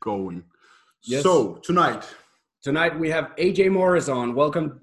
going. 0.00 0.44
Yes. 1.02 1.22
So 1.22 1.54
tonight, 1.62 2.04
Tonight 2.62 2.98
we 2.98 3.08
have 3.08 3.34
AJ 3.36 3.72
Morris 3.72 4.10
on. 4.10 4.34
Welcome. 4.34 4.82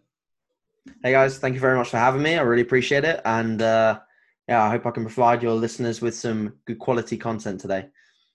Hey 1.03 1.11
guys, 1.11 1.37
thank 1.37 1.53
you 1.53 1.59
very 1.59 1.77
much 1.77 1.89
for 1.89 1.97
having 1.97 2.23
me. 2.23 2.35
I 2.35 2.41
really 2.41 2.63
appreciate 2.63 3.03
it, 3.03 3.21
and 3.23 3.61
uh, 3.61 3.99
yeah, 4.47 4.63
I 4.63 4.71
hope 4.71 4.87
I 4.87 4.89
can 4.89 5.03
provide 5.03 5.43
your 5.43 5.53
listeners 5.53 6.01
with 6.01 6.15
some 6.15 6.53
good 6.65 6.79
quality 6.79 7.17
content 7.17 7.61
today. 7.61 7.85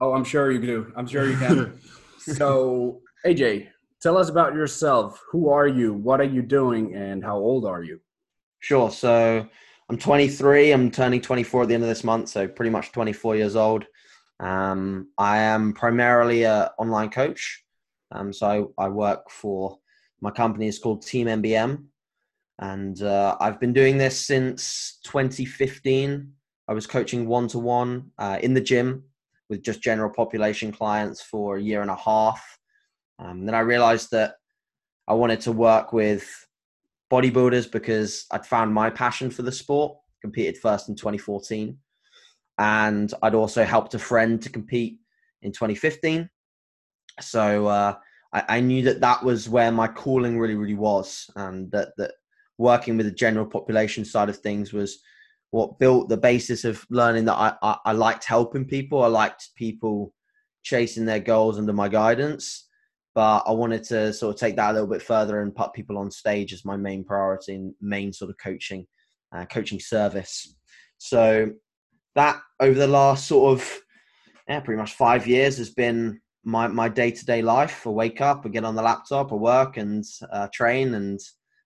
Oh, 0.00 0.12
I'm 0.12 0.22
sure 0.22 0.52
you 0.52 0.60
do. 0.60 0.92
I'm 0.94 1.08
sure 1.08 1.28
you 1.28 1.36
can. 1.36 1.76
so, 2.18 3.00
AJ, 3.26 3.66
tell 4.00 4.16
us 4.16 4.28
about 4.28 4.54
yourself. 4.54 5.20
Who 5.32 5.48
are 5.48 5.66
you? 5.66 5.92
What 5.92 6.20
are 6.20 6.30
you 6.36 6.42
doing? 6.42 6.94
And 6.94 7.24
how 7.24 7.36
old 7.36 7.64
are 7.64 7.82
you? 7.82 7.98
Sure. 8.60 8.92
So 8.92 9.44
I'm 9.88 9.98
23. 9.98 10.70
I'm 10.70 10.88
turning 10.92 11.20
24 11.20 11.62
at 11.62 11.68
the 11.68 11.74
end 11.74 11.82
of 11.82 11.88
this 11.88 12.04
month, 12.04 12.28
so 12.28 12.46
pretty 12.46 12.70
much 12.70 12.92
24 12.92 13.34
years 13.34 13.56
old. 13.56 13.86
Um, 14.42 15.08
I 15.16 15.38
am 15.38 15.72
primarily 15.72 16.44
an 16.44 16.68
online 16.78 17.10
coach. 17.10 17.62
Um, 18.10 18.32
so 18.32 18.74
I, 18.78 18.84
I 18.84 18.88
work 18.88 19.30
for 19.30 19.78
my 20.20 20.30
company. 20.30 20.66
is 20.66 20.78
called 20.78 21.06
Team 21.06 21.28
MBM, 21.28 21.84
and 22.58 23.02
uh, 23.02 23.36
I've 23.40 23.60
been 23.60 23.72
doing 23.72 23.96
this 23.96 24.20
since 24.26 24.98
2015. 25.04 26.32
I 26.68 26.72
was 26.74 26.86
coaching 26.86 27.26
one 27.26 27.48
to 27.48 27.58
one 27.58 28.10
in 28.40 28.54
the 28.54 28.60
gym 28.60 29.04
with 29.48 29.62
just 29.62 29.82
general 29.82 30.10
population 30.10 30.72
clients 30.72 31.22
for 31.22 31.56
a 31.56 31.62
year 31.62 31.82
and 31.82 31.90
a 31.90 31.96
half. 31.96 32.58
Um, 33.18 33.46
then 33.46 33.54
I 33.54 33.60
realized 33.60 34.10
that 34.12 34.36
I 35.06 35.14
wanted 35.14 35.40
to 35.42 35.52
work 35.52 35.92
with 35.92 36.26
bodybuilders 37.12 37.70
because 37.70 38.26
I'd 38.30 38.46
found 38.46 38.72
my 38.72 38.90
passion 38.90 39.30
for 39.30 39.42
the 39.42 39.52
sport. 39.52 39.98
Competed 40.20 40.56
first 40.56 40.88
in 40.88 40.94
2014, 40.94 41.76
and 42.58 43.12
I'd 43.22 43.34
also 43.34 43.64
helped 43.64 43.94
a 43.94 43.98
friend 43.98 44.40
to 44.42 44.50
compete 44.50 44.98
in 45.42 45.52
2015. 45.52 46.28
So 47.20 47.66
uh, 47.66 47.94
I, 48.32 48.44
I, 48.48 48.60
knew 48.60 48.82
that 48.82 49.00
that 49.00 49.22
was 49.22 49.48
where 49.48 49.72
my 49.72 49.88
calling 49.88 50.38
really, 50.38 50.54
really 50.54 50.74
was, 50.74 51.28
and 51.36 51.70
that 51.72 51.90
that 51.98 52.12
working 52.58 52.96
with 52.96 53.06
the 53.06 53.12
general 53.12 53.46
population 53.46 54.04
side 54.04 54.28
of 54.28 54.38
things 54.38 54.72
was 54.72 55.00
what 55.50 55.78
built 55.78 56.08
the 56.08 56.16
basis 56.16 56.64
of 56.64 56.84
learning 56.90 57.26
that 57.26 57.34
I, 57.34 57.54
I, 57.62 57.76
I 57.86 57.92
liked 57.92 58.24
helping 58.24 58.64
people. 58.64 59.02
I 59.02 59.08
liked 59.08 59.50
people 59.56 60.14
chasing 60.62 61.04
their 61.04 61.20
goals 61.20 61.58
under 61.58 61.72
my 61.72 61.88
guidance 61.88 62.68
but 63.14 63.42
I 63.46 63.52
wanted 63.52 63.84
to 63.84 64.12
sort 64.12 64.34
of 64.34 64.40
take 64.40 64.56
that 64.56 64.70
a 64.70 64.72
little 64.72 64.88
bit 64.88 65.02
further 65.02 65.42
and 65.42 65.54
put 65.54 65.74
people 65.74 65.98
on 65.98 66.10
stage 66.10 66.52
as 66.52 66.64
my 66.64 66.76
main 66.76 67.04
priority 67.04 67.54
and 67.54 67.74
main 67.80 68.12
sort 68.12 68.30
of 68.30 68.36
coaching, 68.42 68.86
uh, 69.34 69.44
coaching 69.44 69.80
service. 69.80 70.56
So 70.98 71.50
that 72.14 72.40
over 72.60 72.78
the 72.78 72.86
last 72.86 73.26
sort 73.26 73.58
of 73.58 73.78
yeah, 74.48 74.60
pretty 74.60 74.78
much 74.78 74.94
five 74.94 75.26
years 75.26 75.58
has 75.58 75.70
been 75.70 76.20
my 76.44 76.66
my 76.68 76.88
day 76.88 77.10
to 77.10 77.24
day 77.24 77.42
life. 77.42 77.86
I 77.86 77.90
wake 77.90 78.20
up, 78.20 78.44
I 78.44 78.48
get 78.48 78.64
on 78.64 78.74
the 78.74 78.82
laptop, 78.82 79.32
I 79.32 79.36
work 79.36 79.76
and 79.76 80.04
uh, 80.30 80.48
train, 80.52 80.94
and 80.94 81.20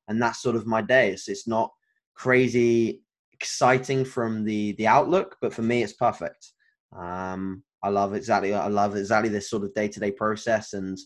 and 0.09 0.21
that's 0.21 0.43
sort 0.43 0.57
of 0.57 0.67
my 0.67 0.83
day. 0.83 1.11
It's, 1.11 1.29
it's 1.29 1.49
not 1.49 1.73
crazy 2.15 3.03
exciting 3.33 4.05
from 4.05 4.45
the 4.45 4.73
the 4.73 4.87
outlook, 4.87 5.37
but 5.41 5.53
for 5.53 5.63
me, 5.63 5.83
it's 5.83 5.95
perfect. 5.95 6.53
Um, 6.97 7.63
I 7.83 7.89
love 7.89 8.15
exactly 8.15 8.55
I 8.55 8.69
love 8.69 8.97
exactly 8.97 9.31
this 9.31 9.51
sort 9.51 9.65
of 9.65 9.75
day 9.75 9.89
to 9.89 10.01
day 10.01 10.11
process 10.11 10.73
and 10.73 10.99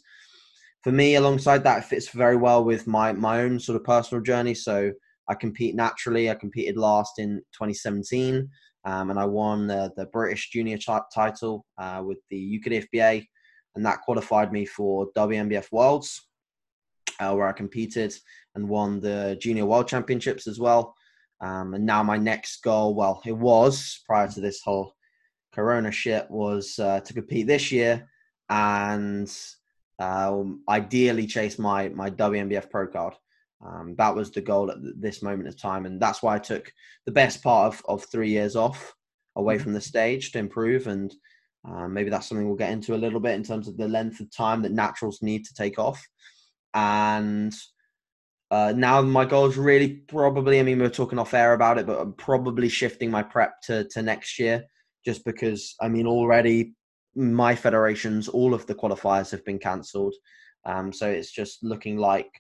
for 0.83 0.93
me, 0.93 1.17
alongside 1.17 1.63
that, 1.65 1.79
it 1.79 1.85
fits 1.85 2.09
very 2.09 2.37
well 2.37 2.65
with 2.65 2.87
my 2.87 3.13
my 3.13 3.43
own 3.43 3.61
sort 3.61 3.77
of 3.77 3.85
personal 3.85 4.23
journey. 4.23 4.55
So 4.55 4.93
I 5.29 5.35
compete 5.35 5.75
naturally. 5.75 6.31
I 6.31 6.35
competed 6.35 6.77
last 6.77 7.19
in 7.19 7.39
2017, 7.53 8.49
um, 8.85 9.11
and 9.11 9.19
I 9.19 9.25
won 9.25 9.67
the, 9.67 9.93
the 9.97 10.07
British 10.07 10.51
Junior 10.51 10.79
title 10.79 11.67
uh, 11.79 12.03
with 12.05 12.19
the 12.31 12.61
UKDFBA, 12.61 13.27
and 13.75 13.87
that 13.87 14.01
qualified 14.03 14.53
me 14.53 14.65
for 14.65 15.11
WNBF 15.17 15.71
Worlds, 15.71 16.27
uh, 17.21 17.35
where 17.35 17.49
I 17.49 17.53
competed 17.53 18.15
and 18.55 18.69
won 18.69 19.01
the 19.01 19.37
Junior 19.41 19.67
World 19.67 19.89
Championships 19.89 20.47
as 20.47 20.59
well. 20.59 20.95
Um, 21.41 21.75
and 21.75 21.87
now 21.87 22.03
my 22.03 22.17
next 22.17 22.63
goal, 22.63 22.95
well, 22.95 23.23
it 23.25 23.37
was 23.37 24.03
prior 24.07 24.29
to 24.29 24.41
this 24.41 24.61
whole 24.63 24.95
Corona 25.53 25.91
shit, 25.91 26.31
was 26.31 26.79
uh, 26.79 27.01
to 27.01 27.13
compete 27.13 27.47
this 27.47 27.73
year 27.73 28.09
and 28.49 29.33
um, 29.99 30.63
ideally 30.69 31.27
chase 31.27 31.59
my 31.59 31.89
my 31.91 32.11
WNBF 32.11 32.71
Pro 32.71 32.87
card. 32.87 33.15
Um, 33.65 33.95
that 33.99 34.15
was 34.15 34.31
the 34.31 34.41
goal 34.41 34.71
at 34.71 34.79
this 34.81 35.23
moment 35.23 35.49
of 35.49 35.61
time, 35.61 35.87
and 35.87 36.01
that's 36.01 36.23
why 36.23 36.35
I 36.35 36.39
took 36.39 36.73
the 37.07 37.13
best 37.13 37.43
part 37.43 37.75
of, 37.75 37.83
of 37.89 38.05
three 38.07 38.31
years 38.31 38.57
off 38.57 38.95
away 39.37 39.57
mm-hmm. 39.57 39.65
from 39.65 39.73
the 39.75 39.81
stage 39.81 40.33
to 40.33 40.39
improve. 40.39 40.87
And 40.87 41.13
uh, 41.69 41.87
maybe 41.89 42.11
that's 42.11 42.29
something 42.29 42.47
we'll 42.47 42.57
get 42.57 42.73
into 42.73 42.95
a 42.95 42.97
little 42.97 43.21
bit 43.21 43.35
in 43.35 43.43
terms 43.43 43.69
of 43.69 43.77
the 43.77 43.89
length 43.89 44.21
of 44.21 44.35
time 44.35 44.63
that 44.63 44.73
naturals 44.73 45.21
need 45.23 45.45
to 45.45 45.55
take 45.55 45.79
off. 45.79 46.03
And 46.73 47.55
uh, 48.51 48.73
now 48.75 49.03
my 49.03 49.25
goal 49.25 49.47
is 49.47 49.57
really 49.57 49.97
probably, 50.09 50.59
I 50.59 50.63
mean, 50.63 50.79
we 50.79 50.87
are 50.87 50.91
talking 50.91 51.19
off 51.19 51.35
air 51.35 51.53
about 51.53 51.79
it, 51.79 51.87
but 51.87 52.01
I'm 52.01 52.15
probably 52.15 52.69
shifting 52.69 53.11
my 53.11 53.23
prep 53.23 53.61
to, 53.65 53.85
to 53.89 54.03
next 54.03 54.39
year 54.39 54.65
just 55.05 55.25
because, 55.25 55.75
I 55.81 55.89
mean, 55.89 56.07
already 56.07 56.75
my 57.15 57.55
federations, 57.55 58.29
all 58.29 58.55
of 58.55 58.67
the 58.67 58.75
qualifiers 58.75 59.31
have 59.31 59.45
been 59.45 59.59
cancelled. 59.59 60.15
Um, 60.65 60.93
so 60.93 61.09
it's 61.09 61.31
just 61.31 61.63
looking 61.63 61.97
like 61.97 62.31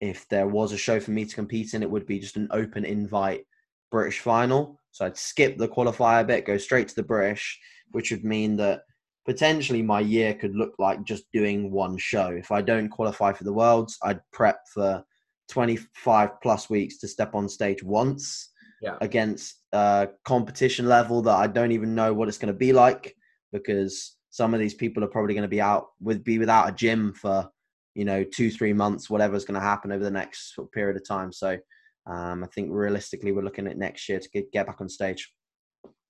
if 0.00 0.28
there 0.28 0.46
was 0.46 0.72
a 0.72 0.78
show 0.78 0.98
for 0.98 1.10
me 1.10 1.24
to 1.24 1.34
compete 1.34 1.74
in, 1.74 1.82
it 1.82 1.90
would 1.90 2.06
be 2.06 2.18
just 2.18 2.36
an 2.36 2.48
open 2.50 2.84
invite 2.84 3.44
British 3.90 4.20
final. 4.20 4.78
So 4.92 5.06
I'd 5.06 5.16
skip 5.16 5.58
the 5.58 5.68
qualifier 5.68 6.26
bit, 6.26 6.46
go 6.46 6.56
straight 6.56 6.88
to 6.88 6.94
the 6.94 7.02
British, 7.02 7.58
which 7.92 8.10
would 8.10 8.24
mean 8.24 8.56
that 8.56 8.82
potentially 9.26 9.82
my 9.82 10.00
year 10.00 10.34
could 10.34 10.54
look 10.54 10.74
like 10.78 11.04
just 11.04 11.24
doing 11.32 11.70
one 11.70 11.96
show. 11.98 12.28
If 12.28 12.50
I 12.50 12.62
don't 12.62 12.88
qualify 12.88 13.32
for 13.32 13.44
the 13.44 13.52
Worlds, 13.52 13.98
I'd 14.02 14.20
prep 14.32 14.60
for 14.72 15.04
25 15.50 16.40
plus 16.42 16.70
weeks 16.70 16.98
to 16.98 17.08
step 17.08 17.34
on 17.34 17.48
stage 17.48 17.82
once 17.82 18.50
yeah. 18.80 18.96
against 19.00 19.56
a 19.72 20.08
competition 20.24 20.86
level 20.86 21.22
that 21.22 21.36
I 21.36 21.46
don't 21.46 21.72
even 21.72 21.94
know 21.94 22.14
what 22.14 22.28
it's 22.28 22.38
going 22.38 22.52
to 22.52 22.58
be 22.58 22.72
like 22.72 23.14
because 23.52 24.16
some 24.30 24.54
of 24.54 24.60
these 24.60 24.74
people 24.74 25.04
are 25.04 25.08
probably 25.08 25.34
going 25.34 25.42
to 25.42 25.48
be 25.48 25.60
out 25.60 25.88
with 26.00 26.24
be 26.24 26.38
without 26.38 26.68
a 26.68 26.72
gym 26.72 27.12
for 27.12 27.48
you 27.94 28.04
know 28.04 28.24
two 28.24 28.50
three 28.50 28.72
months 28.72 29.10
whatever's 29.10 29.44
going 29.44 29.58
to 29.58 29.66
happen 29.66 29.92
over 29.92 30.04
the 30.04 30.10
next 30.10 30.54
sort 30.54 30.68
of 30.68 30.72
period 30.72 30.96
of 30.96 31.06
time. 31.06 31.32
So 31.32 31.58
um, 32.06 32.42
i 32.42 32.46
think 32.48 32.68
realistically 32.70 33.32
we're 33.32 33.42
looking 33.42 33.66
at 33.66 33.76
next 33.76 34.08
year 34.08 34.18
to 34.18 34.28
get, 34.30 34.50
get 34.52 34.66
back 34.66 34.80
on 34.80 34.88
stage. 34.88 35.32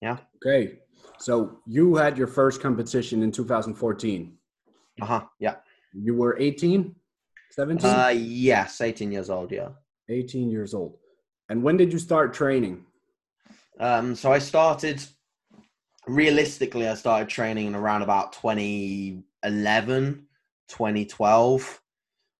Yeah? 0.00 0.18
Okay 0.44 0.78
so 1.18 1.58
you 1.66 1.96
had 1.96 2.16
your 2.16 2.26
first 2.26 2.60
competition 2.60 3.22
in 3.22 3.32
2014 3.32 4.36
uh-huh. 5.02 5.22
Yeah. 5.38 5.56
You 5.92 6.14
were 6.14 6.36
18 6.38 6.94
17 7.52 7.90
uh 7.90 8.08
yes. 8.08 8.80
18 8.80 9.10
years 9.12 9.30
old 9.30 9.50
yeah. 9.50 9.68
18 10.08 10.50
years 10.50 10.74
old. 10.74 10.96
And 11.48 11.62
when 11.62 11.76
did 11.76 11.92
you 11.92 11.98
start 11.98 12.34
training? 12.34 12.84
Um 13.78 14.14
so 14.14 14.32
i 14.32 14.38
started 14.38 15.02
realistically, 16.06 16.88
I 16.88 16.94
started 16.94 17.28
training 17.28 17.66
in 17.66 17.74
around 17.74 18.02
about 18.02 18.32
2011, 18.34 20.26
2012. 20.70 21.80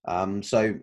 Um, 0.07 0.43
so 0.43 0.75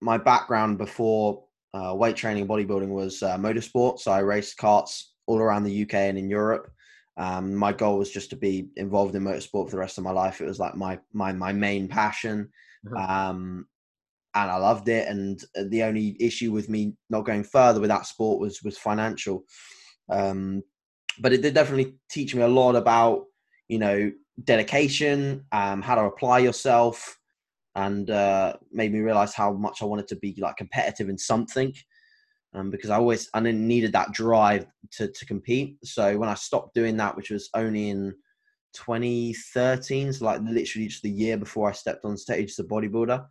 my 0.00 0.18
background 0.18 0.78
before 0.78 1.44
uh, 1.74 1.94
weight 1.94 2.16
training 2.16 2.48
bodybuilding 2.48 2.88
was 2.88 3.22
uh, 3.22 3.36
motorsport. 3.36 4.00
So 4.00 4.10
I 4.10 4.20
raced 4.20 4.58
karts 4.58 5.02
all 5.26 5.38
around 5.38 5.64
the 5.64 5.82
UK 5.82 5.94
and 5.94 6.18
in 6.18 6.28
Europe. 6.28 6.70
Um, 7.16 7.54
my 7.54 7.72
goal 7.72 7.98
was 7.98 8.10
just 8.10 8.30
to 8.30 8.36
be 8.36 8.68
involved 8.76 9.14
in 9.14 9.24
motorsport 9.24 9.66
for 9.66 9.70
the 9.72 9.78
rest 9.78 9.98
of 9.98 10.04
my 10.04 10.12
life. 10.12 10.40
It 10.40 10.46
was 10.46 10.60
like 10.60 10.76
my 10.76 10.98
my 11.12 11.32
my 11.32 11.52
main 11.52 11.88
passion, 11.88 12.48
mm-hmm. 12.86 12.96
um, 12.96 13.66
and 14.34 14.50
I 14.50 14.56
loved 14.56 14.88
it. 14.88 15.08
And 15.08 15.42
the 15.68 15.82
only 15.82 16.16
issue 16.20 16.52
with 16.52 16.68
me 16.68 16.94
not 17.10 17.26
going 17.26 17.42
further 17.42 17.80
with 17.80 17.90
that 17.90 18.06
sport 18.06 18.40
was 18.40 18.62
was 18.62 18.78
financial. 18.78 19.44
Um, 20.08 20.62
but 21.20 21.32
it 21.32 21.42
did 21.42 21.54
definitely 21.54 21.94
teach 22.08 22.36
me 22.36 22.42
a 22.42 22.48
lot 22.48 22.76
about 22.76 23.24
you 23.66 23.78
know 23.78 24.12
dedication, 24.44 25.44
um, 25.52 25.82
how 25.82 25.94
to 25.94 26.02
apply 26.02 26.38
yourself, 26.40 27.18
and 27.74 28.10
uh, 28.10 28.54
made 28.72 28.92
me 28.92 29.00
realize 29.00 29.34
how 29.34 29.52
much 29.52 29.82
I 29.82 29.86
wanted 29.86 30.08
to 30.08 30.16
be 30.16 30.34
like 30.38 30.56
competitive 30.56 31.08
in 31.08 31.18
something. 31.18 31.72
Um, 32.54 32.70
because 32.70 32.88
I 32.88 32.96
always 32.96 33.28
I 33.34 33.40
needed 33.40 33.92
that 33.92 34.12
drive 34.12 34.66
to 34.92 35.08
to 35.08 35.26
compete. 35.26 35.76
So 35.84 36.16
when 36.16 36.28
I 36.28 36.34
stopped 36.34 36.74
doing 36.74 36.96
that, 36.96 37.16
which 37.16 37.30
was 37.30 37.50
only 37.54 37.90
in 37.90 38.14
2013, 38.72 40.12
so 40.12 40.24
like 40.24 40.40
literally 40.40 40.88
just 40.88 41.02
the 41.02 41.10
year 41.10 41.36
before 41.36 41.68
I 41.68 41.72
stepped 41.72 42.04
on 42.04 42.16
stage 42.16 42.50
as 42.50 42.58
a 42.58 42.64
bodybuilder, 42.64 43.24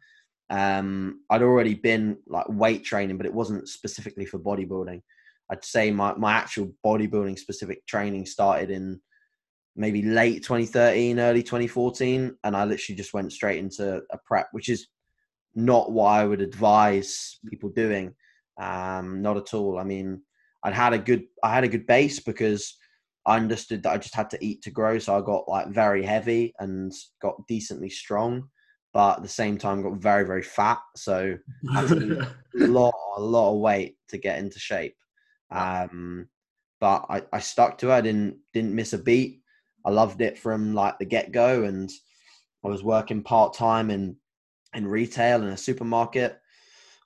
um, 0.49 1.21
I'd 1.29 1.41
already 1.41 1.73
been 1.73 2.17
like 2.27 2.45
weight 2.47 2.83
training, 2.83 3.17
but 3.17 3.25
it 3.25 3.33
wasn't 3.33 3.67
specifically 3.67 4.25
for 4.25 4.39
bodybuilding. 4.39 5.01
I'd 5.49 5.63
say 5.63 5.91
my, 5.91 6.13
my 6.15 6.33
actual 6.33 6.73
bodybuilding 6.85 7.39
specific 7.39 7.85
training 7.85 8.25
started 8.25 8.69
in 8.69 8.99
maybe 9.77 10.01
late 10.01 10.43
2013, 10.43 11.19
early 11.19 11.43
2014. 11.43 12.35
And 12.43 12.57
I 12.57 12.65
literally 12.65 12.97
just 12.97 13.13
went 13.13 13.31
straight 13.31 13.59
into 13.59 14.01
a 14.11 14.17
prep, 14.25 14.47
which 14.51 14.69
is 14.69 14.87
not 15.55 15.91
what 15.91 16.07
I 16.07 16.25
would 16.25 16.41
advise 16.41 17.39
people 17.47 17.69
doing. 17.69 18.13
Um, 18.59 19.21
not 19.21 19.37
at 19.37 19.53
all. 19.53 19.77
I 19.77 19.83
mean, 19.83 20.21
I'd 20.63 20.73
had 20.73 20.93
a 20.93 20.97
good, 20.97 21.25
I 21.43 21.53
had 21.53 21.63
a 21.63 21.69
good 21.69 21.85
base 21.85 22.19
because 22.19 22.75
I 23.25 23.37
understood 23.37 23.83
that 23.83 23.93
I 23.93 23.97
just 23.97 24.15
had 24.15 24.29
to 24.31 24.43
eat 24.43 24.63
to 24.63 24.71
grow. 24.71 24.97
So 24.99 25.15
I 25.15 25.21
got 25.21 25.47
like 25.47 25.69
very 25.69 26.03
heavy 26.03 26.53
and 26.59 26.91
got 27.21 27.45
decently 27.47 27.89
strong, 27.89 28.49
but 28.93 29.17
at 29.17 29.21
the 29.21 29.29
same 29.29 29.57
time 29.57 29.83
got 29.83 30.01
very, 30.01 30.25
very 30.25 30.43
fat. 30.43 30.79
So 30.95 31.37
I 31.71 31.81
had 31.81 31.89
to 31.89 32.27
a 32.61 32.67
lot, 32.67 32.95
a 33.17 33.21
lot 33.21 33.53
of 33.53 33.59
weight 33.59 33.97
to 34.09 34.17
get 34.17 34.39
into 34.39 34.59
shape. 34.59 34.95
Um, 35.51 36.29
but 36.79 37.05
I, 37.09 37.23
I 37.31 37.39
stuck 37.39 37.77
to 37.79 37.89
it. 37.91 37.95
I 37.95 38.01
didn't 38.01 38.37
didn't 38.53 38.75
miss 38.75 38.93
a 38.93 38.97
beat. 38.97 39.41
I 39.87 39.89
loved 39.89 40.19
it 40.19 40.37
from 40.37 40.73
like 40.73 40.99
the 40.99 41.05
get 41.05 41.31
go, 41.31 41.63
and 41.63 41.89
I 42.65 42.67
was 42.67 42.83
working 42.83 43.23
part 43.23 43.53
time 43.53 43.89
in 43.89 44.17
in 44.73 44.85
retail 44.85 45.41
in 45.41 45.47
a 45.47 45.57
supermarket 45.57 46.37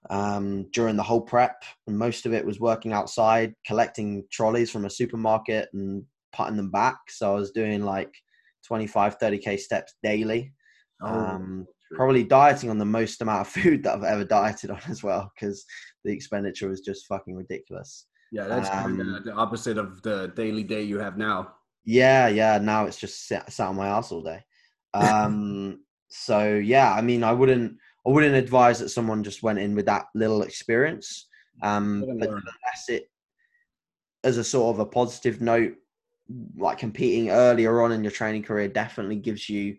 um, 0.09 0.67
during 0.71 0.95
the 0.95 1.03
whole 1.03 1.21
prep, 1.21 1.63
and 1.85 1.95
most 1.95 2.25
of 2.25 2.33
it 2.33 2.43
was 2.43 2.59
working 2.59 2.91
outside, 2.91 3.53
collecting 3.67 4.23
trolleys 4.31 4.71
from 4.71 4.85
a 4.85 4.89
supermarket 4.89 5.69
and 5.73 6.03
putting 6.33 6.57
them 6.57 6.71
back. 6.71 6.97
So 7.09 7.31
I 7.31 7.35
was 7.35 7.51
doing 7.51 7.83
like 7.83 8.11
25, 8.65 9.19
30k 9.19 9.59
steps 9.59 9.93
daily. 10.01 10.51
Oh, 11.03 11.07
Um, 11.07 11.67
probably 11.95 12.23
dieting 12.23 12.71
on 12.71 12.79
the 12.79 12.85
most 12.85 13.21
amount 13.21 13.41
of 13.41 13.47
food 13.53 13.83
that 13.83 13.93
I've 13.93 14.03
ever 14.03 14.25
dieted 14.25 14.71
on 14.71 14.81
as 14.89 15.03
well, 15.03 15.31
because 15.35 15.63
the 16.03 16.11
expenditure 16.11 16.67
was 16.67 16.81
just 16.81 17.05
fucking 17.05 17.35
ridiculous. 17.35 18.07
yeah, 18.31 18.47
that's 18.47 18.69
um, 18.71 19.21
the 19.23 19.33
opposite 19.33 19.77
of 19.77 20.01
the 20.01 20.33
daily 20.35 20.63
day 20.63 20.81
you 20.81 20.97
have 20.97 21.15
now. 21.15 21.53
Yeah, 21.83 22.27
yeah. 22.27 22.57
Now 22.57 22.85
it's 22.85 22.97
just 22.97 23.27
sat, 23.27 23.51
sat 23.51 23.67
on 23.67 23.75
my 23.75 23.87
ass 23.87 24.11
all 24.11 24.21
day. 24.21 24.43
Um, 24.93 25.81
so 26.09 26.55
yeah, 26.55 26.93
I 26.93 27.01
mean, 27.01 27.23
I 27.23 27.31
wouldn't, 27.31 27.77
I 28.05 28.09
wouldn't 28.09 28.35
advise 28.35 28.79
that 28.79 28.89
someone 28.89 29.23
just 29.23 29.43
went 29.43 29.59
in 29.59 29.75
with 29.75 29.85
that 29.85 30.05
little 30.15 30.43
experience. 30.43 31.27
Um, 31.61 32.01
but 32.01 32.29
learn. 32.29 32.41
unless 32.41 32.89
it, 32.89 33.11
as 34.23 34.37
a 34.37 34.43
sort 34.43 34.75
of 34.75 34.79
a 34.79 34.85
positive 34.85 35.41
note, 35.41 35.75
like 36.57 36.77
competing 36.77 37.29
earlier 37.29 37.81
on 37.81 37.91
in 37.91 38.03
your 38.03 38.11
training 38.11 38.43
career 38.43 38.67
definitely 38.67 39.17
gives 39.17 39.49
you 39.49 39.75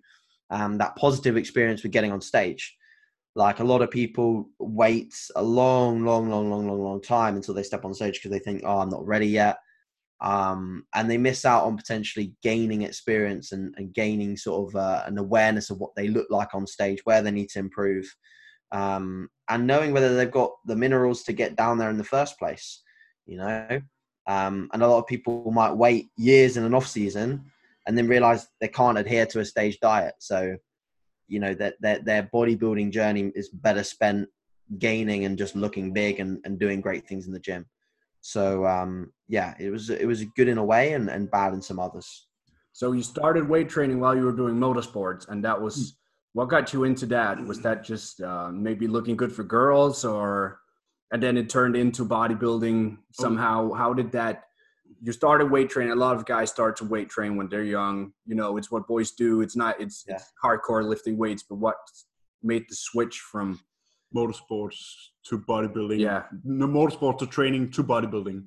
um, 0.51 0.79
that 0.79 0.97
positive 0.97 1.37
experience 1.37 1.83
with 1.83 1.93
getting 1.93 2.13
on 2.13 2.21
stage. 2.21 2.77
Like 3.35 3.61
a 3.61 3.65
lot 3.65 3.81
of 3.81 3.91
people 3.91 4.51
wait 4.59 5.15
a 5.37 5.43
long, 5.43 6.05
long, 6.05 6.29
long, 6.29 6.51
long, 6.51 6.69
long, 6.69 6.83
long 6.83 7.01
time 7.01 7.37
until 7.37 7.55
they 7.55 7.63
step 7.63 7.85
on 7.85 7.95
stage 7.95 8.15
because 8.15 8.31
they 8.31 8.39
think, 8.39 8.63
"Oh, 8.65 8.79
I'm 8.79 8.91
not 8.91 9.07
ready 9.07 9.27
yet," 9.27 9.57
um, 10.23 10.85
and 10.95 11.11
they 11.11 11.19
miss 11.19 11.45
out 11.45 11.65
on 11.65 11.77
potentially 11.77 12.35
gaining 12.43 12.83
experience 12.83 13.53
and, 13.53 13.75
and 13.77 13.93
gaining 13.93 14.37
sort 14.37 14.69
of 14.69 14.77
uh, 14.77 15.03
an 15.07 15.19
awareness 15.19 15.69
of 15.69 15.79
what 15.79 15.95
they 15.97 16.09
look 16.09 16.29
like 16.31 16.55
on 16.55 16.67
stage, 16.67 17.01
where 17.05 17.23
they 17.23 17.31
need 17.31 17.51
to 17.51 17.59
improve, 17.59 18.07
um, 18.71 19.29
and 19.49 19.67
knowing 19.67 19.93
whether 19.93 20.17
they've 20.17 20.31
got 20.31 20.53
the 20.67 20.77
minerals 20.77 21.25
to 21.25 21.33
get 21.33 21.57
down 21.57 21.77
there 21.77 21.91
in 21.91 21.99
the 21.99 22.05
first 22.05 22.39
place. 22.39 22.83
You 23.27 23.39
know, 23.39 23.81
um, 24.27 24.71
and 24.73 24.83
a 24.83 24.89
lot 24.89 24.99
of 24.99 25.07
people 25.07 25.51
might 25.51 25.73
wait 25.73 26.11
years 26.17 26.57
in 26.57 26.65
an 26.65 26.75
off 26.75 26.87
season 26.87 27.45
and 27.87 27.99
then 27.99 28.07
realize 28.07 28.47
they 28.61 28.69
can't 28.69 28.99
adhere 28.99 29.27
to 29.27 29.41
a 29.41 29.45
stage 29.45 29.79
diet. 29.81 30.15
So, 30.19 30.57
you 31.27 31.41
know, 31.41 31.55
that 31.55 31.75
their, 31.81 31.99
their 31.99 32.31
bodybuilding 32.33 32.93
journey 32.93 33.33
is 33.35 33.49
better 33.49 33.83
spent 33.83 34.29
gaining 34.79 35.25
and 35.25 35.37
just 35.37 35.57
looking 35.57 35.93
big 35.93 36.21
and, 36.21 36.39
and 36.45 36.59
doing 36.59 36.81
great 36.81 37.07
things 37.07 37.27
in 37.27 37.33
the 37.33 37.41
gym. 37.41 37.67
So, 38.21 38.65
um, 38.67 39.13
yeah, 39.33 39.55
it 39.59 39.71
was 39.71 39.89
it 39.89 40.07
was 40.07 40.23
good 40.37 40.47
in 40.47 40.59
a 40.59 40.65
way 40.65 40.93
and, 40.93 41.09
and 41.09 41.31
bad 41.31 41.55
in 41.55 41.63
some 41.63 41.81
others. 41.81 42.27
So 42.73 42.93
you 42.93 43.03
started 43.03 43.49
weight 43.49 43.71
training 43.71 43.99
while 43.99 44.15
you 44.15 44.25
were 44.25 44.37
doing 44.43 44.57
motorsports, 44.57 45.27
and 45.29 45.43
that 45.47 45.59
was 45.61 45.97
what 46.35 46.51
got 46.51 46.75
you 46.75 46.85
into 46.85 47.07
that. 47.07 47.43
Was 47.47 47.61
that 47.63 47.83
just 47.83 48.21
uh, 48.21 48.51
maybe 48.53 48.87
looking 48.87 49.17
good 49.17 49.33
for 49.33 49.43
girls, 49.43 50.05
or 50.05 50.61
and 51.13 51.23
then 51.23 51.39
it 51.39 51.49
turned 51.49 51.77
into 51.77 52.05
bodybuilding 52.05 52.99
somehow? 53.13 53.73
How 53.73 53.95
did 53.95 54.13
that? 54.13 54.45
You 55.01 55.13
started 55.13 55.51
weight 55.51 55.71
training. 55.71 55.93
A 55.95 55.97
lot 56.07 56.15
of 56.15 56.27
guys 56.27 56.51
start 56.51 56.77
to 56.77 56.85
weight 56.85 57.09
train 57.09 57.35
when 57.37 57.49
they're 57.49 57.65
young. 57.65 58.13
You 58.27 58.35
know, 58.35 58.59
it's 58.59 58.71
what 58.71 58.87
boys 58.87 59.13
do. 59.13 59.41
It's 59.41 59.57
not. 59.57 59.81
It's, 59.81 60.05
Yeah. 60.07 60.17
it's 60.17 60.31
hardcore 60.45 60.85
lifting 60.87 61.17
weights. 61.17 61.43
But 61.43 61.57
what 61.57 61.77
made 62.43 62.65
the 62.69 62.75
switch 62.77 63.19
from? 63.33 63.59
motorsports 64.15 64.77
to 65.25 65.39
bodybuilding. 65.39 65.99
Yeah. 65.99 66.25
No 66.45 66.67
motorsports 66.67 67.19
to 67.21 67.27
training 67.27 67.71
to 67.71 67.83
bodybuilding. 67.83 68.45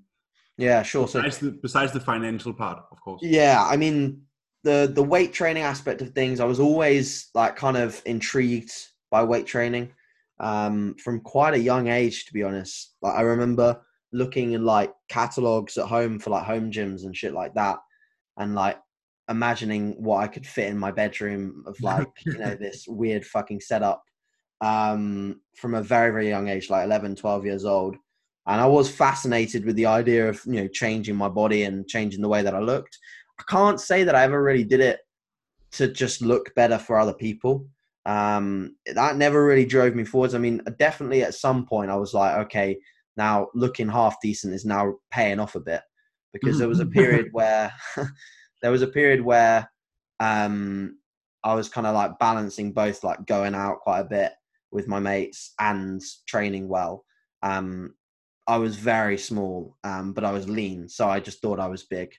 Yeah, 0.57 0.83
sure. 0.83 1.07
So 1.07 1.21
Besides 1.21 1.39
the, 1.39 1.51
besides 1.51 1.91
the 1.91 1.99
financial 1.99 2.53
part, 2.53 2.83
of 2.91 3.01
course. 3.01 3.21
Yeah, 3.23 3.65
I 3.67 3.75
mean 3.77 4.21
the 4.63 4.91
the 4.93 5.03
weight 5.03 5.33
training 5.33 5.63
aspect 5.63 6.01
of 6.01 6.11
things, 6.11 6.39
I 6.39 6.45
was 6.45 6.59
always 6.59 7.29
like 7.33 7.55
kind 7.55 7.77
of 7.77 8.01
intrigued 8.05 8.71
by 9.11 9.23
weight 9.23 9.45
training 9.45 9.91
um, 10.39 10.95
from 10.95 11.21
quite 11.21 11.53
a 11.53 11.59
young 11.59 11.87
age, 11.87 12.25
to 12.25 12.33
be 12.33 12.43
honest. 12.43 12.95
Like 13.01 13.15
I 13.15 13.21
remember 13.21 13.81
looking 14.13 14.53
in 14.53 14.63
like 14.63 14.93
catalogs 15.09 15.77
at 15.77 15.87
home 15.87 16.19
for 16.19 16.29
like 16.29 16.45
home 16.45 16.71
gyms 16.71 17.03
and 17.03 17.15
shit 17.15 17.33
like 17.33 17.53
that, 17.55 17.77
and 18.37 18.55
like 18.55 18.79
imagining 19.29 20.01
what 20.01 20.23
I 20.23 20.27
could 20.27 20.45
fit 20.45 20.69
in 20.69 20.77
my 20.77 20.91
bedroom 20.91 21.63
of 21.67 21.79
like 21.81 22.07
you 22.25 22.37
know 22.37 22.55
this 22.55 22.85
weird 22.87 23.25
fucking 23.25 23.59
setup 23.59 24.03
um, 24.61 25.41
from 25.57 25.75
a 25.75 25.83
very 25.83 26.11
very 26.11 26.29
young 26.29 26.47
age, 26.47 26.69
like 26.69 26.85
11, 26.85 27.17
12 27.17 27.45
years 27.45 27.65
old 27.65 27.97
and 28.47 28.61
I 28.61 28.65
was 28.67 28.89
fascinated 28.89 29.65
with 29.65 29.75
the 29.75 29.87
idea 29.87 30.29
of 30.29 30.41
you 30.45 30.61
know 30.61 30.67
changing 30.67 31.15
my 31.15 31.29
body 31.29 31.63
and 31.63 31.87
changing 31.87 32.21
the 32.21 32.29
way 32.29 32.41
that 32.41 32.55
I 32.55 32.59
looked. 32.59 32.97
I 33.39 33.43
can't 33.49 33.81
say 33.81 34.03
that 34.03 34.15
I 34.15 34.23
ever 34.23 34.41
really 34.41 34.63
did 34.63 34.79
it 34.79 34.99
to 35.73 35.87
just 35.87 36.21
look 36.21 36.53
better 36.55 36.77
for 36.77 36.97
other 36.97 37.13
people. 37.13 37.67
Um, 38.05 38.75
that 38.93 39.17
never 39.17 39.45
really 39.45 39.65
drove 39.65 39.95
me 39.95 40.05
forwards. 40.05 40.35
I 40.35 40.37
mean, 40.37 40.61
definitely 40.77 41.23
at 41.23 41.33
some 41.33 41.65
point 41.65 41.91
I 41.91 41.95
was 41.95 42.13
like, 42.13 42.37
okay, 42.45 42.77
now 43.17 43.47
looking 43.53 43.89
half 43.89 44.21
decent 44.21 44.53
is 44.53 44.65
now 44.65 44.95
paying 45.11 45.39
off 45.39 45.55
a 45.55 45.59
bit 45.59 45.81
because 46.33 46.59
there 46.59 46.67
was 46.67 46.79
a 46.79 46.85
period 46.97 47.27
where 47.31 47.73
there 48.61 48.71
was 48.71 48.83
a 48.83 48.87
period 48.87 49.21
where 49.21 49.69
um, 50.19 50.97
I 51.43 51.55
was 51.55 51.67
kind 51.67 51.87
of 51.87 51.95
like 51.95 52.19
balancing 52.19 52.73
both 52.73 53.03
like 53.03 53.25
going 53.25 53.55
out 53.55 53.79
quite 53.81 54.01
a 54.01 54.05
bit 54.05 54.33
with 54.71 54.87
my 54.87 54.99
mates 54.99 55.53
and 55.59 56.01
training 56.27 56.67
well. 56.67 57.05
Um, 57.41 57.95
I 58.47 58.57
was 58.57 58.75
very 58.75 59.17
small, 59.17 59.75
um, 59.83 60.13
but 60.13 60.23
I 60.23 60.31
was 60.31 60.47
lean, 60.47 60.87
so 60.87 61.09
I 61.09 61.19
just 61.19 61.41
thought 61.41 61.59
I 61.59 61.67
was 61.67 61.83
big. 61.83 62.13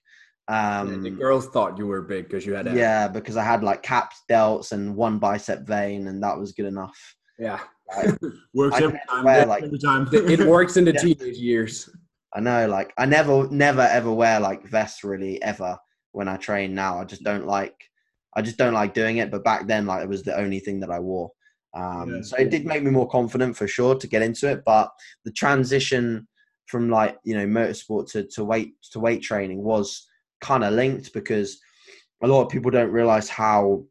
Um, 0.48 1.02
the 1.02 1.10
girls 1.10 1.48
thought 1.48 1.76
you 1.78 1.86
were 1.86 2.02
big 2.02 2.28
because 2.28 2.46
you 2.46 2.54
had. 2.54 2.72
yeah, 2.74 3.08
because 3.08 3.36
I 3.36 3.44
had 3.44 3.62
like 3.64 3.82
caps, 3.82 4.22
delts, 4.30 4.72
and 4.72 4.94
one 4.96 5.18
bicep 5.18 5.66
vein, 5.66 6.06
and 6.08 6.22
that 6.22 6.38
was 6.38 6.52
good 6.52 6.66
enough. 6.66 6.96
yeah. 7.38 7.60
Works 8.54 8.80
every 8.80 9.00
time. 9.08 9.24
wear, 9.24 9.46
like- 9.46 9.62
every 9.62 9.78
time. 9.78 10.08
It 10.12 10.40
works 10.46 10.76
in 10.76 10.84
the 10.84 10.92
Yeah. 10.92 11.00
teenage 11.00 11.36
years. 11.38 11.88
I 12.34 12.40
know, 12.40 12.66
like 12.66 12.92
I 12.98 13.06
never, 13.06 13.48
never, 13.50 13.82
ever 13.82 14.12
wear 14.12 14.40
like 14.40 14.66
vests 14.66 15.04
really 15.04 15.40
ever 15.42 15.78
when 16.12 16.26
I 16.28 16.36
train. 16.36 16.74
Now 16.74 17.00
I 17.00 17.04
just 17.04 17.22
don't 17.22 17.46
like, 17.46 17.74
I 18.36 18.42
just 18.42 18.58
don't 18.58 18.74
like 18.74 18.92
doing 18.92 19.18
it. 19.18 19.30
But 19.30 19.44
back 19.44 19.66
then, 19.68 19.86
like 19.86 20.02
it 20.02 20.08
was 20.08 20.22
the 20.24 20.36
only 20.36 20.58
thing 20.58 20.80
that 20.80 20.90
I 20.90 20.98
wore. 20.98 21.30
Um, 21.76 22.16
Yeah. 22.16 22.22
So 22.22 22.36
it 22.38 22.50
did 22.50 22.64
make 22.64 22.82
me 22.82 22.90
more 22.90 23.08
confident 23.08 23.56
for 23.56 23.68
sure 23.68 23.94
to 23.94 24.08
get 24.08 24.22
into 24.22 24.50
it. 24.50 24.62
But 24.64 24.90
the 25.24 25.32
transition 25.32 26.26
from 26.66 26.90
like 26.90 27.16
you 27.24 27.36
know 27.36 27.46
motorsport 27.46 28.10
to 28.12 28.24
to 28.24 28.44
weight 28.44 28.74
to 28.92 28.98
weight 28.98 29.22
training 29.22 29.62
was 29.62 30.06
kind 30.40 30.64
of 30.64 30.72
linked 30.72 31.12
because 31.12 31.58
a 32.22 32.26
lot 32.26 32.42
of 32.42 32.48
people 32.48 32.70
don't 32.70 32.90
realize 32.90 33.28
how 33.28 33.84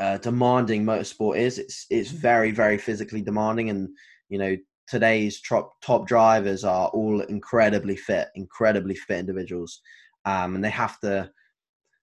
uh, 0.00 0.18
demanding 0.18 0.84
motorsport 0.84 1.36
is. 1.36 1.58
It's 1.58 1.86
it's 1.90 2.10
very 2.10 2.50
very 2.50 2.78
physically 2.78 3.22
demanding, 3.22 3.70
and 3.70 3.88
you 4.28 4.38
know 4.38 4.56
today's 4.88 5.40
top 5.42 5.72
top 5.82 6.06
drivers 6.06 6.64
are 6.64 6.88
all 6.88 7.20
incredibly 7.22 7.96
fit, 7.96 8.28
incredibly 8.34 8.94
fit 8.94 9.18
individuals, 9.18 9.80
um, 10.24 10.54
and 10.54 10.64
they 10.64 10.70
have 10.70 10.98
to. 11.00 11.30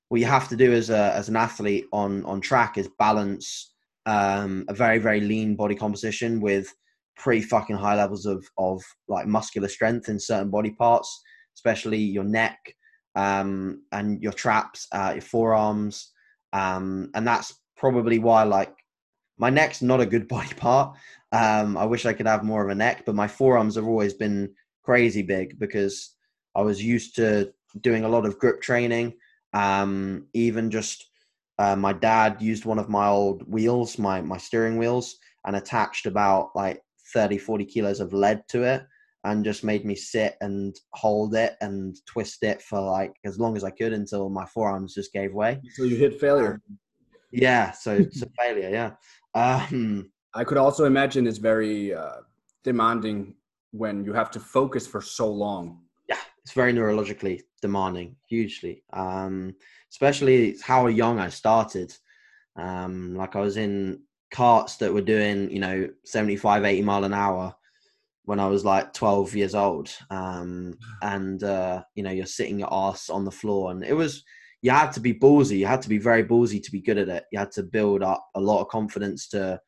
What 0.10 0.20
you 0.20 0.28
have 0.28 0.50
to 0.50 0.58
do 0.58 0.74
as 0.74 0.90
a 0.90 1.14
as 1.16 1.30
an 1.30 1.38
athlete 1.38 1.86
on 1.92 2.24
on 2.26 2.42
track 2.42 2.78
is 2.78 2.90
balance 3.00 3.72
um, 4.06 4.66
a 4.68 4.74
very 4.74 4.98
very 4.98 5.22
lean 5.22 5.56
body 5.56 5.76
composition 5.76 6.42
with 6.42 6.74
pretty 7.18 7.42
fucking 7.42 7.76
high 7.76 7.96
levels 7.96 8.26
of 8.26 8.46
of 8.58 8.82
like 9.08 9.28
muscular 9.28 9.68
strength 9.68 10.10
in 10.10 10.20
certain 10.20 10.50
body 10.50 10.72
parts, 10.72 11.22
especially 11.56 11.98
your 11.98 12.24
neck 12.24 12.58
um, 13.16 13.84
and 13.92 14.22
your 14.22 14.34
traps, 14.34 14.88
uh, 14.92 15.12
your 15.14 15.22
forearms, 15.22 16.12
um, 16.54 17.10
and 17.14 17.28
that's 17.28 17.54
probably 17.78 18.20
why 18.20 18.44
like 18.44 18.74
my 19.38 19.50
neck's 19.50 19.82
not 19.82 20.02
a 20.02 20.06
good 20.06 20.28
body 20.36 20.54
part. 20.56 20.98
Um, 21.32 21.78
I 21.78 21.86
wish 21.86 22.06
I 22.06 22.14
could 22.14 22.28
have 22.28 22.44
more 22.44 22.64
of 22.64 22.70
a 22.70 22.76
neck, 22.76 23.04
but 23.06 23.16
my 23.16 23.28
forearms 23.28 23.76
have 23.76 23.88
always 23.88 24.14
been 24.14 24.54
crazy 24.84 25.22
big 25.22 25.60
because 25.60 26.16
I 26.56 26.62
was 26.62 26.84
used 26.84 27.16
to 27.16 27.54
doing 27.80 28.04
a 28.04 28.10
lot 28.10 28.26
of 28.26 28.40
grip 28.40 28.62
training. 28.62 29.14
Um, 29.54 30.28
even 30.34 30.72
just 30.72 31.11
uh, 31.62 31.76
my 31.76 31.94
dad 31.94 32.42
used 32.42 32.66
one 32.66 32.80
of 32.80 32.90
my 32.90 33.08
old 33.08 33.44
wheels, 33.48 34.00
my 34.00 34.22
my 34.22 34.38
steering 34.38 34.78
wheels, 34.78 35.18
and 35.46 35.56
attached 35.56 36.06
about 36.08 36.50
like 36.56 36.82
30, 37.14 37.38
40 37.38 37.66
kilos 37.66 38.00
of 38.00 38.14
lead 38.14 38.44
to 38.50 38.64
it 38.64 38.84
and 39.24 39.46
just 39.46 39.64
made 39.64 39.86
me 39.86 39.96
sit 39.96 40.36
and 40.42 40.76
hold 40.94 41.36
it 41.36 41.56
and 41.62 41.96
twist 42.08 42.42
it 42.42 42.62
for 42.64 42.82
like 42.82 43.14
as 43.26 43.38
long 43.38 43.56
as 43.56 43.64
I 43.64 43.70
could 43.70 43.94
until 43.94 44.30
my 44.30 44.46
forearms 44.48 44.96
just 44.96 45.14
gave 45.14 45.34
way. 45.34 45.62
So 45.76 45.84
you 45.84 45.96
hit 45.96 46.20
failure. 46.20 46.60
Yeah, 47.32 47.72
so 47.72 47.94
it's 47.94 48.22
a 48.24 48.28
failure. 48.40 48.70
Yeah. 48.70 48.92
Um, 49.36 50.12
I 50.34 50.44
could 50.44 50.58
also 50.58 50.86
imagine 50.86 51.28
it's 51.28 51.38
very 51.38 51.94
uh, 51.94 52.22
demanding 52.64 53.36
when 53.72 54.04
you 54.04 54.14
have 54.14 54.32
to 54.32 54.40
focus 54.40 54.88
for 54.88 55.02
so 55.02 55.32
long. 55.32 55.82
It's 56.44 56.54
very 56.54 56.74
neurologically 56.74 57.42
demanding, 57.62 58.16
hugely. 58.28 58.84
Um, 58.94 59.56
especially 59.92 60.56
how 60.64 60.88
young 60.88 61.20
I 61.20 61.30
started. 61.30 61.94
Um, 62.56 63.16
like 63.16 63.36
I 63.36 63.42
was 63.42 63.58
in 63.58 64.02
karts 64.34 64.78
that 64.80 64.94
were 64.94 65.02
doing, 65.02 65.52
you 65.52 65.60
know, 65.60 65.90
75, 66.06 66.66
80 66.66 66.82
mile 66.82 67.04
an 67.04 67.14
hour 67.14 67.54
when 68.24 68.40
I 68.40 68.48
was 68.48 68.64
like 68.64 68.94
12 68.94 69.36
years 69.36 69.56
old. 69.56 69.90
Um, 70.10 70.78
and, 71.02 71.44
uh, 71.44 71.84
you 71.96 72.04
know, 72.04 72.12
you're 72.12 72.26
sitting 72.26 72.60
your 72.60 72.74
ass 72.74 73.10
on 73.10 73.26
the 73.26 73.32
floor. 73.32 73.72
And 73.72 73.84
it 73.84 73.94
was, 73.94 74.24
you 74.62 74.72
had 74.72 74.92
to 74.94 75.00
be 75.00 75.14
ballsy. 75.14 75.58
You 75.58 75.66
had 75.68 75.82
to 75.84 75.90
be 75.90 75.98
very 75.98 76.24
ballsy 76.24 76.64
to 76.64 76.72
be 76.72 76.82
good 76.82 76.98
at 76.98 77.10
it. 77.10 77.26
You 77.32 77.40
had 77.40 77.52
to 77.54 77.64
build 77.64 78.04
up 78.04 78.26
a 78.36 78.42
lot 78.42 78.62
of 78.62 78.70
confidence 78.70 79.28
to 79.30 79.60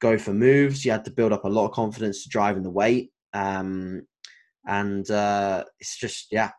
go 0.00 0.18
for 0.18 0.32
moves. 0.32 0.84
You 0.84 0.92
had 0.92 1.04
to 1.04 1.10
build 1.10 1.32
up 1.32 1.44
a 1.44 1.48
lot 1.48 1.66
of 1.66 1.72
confidence 1.72 2.22
to 2.22 2.28
drive 2.28 2.56
in 2.56 2.62
the 2.62 2.70
weight. 2.70 3.12
Um, 3.32 4.02
and 4.66 5.10
uh, 5.10 5.64
it's 5.78 5.98
just, 5.98 6.28
yeah, 6.30 6.50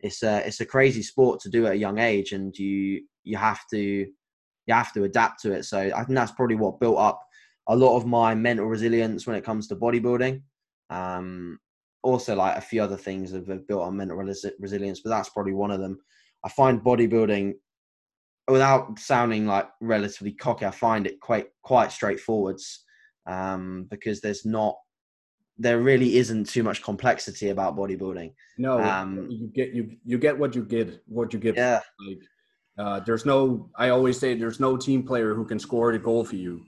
it's 0.00 0.22
a, 0.22 0.46
it's 0.46 0.60
a 0.60 0.66
crazy 0.66 1.02
sport 1.02 1.40
to 1.40 1.50
do 1.50 1.66
at 1.66 1.72
a 1.72 1.78
young 1.78 1.98
age. 1.98 2.32
And 2.32 2.56
you, 2.56 3.02
you 3.24 3.36
have 3.36 3.60
to, 3.72 3.78
you 3.78 4.74
have 4.74 4.92
to 4.94 5.04
adapt 5.04 5.42
to 5.42 5.52
it. 5.52 5.64
So 5.64 5.78
I 5.78 6.04
think 6.04 6.16
that's 6.16 6.32
probably 6.32 6.56
what 6.56 6.80
built 6.80 6.98
up 6.98 7.20
a 7.68 7.76
lot 7.76 7.96
of 7.96 8.06
my 8.06 8.34
mental 8.34 8.66
resilience 8.66 9.26
when 9.26 9.36
it 9.36 9.44
comes 9.44 9.68
to 9.68 9.76
bodybuilding. 9.76 10.42
Um, 10.90 11.58
also, 12.02 12.36
like 12.36 12.56
a 12.56 12.60
few 12.60 12.82
other 12.82 12.96
things 12.96 13.32
that 13.32 13.48
have 13.48 13.66
built 13.66 13.82
on 13.82 13.96
mental 13.96 14.16
resi- 14.16 14.52
resilience, 14.60 15.00
but 15.00 15.10
that's 15.10 15.30
probably 15.30 15.54
one 15.54 15.72
of 15.72 15.80
them. 15.80 15.98
I 16.44 16.48
find 16.48 16.80
bodybuilding, 16.80 17.54
without 18.48 18.96
sounding 18.98 19.46
like 19.46 19.68
relatively 19.80 20.32
cocky, 20.32 20.66
I 20.66 20.70
find 20.70 21.06
it 21.06 21.18
quite 21.20 21.46
quite 21.62 21.88
straightforwards 21.90 22.78
um, 23.26 23.88
because 23.90 24.20
there's 24.20 24.46
not, 24.46 24.76
there 25.58 25.78
really 25.80 26.16
isn't 26.16 26.44
too 26.48 26.62
much 26.62 26.82
complexity 26.82 27.48
about 27.50 27.76
bodybuilding. 27.76 28.32
No, 28.58 28.78
Um, 28.80 29.26
you 29.30 29.46
get 29.48 29.70
you 29.72 29.96
you 30.04 30.18
get 30.18 30.38
what 30.38 30.54
you 30.54 30.64
get 30.64 31.02
what 31.06 31.32
you 31.32 31.38
get. 31.38 31.56
Yeah, 31.56 31.80
Like, 32.06 32.18
uh, 32.78 33.00
there's 33.00 33.24
no. 33.24 33.70
I 33.76 33.88
always 33.88 34.18
say 34.18 34.34
there's 34.34 34.60
no 34.60 34.76
team 34.76 35.02
player 35.02 35.34
who 35.34 35.44
can 35.46 35.58
score 35.58 35.92
the 35.92 35.98
goal 35.98 36.24
for 36.24 36.36
you. 36.36 36.64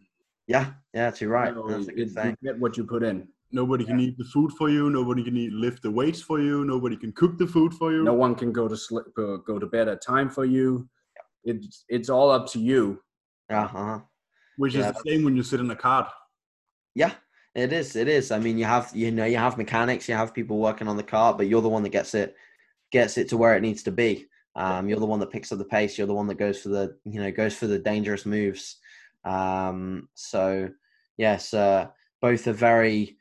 yeah, 0.46 0.72
yeah. 0.94 1.10
Too 1.10 1.28
right. 1.28 1.50
You 1.54 1.56
know, 1.60 1.68
That's 1.68 1.88
a 1.88 1.92
good 1.92 2.08
you- 2.08 2.14
thing. 2.14 2.36
You 2.42 2.52
get 2.52 2.58
what 2.60 2.76
you 2.78 2.84
put 2.84 3.02
in. 3.02 3.28
Nobody 3.50 3.84
can 3.84 3.98
eat 3.98 4.16
the 4.18 4.24
food 4.24 4.52
for 4.58 4.68
you. 4.68 4.90
Nobody 4.90 5.22
can 5.24 5.34
eat, 5.34 5.52
lift 5.54 5.82
the 5.82 5.90
weights 5.90 6.20
for 6.20 6.38
you. 6.38 6.66
Nobody 6.66 6.96
can 6.98 7.12
cook 7.12 7.38
the 7.38 7.46
food 7.46 7.72
for 7.72 7.92
you. 7.94 8.04
No 8.04 8.12
one 8.12 8.34
can 8.34 8.52
go 8.52 8.68
to 8.68 8.76
sleep, 8.76 9.06
go, 9.16 9.38
go 9.38 9.58
to 9.58 9.66
bed 9.66 9.88
at 9.88 10.02
time 10.02 10.28
for 10.28 10.44
you. 10.44 10.86
Yeah. 11.16 11.52
It's 11.54 11.84
it's 11.88 12.08
all 12.10 12.30
up 12.30 12.46
to 12.52 12.58
you. 12.58 13.00
Uh-huh. 13.50 14.00
Which 14.58 14.74
Yeah. 14.74 14.90
is 14.90 14.96
the 14.96 15.02
same 15.10 15.24
when 15.24 15.34
you 15.36 15.42
sit 15.42 15.60
in 15.60 15.70
a 15.70 15.76
kart. 15.76 16.08
Yeah, 16.94 17.12
it 17.54 17.72
is. 17.72 17.96
It 17.96 18.08
is. 18.08 18.30
I 18.30 18.38
mean, 18.38 18.58
you 18.58 18.64
have 18.64 18.90
you 18.94 19.10
know 19.10 19.24
you 19.24 19.36
have 19.38 19.58
mechanics, 19.58 20.08
you 20.08 20.14
have 20.14 20.34
people 20.34 20.58
working 20.58 20.88
on 20.88 20.96
the 20.96 21.02
car, 21.02 21.34
but 21.34 21.48
you're 21.48 21.62
the 21.62 21.68
one 21.68 21.82
that 21.82 21.90
gets 21.90 22.14
it 22.14 22.36
gets 22.92 23.18
it 23.18 23.28
to 23.28 23.36
where 23.36 23.56
it 23.56 23.62
needs 23.62 23.82
to 23.84 23.92
be. 23.92 24.26
Um, 24.56 24.88
you're 24.88 24.98
the 25.00 25.06
one 25.06 25.20
that 25.20 25.30
picks 25.30 25.52
up 25.52 25.58
the 25.58 25.64
pace. 25.64 25.98
You're 25.98 26.06
the 26.06 26.14
one 26.14 26.26
that 26.28 26.38
goes 26.38 26.60
for 26.60 26.68
the 26.70 26.96
you 27.04 27.20
know 27.20 27.30
goes 27.30 27.54
for 27.54 27.66
the 27.66 27.78
dangerous 27.78 28.26
moves. 28.26 28.76
Um, 29.24 30.08
so 30.14 30.70
yes, 31.16 31.52
uh, 31.54 31.88
both 32.20 32.46
are 32.46 32.52
very 32.52 33.16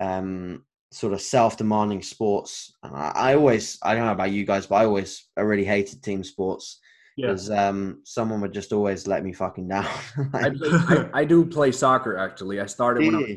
um, 0.00 0.64
sort 0.92 1.12
of 1.12 1.20
self-demanding 1.20 2.02
sports. 2.02 2.72
And 2.82 2.96
I, 2.96 3.12
I 3.14 3.34
always 3.34 3.78
I 3.82 3.94
don't 3.94 4.06
know 4.06 4.12
about 4.12 4.32
you 4.32 4.44
guys, 4.44 4.66
but 4.66 4.76
I 4.76 4.84
always 4.84 5.28
I 5.36 5.42
really 5.42 5.64
hated 5.64 6.02
team 6.02 6.24
sports 6.24 6.80
Yeah. 7.16 7.28
because 7.28 7.50
um, 7.50 8.00
someone 8.04 8.40
would 8.40 8.54
just 8.54 8.72
always 8.72 9.06
let 9.06 9.22
me 9.24 9.32
fucking 9.32 9.68
down. 9.68 9.86
I, 10.34 10.50
I, 10.50 11.10
I 11.20 11.24
do 11.24 11.44
play 11.44 11.72
soccer 11.72 12.16
actually. 12.16 12.60
I 12.60 12.66
started 12.66 13.04
when 13.04 13.14
I, 13.14 13.18
was, 13.28 13.36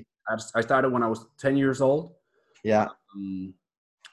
I 0.56 0.62
started 0.62 0.90
when 0.92 1.04
I 1.04 1.08
was 1.08 1.26
ten 1.38 1.58
years 1.58 1.82
old, 1.82 2.14
yeah. 2.64 2.88
um, 3.16 3.54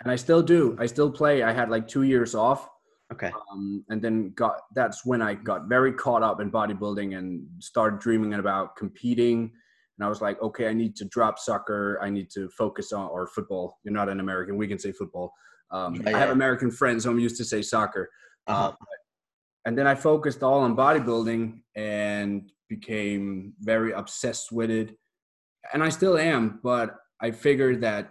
and 0.03 0.11
I 0.11 0.17
still 0.17 0.43
do. 0.43 0.77
I 0.79 0.87
still 0.87 1.11
play. 1.11 1.43
I 1.43 1.53
had 1.53 1.71
like 1.71 1.87
two 1.87 2.03
years 2.03 2.35
off, 2.35 2.69
Okay. 3.13 3.31
um, 3.53 3.85
and 3.89 4.01
then 4.03 4.31
got 4.37 4.61
that's 4.75 5.05
when 5.05 5.23
I 5.23 5.35
got 5.35 5.69
very 5.69 5.93
caught 5.93 6.23
up 6.23 6.41
in 6.41 6.51
bodybuilding 6.51 7.17
and 7.17 7.47
started 7.59 8.01
dreaming 8.01 8.35
about 8.35 8.77
competing. 8.77 9.53
And 9.99 10.07
I 10.07 10.09
was 10.09 10.21
like, 10.23 10.41
okay, 10.41 10.67
I 10.69 10.73
need 10.73 10.97
to 10.97 11.05
drop 11.07 11.39
soccer. 11.39 11.99
I 12.03 12.09
need 12.09 12.31
to 12.31 12.49
focus 12.51 12.93
on 12.93 13.09
or 13.11 13.27
football. 13.27 13.79
You're 13.85 13.93
not 13.93 14.09
an 14.09 14.21
American. 14.21 14.57
We 14.57 14.67
can 14.67 14.79
say 14.79 14.93
football. 14.93 15.33
Um, 15.71 15.95
Yeah, 15.97 16.17
I 16.17 16.19
have. 16.19 16.31
American 16.31 16.71
friends, 16.71 17.05
so 17.05 17.11
I'm 17.11 17.19
used 17.19 17.37
to 17.37 17.45
say 17.45 17.61
soccer. 17.63 18.09
Uh-huh. 18.47 18.73
and 19.67 19.77
then 19.77 19.87
I 19.87 19.95
focused 19.95 20.43
all 20.43 20.61
on 20.61 20.75
bodybuilding 20.75 21.61
and 21.77 22.51
became 22.69 23.53
very 23.61 23.93
obsessed 23.93 24.51
with 24.51 24.71
it. 24.71 24.97
And 25.73 25.83
I 25.83 25.89
still 25.89 26.17
am, 26.19 26.61
but 26.63 26.97
I 27.21 27.31
figure 27.31 27.77
that 27.77 28.11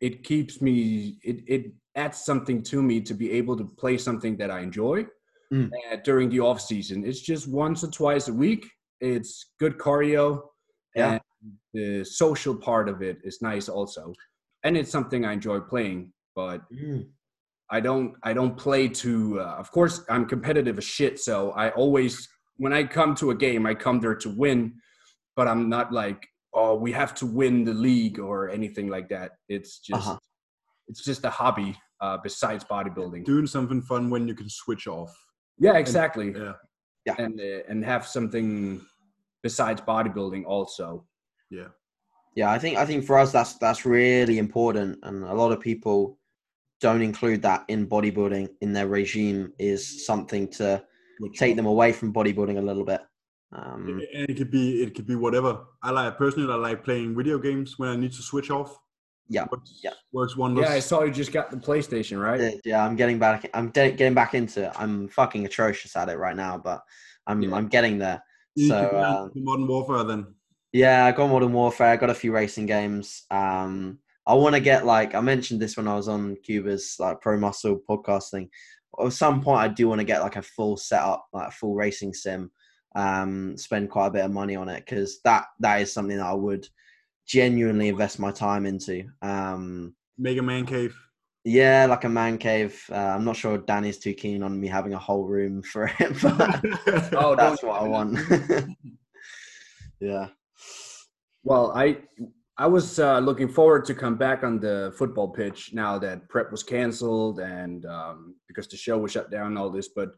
it 0.00 0.24
keeps 0.24 0.60
me, 0.60 1.18
it, 1.22 1.42
it 1.46 1.72
adds 1.94 2.24
something 2.24 2.62
to 2.64 2.82
me 2.82 3.00
to 3.02 3.14
be 3.14 3.30
able 3.32 3.56
to 3.56 3.64
play 3.64 3.98
something 3.98 4.36
that 4.38 4.50
I 4.50 4.60
enjoy 4.60 5.06
Mm. 5.52 5.68
uh, 5.92 5.96
during 6.04 6.28
the 6.30 6.38
off 6.38 6.60
season. 6.60 7.04
It's 7.04 7.20
just 7.20 7.48
once 7.48 7.82
or 7.82 7.90
twice 7.90 8.28
a 8.28 8.32
week. 8.32 8.70
It's 9.00 9.46
good 9.58 9.78
cardio. 9.78 10.42
Yeah. 10.94 11.14
And 11.14 11.20
the 11.74 12.04
social 12.04 12.54
part 12.54 12.88
of 12.88 13.02
it 13.02 13.18
is 13.24 13.42
nice 13.42 13.68
also. 13.68 14.12
And 14.62 14.76
it's 14.76 14.92
something 14.92 15.24
I 15.24 15.32
enjoy 15.32 15.58
playing, 15.58 16.12
but 16.36 16.60
Mm. 16.72 17.08
I 17.68 17.80
don't 17.80 18.14
I 18.22 18.32
don't 18.32 18.56
play 18.56 18.86
to 19.02 19.40
uh, 19.40 19.56
of 19.58 19.72
course 19.72 20.04
I'm 20.08 20.26
competitive 20.26 20.78
as 20.78 20.84
shit 20.84 21.18
so 21.18 21.50
I 21.52 21.70
always 21.70 22.28
when 22.56 22.72
I 22.72 22.82
come 22.84 23.14
to 23.16 23.30
a 23.30 23.34
game 23.34 23.66
I 23.66 23.74
come 23.74 23.98
there 24.00 24.14
to 24.16 24.28
win 24.30 24.74
but 25.36 25.46
I'm 25.48 25.68
not 25.68 25.92
like 25.92 26.20
oh 26.54 26.74
we 26.74 26.90
have 26.92 27.14
to 27.14 27.26
win 27.26 27.64
the 27.64 27.74
league 27.74 28.18
or 28.18 28.48
anything 28.50 28.88
like 28.88 29.08
that 29.08 29.32
it's 29.48 29.78
just 29.78 30.06
Uh-huh. 30.08 30.18
it's 30.88 31.04
just 31.04 31.24
a 31.24 31.30
hobby 31.30 31.76
uh, 32.00 32.16
besides 32.22 32.64
bodybuilding 32.64 33.24
Doing 33.24 33.46
something 33.46 33.82
fun 33.82 34.10
when 34.10 34.26
you 34.28 34.34
can 34.34 34.48
switch 34.48 34.86
off. 34.86 35.12
yeah 35.58 35.76
exactly 35.76 36.32
Yeah. 36.36 36.54
Yeah. 37.06 37.14
and 37.18 37.40
uh, 37.40 37.60
and 37.70 37.84
have 37.84 38.06
something 38.06 38.80
besides 39.42 39.80
bodybuilding 39.82 40.44
also 40.46 41.06
Yeah. 41.50 41.68
Yeah, 42.36 42.50
I 42.52 42.58
think 42.60 42.78
I 42.78 42.86
think 42.86 43.04
for 43.04 43.18
us 43.18 43.32
that's 43.32 43.54
that's 43.58 43.84
really 43.84 44.38
important, 44.38 44.98
and 45.02 45.24
a 45.24 45.34
lot 45.34 45.50
of 45.52 45.58
people 45.60 45.98
don't 46.80 47.02
include 47.02 47.42
that 47.42 47.64
in 47.68 47.88
bodybuilding 47.88 48.48
in 48.60 48.72
their 48.72 48.86
regime 48.86 49.52
is 49.58 50.06
something 50.06 50.46
to 50.58 50.66
take 51.42 51.56
them 51.56 51.66
away 51.66 51.90
from 51.92 52.12
bodybuilding 52.12 52.56
a 52.58 52.66
little 52.70 52.84
bit. 52.84 53.00
Um, 53.52 54.00
and 54.14 54.28
it 54.30 54.36
could 54.36 54.50
be 54.50 54.82
it 54.82 54.94
could 54.94 55.06
be 55.06 55.16
whatever. 55.16 55.64
I 55.82 55.90
like 55.90 56.16
personally 56.16 56.52
I 56.52 56.56
like 56.56 56.84
playing 56.84 57.16
video 57.16 57.38
games 57.38 57.78
when 57.78 57.88
I 57.88 57.96
need 57.96 58.12
to 58.12 58.22
switch 58.22 58.50
off. 58.50 58.78
yeah, 59.28 59.46
Works, 59.50 59.80
yeah. 59.82 59.90
works 60.12 60.36
wonders. 60.36 60.66
yeah 60.68 60.74
I 60.74 60.78
saw 60.80 61.02
you 61.02 61.10
just 61.12 61.32
got 61.32 61.50
the 61.50 61.56
PlayStation 61.56 62.22
right 62.22 62.40
Uh, 62.40 62.56
yeah, 62.64 62.84
I'm 62.84 62.94
getting 62.96 63.18
back. 63.18 63.48
I'm 63.54 63.70
de- 63.70 63.92
getting 63.92 64.14
back 64.14 64.34
into. 64.34 64.66
it. 64.66 64.72
I'm 64.78 65.08
fucking 65.08 65.44
atrocious 65.46 65.96
at 65.96 66.08
it 66.08 66.16
right 66.18 66.36
now, 66.36 66.58
but 66.58 66.80
I'm 67.26 67.42
Yeah. 67.42 67.54
I'm 67.56 67.66
getting 67.68 67.98
there. 67.98 68.22
You 68.54 68.68
So 68.68 68.88
can 68.88 68.98
learn 68.98 69.04
uh, 69.04 69.28
Modern 69.34 69.66
Warfare 69.68 70.04
then. 70.04 70.34
yeah, 70.72 71.06
I 71.06 71.12
got 71.12 71.28
Modern 71.28 71.52
Warfare. 71.52 71.88
I 71.90 71.96
got 71.96 72.10
a 72.10 72.14
few 72.14 72.32
racing 72.32 72.66
games. 72.66 73.24
Um, 73.32 73.98
I 74.26 74.34
want 74.34 74.54
to 74.54 74.60
get 74.60 74.86
like 74.86 75.16
I 75.16 75.20
mentioned 75.20 75.60
this 75.60 75.76
when 75.76 75.88
I 75.88 75.96
was 75.96 76.06
on 76.06 76.36
Kuba's 76.46 76.96
like 77.00 77.20
Pro 77.20 77.36
Muscle 77.36 77.80
podcasting. 77.88 78.48
At 79.04 79.12
some 79.12 79.40
point, 79.40 79.60
I 79.60 79.68
do 79.68 79.88
want 79.88 80.00
to 80.00 80.04
get 80.04 80.22
like 80.22 80.36
a 80.36 80.42
full 80.42 80.76
setup, 80.76 81.26
like 81.32 81.48
a 81.48 81.52
full 81.52 81.74
racing 81.74 82.14
sim. 82.14 82.50
Um, 82.94 83.56
spend 83.56 83.90
quite 83.90 84.08
a 84.08 84.10
bit 84.10 84.24
of 84.24 84.32
money 84.32 84.56
on 84.56 84.68
it 84.68 84.84
because 84.84 85.20
that 85.22 85.44
that 85.60 85.80
is 85.80 85.92
something 85.92 86.16
that 86.16 86.26
I 86.26 86.34
would 86.34 86.66
genuinely 87.26 87.88
invest 87.88 88.18
my 88.18 88.32
time 88.32 88.66
into. 88.66 89.04
Um, 89.22 89.94
Make 90.18 90.38
a 90.38 90.42
man 90.42 90.66
cave. 90.66 90.96
yeah, 91.44 91.86
like 91.88 92.04
a 92.04 92.08
man 92.08 92.36
cave. 92.38 92.82
Uh, 92.90 92.96
I'm 92.96 93.24
not 93.24 93.36
sure 93.36 93.58
Danny's 93.58 93.98
too 93.98 94.12
keen 94.14 94.42
on 94.42 94.60
me 94.60 94.66
having 94.66 94.94
a 94.94 94.98
whole 94.98 95.24
room 95.24 95.62
for 95.72 95.90
it, 96.00 96.20
but 96.20 97.14
oh 97.14 97.34
that's 97.38 97.62
what 97.62 97.80
I 97.80 97.86
want. 97.88 98.18
yeah. 100.00 100.28
Well, 101.44 101.72
I 101.74 101.98
I 102.58 102.66
was 102.66 102.98
uh, 102.98 103.20
looking 103.20 103.48
forward 103.48 103.86
to 103.86 103.94
come 103.94 104.16
back 104.16 104.42
on 104.44 104.60
the 104.60 104.92
football 104.98 105.28
pitch 105.28 105.70
now 105.72 105.98
that 106.00 106.28
prep 106.28 106.50
was 106.50 106.62
canceled 106.62 107.40
and 107.40 107.86
um, 107.86 108.34
because 108.48 108.68
the 108.68 108.76
show 108.76 108.98
was 108.98 109.12
shut 109.12 109.30
down 109.30 109.46
and 109.46 109.58
all 109.58 109.70
this. 109.70 109.88
But 109.88 110.10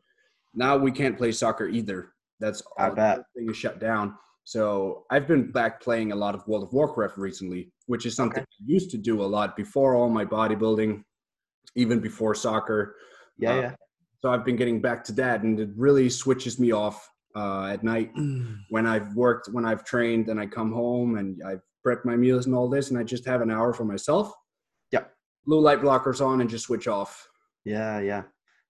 now 0.55 0.77
we 0.77 0.91
can't 0.91 1.17
play 1.17 1.31
soccer 1.31 1.69
either. 1.69 2.13
That's 2.43 2.63
I 2.79 2.89
all. 2.89 2.95
bet. 2.95 3.21
Thing 3.37 3.49
is 3.51 3.57
shut 3.57 3.79
down. 3.81 4.15
So 4.45 5.05
I've 5.11 5.29
been 5.29 5.51
back 5.53 5.81
playing 5.81 6.11
a 6.13 6.17
lot 6.17 6.35
of 6.35 6.47
World 6.49 6.65
of 6.65 6.73
Warcraft 6.73 7.17
recently, 7.17 7.71
which 7.87 8.05
is 8.07 8.17
something 8.17 8.43
I 8.43 8.47
used 8.67 8.91
to 8.91 8.99
do 8.99 9.23
a 9.23 9.29
lot 9.37 9.57
before 9.57 9.95
all 9.95 10.09
my 10.09 10.25
bodybuilding, 10.25 11.03
even 11.77 12.01
before 12.01 12.35
soccer. 12.35 12.97
Yeah, 13.39 13.53
Uh, 13.55 13.61
yeah. 13.61 13.75
So 14.21 14.31
I've 14.31 14.45
been 14.45 14.57
getting 14.57 14.81
back 14.81 15.03
to 15.05 15.13
that, 15.15 15.43
and 15.43 15.59
it 15.59 15.71
really 15.77 16.09
switches 16.11 16.59
me 16.61 16.71
off 16.73 17.09
uh, 17.35 17.67
at 17.67 17.83
night 17.85 18.11
when 18.71 18.87
I've 18.87 19.15
worked, 19.15 19.49
when 19.53 19.65
I've 19.65 19.85
trained, 19.85 20.29
and 20.29 20.39
I 20.41 20.47
come 20.47 20.73
home 20.73 21.19
and 21.19 21.41
I've 21.47 21.63
prepped 21.87 22.05
my 22.05 22.17
meals 22.17 22.47
and 22.47 22.55
all 22.55 22.69
this, 22.69 22.91
and 22.91 22.99
I 22.99 23.05
just 23.05 23.25
have 23.27 23.41
an 23.43 23.51
hour 23.51 23.73
for 23.73 23.85
myself. 23.85 24.33
Yeah. 24.93 25.05
Blue 25.47 25.61
light 25.61 25.81
blockers 25.81 26.25
on 26.25 26.41
and 26.41 26.49
just 26.51 26.65
switch 26.67 26.87
off, 26.89 27.29
Yeah, 27.65 27.99
yeah. 28.01 28.19
and 28.23 28.27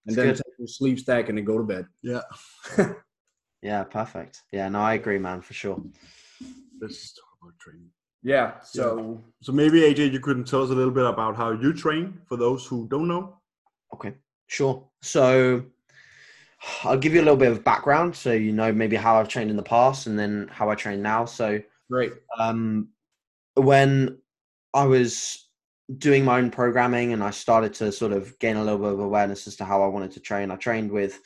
It's 0.07 0.15
then 0.15 0.27
take 0.35 0.41
your 0.59 0.67
sleep 0.67 0.97
stack 0.99 1.29
and 1.29 1.37
then 1.37 1.45
go 1.45 1.57
to 1.57 1.63
bed. 1.63 1.85
Yeah. 2.01 2.21
Yeah, 3.63 3.83
perfect. 3.85 4.41
Yeah, 4.51 4.67
no, 4.67 4.81
I 4.81 4.95
agree, 4.95 5.17
man, 5.17 5.41
for 5.41 5.53
sure. 5.53 5.81
Let's 6.81 7.13
talk 7.13 7.25
about 7.41 7.57
training. 7.59 7.89
Yeah. 8.21 8.59
So 8.59 9.23
So 9.41 9.53
maybe 9.53 9.81
AJ, 9.81 10.11
you 10.11 10.19
could 10.19 10.45
tell 10.45 10.63
us 10.63 10.69
a 10.69 10.73
little 10.73 10.91
bit 10.91 11.05
about 11.05 11.37
how 11.37 11.51
you 11.51 11.73
train 11.73 12.19
for 12.27 12.35
those 12.35 12.65
who 12.65 12.87
don't 12.89 13.07
know. 13.07 13.37
Okay, 13.93 14.15
sure. 14.47 14.85
So 15.01 15.63
I'll 16.83 16.97
give 16.97 17.13
you 17.13 17.21
a 17.21 17.23
little 17.23 17.37
bit 17.37 17.51
of 17.53 17.63
background 17.63 18.15
so 18.15 18.33
you 18.33 18.51
know 18.51 18.71
maybe 18.73 18.97
how 18.97 19.17
I've 19.17 19.29
trained 19.29 19.49
in 19.49 19.55
the 19.57 19.63
past 19.63 20.07
and 20.07 20.19
then 20.19 20.49
how 20.51 20.69
I 20.69 20.75
train 20.75 21.01
now. 21.01 21.23
So 21.23 21.61
great. 21.89 22.11
um, 22.37 22.89
when 23.55 24.17
I 24.73 24.83
was 24.83 25.47
doing 25.97 26.25
my 26.25 26.37
own 26.37 26.51
programming 26.51 27.13
and 27.13 27.23
I 27.23 27.29
started 27.31 27.73
to 27.75 27.93
sort 27.93 28.11
of 28.11 28.37
gain 28.39 28.57
a 28.57 28.63
little 28.63 28.79
bit 28.79 28.91
of 28.91 28.99
awareness 28.99 29.47
as 29.47 29.55
to 29.57 29.65
how 29.65 29.83
I 29.83 29.87
wanted 29.87 30.11
to 30.11 30.19
train, 30.19 30.51
I 30.51 30.57
trained 30.57 30.91
with 30.91 31.19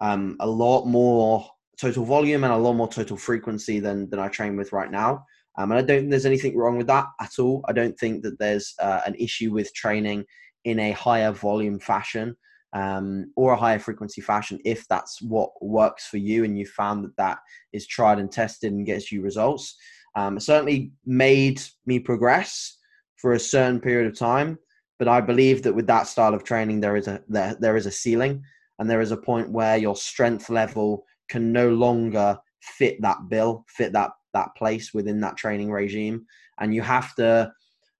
um, 0.00 0.36
a 0.40 0.46
lot 0.46 0.86
more 0.86 1.50
total 1.80 2.04
volume 2.04 2.44
and 2.44 2.52
a 2.52 2.56
lot 2.56 2.74
more 2.74 2.88
total 2.88 3.16
frequency 3.16 3.80
than 3.80 4.08
than 4.10 4.20
I 4.20 4.28
train 4.28 4.56
with 4.56 4.72
right 4.72 4.90
now. 4.90 5.24
Um, 5.58 5.70
and 5.70 5.78
I 5.78 5.82
don't 5.82 6.00
think 6.00 6.10
there's 6.10 6.26
anything 6.26 6.56
wrong 6.56 6.78
with 6.78 6.86
that 6.86 7.06
at 7.20 7.38
all. 7.38 7.64
I 7.68 7.72
don't 7.72 7.98
think 7.98 8.22
that 8.22 8.38
there's 8.38 8.74
uh, 8.80 9.00
an 9.06 9.14
issue 9.16 9.52
with 9.52 9.74
training 9.74 10.24
in 10.64 10.78
a 10.78 10.92
higher 10.92 11.32
volume 11.32 11.78
fashion 11.78 12.36
um, 12.72 13.30
or 13.36 13.52
a 13.52 13.56
higher 13.56 13.78
frequency 13.78 14.20
fashion 14.20 14.58
if 14.64 14.86
that's 14.88 15.20
what 15.20 15.50
works 15.60 16.06
for 16.06 16.16
you 16.16 16.44
and 16.44 16.58
you 16.58 16.66
found 16.66 17.04
that 17.04 17.16
that 17.16 17.38
is 17.72 17.86
tried 17.86 18.18
and 18.18 18.32
tested 18.32 18.72
and 18.72 18.86
gets 18.86 19.12
you 19.12 19.22
results. 19.22 19.76
Um, 20.14 20.38
certainly 20.40 20.92
made 21.04 21.62
me 21.86 21.98
progress 21.98 22.78
for 23.16 23.32
a 23.32 23.40
certain 23.40 23.80
period 23.80 24.10
of 24.10 24.18
time, 24.18 24.58
but 24.98 25.08
I 25.08 25.20
believe 25.20 25.62
that 25.62 25.74
with 25.74 25.86
that 25.86 26.06
style 26.06 26.34
of 26.34 26.44
training, 26.44 26.80
there 26.80 26.96
is 26.96 27.08
a 27.08 27.22
there, 27.28 27.56
there 27.58 27.76
is 27.76 27.86
a 27.86 27.90
ceiling 27.90 28.42
and 28.78 28.90
there 28.90 29.00
is 29.00 29.12
a 29.12 29.16
point 29.16 29.50
where 29.50 29.76
your 29.76 29.96
strength 29.96 30.50
level 30.50 31.04
can 31.32 31.50
no 31.50 31.70
longer 31.70 32.38
fit 32.60 33.00
that 33.00 33.28
bill, 33.30 33.64
fit 33.68 33.92
that 33.94 34.10
that 34.34 34.54
place 34.54 34.92
within 34.92 35.20
that 35.20 35.36
training 35.36 35.70
regime, 35.70 36.26
and 36.60 36.74
you 36.74 36.82
have 36.82 37.14
to 37.14 37.50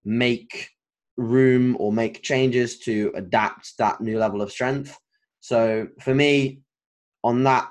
make 0.04 0.68
room 1.16 1.76
or 1.80 1.92
make 1.92 2.22
changes 2.22 2.78
to 2.78 3.10
adapt 3.14 3.76
that 3.78 4.00
new 4.00 4.18
level 4.18 4.42
of 4.42 4.52
strength. 4.52 4.98
So 5.40 5.88
for 6.00 6.14
me, 6.14 6.60
on 7.24 7.44
that 7.44 7.68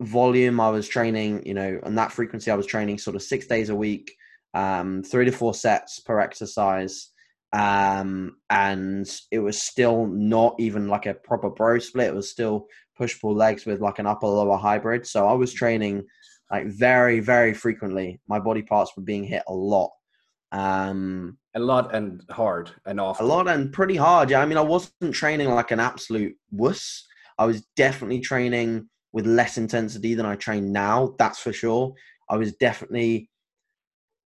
volume, 0.00 0.58
I 0.60 0.70
was 0.70 0.88
training, 0.88 1.46
you 1.46 1.54
know, 1.54 1.78
on 1.84 1.94
that 1.94 2.12
frequency, 2.12 2.50
I 2.50 2.56
was 2.56 2.66
training 2.66 2.98
sort 2.98 3.16
of 3.16 3.22
six 3.22 3.46
days 3.46 3.70
a 3.70 3.76
week, 3.76 4.12
um, 4.54 5.02
three 5.02 5.24
to 5.24 5.32
four 5.32 5.54
sets 5.54 6.00
per 6.00 6.20
exercise. 6.20 7.10
Um, 7.52 8.36
and 8.48 9.10
it 9.30 9.40
was 9.40 9.60
still 9.60 10.06
not 10.06 10.54
even 10.58 10.88
like 10.88 11.06
a 11.06 11.14
proper 11.14 11.50
bro 11.50 11.78
split. 11.78 12.08
It 12.08 12.14
was 12.14 12.30
still 12.30 12.66
push 12.96 13.20
pull 13.20 13.34
legs 13.34 13.66
with 13.66 13.80
like 13.80 13.98
an 13.98 14.06
upper 14.06 14.26
lower 14.26 14.56
hybrid. 14.56 15.06
So 15.06 15.26
I 15.26 15.32
was 15.32 15.52
training 15.52 16.04
like 16.50 16.66
very, 16.66 17.20
very 17.20 17.54
frequently. 17.54 18.20
My 18.28 18.38
body 18.38 18.62
parts 18.62 18.92
were 18.96 19.02
being 19.02 19.24
hit 19.24 19.42
a 19.48 19.54
lot. 19.54 19.90
Um, 20.52 21.38
a 21.54 21.60
lot 21.60 21.94
and 21.94 22.22
hard 22.30 22.70
and 22.86 23.00
often. 23.00 23.26
A 23.26 23.28
lot 23.28 23.48
and 23.48 23.72
pretty 23.72 23.96
hard. 23.96 24.30
Yeah, 24.30 24.40
I 24.40 24.46
mean, 24.46 24.58
I 24.58 24.62
wasn't 24.62 25.14
training 25.14 25.48
like 25.48 25.70
an 25.70 25.80
absolute 25.80 26.34
wuss. 26.50 27.06
I 27.38 27.46
was 27.46 27.62
definitely 27.76 28.20
training 28.20 28.88
with 29.12 29.26
less 29.26 29.58
intensity 29.58 30.14
than 30.14 30.26
I 30.26 30.36
train 30.36 30.72
now. 30.72 31.14
That's 31.18 31.38
for 31.38 31.52
sure. 31.52 31.94
I 32.28 32.36
was 32.36 32.52
definitely 32.54 33.28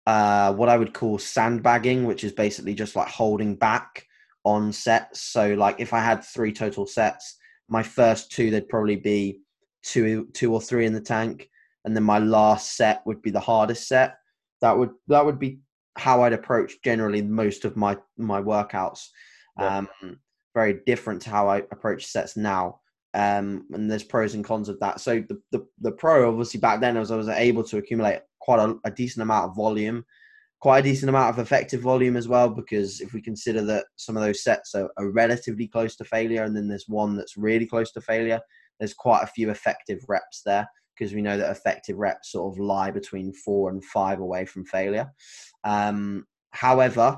uh, 0.10 0.52
what 0.54 0.70
I 0.70 0.78
would 0.78 0.96
call 0.96 1.20
sandbagging, 1.20 2.04
which 2.04 2.24
is 2.24 2.32
basically 2.32 2.74
just 2.74 2.96
like 2.96 3.08
holding 3.08 3.56
back 3.56 4.08
on 4.44 4.74
sets. 4.74 5.22
So, 5.22 5.54
like, 5.54 5.80
if 5.80 5.94
I 5.94 6.00
had 6.00 6.24
three 6.24 6.52
total 6.52 6.88
sets, 6.88 7.38
my 7.68 7.84
first 7.84 8.32
two 8.32 8.50
there'd 8.50 8.70
probably 8.70 8.96
be 8.96 9.42
two, 9.84 10.28
two 10.34 10.52
or 10.52 10.62
three 10.62 10.88
in 10.88 10.94
the 10.94 11.00
tank, 11.16 11.52
and 11.86 11.96
then 11.96 12.04
my 12.04 12.18
last 12.18 12.76
set 12.76 13.06
would 13.06 13.22
be 13.22 13.30
the 13.30 13.40
hardest 13.40 13.88
set. 13.88 14.18
That 14.62 14.76
would 14.76 14.90
that 15.10 15.24
would 15.24 15.38
be 15.38 15.60
how 15.96 16.24
I'd 16.24 16.34
approach 16.34 16.82
generally 16.84 17.22
most 17.22 17.64
of 17.64 17.78
my 17.78 17.96
my 18.18 18.42
workouts. 18.42 19.10
Yeah. 19.60 19.78
Um, 19.78 20.20
very 20.56 20.80
different 20.88 21.22
to 21.22 21.30
how 21.30 21.48
I 21.48 21.58
approach 21.58 22.08
sets 22.08 22.36
now. 22.36 22.80
Um, 23.14 23.68
and 23.74 23.90
there's 23.90 24.04
pros 24.04 24.34
and 24.34 24.44
cons 24.44 24.70
of 24.70 24.80
that. 24.80 25.02
So 25.02 25.24
the, 25.30 25.40
the, 25.52 25.68
the 25.80 25.92
pro 25.92 26.28
obviously 26.28 26.60
back 26.60 26.80
then 26.80 26.98
was 26.98 27.12
I 27.12 27.16
was 27.16 27.30
able 27.30 27.64
to 27.66 27.78
accumulate 27.78 28.22
quite 28.40 28.60
a, 28.60 28.76
a, 28.86 28.92
decent 28.92 29.24
amount 29.24 29.50
of 29.50 29.56
volume, 29.56 30.06
quite 30.60 30.80
a 30.80 30.84
decent 30.84 31.10
amount 31.10 31.30
of 31.30 31.40
effective 31.40 31.82
volume 31.82 32.18
as 32.18 32.28
well. 32.28 32.50
Because 32.50 33.02
if 33.02 33.14
we 33.14 33.22
consider 33.22 33.62
that 33.64 33.86
some 33.96 34.18
of 34.18 34.24
those 34.24 34.44
sets 34.44 34.76
are, 34.76 34.90
are 34.98 35.12
relatively 35.12 35.68
close 35.68 35.96
to 35.98 36.04
failure, 36.04 36.44
and 36.44 36.56
then 36.56 36.68
there's 36.68 36.88
one 36.88 37.16
that's 37.16 37.38
really 37.38 37.66
close 37.66 37.92
to 37.94 38.02
failure, 38.02 38.40
there's 38.80 38.94
quite 38.94 39.24
a 39.24 39.28
few 39.28 39.50
effective 39.50 40.04
reps 40.08 40.42
there 40.46 40.68
because 40.98 41.14
we 41.14 41.22
know 41.22 41.38
that 41.38 41.52
effective 41.52 41.98
reps 41.98 42.34
sort 42.34 42.54
of 42.54 42.60
lie 42.60 42.92
between 42.92 43.32
four 43.32 43.70
and 43.70 43.84
five 43.86 44.20
away 44.20 44.46
from 44.46 44.66
failure. 44.66 45.10
Um, 45.64 46.26
however, 46.52 47.18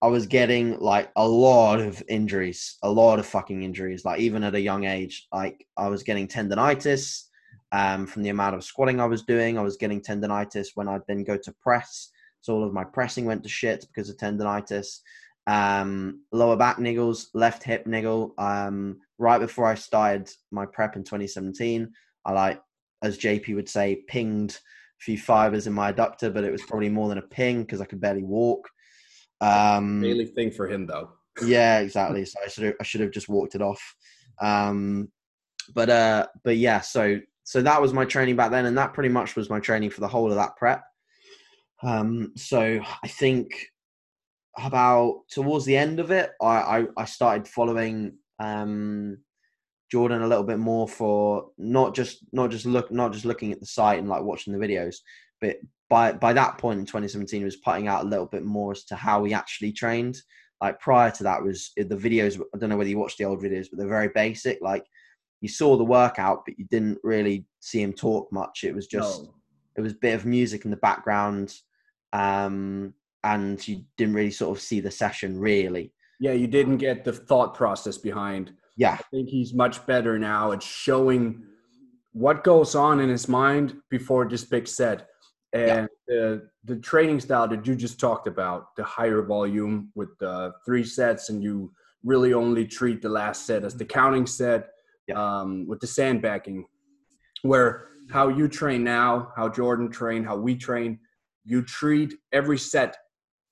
I 0.00 0.06
was 0.06 0.26
getting 0.26 0.78
like 0.78 1.10
a 1.16 1.26
lot 1.26 1.80
of 1.80 2.02
injuries, 2.08 2.78
a 2.82 2.90
lot 2.90 3.18
of 3.18 3.26
fucking 3.26 3.62
injuries. 3.62 4.04
Like 4.04 4.20
even 4.20 4.44
at 4.44 4.54
a 4.54 4.60
young 4.60 4.84
age, 4.84 5.26
like 5.32 5.66
I 5.76 5.88
was 5.88 6.04
getting 6.04 6.28
tendonitis 6.28 7.24
um, 7.72 8.06
from 8.06 8.22
the 8.22 8.30
amount 8.30 8.56
of 8.56 8.64
squatting 8.64 9.00
I 9.00 9.06
was 9.06 9.22
doing. 9.22 9.58
I 9.58 9.62
was 9.62 9.76
getting 9.76 10.00
tendonitis 10.00 10.68
when 10.74 10.88
I'd 10.88 11.06
then 11.06 11.24
go 11.24 11.36
to 11.36 11.52
press. 11.60 12.10
So 12.40 12.54
all 12.54 12.64
of 12.64 12.72
my 12.72 12.84
pressing 12.84 13.24
went 13.24 13.42
to 13.42 13.48
shit 13.48 13.84
because 13.88 14.08
of 14.08 14.16
tendonitis. 14.16 15.00
Um, 15.46 16.22
lower 16.32 16.56
back 16.56 16.76
niggles, 16.76 17.26
left 17.34 17.62
hip 17.62 17.86
niggle. 17.86 18.34
Um, 18.38 18.98
right 19.18 19.38
before 19.38 19.66
I 19.66 19.74
started 19.74 20.30
my 20.50 20.66
prep 20.66 20.96
in 20.96 21.04
2017, 21.04 21.90
I 22.24 22.32
like 22.32 22.60
as 23.02 23.18
JP 23.18 23.54
would 23.54 23.68
say, 23.68 24.02
pinged 24.08 24.50
a 24.50 25.02
few 25.02 25.18
fibers 25.18 25.66
in 25.66 25.72
my 25.72 25.92
adductor, 25.92 26.32
but 26.32 26.44
it 26.44 26.52
was 26.52 26.62
probably 26.62 26.88
more 26.88 27.08
than 27.08 27.18
a 27.18 27.22
ping 27.22 27.62
because 27.62 27.80
I 27.80 27.84
could 27.84 28.00
barely 28.00 28.22
walk. 28.22 28.68
Um, 29.40 30.00
Daily 30.02 30.26
thing 30.26 30.50
for 30.50 30.68
him 30.68 30.86
though. 30.86 31.10
Yeah, 31.44 31.78
exactly. 31.80 32.24
So 32.24 32.38
I 32.44 32.48
should 32.48 32.64
have, 32.64 32.74
I 32.80 32.84
should 32.84 33.00
have 33.00 33.12
just 33.12 33.28
walked 33.28 33.54
it 33.54 33.62
off. 33.62 33.94
Um, 34.40 35.10
but 35.74 35.90
uh, 35.90 36.26
but 36.44 36.56
yeah, 36.56 36.80
so 36.80 37.18
so 37.48 37.62
that 37.62 37.80
was 37.80 37.94
my 37.94 38.04
training 38.04 38.36
back 38.36 38.50
then, 38.50 38.66
and 38.66 38.76
that 38.76 38.92
pretty 38.92 39.08
much 39.08 39.34
was 39.34 39.48
my 39.48 39.58
training 39.58 39.88
for 39.88 40.02
the 40.02 40.08
whole 40.08 40.28
of 40.28 40.36
that 40.36 40.58
prep. 40.58 40.84
Um, 41.82 42.34
so 42.36 42.78
I 43.02 43.08
think 43.08 43.68
about 44.58 45.22
towards 45.30 45.64
the 45.64 45.74
end 45.74 45.98
of 45.98 46.10
it, 46.10 46.32
I 46.42 46.46
I, 46.46 46.86
I 46.98 47.04
started 47.06 47.48
following 47.48 48.18
um 48.38 49.16
Jordan 49.90 50.20
a 50.20 50.26
little 50.26 50.44
bit 50.44 50.58
more 50.58 50.86
for 50.86 51.48
not 51.56 51.94
just 51.94 52.18
not 52.32 52.50
just 52.50 52.66
look 52.66 52.92
not 52.92 53.14
just 53.14 53.24
looking 53.24 53.50
at 53.50 53.60
the 53.60 53.66
site 53.66 53.98
and 53.98 54.10
like 54.10 54.24
watching 54.24 54.52
the 54.52 54.66
videos, 54.66 54.96
but 55.40 55.56
by 55.88 56.12
by 56.12 56.34
that 56.34 56.58
point 56.58 56.80
in 56.80 56.84
2017, 56.84 57.44
was 57.44 57.56
putting 57.56 57.88
out 57.88 58.04
a 58.04 58.08
little 58.08 58.26
bit 58.26 58.44
more 58.44 58.72
as 58.72 58.84
to 58.84 58.94
how 58.94 59.24
he 59.24 59.32
actually 59.32 59.72
trained. 59.72 60.18
Like 60.60 60.80
prior 60.80 61.10
to 61.12 61.22
that 61.22 61.42
was 61.42 61.70
the 61.78 61.96
videos. 61.96 62.38
I 62.54 62.58
don't 62.58 62.68
know 62.68 62.76
whether 62.76 62.90
you 62.90 62.98
watched 62.98 63.16
the 63.16 63.24
old 63.24 63.40
videos, 63.42 63.68
but 63.70 63.78
they're 63.78 63.88
very 63.88 64.10
basic. 64.14 64.58
Like 64.60 64.84
you 65.40 65.48
saw 65.48 65.76
the 65.76 65.84
workout, 65.84 66.42
but 66.46 66.58
you 66.58 66.66
didn't 66.70 66.98
really 67.02 67.46
see 67.60 67.82
him 67.82 67.92
talk 67.92 68.32
much. 68.32 68.64
It 68.64 68.74
was 68.74 68.86
just 68.86 69.22
no. 69.22 69.34
it 69.76 69.80
was 69.80 69.92
a 69.92 69.96
bit 69.96 70.14
of 70.14 70.26
music 70.26 70.64
in 70.64 70.70
the 70.70 70.76
background, 70.78 71.54
um, 72.12 72.94
and 73.24 73.66
you 73.66 73.84
didn't 73.96 74.14
really 74.14 74.30
sort 74.30 74.56
of 74.56 74.62
see 74.62 74.80
the 74.80 74.90
session 74.90 75.38
really. 75.38 75.92
Yeah, 76.20 76.32
you 76.32 76.48
didn't 76.48 76.78
get 76.78 77.04
the 77.04 77.12
thought 77.12 77.54
process 77.54 77.96
behind 77.96 78.52
yeah. 78.78 78.92
I 78.92 79.02
think 79.10 79.28
he's 79.28 79.52
much 79.52 79.84
better 79.86 80.18
now 80.18 80.52
at 80.52 80.62
showing 80.62 81.42
what 82.12 82.44
goes 82.44 82.76
on 82.76 83.00
in 83.00 83.08
his 83.08 83.28
mind 83.28 83.74
before 83.90 84.26
this 84.26 84.44
big 84.44 84.68
set. 84.68 85.08
And 85.52 85.66
yeah. 85.66 85.86
the, 86.06 86.48
the 86.64 86.76
training 86.76 87.20
style 87.20 87.48
that 87.48 87.66
you 87.66 87.74
just 87.74 87.98
talked 87.98 88.28
about, 88.28 88.76
the 88.76 88.84
higher 88.84 89.22
volume 89.22 89.90
with 89.96 90.16
the 90.20 90.52
three 90.64 90.84
sets, 90.84 91.28
and 91.28 91.42
you 91.42 91.72
really 92.04 92.32
only 92.32 92.66
treat 92.66 93.02
the 93.02 93.08
last 93.08 93.46
set 93.46 93.64
as 93.64 93.74
the 93.74 93.84
counting 93.84 94.26
set 94.26 94.68
yeah. 95.08 95.40
um, 95.40 95.66
with 95.66 95.80
the 95.80 95.86
sandbagging, 95.86 96.66
where 97.42 97.88
how 98.10 98.28
you 98.28 98.48
train 98.48 98.84
now, 98.84 99.32
how 99.36 99.48
Jordan 99.48 99.90
train, 99.90 100.24
how 100.24 100.36
we 100.36 100.56
train, 100.56 100.98
you 101.44 101.62
treat 101.62 102.14
every 102.32 102.58
set 102.58 102.96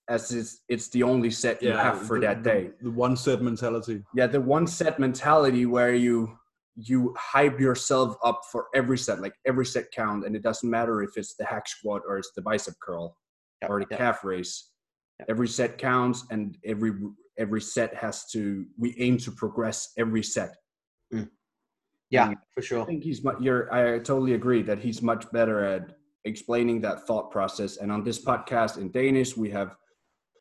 as 0.09 0.33
it's, 0.33 0.63
it's 0.69 0.89
the 0.91 1.03
only 1.03 1.31
set 1.31 1.63
you 1.63 1.71
yeah, 1.71 1.83
have 1.83 2.07
for 2.07 2.21
the, 2.21 2.27
that 2.27 2.43
day. 2.43 2.71
The, 2.79 2.85
the 2.85 2.91
one 2.91 3.17
set 3.17 3.43
mentality. 3.43 4.03
Yeah, 4.15 4.27
the 4.29 4.41
one 4.41 4.67
set 4.67 4.99
mentality 4.99 5.67
where 5.67 5.95
you 5.95 6.37
you 6.79 7.15
hype 7.17 7.59
yourself 7.59 8.17
up 8.23 8.43
for 8.53 8.67
every 8.75 8.99
set, 8.99 9.21
like 9.21 9.33
every 9.47 9.65
set 9.65 9.91
count, 9.93 10.27
and 10.27 10.37
it 10.37 10.43
doesn't 10.43 10.69
matter 10.69 11.03
if 11.03 11.17
it's 11.17 11.35
the 11.35 11.45
hack 11.45 11.67
squat 11.67 12.03
or 12.07 12.19
it's 12.19 12.33
the 12.37 12.43
bicep 12.43 12.75
curl 12.83 13.17
yep, 13.63 13.71
or 13.71 13.81
the 13.81 13.87
yep. 13.91 13.99
calf 13.99 14.25
raise. 14.25 14.73
Yep. 15.21 15.31
Every 15.31 15.49
set 15.49 15.79
counts, 15.79 16.25
and 16.31 16.57
every 16.65 16.93
every 17.39 17.61
set 17.61 17.95
has 17.95 18.27
to. 18.33 18.67
We 18.79 18.95
aim 18.99 19.17
to 19.19 19.33
progress 19.33 19.93
every 19.97 20.23
set. 20.23 20.55
Yeah, 22.11 22.29
and 22.29 22.37
for 22.55 22.63
sure. 22.63 22.83
I 22.83 22.87
think 22.87 23.03
he's 23.03 23.25
much. 23.25 23.41
You're. 23.41 23.73
I 23.73 23.99
totally 23.99 24.35
agree 24.35 24.63
that 24.63 24.79
he's 24.79 25.03
much 25.03 25.31
better 25.33 25.65
at 25.65 25.97
explaining 26.25 26.81
that 26.83 27.07
thought 27.07 27.31
process. 27.31 27.79
And 27.79 27.91
on 27.91 28.05
this 28.05 28.25
podcast 28.25 28.79
in 28.79 28.91
Danish, 28.91 29.37
we 29.37 29.51
have 29.51 29.77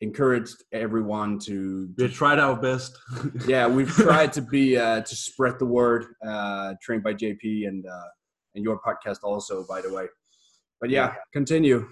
encouraged 0.02 0.62
everyone 0.72 1.38
to, 1.38 1.88
to 1.98 2.04
we 2.04 2.08
tried 2.08 2.38
our 2.38 2.54
best 2.54 2.94
yeah 3.46 3.66
we've 3.66 3.88
tried 3.88 4.30
to 4.30 4.42
be 4.42 4.76
uh, 4.76 5.00
to 5.00 5.16
spread 5.16 5.54
the 5.58 5.64
word 5.64 6.04
uh, 6.28 6.74
trained 6.82 7.02
by 7.02 7.14
jp 7.14 7.66
and 7.66 7.86
uh, 7.86 8.08
and 8.54 8.62
your 8.62 8.78
podcast 8.86 9.20
also 9.22 9.64
by 9.66 9.80
the 9.80 9.90
way 9.90 10.04
but 10.82 10.90
yeah, 10.90 11.06
yeah. 11.06 11.14
continue 11.32 11.88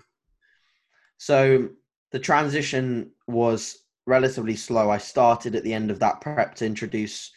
so 1.16 1.70
the 2.12 2.18
transition 2.20 3.10
was 3.26 3.78
relatively 4.06 4.54
slow. 4.54 4.90
I 4.90 4.98
started 4.98 5.54
at 5.54 5.64
the 5.64 5.72
end 5.74 5.90
of 5.90 5.98
that 5.98 6.20
prep 6.20 6.54
to 6.56 6.66
introduce 6.66 7.32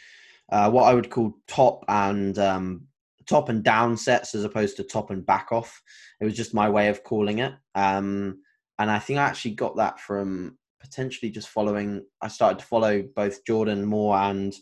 uh, 0.52 0.70
what 0.70 0.84
I 0.84 0.94
would 0.94 1.10
call 1.10 1.34
top 1.48 1.84
and 1.88 2.38
um, 2.40 2.88
top 3.28 3.50
and 3.50 3.64
down 3.64 3.98
sets 3.98 4.34
as 4.36 4.44
opposed 4.44 4.78
to 4.78 4.84
top 4.84 5.12
and 5.12 5.26
back 5.26 5.52
off. 5.52 5.82
It 6.22 6.26
was 6.26 6.36
just 6.36 6.54
my 6.54 6.70
way 6.70 6.88
of 6.88 7.04
calling 7.04 7.40
it. 7.40 7.54
Um, 7.76 8.42
and 8.80 8.90
I 8.90 9.00
think 9.00 9.20
I 9.20 9.24
actually 9.24 9.56
got 9.56 9.76
that 9.78 10.00
from 10.00 10.58
potentially 10.80 11.32
just 11.32 11.50
following. 11.50 12.06
I 12.22 12.28
started 12.28 12.60
to 12.60 12.66
follow 12.66 13.04
both 13.16 13.44
Jordan 13.46 13.86
Moore 13.86 14.16
and 14.16 14.56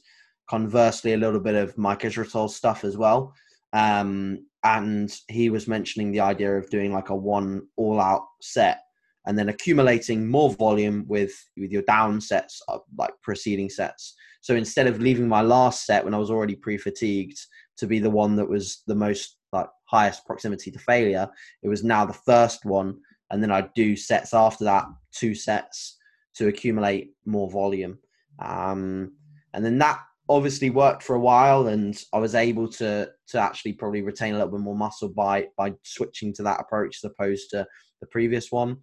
conversely 0.50 1.14
a 1.14 1.18
little 1.18 1.40
bit 1.40 1.56
of 1.56 1.78
Mike 1.78 2.02
Israetel 2.02 2.50
stuff 2.50 2.84
as 2.84 2.98
well. 2.98 3.34
Um, 3.74 4.46
and 4.64 5.14
he 5.28 5.50
was 5.50 5.68
mentioning 5.68 6.12
the 6.12 6.22
idea 6.22 6.58
of 6.58 6.70
doing 6.70 6.92
like 6.92 7.10
a 7.10 7.16
one 7.16 7.68
all 7.76 8.00
out 8.00 8.26
set 8.42 8.80
and 9.26 9.38
then 9.38 9.50
accumulating 9.50 10.28
more 10.28 10.52
volume 10.52 11.06
with 11.08 11.34
with 11.58 11.72
your 11.72 11.82
down 11.84 12.22
sets 12.22 12.62
like 12.98 13.14
preceding 13.22 13.70
sets. 13.70 14.16
So 14.46 14.56
instead 14.56 14.86
of 14.86 15.02
leaving 15.02 15.28
my 15.28 15.42
last 15.42 15.88
set 15.88 16.06
when 16.06 16.14
I 16.14 16.20
was 16.20 16.30
already 16.30 16.56
pre-fatigued 16.56 17.40
to 17.78 17.88
be 17.88 17.98
the 17.98 18.12
one 18.12 18.36
that 18.36 18.48
was 18.48 18.84
the 18.86 18.94
most 18.94 19.38
like 19.52 19.66
highest 19.86 20.24
proximity 20.24 20.70
to 20.70 20.78
failure, 20.78 21.28
it 21.64 21.68
was 21.68 21.84
now 21.84 22.06
the 22.06 22.14
first 22.14 22.64
one, 22.64 23.00
and 23.32 23.42
then 23.42 23.50
I'd 23.50 23.74
do 23.74 23.96
sets 23.96 24.36
after 24.36 24.64
that, 24.66 24.86
two 25.12 25.34
sets 25.34 25.98
to 26.36 26.48
accumulate 26.48 27.16
more 27.26 27.50
volume. 27.50 27.98
Um, 28.38 29.14
and 29.56 29.66
then 29.66 29.80
that 29.80 30.00
obviously 30.30 30.70
worked 30.70 31.02
for 31.02 31.16
a 31.16 31.20
while, 31.20 31.66
and 31.70 32.00
I 32.14 32.20
was 32.20 32.36
able 32.36 32.68
to 32.74 33.10
to 33.30 33.40
actually 33.40 33.74
probably 33.74 34.04
retain 34.04 34.36
a 34.36 34.38
little 34.38 34.52
bit 34.52 34.62
more 34.62 34.78
muscle 34.78 35.10
by 35.10 35.48
by 35.58 35.74
switching 35.82 36.32
to 36.36 36.44
that 36.44 36.60
approach 36.60 37.00
as 37.04 37.10
opposed 37.10 37.50
to 37.50 37.66
the 38.00 38.08
previous 38.12 38.52
one. 38.52 38.78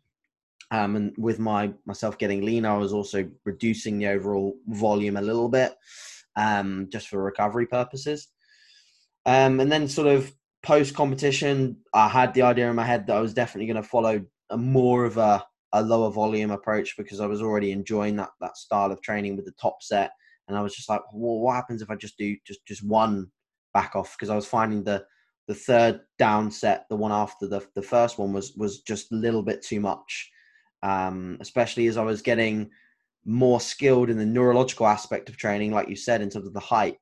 Um, 0.73 0.97
and 0.97 1.15
with 1.19 1.39
my 1.39 1.75
myself 1.85 2.17
getting 2.17 2.47
leaner, 2.47 2.71
I 2.71 2.79
was 2.79 2.95
also 2.95 3.29
reducing 3.45 3.99
the 3.99 4.09
overall 4.09 4.57
volume 4.69 5.19
a 5.19 5.23
little 5.23 5.51
bit, 5.51 5.75
um, 6.35 6.89
just 6.91 7.09
for 7.09 7.23
recovery 7.23 7.67
purposes. 7.67 8.29
Um, 9.27 9.61
and 9.61 9.71
then 9.71 9.87
sort 9.87 10.09
of 10.09 10.33
post 10.63 10.95
competition, 10.95 11.77
I 11.93 12.09
had 12.09 12.33
the 12.33 12.43
idea 12.43 12.71
in 12.71 12.77
my 12.77 12.87
head 12.87 13.07
that 13.07 13.17
I 13.17 13.21
was 13.21 13.35
definitely 13.35 13.67
going 13.67 13.83
to 13.83 13.89
follow 13.89 14.25
a 14.49 14.57
more 14.57 15.05
of 15.05 15.19
a, 15.19 15.45
a 15.75 15.83
lower 15.83 16.11
volume 16.11 16.51
approach 16.51 16.97
because 16.97 17.21
I 17.21 17.27
was 17.27 17.43
already 17.43 17.71
enjoying 17.71 18.17
that 18.17 18.31
that 18.41 18.57
style 18.57 18.91
of 18.91 19.03
training 19.03 19.37
with 19.37 19.45
the 19.45 19.53
top 19.61 19.83
set. 19.83 20.13
And 20.49 20.57
I 20.57 20.63
was 20.63 20.75
just 20.75 20.89
like, 20.89 21.03
well, 21.13 21.39
what 21.41 21.55
happens 21.55 21.83
if 21.83 21.91
I 21.91 21.97
just 21.97 22.17
do 22.17 22.35
just 22.47 22.65
just 22.67 22.83
one 22.83 23.31
back 23.75 23.95
off? 23.95 24.17
Because 24.17 24.31
I 24.31 24.37
was 24.37 24.47
finding 24.47 24.85
the 24.85 25.05
the 25.49 25.55
third 25.55 26.01
down 26.19 26.51
set, 26.51 26.87
the 26.89 26.97
one 26.97 27.13
after 27.13 27.47
the 27.47 27.61
the 27.75 27.83
first 27.83 28.19
one 28.19 28.33
was 28.33 28.55
was 28.57 28.81
just 28.81 29.13
a 29.13 29.17
little 29.17 29.43
bit 29.43 29.61
too 29.61 29.79
much 29.79 30.31
um, 30.83 31.38
especially 31.40 31.87
as 31.87 31.97
I 31.97 32.03
was 32.03 32.23
getting 32.23 32.71
more 33.25 33.61
skilled 33.61 34.11
in 34.11 34.18
the 34.18 34.27
neurological 34.27 34.87
aspect 34.87 35.29
of 35.29 35.37
training, 35.37 35.73
like 35.73 35.88
you 35.88 35.97
said, 35.97 36.21
in 36.21 36.31
terms 36.31 36.47
of 36.47 36.53
the 36.53 36.61
hype. 36.61 36.99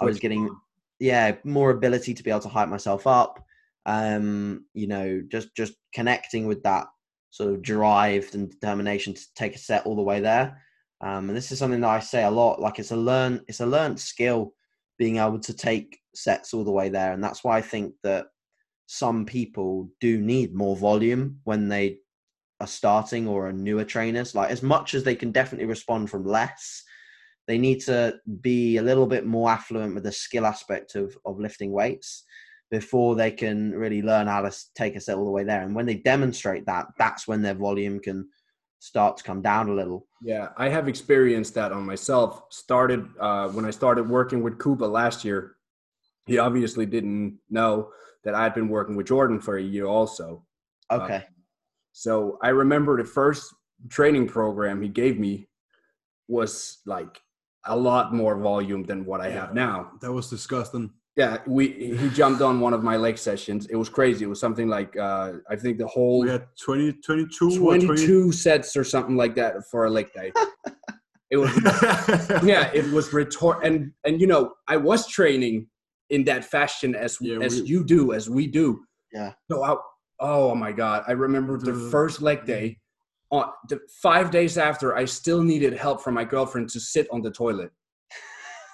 I 0.00 0.04
was 0.04 0.18
getting, 0.18 0.50
yeah, 0.98 1.36
more 1.44 1.70
ability 1.70 2.14
to 2.14 2.22
be 2.22 2.30
able 2.30 2.40
to 2.40 2.48
hype 2.48 2.68
myself 2.68 3.06
up. 3.06 3.44
Um, 3.86 4.66
you 4.74 4.86
know, 4.86 5.22
just 5.28 5.54
just 5.56 5.74
connecting 5.94 6.46
with 6.46 6.62
that 6.64 6.86
sort 7.30 7.52
of 7.52 7.62
drive 7.62 8.28
and 8.34 8.50
determination 8.50 9.14
to 9.14 9.34
take 9.34 9.54
a 9.54 9.58
set 9.58 9.86
all 9.86 9.96
the 9.96 10.02
way 10.02 10.20
there. 10.20 10.60
Um, 11.00 11.30
and 11.30 11.36
this 11.36 11.50
is 11.50 11.58
something 11.58 11.80
that 11.80 11.88
I 11.88 12.00
say 12.00 12.24
a 12.24 12.30
lot. 12.30 12.60
Like 12.60 12.78
it's 12.78 12.90
a 12.90 12.96
learn, 12.96 13.40
it's 13.48 13.60
a 13.60 13.66
learned 13.66 13.98
skill 13.98 14.52
being 14.98 15.16
able 15.16 15.38
to 15.40 15.54
take 15.54 15.98
sets 16.14 16.52
all 16.52 16.64
the 16.64 16.70
way 16.70 16.90
there, 16.90 17.12
and 17.12 17.24
that's 17.24 17.42
why 17.42 17.56
I 17.56 17.62
think 17.62 17.94
that 18.02 18.26
some 18.86 19.24
people 19.24 19.88
do 20.00 20.20
need 20.20 20.52
more 20.52 20.76
volume 20.76 21.38
when 21.44 21.68
they 21.68 21.98
are 22.60 22.66
starting 22.66 23.26
or 23.26 23.48
are 23.48 23.52
newer 23.52 23.84
trainers, 23.84 24.34
like 24.34 24.50
as 24.50 24.62
much 24.62 24.94
as 24.94 25.02
they 25.02 25.14
can 25.14 25.32
definitely 25.32 25.66
respond 25.66 26.10
from 26.10 26.24
less, 26.24 26.82
they 27.46 27.58
need 27.58 27.80
to 27.80 28.14
be 28.40 28.76
a 28.76 28.82
little 28.82 29.06
bit 29.06 29.26
more 29.26 29.50
affluent 29.50 29.94
with 29.94 30.04
the 30.04 30.12
skill 30.12 30.46
aspect 30.46 30.94
of, 30.94 31.16
of 31.24 31.40
lifting 31.40 31.72
weights 31.72 32.24
before 32.70 33.16
they 33.16 33.30
can 33.30 33.72
really 33.72 34.02
learn 34.02 34.28
how 34.28 34.42
to 34.42 34.56
take 34.76 34.94
a 34.94 35.00
set 35.00 35.16
all 35.16 35.24
the 35.24 35.30
way 35.30 35.42
there. 35.42 35.62
And 35.62 35.74
when 35.74 35.86
they 35.86 35.96
demonstrate 35.96 36.66
that, 36.66 36.86
that's 36.98 37.26
when 37.26 37.42
their 37.42 37.54
volume 37.54 37.98
can 37.98 38.28
start 38.78 39.16
to 39.16 39.24
come 39.24 39.42
down 39.42 39.68
a 39.68 39.74
little. 39.74 40.06
Yeah, 40.22 40.50
I 40.56 40.68
have 40.68 40.86
experienced 40.86 41.54
that 41.54 41.72
on 41.72 41.84
myself. 41.84 42.44
Started 42.50 43.06
uh, 43.18 43.48
when 43.48 43.64
I 43.64 43.70
started 43.70 44.08
working 44.08 44.42
with 44.42 44.62
Kuba 44.62 44.84
last 44.84 45.24
year. 45.24 45.56
He 46.26 46.38
obviously 46.38 46.86
didn't 46.86 47.38
know 47.48 47.90
that 48.22 48.34
I 48.34 48.44
had 48.44 48.54
been 48.54 48.68
working 48.68 48.94
with 48.94 49.06
Jordan 49.06 49.40
for 49.40 49.56
a 49.56 49.62
year 49.62 49.86
also. 49.86 50.44
Okay. 50.90 51.16
Uh, 51.16 51.20
so 51.92 52.38
I 52.42 52.48
remember 52.48 52.96
the 52.96 53.08
first 53.08 53.54
training 53.88 54.28
program 54.28 54.82
he 54.82 54.88
gave 54.88 55.18
me 55.18 55.48
was 56.28 56.78
like 56.86 57.20
a 57.66 57.76
lot 57.76 58.14
more 58.14 58.38
volume 58.38 58.84
than 58.84 59.04
what 59.04 59.20
I 59.20 59.28
yeah, 59.28 59.40
have 59.40 59.54
now. 59.54 59.92
That 60.00 60.12
was 60.12 60.30
disgusting. 60.30 60.90
Yeah, 61.16 61.38
we 61.46 61.96
he 61.96 62.08
jumped 62.10 62.40
on 62.40 62.60
one 62.60 62.72
of 62.72 62.82
my 62.82 62.96
leg 62.96 63.18
sessions. 63.18 63.66
It 63.66 63.76
was 63.76 63.88
crazy. 63.88 64.24
It 64.24 64.28
was 64.28 64.40
something 64.40 64.68
like 64.68 64.96
uh, 64.96 65.32
I 65.50 65.56
think 65.56 65.78
the 65.78 65.86
whole 65.86 66.20
we 66.20 66.30
had 66.30 66.46
20, 66.64 66.92
22, 67.04 67.58
22 67.58 67.96
20... 67.96 68.32
sets 68.32 68.76
or 68.76 68.84
something 68.84 69.16
like 69.16 69.34
that 69.34 69.54
for 69.70 69.86
a 69.86 69.90
leg 69.90 70.12
day. 70.14 70.32
it 71.30 71.36
was 71.36 71.50
yeah, 72.44 72.70
it 72.72 72.90
was 72.92 73.12
retort 73.12 73.64
and 73.64 73.92
and 74.04 74.20
you 74.20 74.26
know 74.26 74.54
I 74.68 74.76
was 74.76 75.08
training 75.08 75.66
in 76.10 76.24
that 76.24 76.44
fashion 76.44 76.94
as 76.94 77.18
yeah, 77.20 77.38
as 77.40 77.60
we, 77.60 77.68
you 77.68 77.84
do 77.84 78.12
as 78.12 78.30
we 78.30 78.46
do. 78.46 78.80
Yeah. 79.12 79.32
So 79.50 79.64
I 79.64 79.76
oh 80.20 80.54
my 80.54 80.72
god. 80.72 81.04
I 81.08 81.12
remember 81.12 81.58
the 81.58 81.88
first 81.90 82.22
leg 82.22 82.44
day 82.44 82.78
on 83.30 83.50
the 83.68 83.80
five 84.02 84.30
days 84.30 84.58
after 84.58 84.96
i 84.96 85.04
still 85.04 85.42
needed 85.42 85.72
help 85.72 86.02
from 86.02 86.14
my 86.14 86.24
girlfriend 86.24 86.68
to 86.70 86.80
sit 86.80 87.06
on 87.10 87.22
the 87.22 87.30
toilet. 87.30 87.70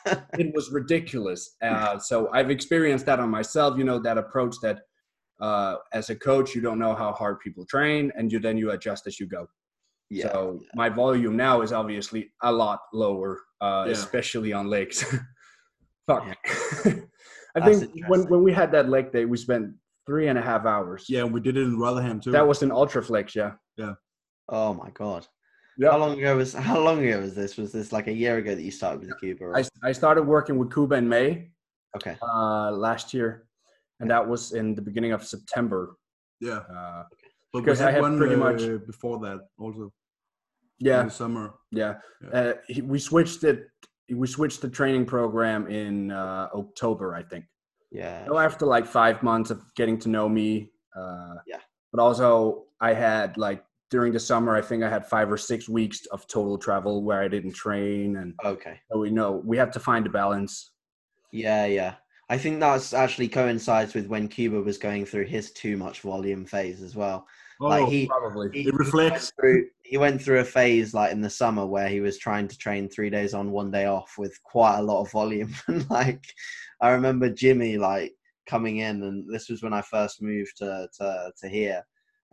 It 0.38 0.54
was 0.54 0.70
ridiculous. 0.70 1.56
Uh, 1.62 1.98
so 1.98 2.30
i've 2.32 2.50
experienced 2.50 3.06
that 3.06 3.20
on 3.20 3.28
myself 3.28 3.76
you 3.76 3.84
know 3.84 3.98
that 3.98 4.18
approach 4.18 4.54
that 4.62 4.78
uh, 5.40 5.76
as 5.92 6.08
a 6.08 6.16
coach 6.16 6.54
you 6.54 6.62
don't 6.62 6.78
know 6.78 6.94
how 6.94 7.12
hard 7.12 7.40
people 7.40 7.66
train 7.66 8.10
and 8.16 8.32
you 8.32 8.38
then 8.38 8.56
you 8.56 8.70
adjust 8.70 9.06
as 9.06 9.20
you 9.20 9.26
go. 9.26 9.46
Yeah, 10.08 10.32
so 10.32 10.60
yeah. 10.60 10.68
my 10.74 10.88
volume 10.88 11.36
now 11.36 11.62
is 11.62 11.72
obviously 11.72 12.32
a 12.42 12.52
lot 12.52 12.80
lower 12.94 13.42
uh, 13.60 13.84
yeah. 13.86 13.92
especially 13.92 14.52
on 14.52 14.68
legs. 14.68 15.04
Fuck. 16.06 16.24
I 17.56 17.60
think 17.64 17.90
when, 18.06 18.22
when 18.28 18.42
we 18.44 18.52
had 18.52 18.70
that 18.72 18.88
leg 18.88 19.12
day 19.12 19.24
we 19.24 19.36
spent 19.36 19.74
three 20.06 20.28
and 20.28 20.38
a 20.38 20.42
half 20.42 20.64
hours. 20.64 21.06
Yeah, 21.08 21.24
we 21.24 21.40
did 21.40 21.56
it 21.56 21.62
in 21.62 21.78
Rotherham 21.78 22.20
too. 22.20 22.30
That 22.30 22.46
was 22.46 22.62
in 22.62 22.70
Ultraflex, 22.70 23.34
yeah. 23.34 23.52
Yeah. 23.76 23.94
Oh 24.48 24.72
my 24.74 24.90
god. 24.90 25.26
Yeah. 25.78 25.90
How 25.90 25.98
long 25.98 26.18
ago 26.18 26.36
was 26.36 26.54
how 26.54 26.80
long 26.80 27.04
ago 27.04 27.20
was 27.20 27.34
this? 27.34 27.56
Was 27.56 27.72
this 27.72 27.92
like 27.92 28.06
a 28.06 28.12
year 28.12 28.38
ago 28.38 28.54
that 28.54 28.62
you 28.62 28.70
started 28.70 29.00
with 29.00 29.20
Kuba? 29.20 29.52
I, 29.54 29.88
I 29.88 29.92
started 29.92 30.22
working 30.22 30.58
with 30.58 30.72
Kuba 30.72 30.94
in 30.96 31.08
May. 31.08 31.50
Okay. 31.96 32.16
Uh, 32.22 32.70
last 32.72 33.12
year, 33.12 33.46
and 34.00 34.10
that 34.10 34.26
was 34.26 34.52
in 34.52 34.74
the 34.74 34.82
beginning 34.82 35.12
of 35.12 35.24
September. 35.24 35.96
Yeah. 36.40 36.60
Uh, 36.74 37.04
but 37.52 37.60
because 37.60 37.80
I 37.80 37.90
had 37.90 38.02
one, 38.02 38.18
pretty 38.18 38.34
uh, 38.34 38.38
much 38.38 38.86
before 38.86 39.18
that 39.20 39.40
also. 39.58 39.92
Yeah. 40.78 41.00
In 41.00 41.06
the 41.06 41.12
summer. 41.12 41.54
Yeah. 41.70 41.94
yeah. 42.22 42.38
Uh, 42.38 42.52
he, 42.68 42.82
we 42.82 42.98
switched 42.98 43.44
it. 43.44 43.68
We 44.10 44.26
switched 44.26 44.60
the 44.60 44.68
training 44.68 45.06
program 45.06 45.66
in 45.68 46.12
uh, 46.12 46.48
October, 46.54 47.14
I 47.14 47.22
think. 47.22 47.46
Yeah. 47.90 48.26
So 48.26 48.38
after 48.38 48.66
like 48.66 48.86
five 48.86 49.22
months 49.22 49.50
of 49.50 49.62
getting 49.74 49.98
to 50.00 50.08
know 50.08 50.28
me. 50.28 50.70
Uh, 50.96 51.34
yeah. 51.46 51.60
But 51.92 52.02
also, 52.02 52.64
I 52.80 52.92
had 52.92 53.36
like 53.36 53.64
during 53.90 54.12
the 54.12 54.20
summer, 54.20 54.56
I 54.56 54.62
think 54.62 54.82
I 54.82 54.88
had 54.88 55.06
five 55.06 55.30
or 55.30 55.36
six 55.36 55.68
weeks 55.68 56.06
of 56.06 56.26
total 56.26 56.58
travel 56.58 57.02
where 57.02 57.22
I 57.22 57.28
didn't 57.28 57.52
train, 57.52 58.16
and 58.16 58.34
okay. 58.44 58.80
So 58.90 58.98
we 58.98 59.10
know 59.10 59.42
we 59.44 59.56
have 59.56 59.70
to 59.72 59.80
find 59.80 60.06
a 60.06 60.10
balance. 60.10 60.72
Yeah, 61.32 61.66
yeah. 61.66 61.94
I 62.28 62.38
think 62.38 62.58
that's 62.58 62.92
actually 62.92 63.28
coincides 63.28 63.94
with 63.94 64.08
when 64.08 64.26
Kuba 64.26 64.60
was 64.60 64.78
going 64.78 65.06
through 65.06 65.26
his 65.26 65.52
too 65.52 65.76
much 65.76 66.00
volume 66.00 66.44
phase 66.44 66.82
as 66.82 66.96
well. 66.96 67.26
Oh, 67.60 67.68
like 67.68 67.88
he, 67.88 68.06
probably. 68.06 68.50
He, 68.52 68.68
it 68.68 68.74
reflects. 68.74 69.32
He 69.40 69.46
went, 69.46 69.54
through, 69.56 69.68
he 69.82 69.96
went 69.96 70.22
through 70.22 70.40
a 70.40 70.44
phase 70.44 70.92
like 70.92 71.12
in 71.12 71.20
the 71.20 71.30
summer 71.30 71.66
where 71.66 71.88
he 71.88 72.00
was 72.00 72.18
trying 72.18 72.48
to 72.48 72.58
train 72.58 72.88
three 72.88 73.10
days 73.10 73.34
on, 73.34 73.50
one 73.50 73.70
day 73.70 73.86
off 73.86 74.14
with 74.18 74.38
quite 74.42 74.78
a 74.78 74.82
lot 74.82 75.00
of 75.00 75.10
volume. 75.10 75.54
and 75.68 75.88
like, 75.90 76.24
I 76.80 76.90
remember 76.90 77.30
Jimmy 77.30 77.78
like 77.78 78.12
coming 78.46 78.78
in, 78.78 79.02
and 79.02 79.24
this 79.32 79.48
was 79.48 79.62
when 79.62 79.72
I 79.72 79.82
first 79.82 80.22
moved 80.22 80.56
to 80.58 80.88
to, 80.98 81.32
to 81.40 81.48
here, 81.48 81.82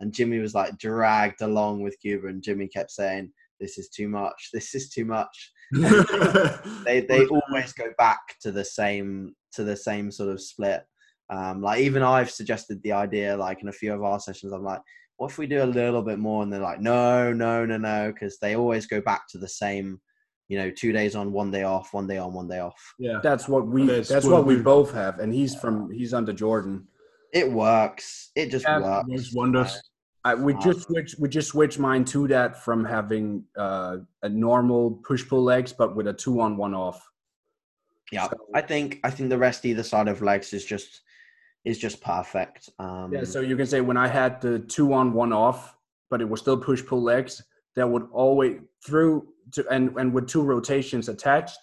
and 0.00 0.12
Jimmy 0.12 0.38
was 0.38 0.54
like 0.54 0.78
dragged 0.78 1.42
along 1.42 1.82
with 1.82 1.98
Kuba, 2.00 2.28
and 2.28 2.42
Jimmy 2.42 2.68
kept 2.68 2.90
saying, 2.90 3.32
"This 3.60 3.78
is 3.78 3.88
too 3.88 4.08
much. 4.08 4.50
This 4.52 4.74
is 4.74 4.90
too 4.90 5.04
much." 5.04 5.52
they 5.72 7.00
they 7.00 7.26
always 7.26 7.72
go 7.72 7.86
back 7.96 8.20
to 8.42 8.52
the 8.52 8.64
same 8.64 9.34
to 9.52 9.64
the 9.64 9.76
same 9.76 10.10
sort 10.10 10.30
of 10.30 10.40
split. 10.40 10.84
Um, 11.30 11.62
like 11.62 11.80
even 11.80 12.02
I've 12.02 12.30
suggested 12.30 12.82
the 12.82 12.92
idea, 12.92 13.36
like 13.36 13.62
in 13.62 13.68
a 13.68 13.72
few 13.72 13.92
of 13.94 14.02
our 14.02 14.20
sessions, 14.20 14.52
I'm 14.52 14.62
like, 14.62 14.82
what 15.16 15.30
if 15.30 15.38
we 15.38 15.46
do 15.46 15.62
a 15.62 15.64
little 15.64 16.02
bit 16.02 16.18
more? 16.18 16.42
And 16.42 16.52
they're 16.52 16.60
like, 16.60 16.80
no, 16.80 17.32
no, 17.32 17.64
no, 17.64 17.76
no, 17.76 18.12
because 18.12 18.38
they 18.38 18.56
always 18.56 18.86
go 18.86 19.00
back 19.00 19.28
to 19.28 19.38
the 19.38 19.48
same, 19.48 20.00
you 20.48 20.58
know, 20.58 20.70
two 20.70 20.92
days 20.92 21.14
on, 21.14 21.32
one 21.32 21.50
day 21.50 21.62
off, 21.62 21.92
one 21.94 22.06
day 22.06 22.18
on, 22.18 22.32
one 22.34 22.48
day 22.48 22.60
off. 22.60 22.94
Yeah, 22.98 23.20
that's 23.22 23.48
what 23.48 23.66
we. 23.66 23.86
That's, 23.86 24.08
that's 24.08 24.26
what 24.26 24.46
we 24.46 24.56
both 24.56 24.92
have, 24.92 25.20
and 25.20 25.32
he's 25.32 25.54
from 25.54 25.90
he's 25.90 26.12
under 26.14 26.32
Jordan. 26.32 26.86
It 27.32 27.50
works. 27.50 28.30
It 28.34 28.50
just 28.50 28.64
yeah, 28.64 28.80
works. 28.80 29.08
It 29.10 29.36
wonders. 29.36 29.80
I, 30.26 30.34
we 30.34 30.54
Uh, 30.54 30.60
just 30.60 30.82
switch. 30.82 31.14
We 31.18 31.28
just 31.28 31.48
switched 31.48 31.78
mine 31.78 32.04
to 32.06 32.26
that 32.28 32.62
from 32.64 32.84
having 32.84 33.44
uh, 33.56 33.98
a 34.22 34.28
normal 34.28 35.00
push 35.06 35.26
pull 35.28 35.42
legs, 35.42 35.72
but 35.72 35.94
with 35.94 36.06
a 36.08 36.12
two 36.12 36.40
on 36.40 36.56
one 36.56 36.74
off. 36.74 37.00
Yeah, 38.12 38.28
So- 38.28 38.36
I 38.54 38.60
think 38.60 39.00
I 39.04 39.10
think 39.10 39.28
the 39.30 39.38
rest 39.38 39.64
either 39.64 39.82
side 39.82 40.08
of 40.08 40.22
legs 40.22 40.52
is 40.52 40.64
just 40.64 41.00
is 41.64 41.78
just 41.78 42.00
perfect. 42.00 42.70
Um, 42.78 43.12
Yeah, 43.12 43.24
so 43.24 43.40
you 43.40 43.56
can 43.56 43.66
say 43.66 43.80
when 43.80 43.96
I 43.96 44.08
had 44.08 44.40
the 44.40 44.58
two 44.58 44.92
on 44.92 45.12
one 45.12 45.32
off, 45.32 45.76
but 46.10 46.20
it 46.20 46.28
was 46.28 46.40
still 46.40 46.56
push 46.56 46.84
pull 46.84 47.02
legs, 47.02 47.42
that 47.76 47.88
would 47.88 48.06
always 48.12 48.60
through 48.84 49.28
to 49.52 49.66
and 49.68 49.96
and 49.96 50.12
with 50.12 50.28
two 50.28 50.42
rotations 50.42 51.08
attached, 51.08 51.58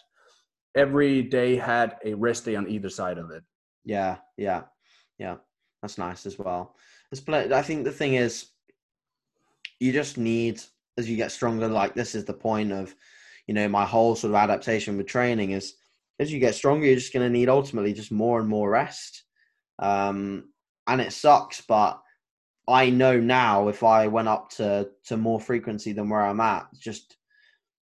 every 0.76 1.22
day 1.22 1.56
had 1.56 1.98
a 2.04 2.14
rest 2.14 2.46
day 2.46 2.56
on 2.56 2.70
either 2.70 2.90
side 2.90 3.18
of 3.18 3.32
it. 3.32 3.44
Yeah, 3.86 4.18
yeah, 4.38 4.64
yeah. 5.18 5.38
That's 5.82 5.98
nice 5.98 6.26
as 6.26 6.38
well. 6.38 6.76
It's 7.12 7.28
I 7.28 7.62
think 7.62 7.84
the 7.84 7.92
thing 7.92 8.16
is, 8.16 8.48
you 9.80 9.92
just 9.92 10.18
need 10.18 10.62
as 10.98 11.10
you 11.10 11.18
get 11.18 11.32
stronger. 11.32 11.68
Like 11.68 11.96
this 11.96 12.16
is 12.16 12.26
the 12.26 12.34
point 12.34 12.72
of, 12.72 12.94
you 13.48 13.54
know, 13.54 13.68
my 13.68 13.86
whole 13.86 14.16
sort 14.16 14.32
of 14.32 14.36
adaptation 14.36 14.98
with 14.98 15.08
training 15.08 15.52
is 15.52 15.76
as 16.20 16.32
you 16.32 16.40
get 16.40 16.56
stronger, 16.56 16.86
you're 16.86 16.96
just 16.96 17.14
going 17.14 17.26
to 17.26 17.38
need 17.38 17.50
ultimately 17.50 17.94
just 17.94 18.12
more 18.12 18.40
and 18.40 18.48
more 18.48 18.70
rest. 18.70 19.24
Um, 19.82 20.50
and 20.88 21.02
it 21.02 21.14
sucks, 21.14 21.62
but 21.62 22.02
I 22.68 22.90
know 22.90 23.20
now 23.20 23.68
if 23.68 23.84
I 23.84 24.08
went 24.08 24.28
up 24.28 24.50
to 24.52 24.90
to 25.06 25.18
more 25.18 25.40
frequency 25.40 25.94
than 25.94 26.10
where 26.10 26.22
I'm 26.22 26.40
at, 26.40 26.68
just 26.80 27.18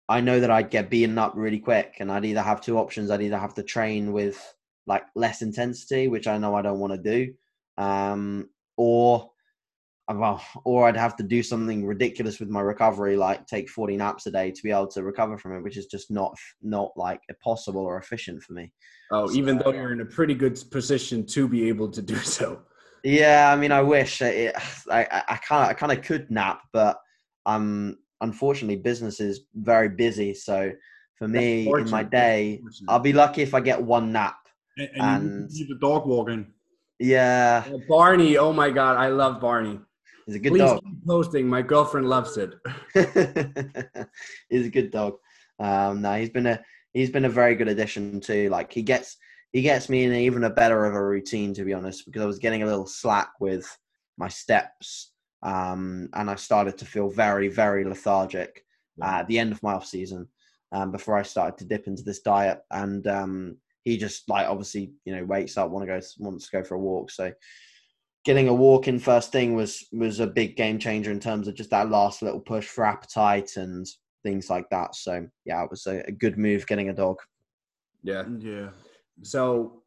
I 0.08 0.22
know 0.22 0.40
that 0.40 0.52
I'd 0.52 0.72
get 0.72 0.90
beaten 0.90 1.18
up 1.18 1.34
really 1.36 1.60
quick, 1.60 1.98
and 2.00 2.12
I'd 2.12 2.26
either 2.26 2.42
have 2.42 2.62
two 2.62 2.78
options. 2.78 3.12
I'd 3.12 3.22
either 3.22 3.38
have 3.38 3.54
to 3.56 3.64
train 3.64 4.12
with 4.14 4.56
like 4.88 5.04
less 5.16 5.42
intensity, 5.42 6.08
which 6.08 6.28
I 6.28 6.38
know 6.38 6.56
I 6.56 6.62
don't 6.62 6.80
want 6.80 6.94
to 6.94 6.98
do, 6.98 7.34
um, 7.78 8.50
or 8.78 9.32
well, 10.18 10.44
or 10.64 10.88
I'd 10.88 10.98
have 10.98 11.16
to 11.18 11.24
do 11.24 11.44
something 11.44 11.86
ridiculous 11.86 12.40
with 12.40 12.50
my 12.50 12.62
recovery, 12.62 13.16
like 13.16 13.46
take 13.46 13.70
40 13.70 13.98
naps 13.98 14.26
a 14.26 14.32
day 14.32 14.52
to 14.52 14.64
be 14.64 14.72
able 14.72 14.88
to 14.88 15.04
recover 15.04 15.38
from 15.38 15.56
it, 15.56 15.62
which 15.64 15.78
is 15.78 15.86
just 15.86 16.10
not 16.10 16.36
not 16.62 16.92
like 16.96 17.22
possible 17.44 17.82
or 17.82 17.98
efficient 17.98 18.42
for 18.42 18.54
me. 18.54 18.72
Oh, 19.12 19.32
even 19.32 19.58
though 19.58 19.72
you're 19.72 19.94
in 19.94 20.02
a 20.02 20.06
pretty 20.06 20.34
good 20.34 20.60
position 20.72 21.26
to 21.28 21.48
be 21.48 21.68
able 21.68 21.90
to 21.92 22.02
do 22.02 22.16
so. 22.16 22.62
Yeah, 23.04 23.52
I 23.52 23.56
mean, 23.56 23.72
I 23.72 23.82
wish 23.82 24.22
it, 24.22 24.56
I 24.92 25.24
I 25.28 25.36
kind 25.38 25.64
of 25.64 25.70
I 25.70 25.74
kind 25.74 25.92
of 25.92 26.04
could 26.04 26.30
nap, 26.32 26.62
but 26.74 26.98
um, 27.46 27.98
unfortunately, 28.22 28.78
business 28.78 29.20
is 29.20 29.42
very 29.56 29.90
busy. 29.90 30.34
So 30.34 30.72
for 31.16 31.28
me, 31.28 31.68
in 31.72 31.90
my 31.90 32.04
day, 32.04 32.62
I'll 32.88 33.00
be 33.00 33.14
lucky 33.14 33.42
if 33.42 33.54
I 33.54 33.60
get 33.62 33.82
one 33.82 34.12
nap. 34.12 34.38
And, 34.78 34.90
and 34.96 35.50
you 35.54 35.66
And- 35.66 35.70
the 35.70 35.78
dog 35.80 36.08
walking. 36.08 36.54
Yeah, 37.02 37.64
Oh, 37.72 37.82
Barney, 37.88 38.38
oh 38.38 38.52
my 38.52 38.70
god, 38.70 38.98
I 38.98 39.08
love 39.08 39.40
Barney. 39.40 39.80
He's 40.30 40.36
a 40.36 40.40
good 40.40 40.52
Please 40.52 40.60
dog. 40.60 40.84
keep 40.84 41.06
posting. 41.06 41.48
My 41.48 41.62
girlfriend 41.64 42.08
loves 42.08 42.38
it. 42.38 42.54
he's 44.50 44.68
a 44.68 44.70
good 44.70 44.92
dog. 44.92 45.16
Um, 45.60 46.02
no, 46.02 46.14
he's 46.14 46.30
been 46.30 46.46
a 46.46 46.64
he's 46.94 47.10
been 47.10 47.26
a 47.26 47.30
very 47.30 47.56
good 47.56 47.68
addition 47.68 48.22
too. 48.22 48.50
Like 48.50 48.72
he 48.72 48.84
gets 48.84 49.18
he 49.52 49.64
gets 49.64 49.90
me 49.90 50.04
in 50.04 50.14
even 50.14 50.44
a 50.44 50.50
better 50.50 50.86
of 50.86 50.94
a 50.94 51.04
routine 51.04 51.54
to 51.56 51.64
be 51.64 51.74
honest, 51.74 52.06
because 52.06 52.22
I 52.22 52.28
was 52.28 52.40
getting 52.40 52.62
a 52.62 52.68
little 52.68 52.86
slack 52.86 53.32
with 53.40 53.68
my 54.18 54.28
steps, 54.28 55.14
um, 55.42 56.10
and 56.14 56.30
I 56.30 56.36
started 56.36 56.78
to 56.78 56.86
feel 56.86 57.10
very 57.10 57.48
very 57.48 57.84
lethargic 57.84 58.64
uh, 59.02 59.22
at 59.22 59.28
the 59.28 59.40
end 59.40 59.52
of 59.52 59.64
my 59.64 59.74
off 59.74 59.86
season. 59.86 60.28
Um, 60.72 60.92
before 60.92 61.18
I 61.18 61.24
started 61.24 61.58
to 61.58 61.66
dip 61.66 61.88
into 61.88 62.04
this 62.04 62.20
diet, 62.20 62.60
and 62.70 63.08
um, 63.08 63.58
he 63.84 63.98
just 63.98 64.30
like 64.30 64.48
obviously 64.48 64.92
you 65.06 65.16
know 65.16 65.26
wakes 65.26 65.58
up 65.58 65.72
want 65.72 65.88
to 65.88 65.88
go 65.88 66.00
wants 66.20 66.48
to 66.48 66.58
go 66.58 66.64
for 66.64 66.76
a 66.76 66.80
walk, 66.80 67.10
so 67.10 67.32
getting 68.26 68.48
a 68.48 68.54
walk 68.54 68.88
in 68.88 69.00
first 69.00 69.32
thing 69.32 69.56
was 69.56 69.88
was 69.92 70.20
a 70.20 70.28
big 70.28 70.56
game 70.56 70.80
changer 70.80 71.12
in 71.12 71.20
terms 71.20 71.48
of 71.48 71.56
just 71.56 71.70
that 71.70 71.90
last 71.90 72.22
little 72.22 72.40
push 72.40 72.68
for 72.68 72.86
appetite 72.86 73.58
and 73.58 73.88
things 74.24 74.50
like 74.50 74.70
that. 74.70 74.96
So 74.96 75.28
yeah, 75.46 75.64
it 75.64 75.72
was 75.72 75.86
a, 75.88 76.04
a 76.08 76.12
good 76.12 76.38
move 76.38 76.68
getting 76.68 76.90
a 76.90 76.94
dog. 76.94 77.18
Yeah. 78.04 78.24
Yeah. 78.40 78.70
So 79.24 79.84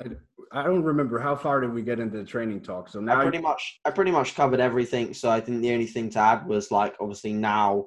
I, 0.00 0.06
I 0.52 0.62
don't 0.62 0.82
remember 0.82 1.18
how 1.18 1.36
far 1.36 1.60
did 1.60 1.72
we 1.72 1.82
get 1.82 2.00
into 2.00 2.18
the 2.18 2.24
training 2.24 2.60
talk. 2.60 2.88
So 2.88 3.00
I 3.00 3.02
now 3.02 3.22
pretty 3.22 3.38
much 3.38 3.80
I 3.84 3.90
pretty 3.90 4.10
much 4.10 4.34
covered 4.34 4.60
everything. 4.60 5.14
So 5.14 5.30
I 5.30 5.40
think 5.40 5.62
the 5.62 5.72
only 5.72 5.86
thing 5.86 6.10
to 6.10 6.18
add 6.18 6.46
was 6.46 6.70
like 6.70 6.94
obviously 7.00 7.32
now 7.32 7.86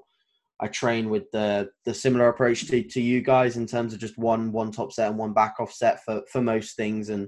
I 0.59 0.67
train 0.67 1.09
with 1.09 1.29
the 1.31 1.69
the 1.85 1.93
similar 1.93 2.29
approach 2.29 2.67
to, 2.67 2.83
to 2.83 3.01
you 3.01 3.21
guys 3.21 3.57
in 3.57 3.67
terms 3.67 3.93
of 3.93 3.99
just 3.99 4.17
one 4.17 4.51
one 4.51 4.71
top 4.71 4.93
set 4.93 5.09
and 5.09 5.17
one 5.17 5.33
back 5.33 5.55
off 5.59 5.71
set 5.71 6.03
for 6.03 6.21
for 6.31 6.41
most 6.41 6.75
things 6.75 7.09
and 7.09 7.27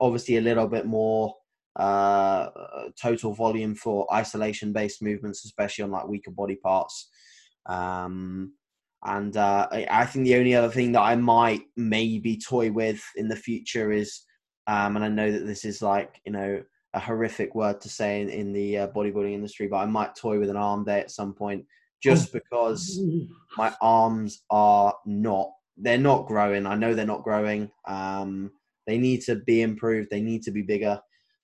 obviously 0.00 0.36
a 0.36 0.40
little 0.40 0.66
bit 0.66 0.86
more 0.86 1.34
uh 1.76 2.48
total 3.00 3.32
volume 3.32 3.74
for 3.74 4.12
isolation 4.12 4.72
based 4.72 5.02
movements 5.02 5.44
especially 5.44 5.84
on 5.84 5.90
like 5.90 6.08
weaker 6.08 6.30
body 6.30 6.56
parts. 6.56 7.08
Um 7.66 8.52
and 9.04 9.36
uh 9.36 9.68
I, 9.70 9.86
I 9.90 10.06
think 10.06 10.24
the 10.26 10.36
only 10.36 10.54
other 10.54 10.70
thing 10.70 10.92
that 10.92 11.00
i 11.00 11.16
might 11.16 11.62
maybe 11.76 12.36
toy 12.36 12.70
with 12.70 13.02
in 13.16 13.26
the 13.28 13.36
future 13.36 13.90
is 13.90 14.22
um 14.68 14.94
and 14.94 15.04
i 15.04 15.08
know 15.08 15.32
that 15.32 15.44
this 15.44 15.64
is 15.64 15.82
like 15.82 16.20
you 16.24 16.30
know 16.30 16.62
a 16.94 17.00
horrific 17.00 17.54
word 17.54 17.80
to 17.80 17.88
say 17.88 18.20
in, 18.20 18.28
in 18.28 18.52
the 18.52 18.78
uh, 18.78 18.88
bodybuilding 18.88 19.32
industry 19.32 19.66
but 19.66 19.78
i 19.78 19.86
might 19.86 20.14
toy 20.14 20.38
with 20.38 20.50
an 20.50 20.56
arm 20.56 20.84
day 20.84 21.00
at 21.00 21.10
some 21.10 21.34
point 21.34 21.64
just 22.02 22.32
because 22.34 23.00
my 23.56 23.72
arms 23.80 24.42
are 24.50 24.94
not 25.06 25.50
they're 25.78 25.98
not 25.98 26.26
growing. 26.26 26.66
I 26.66 26.74
know 26.74 26.94
they're 26.94 27.06
not 27.06 27.24
growing. 27.24 27.70
Um 27.86 28.50
they 28.86 28.98
need 28.98 29.22
to 29.22 29.36
be 29.36 29.62
improved. 29.62 30.10
They 30.10 30.20
need 30.20 30.42
to 30.42 30.50
be 30.50 30.62
bigger 30.62 31.00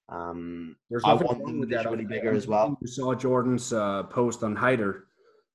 um 0.09 0.77
There's 0.91 1.05
I 1.05 1.13
nothing 1.13 1.27
want 1.27 1.41
wrong 1.41 1.61
with 1.61 1.71
that. 1.71 1.87
I- 1.87 1.95
bigger 1.97 2.33
as 2.33 2.47
well. 2.47 2.79
You 2.81 2.87
saw 2.87 3.15
Jordan's 3.15 3.73
uh, 3.73 4.05
post 4.05 4.43
on 4.43 4.57
Hyder. 4.57 5.05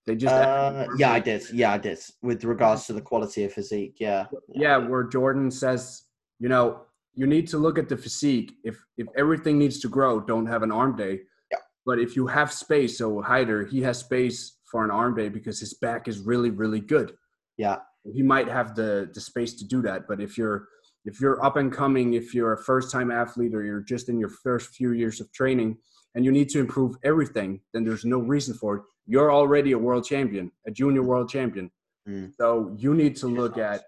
They 0.05 0.15
just 0.17 0.35
uh, 0.35 0.85
yeah 0.97 1.13
i 1.13 1.19
did 1.21 1.43
yeah 1.53 1.71
i 1.71 1.77
did 1.77 1.97
with 2.21 2.43
regards 2.43 2.85
to 2.87 2.93
the 2.93 2.99
quality 2.99 3.45
of 3.45 3.53
physique 3.53 3.95
yeah 3.99 4.25
yeah, 4.53 4.75
where 4.75 5.03
Jordan 5.03 5.49
says, 5.49 6.03
you 6.39 6.49
know, 6.49 6.81
you 7.15 7.25
need 7.25 7.47
to 7.47 7.57
look 7.57 7.77
at 7.79 7.87
the 7.87 7.95
physique. 7.95 8.49
If 8.65 8.75
if 8.97 9.07
everything 9.15 9.57
needs 9.57 9.79
to 9.79 9.87
grow, 9.87 10.19
don't 10.19 10.45
have 10.45 10.61
an 10.61 10.73
arm 10.73 10.97
day. 10.97 11.21
Yeah. 11.51 11.59
But 11.85 11.99
if 11.99 12.17
you 12.17 12.27
have 12.27 12.51
space, 12.51 12.97
so 12.97 13.21
Hyder, 13.21 13.65
he 13.65 13.81
has 13.83 13.99
space 13.99 14.57
for 14.65 14.83
an 14.83 14.91
arm 14.91 15.15
day 15.15 15.29
because 15.29 15.57
his 15.61 15.73
back 15.75 16.09
is 16.09 16.19
really 16.19 16.49
really 16.49 16.81
good. 16.81 17.09
yeah 17.57 17.77
He 18.17 18.23
might 18.33 18.49
have 18.57 18.75
the 18.75 19.09
the 19.15 19.21
space 19.21 19.53
to 19.59 19.65
do 19.65 19.81
that. 19.83 19.99
But 20.09 20.19
if 20.19 20.37
you're 20.37 20.67
if 21.05 21.19
you're 21.19 21.43
up 21.43 21.57
and 21.57 21.71
coming, 21.71 22.13
if 22.13 22.33
you're 22.33 22.53
a 22.53 22.63
first 22.63 22.91
time 22.91 23.11
athlete 23.11 23.53
or 23.53 23.63
you're 23.63 23.81
just 23.81 24.09
in 24.09 24.19
your 24.19 24.29
first 24.29 24.73
few 24.73 24.91
years 24.91 25.19
of 25.19 25.31
training 25.33 25.77
and 26.15 26.23
you 26.23 26.31
need 26.31 26.49
to 26.49 26.59
improve 26.59 26.95
everything, 27.03 27.59
then 27.73 27.83
there's 27.83 28.05
no 28.05 28.19
reason 28.19 28.53
for 28.53 28.75
it. 28.75 28.81
You're 29.05 29.31
already 29.31 29.73
a 29.73 29.77
world 29.77 30.05
champion, 30.05 30.51
a 30.67 30.71
junior 30.71 31.03
world 31.03 31.29
champion. 31.29 31.71
Mm. 32.07 32.31
So 32.37 32.75
you 32.77 32.93
need 32.93 33.15
to 33.17 33.27
look 33.27 33.57
at 33.57 33.83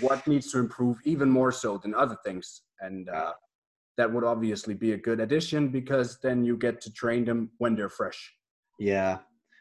what 0.00 0.26
needs 0.26 0.50
to 0.52 0.58
improve 0.58 0.98
even 1.04 1.30
more 1.30 1.52
so 1.52 1.78
than 1.78 1.94
other 1.94 2.16
things. 2.24 2.62
And 2.80 3.08
uh, 3.08 3.32
that 3.96 4.12
would 4.12 4.24
obviously 4.24 4.74
be 4.74 4.92
a 4.92 4.96
good 4.96 5.20
addition 5.20 5.68
because 5.68 6.18
then 6.22 6.44
you 6.44 6.56
get 6.56 6.80
to 6.82 6.92
train 6.92 7.24
them 7.24 7.50
when 7.58 7.76
they're 7.76 7.88
fresh. 7.88 8.32
Yeah, 8.78 9.18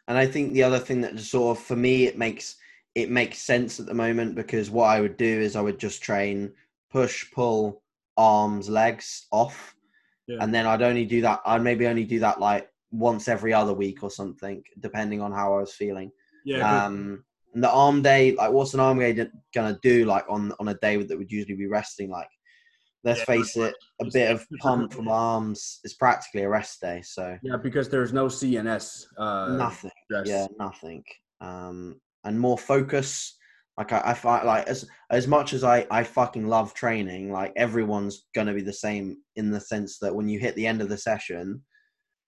and 0.07 0.17
I 0.17 0.25
think 0.25 0.53
the 0.53 0.63
other 0.63 0.79
thing 0.79 1.01
that 1.01 1.19
sort 1.19 1.57
of 1.57 1.63
for 1.63 1.75
me 1.75 2.05
it 2.05 2.17
makes 2.17 2.55
it 2.95 3.09
makes 3.09 3.39
sense 3.39 3.79
at 3.79 3.86
the 3.86 3.93
moment 3.93 4.36
because 4.36 4.69
what 4.69 4.86
I 4.86 5.01
would 5.01 5.17
do 5.17 5.25
is 5.25 5.55
I 5.55 5.62
would 5.62 5.79
just 5.79 6.03
train 6.03 6.51
push, 6.93 7.29
pull, 7.32 7.82
arms, 8.15 8.69
legs 8.69 9.25
off, 9.32 9.75
Yeah. 10.27 10.38
and 10.41 10.53
then 10.53 10.65
I'd 10.67 10.84
only 10.84 11.06
do 11.06 11.19
that. 11.21 11.41
I'd 11.45 11.63
maybe 11.63 11.88
only 11.88 12.06
do 12.06 12.19
that 12.19 12.39
like 12.39 12.69
once 12.91 13.27
every 13.27 13.51
other 13.53 13.73
week 13.73 14.03
or 14.03 14.12
something, 14.12 14.63
depending 14.79 15.19
on 15.19 15.32
how 15.32 15.56
I 15.58 15.62
was 15.62 15.73
feeling. 15.73 16.12
Yeah. 16.45 16.86
Um, 16.86 17.25
and 17.53 17.63
the 17.63 17.69
arm 17.71 18.01
day, 18.01 18.34
like 18.36 18.51
what's 18.51 18.73
an 18.75 18.79
arm 18.79 18.99
day 18.99 19.27
gonna 19.56 19.77
do? 19.82 20.06
Like 20.06 20.25
on 20.29 20.53
on 20.60 20.67
a 20.69 20.75
day 20.75 20.95
that 21.03 21.17
would 21.17 21.32
usually 21.32 21.56
be 21.56 21.67
resting, 21.67 22.10
like. 22.10 22.29
Let's 23.06 23.19
Yeah, 23.19 23.25
face 23.25 23.58
it, 23.58 23.75
a 24.01 24.06
bit 24.13 24.32
of 24.32 24.47
pump 24.62 24.93
from 24.93 25.10
arms 25.10 25.82
is 25.84 25.93
practically 25.93 26.43
a 26.43 26.47
rest 26.49 26.79
day. 26.79 27.01
So 27.03 27.38
Yeah, 27.43 27.58
because 27.58 27.89
there's 27.89 28.13
no 28.13 28.27
CNS. 28.27 29.06
Uh, 29.17 29.58
nothing. 29.58 29.91
stress. 30.06 30.25
Yeah, 30.29 30.47
nothing. 30.58 31.03
Um, 31.41 31.99
and 32.23 32.39
more 32.39 32.58
focus. 32.58 33.38
Like 33.77 33.91
I, 33.91 34.01
I 34.05 34.13
find, 34.13 34.45
like 34.45 34.67
as 34.67 34.88
as 35.09 35.27
much 35.27 35.53
as 35.53 35.63
I 35.63 35.88
I 35.89 36.03
fucking 36.03 36.47
love 36.47 36.73
training, 36.73 37.31
like 37.31 37.53
everyone's 37.55 38.25
gonna 38.36 38.53
be 38.53 38.62
the 38.62 38.73
same 38.73 39.17
in 39.36 39.51
the 39.51 39.59
sense 39.59 39.97
that 39.99 40.13
when 40.15 40.29
you 40.29 40.39
hit 40.39 40.55
the 40.55 40.67
end 40.67 40.81
of 40.81 40.89
the 40.89 40.97
session 40.97 41.62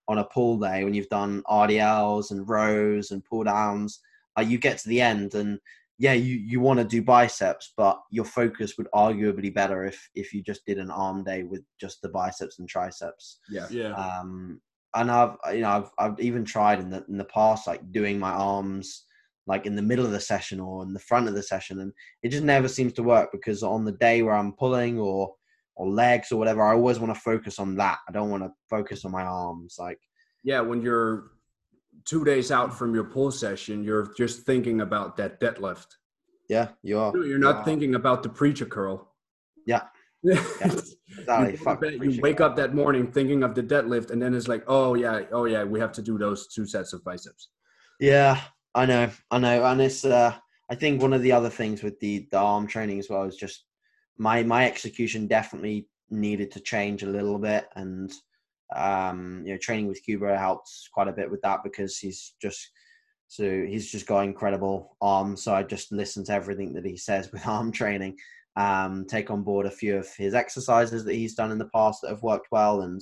on 0.08 0.18
a 0.20 0.26
pull 0.26 0.58
day, 0.60 0.84
when 0.84 0.94
you've 0.94 1.10
done 1.10 1.44
RDLs 1.48 2.32
and 2.32 2.48
rows 2.50 3.12
and 3.12 3.24
pull 3.26 3.44
downs, 3.44 4.00
like 4.38 4.48
you 4.48 4.58
get 4.58 4.78
to 4.80 4.90
the 4.90 5.02
end 5.02 5.36
and 5.36 5.60
yeah, 5.98 6.14
you 6.14 6.36
you 6.36 6.60
want 6.60 6.80
to 6.80 6.86
do 6.86 7.02
biceps, 7.02 7.74
but 7.78 8.02
your 8.12 8.26
focus 8.26 8.74
would 8.78 8.88
arguably 8.94 9.54
better 9.54 9.86
if 9.86 10.10
if 10.16 10.34
you 10.34 10.42
just 10.44 10.66
did 10.66 10.78
an 10.80 10.92
arm 10.92 11.24
day 11.24 11.44
with 11.44 11.62
just 11.80 12.02
the 12.02 12.10
biceps 12.10 12.60
and 12.60 12.68
triceps 12.68 13.40
Yeah. 13.50 13.68
yeah. 13.70 13.92
um 13.94 14.60
and 14.96 15.12
i've 15.12 15.36
you 15.54 15.60
know 15.62 15.70
i've, 15.70 15.90
I've 16.00 16.20
even 16.20 16.46
tried 16.46 16.80
in 16.80 16.90
the 16.90 17.04
in 17.10 17.18
the 17.18 17.26
past 17.26 17.68
like 17.68 17.92
doing 17.92 18.18
my 18.20 18.32
arms 18.32 19.04
like 19.48 19.66
in 19.66 19.76
the 19.76 19.82
middle 19.82 20.06
of 20.06 20.12
the 20.12 20.20
session 20.20 20.60
or 20.60 20.84
in 20.84 20.94
the 20.94 21.00
front 21.00 21.28
of 21.28 21.36
the 21.36 21.44
session 21.44 21.80
and 21.82 21.92
it 22.24 22.30
just 22.30 22.44
never 22.44 22.68
seems 22.68 22.94
to 22.94 23.04
work 23.04 23.30
because 23.32 23.64
on 23.64 23.86
the 23.86 23.92
day 23.94 24.22
where 24.22 24.36
i'm 24.36 24.54
pulling 24.54 24.98
or 25.00 25.34
or 25.76 25.88
legs 25.88 26.32
or 26.32 26.38
whatever 26.38 26.64
i 26.64 26.74
always 26.74 27.00
want 27.00 27.14
to 27.14 27.20
focus 27.20 27.60
on 27.60 27.76
that 27.76 28.00
i 28.08 28.12
don't 28.12 28.30
want 28.30 28.42
to 28.44 28.50
focus 28.70 29.06
on 29.06 29.12
my 29.12 29.24
arms 29.24 29.76
like 29.80 30.00
yeah, 30.46 30.62
when 30.62 30.82
you're 30.82 31.32
two 32.06 32.24
days 32.24 32.52
out 32.52 32.78
from 32.78 32.94
your 32.94 33.04
pull 33.06 33.32
session, 33.32 33.84
you're 33.84 34.14
just 34.16 34.44
thinking 34.46 34.80
about 34.82 35.18
that 35.18 35.40
deadlift. 35.42 35.88
Yeah, 36.48 36.68
you 36.84 37.00
are. 37.00 37.12
You're 37.18 37.40
not 37.40 37.56
You 37.56 37.62
are. 37.62 37.66
thinking 37.66 37.96
about 37.96 38.22
the 38.22 38.30
preacher 38.30 38.68
curl. 38.68 39.12
Yeah. 39.66 39.82
you, 40.24 40.34
Exactly. 40.34 41.52
to 41.54 41.58
Fuck 41.58 41.82
bed, 41.82 41.94
you 42.00 42.22
wake 42.22 42.42
up 42.42 42.56
that 42.58 42.76
morning 42.76 43.12
thinking 43.12 43.42
of 43.42 43.56
the 43.56 43.64
deadlift, 43.64 44.12
and 44.12 44.22
then 44.22 44.36
it's 44.36 44.48
like, 44.48 44.64
oh 44.68 44.94
yeah, 44.94 45.22
oh 45.32 45.46
yeah, 45.46 45.64
we 45.64 45.80
have 45.80 45.92
to 45.94 46.04
do 46.04 46.20
those 46.20 46.48
two 46.48 46.68
sets 46.68 46.94
of 46.94 47.04
biceps. 47.04 47.50
Yeah, 48.00 48.40
I 48.76 48.86
know, 48.86 49.10
I 49.32 49.40
know, 49.40 49.64
and 49.66 49.82
it's. 49.82 50.04
Uh, 50.04 50.36
I 50.70 50.76
think 50.76 51.02
one 51.02 51.14
of 51.14 51.22
the 51.22 51.32
other 51.32 51.50
things 51.50 51.82
with 51.82 51.98
the 52.02 52.28
the 52.32 52.38
arm 52.38 52.68
training 52.68 53.00
as 53.00 53.10
well 53.10 53.24
is 53.24 53.38
just 53.38 53.64
my 54.18 54.44
my 54.44 54.66
execution 54.66 55.28
definitely 55.28 55.88
needed 56.10 56.52
to 56.52 56.60
change 56.60 57.02
a 57.02 57.10
little 57.10 57.40
bit, 57.40 57.68
and 57.78 58.12
um, 58.76 59.44
you 59.46 59.54
know, 59.54 59.58
training 59.60 59.88
with 59.88 60.04
Kuba 60.04 60.38
helps 60.38 60.90
quite 60.94 61.08
a 61.08 61.14
bit 61.14 61.32
with 61.32 61.42
that 61.42 61.62
because 61.64 61.98
he's 61.98 62.34
just 62.42 62.70
so 63.30 63.64
he's 63.66 63.90
just 63.90 64.08
got 64.08 64.26
incredible 64.26 64.98
arms. 65.02 65.44
So 65.44 65.56
I 65.56 65.64
just 65.64 65.94
listen 65.94 66.26
to 66.26 66.34
everything 66.34 66.74
that 66.74 66.86
he 66.86 66.98
says 66.98 67.32
with 67.34 67.48
arm 67.48 67.72
training. 67.72 68.18
Um, 68.58 69.06
take 69.08 69.32
on 69.32 69.44
board 69.44 69.66
a 69.66 69.72
few 69.72 69.98
of 69.98 70.08
his 70.16 70.34
exercises 70.34 71.06
that 71.06 71.16
he's 71.16 71.36
done 71.36 71.52
in 71.52 71.58
the 71.58 71.70
past 71.74 72.02
that 72.02 72.10
have 72.10 72.24
worked 72.24 72.48
well, 72.52 72.82
and 72.82 73.02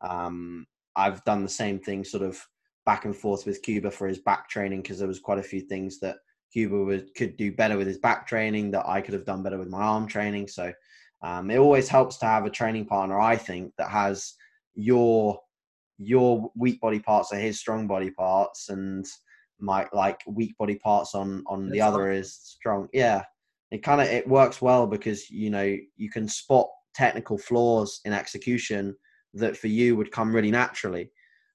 um, 0.00 0.66
I've 0.96 1.22
done 1.24 1.42
the 1.42 1.50
same 1.50 1.78
thing, 1.80 2.02
sort 2.02 2.22
of 2.22 2.42
back 2.84 3.04
and 3.04 3.16
forth 3.16 3.46
with 3.46 3.62
Kuba 3.62 3.90
for 3.90 4.08
his 4.08 4.18
back 4.18 4.48
training 4.48 4.82
because 4.82 4.98
there 4.98 5.08
was 5.08 5.20
quite 5.20 5.38
a 5.38 5.42
few 5.42 5.60
things 5.60 5.98
that 6.00 6.16
Kuba 6.52 6.84
would, 6.84 7.14
could 7.14 7.36
do 7.36 7.52
better 7.52 7.76
with 7.76 7.86
his 7.86 7.98
back 7.98 8.26
training 8.26 8.70
that 8.72 8.86
I 8.86 9.00
could 9.00 9.14
have 9.14 9.24
done 9.24 9.42
better 9.42 9.58
with 9.58 9.68
my 9.68 9.80
arm 9.80 10.06
training. 10.06 10.48
So 10.48 10.72
um, 11.22 11.50
it 11.50 11.58
always 11.58 11.88
helps 11.88 12.18
to 12.18 12.26
have 12.26 12.44
a 12.44 12.50
training 12.50 12.86
partner, 12.86 13.20
I 13.20 13.36
think, 13.36 13.72
that 13.78 13.90
has 13.90 14.34
your 14.74 15.38
your 15.98 16.50
weak 16.56 16.80
body 16.80 16.98
parts 16.98 17.32
are 17.32 17.38
his 17.38 17.60
strong 17.60 17.86
body 17.86 18.10
parts, 18.10 18.70
and 18.70 19.06
my 19.60 19.86
like 19.92 20.20
weak 20.26 20.56
body 20.58 20.74
parts 20.76 21.14
on 21.14 21.44
on 21.46 21.70
the 21.70 21.78
That's 21.78 21.88
other 21.88 22.10
is 22.10 22.34
strong. 22.34 22.88
Yeah, 22.92 23.22
it 23.70 23.82
kind 23.84 24.00
of 24.00 24.08
it 24.08 24.26
works 24.26 24.60
well 24.60 24.86
because 24.86 25.30
you 25.30 25.50
know 25.50 25.76
you 25.96 26.10
can 26.10 26.28
spot 26.28 26.68
technical 26.94 27.38
flaws 27.38 28.00
in 28.04 28.12
execution 28.12 28.96
that 29.34 29.56
for 29.56 29.68
you 29.68 29.96
would 29.96 30.10
come 30.10 30.34
really 30.34 30.50
naturally 30.50 31.10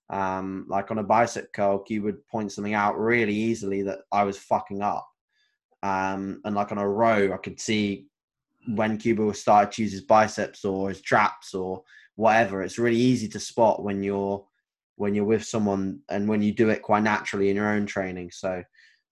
um, 0.10 0.65
like 0.70 0.91
on 0.91 1.00
a 1.00 1.04
bicep 1.04 1.52
curl, 1.54 1.84
you 1.88 2.02
would 2.04 2.26
point 2.28 2.52
something 2.52 2.74
out 2.74 2.98
really 2.98 3.36
easily 3.36 3.82
that 3.84 4.00
I 4.12 4.24
was 4.24 4.38
fucking 4.38 4.82
up. 4.82 5.08
Um, 5.84 6.41
and 6.46 6.56
like 6.56 6.72
on 6.72 6.78
a 6.78 6.88
row, 6.88 7.34
I 7.34 7.38
could 7.38 7.60
see 7.60 8.08
when 8.67 8.98
Kuba 8.98 9.26
would 9.26 9.36
start 9.36 9.72
to 9.74 9.82
use 9.82 9.91
his 9.91 10.02
biceps 10.02 10.65
or 10.65 10.89
his 10.89 11.02
traps 11.02 11.54
or 11.54 11.84
whatever. 12.15 12.62
It's 12.62 12.80
really 12.80 12.98
easy 12.98 13.28
to 13.30 13.39
spot 13.39 13.84
when 13.84 14.04
you're 14.04 14.46
when 14.96 15.13
you're 15.13 15.26
with 15.26 15.43
someone 15.43 16.00
and 16.10 16.28
when 16.28 16.41
you 16.41 16.52
do 16.52 16.70
it 16.70 16.82
quite 16.82 17.04
naturally 17.04 17.50
in 17.50 17.56
your 17.56 17.70
own 17.70 17.86
training. 17.86 18.32
So, 18.32 18.63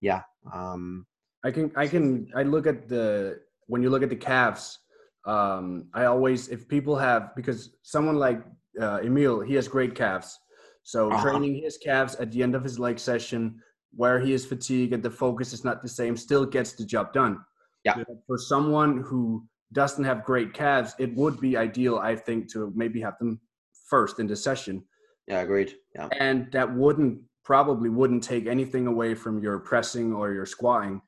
yeah, 0.01 0.21
um, 0.51 1.05
I 1.43 1.51
can 1.51 1.71
I 1.75 1.87
can 1.87 2.31
I 2.35 2.43
look 2.43 2.67
at 2.67 2.89
the 2.89 3.39
when 3.67 3.83
you 3.83 3.89
look 3.89 4.03
at 4.03 4.09
the 4.09 4.15
calves. 4.15 4.79
Um, 5.25 5.87
I 5.93 6.05
always 6.05 6.49
if 6.49 6.67
people 6.67 6.95
have 6.95 7.35
because 7.35 7.75
someone 7.83 8.15
like 8.15 8.43
uh, 8.79 8.99
Emil 9.03 9.41
he 9.41 9.53
has 9.55 9.67
great 9.67 9.95
calves. 9.95 10.39
So 10.85 11.11
Uh-huh. 11.11 11.21
training 11.21 11.55
his 11.63 11.77
calves 11.77 12.15
at 12.15 12.31
the 12.31 12.41
end 12.43 12.55
of 12.55 12.63
his 12.63 12.77
leg 12.79 12.99
session 12.99 13.61
where 13.91 14.19
he 14.19 14.33
is 14.33 14.45
fatigued 14.45 14.93
and 14.93 15.01
the 15.01 15.09
focus 15.09 15.51
is 15.51 15.63
not 15.65 15.81
the 15.81 15.89
same 15.89 16.15
still 16.15 16.45
gets 16.45 16.73
the 16.73 16.85
job 16.85 17.11
done. 17.11 17.43
Yeah. 17.83 18.03
For 18.27 18.37
someone 18.37 18.99
who 19.01 19.47
doesn't 19.73 20.03
have 20.03 20.23
great 20.23 20.53
calves, 20.53 20.93
it 20.99 21.13
would 21.15 21.39
be 21.39 21.57
ideal 21.57 21.97
I 21.97 22.15
think 22.15 22.51
to 22.53 22.71
maybe 22.75 23.01
have 23.01 23.17
them 23.17 23.41
first 23.89 24.19
in 24.19 24.27
the 24.27 24.35
session 24.35 24.85
yeah, 25.27 25.41
agreed. 25.41 25.73
Yeah, 25.95 26.07
and 26.19 26.51
that 26.51 26.71
wouldn't 26.71 27.19
probably 27.43 27.89
wouldn't 27.89 28.23
take 28.23 28.45
anything 28.45 28.85
away 28.85 29.15
from 29.15 29.41
your 29.41 29.57
pressing 29.59 30.13
or 30.13 30.31
your 30.33 30.45
squatting 30.45 31.01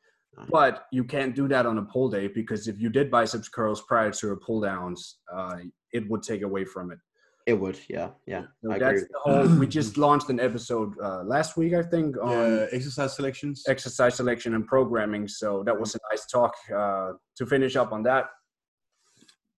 but 0.49 0.85
you 0.91 1.03
can't 1.03 1.33
do 1.35 1.47
that 1.47 1.65
on 1.65 1.77
a 1.79 1.85
pull 1.93 2.09
day 2.09 2.27
because 2.27 2.67
if 2.67 2.79
you 2.79 2.89
did 2.89 3.09
biceps 3.09 3.49
curls 3.49 3.81
prior 3.81 4.11
to 4.11 4.31
a 4.31 4.37
pull 4.37 4.61
downs 4.61 5.17
uh, 5.33 5.57
it 5.91 6.07
would 6.09 6.21
take 6.23 6.41
away 6.43 6.63
from 6.65 6.91
it 6.91 6.99
it 7.47 7.53
would. 7.53 7.79
Yeah, 7.89 8.09
yeah, 8.27 8.43
so 8.61 8.71
I 8.71 8.75
agree. 8.75 8.87
that's 8.87 9.03
the 9.07 9.19
whole 9.23 9.47
we 9.57 9.65
just 9.79 9.97
launched 9.97 10.29
an 10.29 10.39
episode 10.39 10.91
uh, 11.01 11.23
last 11.23 11.55
week 11.57 11.73
i 11.73 11.81
think 11.93 12.17
on 12.17 12.47
Yeah, 12.59 12.65
exercise 12.77 13.15
selections. 13.15 13.63
exercise 13.67 14.15
selection 14.15 14.53
and 14.53 14.67
programming 14.67 15.27
so 15.27 15.63
that 15.65 15.77
was 15.79 15.95
a 15.95 15.99
nice 16.11 16.25
talk 16.27 16.53
uh, 16.81 17.09
to 17.37 17.45
finish 17.45 17.75
up 17.77 17.91
on 17.93 18.03
that 18.03 18.25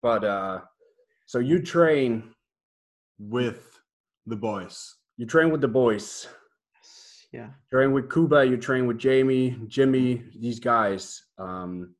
but 0.01 0.23
uh, 0.23 0.59
so 1.25 1.39
you 1.39 1.57
train 1.61 2.11
with 3.17 3.61
the 4.27 4.35
boys. 4.35 4.95
you 5.17 5.25
train 5.25 5.49
with 5.51 5.61
the 5.61 5.73
boys 5.81 6.27
Yeah, 7.33 7.49
train 7.73 7.91
with 7.93 8.09
Kuba, 8.13 8.45
you 8.45 8.57
train 8.57 8.87
with 8.87 8.97
Jamie, 8.97 9.55
Jimmy, 9.67 10.23
these 10.43 10.59
guys. 10.59 11.03
Um, 11.37 11.93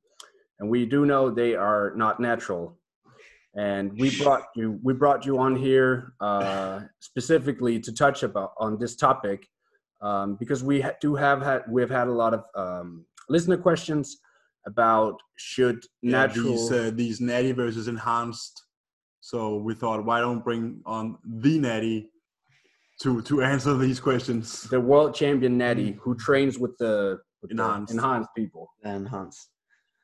and 0.60 0.68
we 0.70 0.86
do 0.86 1.06
know 1.06 1.30
they 1.30 1.54
are 1.56 1.94
not 1.96 2.20
natural. 2.20 2.79
And 3.60 3.92
we 4.00 4.10
brought 4.24 4.44
you 4.56 4.80
we 4.88 4.94
brought 4.94 5.26
you 5.26 5.38
on 5.38 5.54
here 5.68 6.14
uh, 6.22 6.82
specifically 7.02 7.78
to 7.82 7.92
touch 8.04 8.24
about 8.24 8.52
on 8.58 8.80
this 8.80 8.96
topic 8.96 9.40
um, 10.02 10.38
because 10.42 10.64
we 10.64 10.80
ha- 10.80 10.98
do 11.02 11.14
have 11.16 11.42
had 11.42 11.64
we've 11.68 11.90
had 11.90 12.08
a 12.08 12.16
lot 12.24 12.34
of 12.38 12.42
um, 12.56 13.06
listener 13.28 13.58
questions 13.58 14.06
about 14.66 15.16
should 15.36 15.80
Yeah, 16.02 16.12
natural 16.20 16.54
these 16.54 16.72
uh, 16.72 16.92
these 17.02 17.20
natty 17.20 17.52
versus 17.52 17.90
enhanced. 17.90 18.56
So 19.20 19.58
we 19.58 19.74
thought, 19.76 20.06
why 20.06 20.22
don't 20.22 20.42
bring 20.50 20.80
on 20.86 21.18
the 21.44 21.60
natty 21.60 21.98
to 23.02 23.22
to 23.24 23.42
answer 23.44 23.74
these 23.86 24.00
questions? 24.00 24.46
the 24.70 24.80
world 24.80 25.14
champion 25.14 25.58
Natty 25.58 25.98
who 26.02 26.16
trains 26.16 26.58
with 26.58 26.78
the, 26.78 27.20
with 27.42 27.50
the 27.52 27.62
Enhanced. 27.62 27.94
enhanced 27.94 28.30
people. 28.38 28.70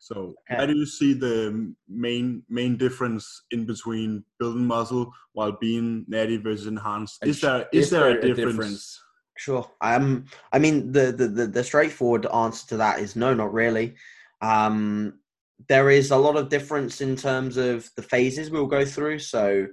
So. 0.06 0.36
Okay. 0.46 0.60
how 0.60 0.68
do 0.68 0.76
you 0.76 0.86
see 0.86 1.14
the 1.14 1.74
main 1.90 2.44
main 2.48 2.78
difference 2.78 3.42
in 3.50 3.66
between 3.66 4.24
building 4.38 4.64
muscle 4.68 5.12
while 5.34 5.54
being 5.54 6.06
natty 6.08 6.38
versus 6.38 6.68
enhanced? 6.68 7.26
Is 7.26 7.42
there 7.42 7.68
is, 7.74 7.90
there, 7.90 8.12
a 8.12 8.36
difference? 8.36 9.02
Sure. 9.36 9.68
Um, 9.82 10.26
I 10.54 10.60
mean, 10.60 10.92
the, 10.92 11.12
the 11.12 11.28
the 11.28 11.48
the 11.48 11.64
straightforward 11.64 12.28
answer 12.28 12.68
to 12.68 12.78
that 12.78 13.00
is 13.00 13.16
no, 13.16 13.34
not 13.34 13.52
really. 13.52 13.96
Um, 14.44 15.22
there 15.68 15.90
is 15.90 16.12
a 16.12 16.18
lot 16.18 16.38
of 16.38 16.50
difference 16.50 17.02
in 17.02 17.16
terms 17.16 17.58
of 17.58 17.90
the 17.96 18.04
phases 18.04 18.52
we'll 18.52 18.68
go 18.68 18.86
through. 18.86 19.18
So, 19.20 19.66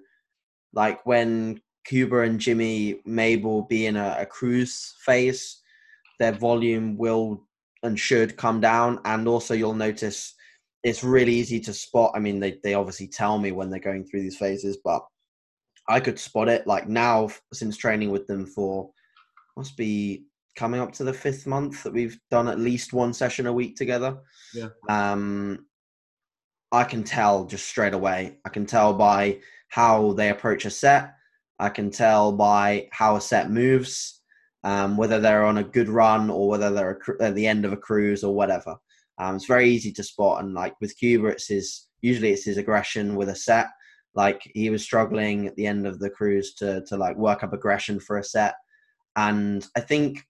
like 0.72 1.04
when 1.04 1.60
Kuba 1.84 2.20
and 2.20 2.40
Jimmy 2.40 3.02
may 3.04 3.36
will 3.36 3.62
be 3.62 3.84
in 3.84 3.96
a, 3.96 4.16
a 4.20 4.24
cruise 4.24 4.94
phase, 5.04 5.60
their 6.18 6.32
volume 6.32 6.96
will 6.96 7.46
and 7.82 7.98
should 7.98 8.36
come 8.36 8.60
down, 8.60 9.00
and 9.04 9.26
also 9.26 9.54
you'll 9.54 9.74
notice 9.74 10.34
it's 10.82 11.04
really 11.04 11.32
easy 11.32 11.60
to 11.60 11.72
spot. 11.72 12.12
I 12.14 12.18
mean, 12.18 12.40
they 12.40 12.58
they 12.62 12.74
obviously 12.74 13.08
tell 13.08 13.38
me 13.38 13.52
when 13.52 13.70
they're 13.70 13.80
going 13.80 14.04
through 14.04 14.22
these 14.22 14.36
phases, 14.36 14.78
but 14.84 15.04
I 15.88 16.00
could 16.00 16.18
spot 16.18 16.48
it. 16.48 16.66
Like 16.66 16.88
now, 16.88 17.28
since 17.52 17.76
training 17.76 18.10
with 18.10 18.26
them 18.26 18.46
for 18.46 18.90
must 19.56 19.76
be 19.76 20.24
coming 20.56 20.80
up 20.80 20.92
to 20.92 21.04
the 21.04 21.12
fifth 21.12 21.46
month 21.46 21.82
that 21.82 21.92
we've 21.92 22.18
done 22.30 22.48
at 22.48 22.58
least 22.58 22.92
one 22.92 23.12
session 23.12 23.46
a 23.46 23.52
week 23.52 23.76
together. 23.76 24.18
Yeah. 24.54 24.68
Um, 24.88 25.66
I 26.70 26.84
can 26.84 27.04
tell 27.04 27.44
just 27.44 27.66
straight 27.66 27.94
away. 27.94 28.38
I 28.44 28.48
can 28.48 28.66
tell 28.66 28.94
by 28.94 29.40
how 29.68 30.12
they 30.14 30.30
approach 30.30 30.64
a 30.64 30.70
set. 30.70 31.14
I 31.58 31.68
can 31.68 31.90
tell 31.90 32.32
by 32.32 32.88
how 32.90 33.16
a 33.16 33.20
set 33.20 33.50
moves, 33.50 34.21
um, 34.64 34.96
whether 34.96 35.20
they're 35.20 35.44
on 35.44 35.58
a 35.58 35.64
good 35.64 35.88
run 35.88 36.30
or 36.30 36.48
whether 36.48 36.70
they're 36.70 37.00
at 37.20 37.34
the 37.34 37.46
end 37.46 37.64
of 37.64 37.72
a 37.72 37.76
cruise 37.76 38.22
or 38.22 38.34
whatever. 38.34 38.76
Um, 39.18 39.36
it's 39.36 39.46
very 39.46 39.68
easy 39.68 39.92
to 39.92 40.02
spot. 40.02 40.42
And 40.42 40.54
like 40.54 40.74
with 40.80 40.96
Kuba, 40.96 41.28
it's 41.28 41.48
his 41.48 41.86
usually 42.00 42.30
it's 42.32 42.44
his 42.44 42.56
aggression 42.56 43.14
with 43.16 43.28
a 43.28 43.34
set. 43.34 43.68
Like 44.14 44.42
he 44.54 44.70
was 44.70 44.82
struggling 44.82 45.46
at 45.46 45.56
the 45.56 45.66
end 45.66 45.86
of 45.86 45.98
the 45.98 46.10
cruise 46.10 46.54
to 46.54 46.82
to 46.86 46.96
like 46.96 47.16
work 47.16 47.42
up 47.42 47.52
aggression 47.52 48.00
for 48.00 48.18
a 48.18 48.24
set. 48.24 48.54
And 49.16 49.66
I 49.76 49.80
think 49.80 50.24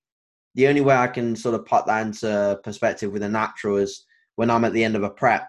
the 0.54 0.68
only 0.68 0.80
way 0.80 0.94
I 0.94 1.06
can 1.06 1.36
sort 1.36 1.54
of 1.54 1.64
put 1.66 1.86
that 1.86 2.06
into 2.06 2.60
perspective 2.62 3.12
with 3.12 3.22
a 3.22 3.28
natural 3.28 3.76
is 3.76 4.04
when 4.36 4.50
I'm 4.50 4.64
at 4.64 4.72
the 4.72 4.84
end 4.84 4.96
of 4.96 5.02
a 5.02 5.10
prep, 5.10 5.48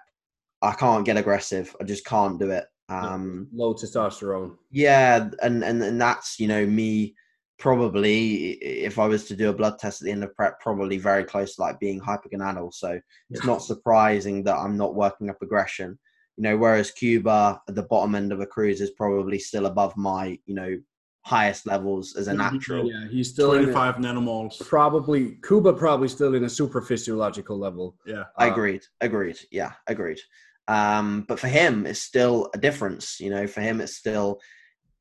I 0.61 0.73
can't 0.73 1.05
get 1.05 1.17
aggressive. 1.17 1.75
I 1.81 1.83
just 1.83 2.05
can't 2.05 2.39
do 2.39 2.51
it. 2.51 2.65
Um, 2.89 3.47
Low 3.53 3.73
testosterone. 3.73 4.55
yeah, 4.71 5.29
and, 5.41 5.63
and 5.63 5.81
and 5.81 5.99
that's 5.99 6.39
you 6.39 6.47
know 6.47 6.65
me 6.65 7.15
probably 7.63 8.51
if 8.61 8.99
I 8.99 9.07
was 9.07 9.23
to 9.25 9.35
do 9.37 9.49
a 9.49 9.53
blood 9.53 9.79
test 9.79 10.01
at 10.01 10.05
the 10.05 10.11
end 10.11 10.23
of 10.23 10.35
prep, 10.35 10.59
probably 10.59 10.97
very 10.97 11.23
close 11.23 11.55
to 11.55 11.61
like 11.61 11.79
being 11.79 11.99
hypergonadal. 12.01 12.73
So 12.73 12.99
it's 13.29 13.45
not 13.45 13.63
surprising 13.63 14.43
that 14.43 14.57
I'm 14.57 14.75
not 14.75 14.95
working 14.95 15.29
up 15.29 15.37
aggression. 15.41 15.97
You 16.35 16.43
know, 16.43 16.57
whereas 16.57 16.91
Kuba 16.91 17.61
at 17.69 17.75
the 17.75 17.83
bottom 17.83 18.15
end 18.15 18.33
of 18.33 18.41
a 18.41 18.45
cruise 18.45 18.81
is 18.81 18.91
probably 18.91 19.39
still 19.39 19.65
above 19.65 19.95
my 19.95 20.37
you 20.45 20.55
know 20.55 20.77
highest 21.25 21.65
levels 21.65 22.17
as 22.17 22.27
a 22.27 22.31
Yeah, 22.31 22.49
natural. 22.51 22.91
Yeah, 22.91 23.07
he's 23.09 23.29
still 23.29 23.53
in 23.53 23.69
a- 23.69 23.73
nanomoles. 23.73 24.59
probably 24.67 25.37
Kuba 25.47 25.71
probably 25.71 26.09
still 26.09 26.35
in 26.35 26.43
a 26.43 26.49
super 26.49 26.81
physiological 26.81 27.57
level. 27.57 27.95
Yeah. 28.05 28.23
I 28.37 28.49
Uh, 28.49 28.51
agreed. 28.51 28.81
Agreed. 28.99 29.37
Yeah, 29.51 29.71
agreed. 29.87 30.19
Um, 30.67 31.23
but 31.29 31.39
for 31.39 31.47
him, 31.47 31.85
it's 31.85 32.01
still 32.01 32.49
a 32.53 32.57
difference. 32.57 33.21
You 33.21 33.29
know, 33.29 33.47
for 33.47 33.61
him, 33.61 33.79
it's 33.79 33.95
still 33.95 34.41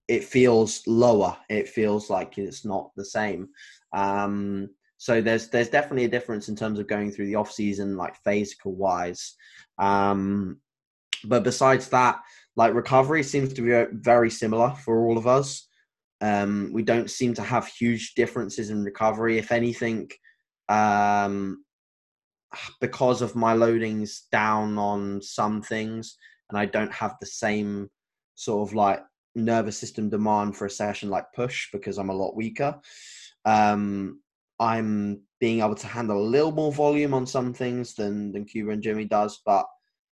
it 0.08 0.24
feels 0.24 0.82
lower. 0.86 1.36
It 1.48 1.68
feels 1.68 2.10
like 2.10 2.38
it's 2.38 2.64
not 2.64 2.90
the 2.96 3.04
same. 3.04 3.48
Um, 3.92 4.70
so 4.98 5.20
there's 5.20 5.48
there's 5.48 5.68
definitely 5.68 6.04
a 6.04 6.08
difference 6.16 6.48
in 6.48 6.56
terms 6.56 6.78
of 6.78 6.86
going 6.86 7.10
through 7.10 7.26
the 7.26 7.34
off 7.34 7.50
season, 7.50 7.96
like 7.96 8.22
physical 8.24 8.74
wise. 8.74 9.34
Um, 9.78 10.58
but 11.24 11.44
besides 11.44 11.88
that, 11.88 12.20
like 12.56 12.74
recovery 12.74 13.22
seems 13.22 13.52
to 13.54 13.62
be 13.62 13.96
very 13.98 14.30
similar 14.30 14.70
for 14.84 15.04
all 15.04 15.18
of 15.18 15.26
us. 15.26 15.66
Um, 16.20 16.70
we 16.72 16.82
don't 16.82 17.10
seem 17.10 17.34
to 17.34 17.42
have 17.42 17.66
huge 17.66 18.14
differences 18.14 18.70
in 18.70 18.84
recovery. 18.84 19.38
If 19.38 19.50
anything, 19.50 20.08
um, 20.68 21.64
because 22.80 23.22
of 23.22 23.34
my 23.34 23.54
loadings 23.54 24.20
down 24.30 24.78
on 24.78 25.20
some 25.20 25.62
things, 25.62 26.16
and 26.48 26.58
I 26.58 26.66
don't 26.66 26.92
have 26.92 27.16
the 27.20 27.26
same 27.26 27.90
sort 28.34 28.68
of 28.68 28.74
like 28.74 29.02
nervous 29.34 29.78
system 29.78 30.10
demand 30.10 30.56
for 30.56 30.66
a 30.66 30.70
session 30.70 31.10
like 31.10 31.32
push 31.34 31.70
because 31.72 31.98
I'm 31.98 32.10
a 32.10 32.14
lot 32.14 32.36
weaker. 32.36 32.78
Um, 33.44 34.20
I'm 34.60 35.22
being 35.40 35.60
able 35.60 35.74
to 35.74 35.86
handle 35.86 36.18
a 36.18 36.22
little 36.22 36.52
more 36.52 36.72
volume 36.72 37.14
on 37.14 37.26
some 37.26 37.52
things 37.52 37.94
than 37.94 38.32
than 38.32 38.44
Kuba 38.44 38.72
and 38.72 38.82
Jimmy 38.82 39.04
does, 39.06 39.40
but 39.44 39.66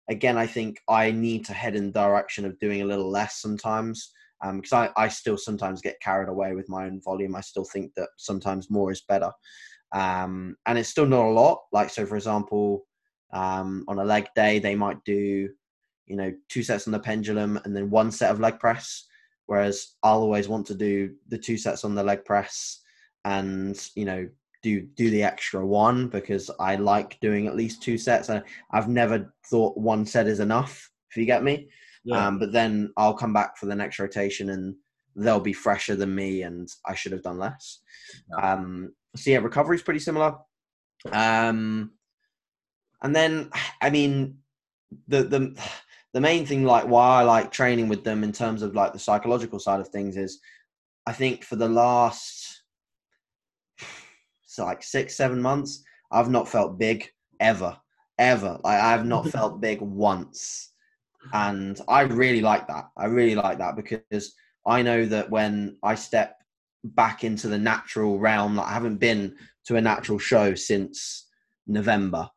again, 0.09 0.39
I 0.39 0.47
think 0.47 0.81
I 0.89 1.11
need 1.11 1.45
to 1.47 1.53
head 1.53 1.75
in 1.75 1.87
the 1.87 1.93
direction 1.93 2.45
of 2.45 2.59
doing 2.59 2.83
a 2.83 2.87
little 2.87 3.11
less 3.11 3.41
sometimes 3.41 4.13
because 4.43 4.73
um, 4.73 4.89
I, 4.97 5.05
I 5.05 5.09
still 5.09 5.39
sometimes 5.39 5.81
get 5.81 6.01
carried 6.01 6.29
away 6.29 6.55
with 6.55 6.69
my 6.69 6.85
own 6.85 7.01
volume. 7.03 7.35
I 7.35 7.41
still 7.41 7.65
think 7.65 7.93
that 7.97 8.09
sometimes 8.17 8.71
more 8.71 8.93
is 8.93 9.03
better. 9.09 9.33
Um, 9.95 10.57
and 10.67 10.79
it's 10.79 10.91
still 10.91 11.07
not 11.07 11.25
a 11.25 11.31
lot. 11.31 11.63
Like, 11.73 11.91
so 11.91 12.07
for 12.07 12.17
example, 12.17 12.87
um, 13.33 13.85
on 13.89 13.99
a 13.99 14.05
leg 14.05 14.29
day, 14.37 14.59
they 14.59 14.75
might 14.75 15.03
do, 15.05 15.49
you 16.07 16.17
know, 16.17 16.33
two 16.49 16.63
sets 16.63 16.87
on 16.87 16.93
the 16.93 16.99
pendulum 16.99 17.59
and 17.65 17.75
then 17.75 17.91
one 17.91 18.11
set 18.11 18.31
of 18.31 18.41
leg 18.41 18.59
press. 18.59 19.07
Whereas 19.47 19.95
I'll 20.03 20.21
always 20.21 20.49
want 20.49 20.67
to 20.67 20.75
do 20.75 21.15
the 21.29 21.39
two 21.39 21.57
sets 21.57 21.85
on 21.85 21.95
the 21.95 22.03
leg 22.03 22.25
press 22.25 22.81
and, 23.25 23.79
you 23.95 24.05
know, 24.05 24.29
do 24.63 24.81
do 24.81 25.11
the 25.11 25.23
extra 25.23 25.65
one 25.65 26.09
because 26.09 26.51
I 26.59 26.77
like 26.77 27.21
doing 27.21 27.47
at 27.47 27.55
least 27.55 27.83
two 27.83 27.99
sets. 27.99 28.31
I, 28.31 28.43
I've 28.73 28.89
never 28.89 29.33
thought 29.49 29.77
one 29.77 30.05
set 30.05 30.27
is 30.27 30.41
enough. 30.41 30.91
If 31.11 31.17
you 31.17 31.25
get 31.25 31.45
me, 31.45 31.69
yeah. 32.05 32.27
um, 32.27 32.39
but 32.39 32.53
then 32.53 32.93
I'll 32.97 33.15
come 33.15 33.33
back 33.33 33.57
for 33.57 33.67
the 33.67 33.77
next 33.77 33.99
rotation 34.01 34.51
and 34.51 34.75
they'll 35.15 35.41
be 35.41 35.53
fresher 35.53 35.95
than 35.95 36.15
me, 36.15 36.43
and 36.43 36.69
I 36.85 36.95
should 36.95 37.13
have 37.13 37.23
done 37.23 37.39
less. 37.39 37.81
Yeah. 38.31 38.53
Um, 38.53 38.93
so 39.15 39.31
yeah, 39.31 39.39
recovery 39.39 39.77
is 39.77 39.83
pretty 39.83 40.01
similar. 40.01 40.35
Um, 41.13 41.93
and 43.03 43.15
then 43.15 43.51
I 43.81 43.91
mean 43.91 44.39
the 45.09 45.23
the 45.23 45.57
the 46.17 46.21
main 46.23 46.47
thing 46.47 46.65
like 46.65 46.89
why 46.89 47.21
I 47.21 47.25
like 47.25 47.53
training 47.53 47.89
with 47.89 48.03
them 48.03 48.25
in 48.25 48.33
terms 48.33 48.63
of 48.63 48.75
like 48.75 48.95
the 48.95 48.99
psychological 48.99 49.59
side 49.59 49.81
of 49.81 49.89
things 49.89 50.17
is 50.17 50.41
I 51.07 51.13
think 51.13 51.45
for 51.45 51.57
the 51.57 51.69
last 51.69 52.63
so 54.47 54.65
like 54.65 54.83
six, 54.83 55.15
seven 55.15 55.43
months, 55.43 55.85
I've 56.11 56.31
not 56.31 56.49
felt 56.49 56.79
big 56.79 57.07
ever, 57.39 57.77
ever. 58.19 58.59
Like 58.65 58.81
I've 58.81 59.05
not 59.05 59.29
felt 59.37 59.61
big 59.61 59.83
once. 59.83 60.73
And 61.35 61.79
I 61.87 62.01
really 62.01 62.41
like 62.41 62.67
that. 62.69 62.87
I 62.97 63.05
really 63.05 63.35
like 63.35 63.59
that 63.59 63.77
because 63.77 64.35
I 64.67 64.81
know 64.81 65.05
that 65.05 65.29
when 65.29 65.77
I 65.83 65.97
step 65.97 66.39
back 66.83 67.25
into 67.25 67.47
the 67.49 67.59
natural 67.59 68.19
realm, 68.19 68.57
like 68.57 68.69
I 68.69 68.73
haven't 68.73 69.01
been 69.01 69.37
to 69.67 69.77
a 69.77 69.83
natural 69.83 70.19
show 70.19 70.55
since 70.55 71.29
November, 71.67 72.31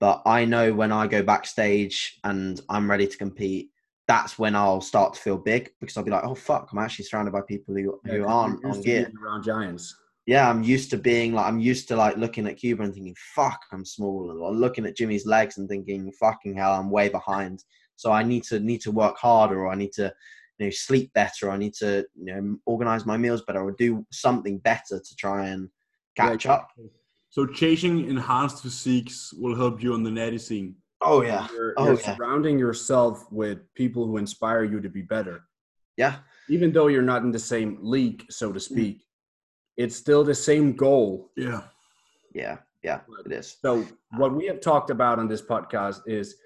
but 0.00 0.22
I 0.26 0.44
know 0.44 0.72
when 0.72 0.92
I 0.92 1.06
go 1.06 1.22
backstage 1.22 2.18
and 2.24 2.60
I'm 2.68 2.90
ready 2.90 3.06
to 3.06 3.16
compete, 3.16 3.70
that's 4.08 4.38
when 4.38 4.54
I'll 4.54 4.80
start 4.80 5.14
to 5.14 5.20
feel 5.20 5.38
big 5.38 5.72
because 5.80 5.96
I'll 5.96 6.04
be 6.04 6.10
like, 6.10 6.24
oh 6.24 6.34
fuck, 6.34 6.68
I'm 6.72 6.78
actually 6.78 7.06
surrounded 7.06 7.32
by 7.32 7.40
people 7.42 7.74
who, 7.74 8.00
who 8.04 8.20
yeah, 8.20 8.26
aren't 8.26 8.64
on 8.64 8.80
gear. 8.82 9.10
Around 9.22 9.42
giants 9.42 9.96
yeah, 10.26 10.50
I'm 10.50 10.64
used 10.64 10.90
to 10.90 10.98
being 10.98 11.34
like 11.34 11.46
I'm 11.46 11.60
used 11.60 11.86
to 11.88 11.96
like 11.96 12.16
looking 12.16 12.48
at 12.48 12.56
Kuba 12.56 12.82
and 12.82 12.92
thinking, 12.92 13.14
"Fuck, 13.34 13.60
I'm 13.72 13.84
small," 13.84 14.36
or 14.42 14.52
looking 14.52 14.84
at 14.84 14.96
Jimmy's 14.96 15.24
legs 15.24 15.56
and 15.58 15.68
thinking, 15.68 16.10
"Fucking 16.18 16.56
hell, 16.56 16.72
I'm 16.72 16.90
way 16.90 17.08
behind." 17.08 17.62
So 17.94 18.10
I 18.10 18.24
need 18.24 18.42
to 18.44 18.58
need 18.58 18.80
to 18.82 18.90
work 18.90 19.16
harder, 19.18 19.60
or 19.60 19.68
I 19.68 19.76
need 19.76 19.92
to 19.92 20.12
you 20.58 20.66
know 20.66 20.70
sleep 20.70 21.12
better, 21.12 21.46
or 21.46 21.50
I 21.50 21.56
need 21.56 21.74
to 21.74 22.04
you 22.16 22.34
know 22.34 22.56
organize 22.66 23.06
my 23.06 23.16
meals 23.16 23.42
better, 23.42 23.62
or 23.62 23.70
do 23.70 24.04
something 24.10 24.58
better 24.58 24.98
to 24.98 25.16
try 25.16 25.46
and 25.46 25.68
catch 26.16 26.44
yeah, 26.44 26.54
up. 26.54 26.70
So 27.36 27.44
chasing 27.44 28.08
enhanced 28.08 28.62
physiques 28.62 29.30
will 29.34 29.54
help 29.54 29.82
you 29.82 29.92
on 29.92 30.02
the 30.02 30.10
natty 30.10 30.38
scene. 30.38 30.74
Oh 31.02 31.20
yeah. 31.20 31.46
You're, 31.52 31.74
oh, 31.76 31.84
you're 31.84 32.00
yeah. 32.00 32.16
surrounding 32.16 32.58
yourself 32.58 33.30
with 33.30 33.58
people 33.74 34.06
who 34.06 34.16
inspire 34.16 34.64
you 34.64 34.80
to 34.80 34.88
be 34.88 35.02
better. 35.02 35.44
Yeah. 35.98 36.16
Even 36.48 36.72
though 36.72 36.86
you're 36.86 37.02
not 37.02 37.24
in 37.24 37.30
the 37.30 37.38
same 37.38 37.76
league, 37.82 38.24
so 38.30 38.52
to 38.52 38.58
mm. 38.58 38.62
speak 38.62 39.02
it's 39.76 39.94
still 39.94 40.24
the 40.24 40.34
same 40.34 40.72
goal. 40.72 41.30
Yeah. 41.36 41.64
Yeah. 42.34 42.56
Yeah, 42.82 43.00
it 43.26 43.32
is. 43.32 43.58
So 43.60 43.84
ah. 43.86 44.16
what 44.16 44.34
we 44.34 44.46
have 44.46 44.62
talked 44.62 44.88
about 44.88 45.18
on 45.18 45.28
this 45.28 45.42
podcast 45.42 46.00
is 46.06 46.36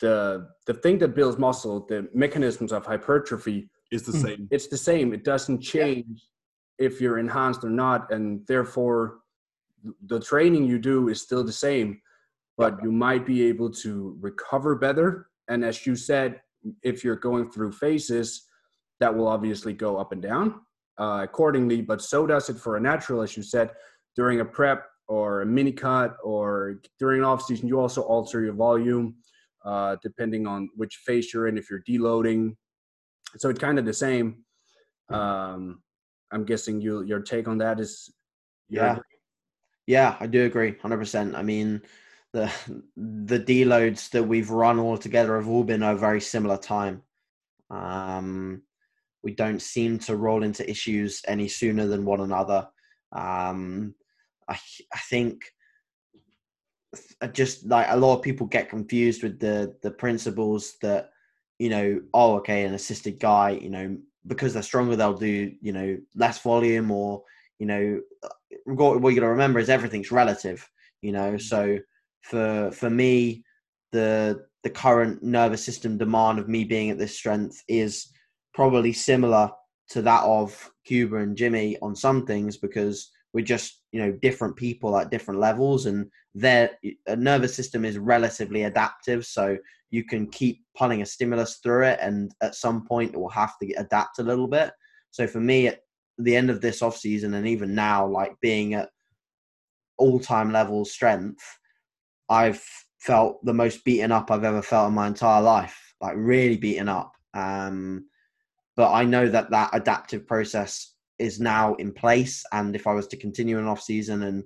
the 0.00 0.48
the 0.66 0.74
thing 0.74 0.98
that 0.98 1.14
builds 1.14 1.38
muscle, 1.38 1.86
the 1.88 2.08
mechanisms 2.12 2.72
of 2.72 2.84
hypertrophy 2.84 3.70
is 3.92 4.02
the 4.02 4.10
mm. 4.18 4.22
same. 4.22 4.48
It's 4.50 4.66
the 4.66 4.82
same. 4.90 5.14
It 5.14 5.22
doesn't 5.22 5.60
change 5.60 6.26
yeah. 6.80 6.86
if 6.86 7.00
you're 7.00 7.20
enhanced 7.20 7.62
or 7.62 7.70
not, 7.70 8.10
and 8.12 8.44
therefore 8.48 9.21
the 10.06 10.20
training 10.20 10.64
you 10.64 10.78
do 10.78 11.08
is 11.08 11.20
still 11.20 11.44
the 11.44 11.52
same, 11.52 12.00
but 12.56 12.78
you 12.82 12.92
might 12.92 13.26
be 13.26 13.44
able 13.44 13.70
to 13.70 14.16
recover 14.20 14.74
better. 14.74 15.28
And 15.48 15.64
as 15.64 15.86
you 15.86 15.96
said, 15.96 16.40
if 16.82 17.02
you're 17.02 17.16
going 17.16 17.50
through 17.50 17.72
phases, 17.72 18.46
that 19.00 19.14
will 19.14 19.26
obviously 19.26 19.72
go 19.72 19.96
up 19.96 20.12
and 20.12 20.22
down 20.22 20.60
uh, 20.98 21.20
accordingly, 21.22 21.80
but 21.80 22.02
so 22.02 22.26
does 22.26 22.48
it 22.48 22.56
for 22.56 22.76
a 22.76 22.80
natural, 22.80 23.22
as 23.22 23.36
you 23.36 23.42
said, 23.42 23.70
during 24.14 24.40
a 24.40 24.44
prep 24.44 24.86
or 25.08 25.42
a 25.42 25.46
mini 25.46 25.72
cut 25.72 26.16
or 26.22 26.80
during 26.98 27.20
an 27.20 27.24
off 27.24 27.42
season. 27.42 27.66
You 27.68 27.80
also 27.80 28.02
alter 28.02 28.42
your 28.44 28.52
volume 28.52 29.16
uh, 29.64 29.96
depending 30.02 30.46
on 30.46 30.68
which 30.76 30.96
phase 31.04 31.32
you're 31.32 31.48
in. 31.48 31.58
If 31.58 31.70
you're 31.70 31.82
deloading, 31.88 32.56
so 33.38 33.48
it's 33.48 33.58
kind 33.58 33.78
of 33.78 33.84
the 33.84 33.92
same. 33.92 34.44
Um, 35.08 35.82
I'm 36.30 36.44
guessing 36.44 36.80
you 36.80 37.02
your 37.02 37.20
take 37.20 37.48
on 37.48 37.58
that 37.58 37.80
is 37.80 38.12
yeah, 38.68 38.98
yeah, 39.86 40.16
I 40.20 40.26
do 40.26 40.44
agree, 40.44 40.76
hundred 40.78 40.98
percent. 40.98 41.34
I 41.34 41.42
mean, 41.42 41.82
the 42.32 42.50
the 42.96 43.40
deloads 43.40 44.10
that 44.10 44.24
we've 44.24 44.50
run 44.50 44.78
all 44.78 44.98
together 44.98 45.36
have 45.36 45.48
all 45.48 45.64
been 45.64 45.82
a 45.82 45.96
very 45.96 46.20
similar 46.20 46.56
time. 46.56 47.02
Um, 47.70 48.62
we 49.22 49.34
don't 49.34 49.62
seem 49.62 49.98
to 50.00 50.16
roll 50.16 50.42
into 50.42 50.68
issues 50.68 51.22
any 51.26 51.48
sooner 51.48 51.86
than 51.86 52.04
one 52.04 52.20
another. 52.20 52.68
Um, 53.12 53.94
I, 54.48 54.58
I 54.92 54.98
think 55.08 55.44
just 57.32 57.66
like 57.66 57.86
a 57.88 57.96
lot 57.96 58.16
of 58.16 58.22
people 58.22 58.46
get 58.46 58.68
confused 58.68 59.22
with 59.22 59.38
the 59.38 59.74
the 59.82 59.90
principles 59.90 60.76
that 60.82 61.10
you 61.58 61.70
know 61.70 62.00
oh 62.12 62.36
okay 62.36 62.64
an 62.64 62.74
assisted 62.74 63.18
guy 63.18 63.50
you 63.50 63.70
know 63.70 63.96
because 64.26 64.52
they're 64.52 64.62
stronger 64.62 64.94
they'll 64.94 65.14
do 65.14 65.52
you 65.60 65.72
know 65.72 65.96
less 66.14 66.40
volume 66.40 66.90
or 66.90 67.22
you 67.62 67.68
know 67.68 68.00
what 68.64 69.10
you 69.10 69.20
got 69.20 69.26
to 69.26 69.36
remember 69.38 69.60
is 69.60 69.68
everything's 69.68 70.10
relative 70.10 70.68
you 71.00 71.12
know? 71.12 71.34
Mm. 71.34 71.40
so 71.40 71.78
for 72.22 72.70
for 72.72 72.90
me 72.90 73.44
the 73.92 74.44
the 74.64 74.70
current 74.70 75.22
nervous 75.22 75.64
system 75.64 75.98
demand 75.98 76.38
of 76.38 76.48
me 76.48 76.64
being 76.64 76.90
at 76.90 76.98
this 76.98 77.16
strength 77.16 77.62
is 77.68 78.12
probably 78.52 78.92
similar 78.92 79.50
to 79.88 80.02
that 80.02 80.24
of 80.24 80.70
Kuba 80.84 81.16
and 81.16 81.36
Jimmy 81.36 81.76
on 81.82 81.94
some 81.94 82.26
things 82.26 82.56
because 82.56 83.10
we're 83.32 83.44
just 83.44 83.82
you 83.92 84.00
know 84.00 84.12
different 84.22 84.56
people 84.56 84.96
at 84.96 85.10
different 85.10 85.40
levels 85.40 85.86
and 85.86 86.10
their 86.34 86.70
nervous 87.16 87.54
system 87.54 87.84
is 87.84 87.98
relatively 87.98 88.64
adaptive. 88.64 89.24
So 89.26 89.58
you 89.90 90.04
can 90.04 90.26
keep 90.28 90.64
pulling 90.76 91.02
a 91.02 91.06
stimulus 91.06 91.58
through 91.62 91.84
it 91.84 91.98
and 92.00 92.32
at 92.40 92.54
some 92.54 92.86
point 92.86 93.14
it 93.14 93.20
will 93.20 93.28
have 93.28 93.58
to 93.58 93.72
adapt 93.74 94.18
a 94.18 94.22
little 94.22 94.48
bit. 94.48 94.72
So 95.10 95.26
for 95.26 95.40
me 95.40 95.66
at 95.68 95.80
the 96.18 96.36
end 96.36 96.50
of 96.50 96.60
this 96.60 96.82
off 96.82 96.96
season 96.96 97.34
and 97.34 97.46
even 97.46 97.74
now 97.74 98.06
like 98.06 98.32
being 98.40 98.74
at 98.74 98.90
all 99.98 100.18
time 100.18 100.52
level 100.52 100.84
strength 100.84 101.42
i've 102.28 102.62
felt 102.98 103.44
the 103.44 103.54
most 103.54 103.84
beaten 103.84 104.12
up 104.12 104.30
i've 104.30 104.44
ever 104.44 104.62
felt 104.62 104.88
in 104.88 104.94
my 104.94 105.06
entire 105.06 105.42
life 105.42 105.94
like 106.00 106.14
really 106.16 106.56
beaten 106.56 106.88
up 106.88 107.12
um 107.34 108.04
but 108.76 108.92
I 108.92 109.04
know 109.04 109.28
that 109.28 109.50
that 109.50 109.70
adaptive 109.72 110.26
process 110.26 110.94
is 111.18 111.40
now 111.40 111.74
in 111.74 111.92
place. 111.92 112.42
And 112.52 112.74
if 112.74 112.86
I 112.86 112.92
was 112.92 113.06
to 113.08 113.16
continue 113.16 113.58
an 113.58 113.66
off 113.66 113.82
season 113.82 114.22
and 114.22 114.44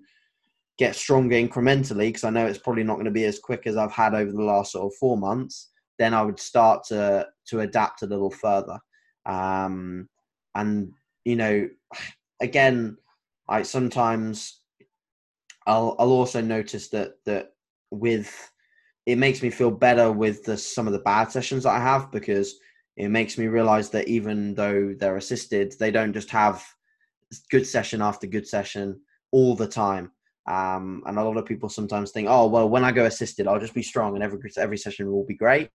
get 0.79 0.97
stronger 0.97 1.37
incrementally, 1.37 2.09
because 2.09 2.25
I 2.25 2.31
know 2.31 2.47
it's 2.47 2.59
probably 2.59 2.83
not 2.83 2.95
going 2.95 3.07
to 3.07 3.11
be 3.11 3.25
as 3.25 3.39
quick 3.39 3.67
as 3.67 3.77
I've 3.77 3.93
had 3.93 4.15
over 4.15 4.33
the 4.33 4.43
last 4.43 4.73
sort 4.73 4.93
of 4.93 4.99
four 4.99 5.17
months, 5.17 5.71
then 5.99 6.13
I 6.13 6.23
would 6.23 6.39
start 6.39 6.85
to 6.89 7.27
to 7.49 7.61
adapt 7.61 8.03
a 8.03 8.07
little 8.07 8.31
further. 8.31 8.79
Um, 9.25 10.09
and 10.55 10.93
you 11.27 11.35
know, 11.35 11.69
again, 12.41 12.97
I 13.49 13.63
sometimes 13.63 14.61
I'll 15.67 15.97
I'll 15.99 16.13
also 16.13 16.41
notice 16.41 16.89
that 16.91 17.17
that 17.25 17.53
with 17.91 18.33
it 19.07 19.19
makes 19.19 19.43
me 19.43 19.51
feel 19.51 19.73
better 19.73 20.13
with 20.13 20.45
the 20.45 20.57
some 20.57 20.87
of 20.87 20.93
the 20.93 21.01
bad 21.01 21.33
sessions 21.33 21.65
that 21.65 21.75
I 21.75 21.81
have 21.81 22.13
because 22.13 22.55
it 22.97 23.09
makes 23.09 23.37
me 23.37 23.49
realize 23.49 23.91
that 23.91 24.07
even 24.07 24.55
though 24.55 24.95
they're 24.97 25.17
assisted, 25.17 25.75
they 25.81 25.91
don't 25.91 26.13
just 26.13 26.31
have 26.31 26.65
good 27.51 27.67
session 27.67 28.01
after 28.01 28.29
good 28.29 28.47
session 28.47 29.01
all 29.33 29.57
the 29.57 29.67
time. 29.67 30.13
Um, 30.49 31.03
and 31.07 31.19
a 31.19 31.25
lot 31.25 31.37
of 31.37 31.45
people 31.45 31.69
sometimes 31.69 32.13
think, 32.13 32.29
oh, 32.31 32.47
well, 32.47 32.69
when 32.69 32.85
I 32.85 32.93
go 32.93 33.05
assisted, 33.05 33.49
I'll 33.49 33.59
just 33.59 33.75
be 33.75 33.83
strong 33.83 34.15
and 34.15 34.23
every, 34.23 34.39
every 34.57 34.79
session 34.79 35.11
will 35.11 35.27
be 35.27 35.35
great. 35.35 35.71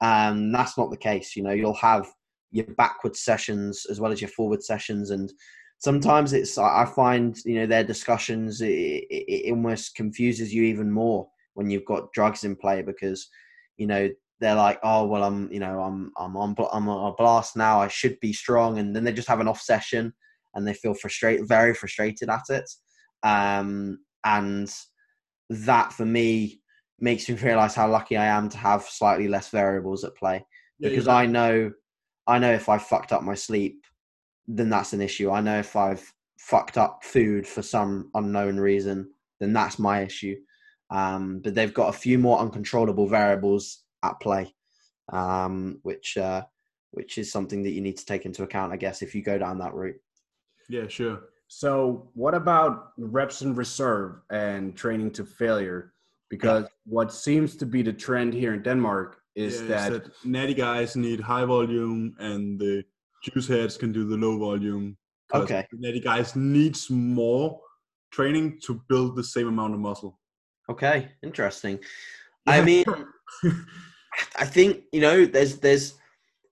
And 0.00 0.54
that's 0.54 0.78
not 0.78 0.90
the 0.90 0.96
case. 0.96 1.34
You 1.34 1.42
know, 1.42 1.50
you'll 1.50 1.74
have 1.74 2.06
your 2.50 2.66
backward 2.76 3.16
sessions 3.16 3.86
as 3.90 4.00
well 4.00 4.12
as 4.12 4.20
your 4.20 4.30
forward 4.30 4.62
sessions. 4.62 5.10
And 5.10 5.32
sometimes 5.78 6.32
it's, 6.32 6.58
I 6.58 6.84
find, 6.84 7.36
you 7.44 7.56
know, 7.56 7.66
their 7.66 7.84
discussions, 7.84 8.60
it, 8.60 8.70
it 9.10 9.50
almost 9.50 9.94
confuses 9.94 10.52
you 10.52 10.62
even 10.64 10.90
more 10.90 11.28
when 11.54 11.70
you've 11.70 11.84
got 11.84 12.12
drugs 12.12 12.44
in 12.44 12.56
play 12.56 12.82
because, 12.82 13.28
you 13.76 13.86
know, 13.86 14.08
they're 14.40 14.54
like, 14.54 14.78
oh 14.82 15.04
well, 15.06 15.24
I'm 15.24 15.50
you 15.50 15.58
know 15.58 15.80
I'm 15.80 16.12
I'm 16.16 16.36
on 16.36 16.54
I'm 16.72 16.88
on 16.88 17.12
a 17.12 17.14
blast 17.14 17.56
now. 17.56 17.80
I 17.80 17.88
should 17.88 18.18
be 18.20 18.32
strong, 18.32 18.78
and 18.78 18.94
then 18.94 19.02
they 19.02 19.12
just 19.12 19.26
have 19.26 19.40
an 19.40 19.48
off 19.48 19.60
session 19.60 20.12
and 20.54 20.66
they 20.66 20.74
feel 20.74 20.94
frustrated, 20.94 21.48
very 21.48 21.74
frustrated 21.74 22.28
at 22.28 22.42
it. 22.48 22.70
Um, 23.22 23.98
and 24.24 24.72
that 25.50 25.92
for 25.92 26.04
me 26.04 26.60
makes 27.00 27.28
me 27.28 27.34
realize 27.36 27.74
how 27.74 27.88
lucky 27.88 28.16
I 28.16 28.26
am 28.26 28.48
to 28.50 28.58
have 28.58 28.82
slightly 28.82 29.28
less 29.28 29.50
variables 29.50 30.04
at 30.04 30.16
play 30.16 30.44
because 30.80 31.06
yeah. 31.06 31.14
I 31.14 31.26
know 31.26 31.72
I 32.28 32.38
know 32.38 32.52
if 32.52 32.68
I 32.68 32.78
fucked 32.78 33.12
up 33.12 33.22
my 33.22 33.34
sleep, 33.34 33.84
then 34.46 34.68
that's 34.68 34.92
an 34.92 35.00
issue. 35.00 35.30
I 35.30 35.40
know 35.40 35.58
if 35.58 35.74
I've 35.74 36.12
fucked 36.38 36.76
up 36.76 37.02
food 37.02 37.46
for 37.46 37.62
some 37.62 38.10
unknown 38.14 38.58
reason, 38.58 39.10
then 39.40 39.52
that's 39.52 39.78
my 39.78 40.02
issue. 40.02 40.36
Um, 40.90 41.40
but 41.42 41.54
they've 41.54 41.74
got 41.74 41.88
a 41.88 41.98
few 41.98 42.18
more 42.18 42.38
uncontrollable 42.38 43.08
variables 43.08 43.82
at 44.02 44.20
play, 44.20 44.54
um, 45.12 45.80
which 45.82 46.16
uh, 46.16 46.44
which 46.92 47.18
is 47.18 47.32
something 47.32 47.62
that 47.62 47.72
you 47.72 47.80
need 47.80 47.96
to 47.96 48.06
take 48.06 48.24
into 48.24 48.42
account, 48.42 48.72
I 48.72 48.76
guess, 48.76 49.02
if 49.02 49.14
you 49.14 49.22
go 49.22 49.38
down 49.38 49.58
that 49.58 49.74
route. 49.74 50.00
Yeah, 50.68 50.86
sure. 50.88 51.20
So, 51.48 52.10
what 52.14 52.34
about 52.34 52.92
reps 52.98 53.42
in 53.42 53.54
reserve 53.54 54.20
and 54.30 54.76
training 54.76 55.12
to 55.12 55.24
failure? 55.24 55.92
Because 56.30 56.66
what 56.84 57.12
seems 57.12 57.56
to 57.56 57.66
be 57.66 57.82
the 57.82 57.92
trend 57.92 58.34
here 58.34 58.52
in 58.52 58.62
Denmark 58.62 59.18
is 59.38 59.62
yeah, 59.62 59.88
that, 59.88 60.04
that 60.04 60.12
natty 60.24 60.54
guys 60.54 60.96
need 60.96 61.20
high 61.20 61.44
volume 61.44 62.14
and 62.18 62.58
the 62.58 62.82
juice 63.22 63.46
heads 63.46 63.76
can 63.76 63.92
do 63.92 64.04
the 64.04 64.16
low 64.16 64.36
volume. 64.38 64.96
Okay. 65.32 65.66
natty 65.72 66.00
guys 66.00 66.34
needs 66.34 66.90
more 66.90 67.60
training 68.10 68.58
to 68.64 68.82
build 68.88 69.14
the 69.14 69.22
same 69.22 69.46
amount 69.46 69.74
of 69.74 69.80
muscle. 69.80 70.18
Okay, 70.68 71.08
interesting. 71.22 71.78
I 72.46 72.62
mean, 72.62 72.84
I 74.36 74.44
think 74.44 74.82
you 74.92 75.00
know 75.00 75.24
there's 75.24 75.58
there's 75.58 75.94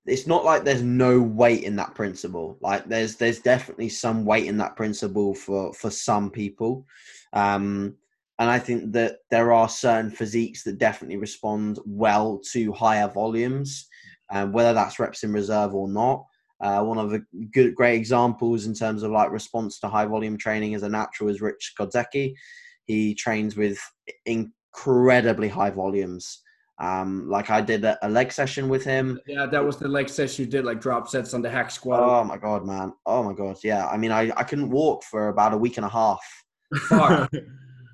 it's 0.07 0.27
not 0.27 0.45
like 0.45 0.65
there's 0.65 0.83
no 0.83 1.21
weight 1.21 1.65
in 1.65 1.75
that 1.77 1.95
principle. 1.95 2.57
Like 2.61 2.87
there's 2.87 3.17
there's 3.17 3.41
definitely 3.41 3.89
some 3.89 4.25
weight 4.25 4.47
in 4.47 4.59
that 4.59 4.77
principle 4.77 5.35
for 5.35 5.73
for 5.75 5.91
some 5.91 6.31
people. 6.31 6.87
Um, 7.33 7.97
and 8.39 8.51
I 8.51 8.59
think 8.59 8.93
that 8.93 9.19
there 9.31 9.53
are 9.53 9.69
certain 9.69 10.11
physiques 10.11 10.63
that 10.65 10.79
definitely 10.79 11.17
respond 11.17 11.79
well 11.87 12.41
to 12.53 12.73
higher 12.73 13.09
volumes, 13.09 13.89
um, 14.31 14.53
whether 14.53 14.75
that's 14.75 14.99
reps 14.99 15.23
in 15.25 15.33
reserve 15.33 15.75
or 15.75 15.89
not. 15.89 16.25
Uh, 16.61 16.83
one 16.83 16.99
of 16.99 17.11
the 17.11 17.25
good, 17.53 17.75
great 17.75 17.97
examples 17.97 18.67
in 18.67 18.75
terms 18.75 19.03
of 19.03 19.11
like 19.11 19.31
response 19.31 19.79
to 19.79 19.89
high 19.89 20.07
volume 20.07 20.37
training 20.37 20.75
as 20.75 20.83
a 20.83 20.89
natural 20.89 21.31
is 21.31 21.41
Rich 21.41 21.75
Godzeki. 21.79 22.35
He 22.87 23.15
trains 23.15 23.57
with 23.57 23.79
incredibly 24.27 25.49
high 25.49 25.71
volumes. 25.71 26.43
Um, 26.79 27.29
like 27.31 27.49
I 27.49 27.63
did 27.63 27.85
a, 27.85 27.99
a, 28.07 28.09
leg 28.09 28.31
session 28.31 28.69
with 28.69 28.85
him. 28.85 29.19
Yeah, 29.27 29.47
that 29.47 29.65
was 29.65 29.79
the 29.79 29.89
leg 29.89 30.11
session 30.11 30.45
you 30.45 30.51
did, 30.51 30.67
like 30.67 30.79
drop 30.79 31.09
sets 31.09 31.33
on 31.33 31.41
the 31.41 31.49
hack 31.49 31.71
squat. 31.71 32.01
Oh 32.01 32.23
my 32.23 32.37
god, 32.37 32.67
man! 32.67 32.93
Oh 33.07 33.23
my 33.23 33.33
god, 33.33 33.57
yeah. 33.65 33.89
I 33.89 33.97
mean, 33.97 34.13
I, 34.13 34.31
I 34.37 34.43
couldn't 34.43 34.69
walk 34.69 35.03
for 35.03 35.29
about 35.29 35.55
a 35.55 35.57
week 35.57 35.79
and 35.79 35.87
a 35.87 35.89
half. 35.89 36.21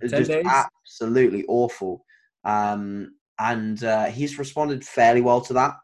it 0.02 0.18
was 0.18 0.26
just 0.26 0.30
days? 0.30 0.46
absolutely 0.46 1.44
awful. 1.48 2.04
Um, 2.44 3.14
and 3.38 3.82
uh, 3.82 4.06
he's 4.06 4.38
responded 4.38 4.84
fairly 4.84 5.20
well 5.20 5.40
to 5.42 5.52
that. 5.54 5.74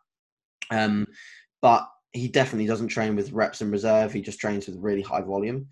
Um, 0.71 1.07
but 1.63 1.89
he 2.13 2.29
definitely 2.29 2.67
doesn't 2.67 2.89
train 2.89 3.17
with 3.17 3.33
reps 3.33 3.61
in 3.61 3.71
reserve. 3.71 4.13
He 4.13 4.21
just 4.21 4.41
trains 4.41 4.67
with 4.67 4.77
really 4.79 5.03
high 5.03 5.23
volume. 5.23 5.69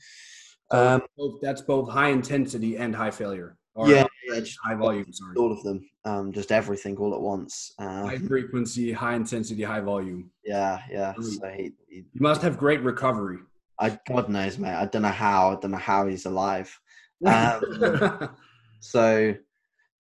Um, 0.71 1.03
that's 1.43 1.63
both 1.63 1.91
high 1.91 2.09
intensity 2.09 2.77
and 2.77 2.95
high 2.95 3.11
failure. 3.11 3.57
Or 3.75 3.89
yeah, 3.89 4.07
yeah, 4.27 4.41
just 4.41 4.59
high 4.65 4.75
volume. 4.75 5.13
Sorry, 5.13 5.37
all 5.37 5.53
of 5.53 5.63
them, 5.63 5.89
um, 6.05 6.33
just 6.33 6.51
everything 6.51 6.97
all 6.97 7.15
at 7.15 7.21
once. 7.21 7.75
Uh, 7.79 8.07
high 8.07 8.19
frequency, 8.19 8.91
high 8.91 9.15
intensity, 9.15 9.63
high 9.63 9.81
volume. 9.81 10.31
Yeah, 10.45 10.81
yeah. 10.91 11.13
So 11.21 11.47
he, 11.49 11.73
he, 11.89 11.97
you 11.97 12.21
must 12.21 12.41
have 12.43 12.57
great 12.57 12.83
recovery. 12.83 13.39
I 13.79 13.99
God 14.09 14.31
knows, 14.31 14.59
mate. 14.59 14.75
I 14.75 14.87
don't 14.87 15.03
know 15.03 15.09
how. 15.09 15.53
I 15.53 15.61
don't 15.61 15.73
know 15.73 15.77
how 15.77 16.07
he's 16.07 16.25
alive. 16.25 16.81
Um, 17.25 18.29
so 18.81 19.35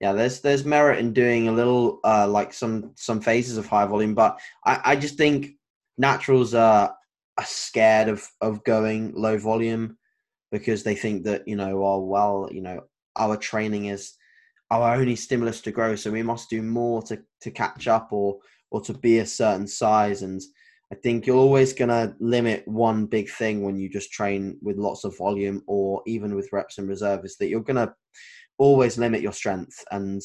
yeah, 0.00 0.12
there's 0.12 0.40
there's 0.40 0.64
merit 0.64 0.98
in 0.98 1.12
doing 1.12 1.48
a 1.48 1.52
little 1.52 2.00
uh, 2.04 2.28
like 2.28 2.52
some 2.52 2.92
some 2.96 3.20
phases 3.20 3.56
of 3.56 3.66
high 3.66 3.86
volume, 3.86 4.14
but 4.14 4.38
I, 4.64 4.80
I 4.84 4.96
just 4.96 5.16
think 5.16 5.52
naturals 5.96 6.54
are, 6.54 6.94
are 7.38 7.44
scared 7.44 8.08
of 8.08 8.26
of 8.40 8.64
going 8.64 9.14
low 9.14 9.38
volume 9.38 9.96
because 10.52 10.82
they 10.82 10.94
think 10.94 11.24
that 11.24 11.48
you 11.48 11.56
know, 11.56 11.84
oh 11.84 12.00
well, 12.00 12.48
you 12.52 12.60
know, 12.60 12.82
our 13.16 13.36
training 13.36 13.86
is 13.86 14.14
our 14.70 14.96
only 14.96 15.16
stimulus 15.16 15.60
to 15.62 15.72
grow. 15.72 15.96
So 15.96 16.10
we 16.10 16.22
must 16.22 16.50
do 16.50 16.62
more 16.62 17.02
to, 17.02 17.22
to 17.40 17.50
catch 17.50 17.88
up 17.88 18.08
or 18.12 18.38
or 18.70 18.80
to 18.82 18.92
be 18.92 19.18
a 19.20 19.26
certain 19.26 19.66
size. 19.66 20.22
And 20.22 20.42
I 20.93 20.95
think 20.95 21.26
you're 21.26 21.37
always 21.37 21.72
gonna 21.72 22.14
limit 22.20 22.66
one 22.66 23.07
big 23.07 23.28
thing 23.28 23.62
when 23.62 23.78
you 23.78 23.89
just 23.89 24.12
train 24.12 24.59
with 24.62 24.76
lots 24.76 25.05
of 25.05 25.18
volume 25.18 25.62
or 25.66 26.03
even 26.07 26.34
with 26.34 26.53
reps 26.53 26.78
and 26.78 26.89
reserve 26.89 27.24
is 27.24 27.37
that 27.39 27.49
you're 27.49 27.61
gonna 27.61 27.95
always 28.59 28.99
limit 28.99 29.20
your 29.20 29.32
strength. 29.32 29.84
And 29.91 30.22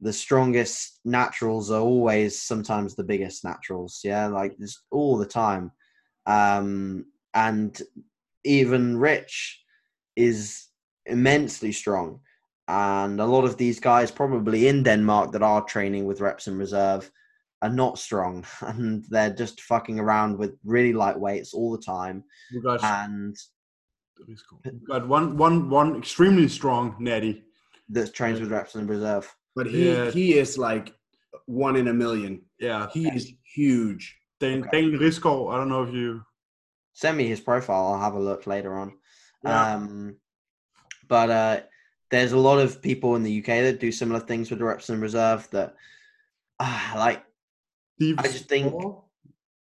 the 0.00 0.12
strongest 0.12 1.00
naturals 1.04 1.70
are 1.70 1.80
always 1.80 2.40
sometimes 2.40 2.94
the 2.94 3.02
biggest 3.02 3.42
naturals 3.44 4.00
yeah 4.04 4.28
like 4.28 4.56
all 4.90 5.18
the 5.18 5.26
time. 5.26 5.72
Um 6.26 7.06
and 7.34 7.80
even 8.44 8.96
rich 8.96 9.62
is 10.16 10.68
immensely 11.06 11.72
strong. 11.72 12.20
And 12.66 13.20
a 13.20 13.26
lot 13.26 13.44
of 13.44 13.56
these 13.56 13.80
guys, 13.80 14.10
probably 14.10 14.68
in 14.68 14.82
Denmark, 14.82 15.32
that 15.32 15.42
are 15.42 15.64
training 15.64 16.04
with 16.04 16.20
reps 16.20 16.48
in 16.48 16.58
reserve, 16.58 17.10
are 17.62 17.68
not 17.68 17.98
strong, 17.98 18.44
and 18.60 19.04
they're 19.08 19.34
just 19.34 19.60
fucking 19.62 19.98
around 19.98 20.38
with 20.38 20.56
really 20.64 20.92
light 20.92 21.18
weights 21.18 21.54
all 21.54 21.72
the 21.72 21.82
time. 21.82 22.24
We 22.52 22.60
got, 22.60 22.82
and 22.82 23.36
we 24.26 24.36
got 24.86 25.06
one, 25.06 25.36
one, 25.36 25.68
one 25.68 25.96
extremely 25.96 26.48
strong 26.48 26.96
natty 26.98 27.44
that 27.90 28.14
trains 28.14 28.40
with 28.40 28.52
reps 28.52 28.74
in 28.74 28.86
reserve. 28.86 29.32
But 29.54 29.66
he 29.66 29.90
yeah. 29.90 30.10
he 30.10 30.38
is 30.38 30.58
like 30.58 30.94
one 31.46 31.76
in 31.76 31.88
a 31.88 31.94
million. 31.94 32.42
Yeah, 32.60 32.88
he 32.92 33.08
is 33.08 33.32
huge. 33.54 34.16
Dan, 34.40 34.60
okay. 34.60 34.82
Daniel 34.82 35.00
Risgaard, 35.00 35.52
I 35.52 35.56
don't 35.56 35.68
know 35.68 35.82
if 35.82 35.92
you 35.92 36.22
send 36.92 37.16
me 37.16 37.26
his 37.26 37.40
profile. 37.40 37.86
I'll 37.86 38.00
have 38.00 38.14
a 38.14 38.20
look 38.20 38.46
later 38.46 38.76
on. 38.76 38.92
Yeah. 39.44 39.74
Um, 39.74 40.16
but 41.08 41.30
uh, 41.30 41.60
there's 42.10 42.32
a 42.32 42.38
lot 42.38 42.58
of 42.58 42.82
people 42.82 43.16
in 43.16 43.22
the 43.22 43.38
UK 43.38 43.46
that 43.46 43.80
do 43.80 43.90
similar 43.90 44.20
things 44.20 44.50
with 44.50 44.58
the 44.60 44.64
reps 44.64 44.90
in 44.90 45.00
reserve 45.00 45.48
that 45.50 45.74
uh, 46.60 46.92
like 46.96 47.24
Steve 47.98 48.14
I 48.18 48.22
just 48.22 48.48
think 48.48 48.70
Hall? 48.70 49.10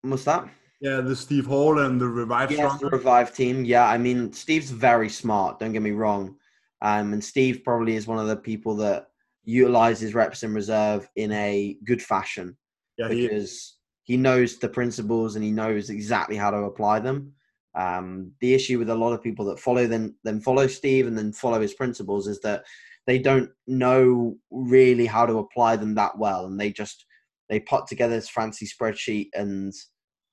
what's 0.03 0.25
that? 0.25 0.47
Yeah, 0.79 1.01
the 1.01 1.15
Steve 1.15 1.47
Hall 1.47 1.79
and 1.79 1.99
the 1.99 2.07
Revive 2.07 2.51
yes, 2.51 2.79
the 2.79 2.87
Revive 2.87 3.35
team. 3.35 3.65
Yeah, 3.65 3.87
I 3.87 3.97
mean 3.97 4.31
Steve's 4.31 4.69
very 4.69 5.09
smart, 5.09 5.59
don't 5.59 5.73
get 5.73 5.81
me 5.81 5.89
wrong. 5.89 6.35
Um, 6.83 7.13
and 7.13 7.23
Steve 7.23 7.63
probably 7.63 7.95
is 7.95 8.05
one 8.05 8.19
of 8.19 8.27
the 8.27 8.35
people 8.35 8.75
that 8.75 9.07
utilizes 9.43 10.13
reps 10.13 10.43
in 10.43 10.53
reserve 10.53 11.09
in 11.15 11.31
a 11.31 11.77
good 11.83 12.01
fashion. 12.01 12.55
Yeah, 12.99 13.07
because 13.07 13.77
he, 14.03 14.13
he 14.13 14.17
knows 14.17 14.59
the 14.59 14.69
principles 14.69 15.35
and 15.35 15.43
he 15.43 15.51
knows 15.51 15.89
exactly 15.89 16.35
how 16.35 16.51
to 16.51 16.57
apply 16.57 16.99
them. 16.99 17.33
Um, 17.73 18.33
the 18.39 18.53
issue 18.53 18.77
with 18.77 18.91
a 18.91 18.95
lot 18.95 19.13
of 19.13 19.23
people 19.23 19.45
that 19.45 19.59
follow 19.59 19.87
then 19.87 20.13
then 20.23 20.41
follow 20.41 20.67
Steve 20.67 21.07
and 21.07 21.17
then 21.17 21.33
follow 21.33 21.59
his 21.59 21.73
principles 21.73 22.27
is 22.27 22.39
that 22.41 22.65
they 23.07 23.17
don't 23.17 23.49
know 23.65 24.37
really 24.51 25.07
how 25.07 25.25
to 25.25 25.39
apply 25.39 25.75
them 25.75 25.95
that 25.95 26.19
well, 26.19 26.45
and 26.45 26.59
they 26.59 26.71
just 26.71 27.05
they 27.51 27.59
put 27.59 27.85
together 27.85 28.15
this 28.15 28.29
fancy 28.29 28.65
spreadsheet 28.65 29.27
and 29.33 29.73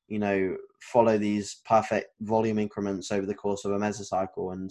you 0.06 0.20
know 0.20 0.56
follow 0.80 1.18
these 1.18 1.60
perfect 1.66 2.06
volume 2.20 2.60
increments 2.60 3.10
over 3.10 3.26
the 3.26 3.34
course 3.34 3.64
of 3.64 3.72
a 3.72 3.78
mesocycle. 3.78 4.52
And 4.52 4.70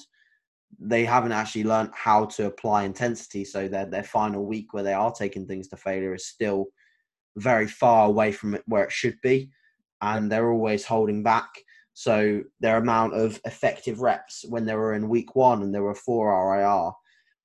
they 0.80 1.04
haven't 1.04 1.34
actually 1.34 1.66
learned 1.66 1.90
how 1.94 2.26
to 2.26 2.46
apply 2.46 2.86
intensity. 2.86 3.44
So 3.44 3.68
their 3.68 3.86
their 3.86 4.04
final 4.04 4.46
week 4.46 4.74
where 4.74 4.84
they 4.84 4.94
are 4.94 5.12
taking 5.12 5.46
things 5.46 5.68
to 5.68 5.78
failure 5.78 6.16
is 6.16 6.26
still 6.26 6.68
very 7.36 7.68
far 7.68 8.08
away 8.08 8.32
from 8.32 8.56
it 8.56 8.64
where 8.66 8.86
it 8.86 8.94
should 8.94 9.18
be. 9.22 9.52
And 10.02 10.32
they're 10.32 10.52
always 10.52 10.86
holding 10.86 11.24
back. 11.24 11.50
So 11.96 12.44
their 12.62 12.78
amount 12.78 13.14
of 13.14 13.42
effective 13.44 14.00
reps 14.00 14.46
when 14.48 14.66
they 14.66 14.76
were 14.76 14.94
in 14.94 15.10
week 15.10 15.36
one 15.36 15.64
and 15.64 15.76
there 15.76 15.84
were 15.84 15.96
four 15.96 16.30
RIR 16.30 16.92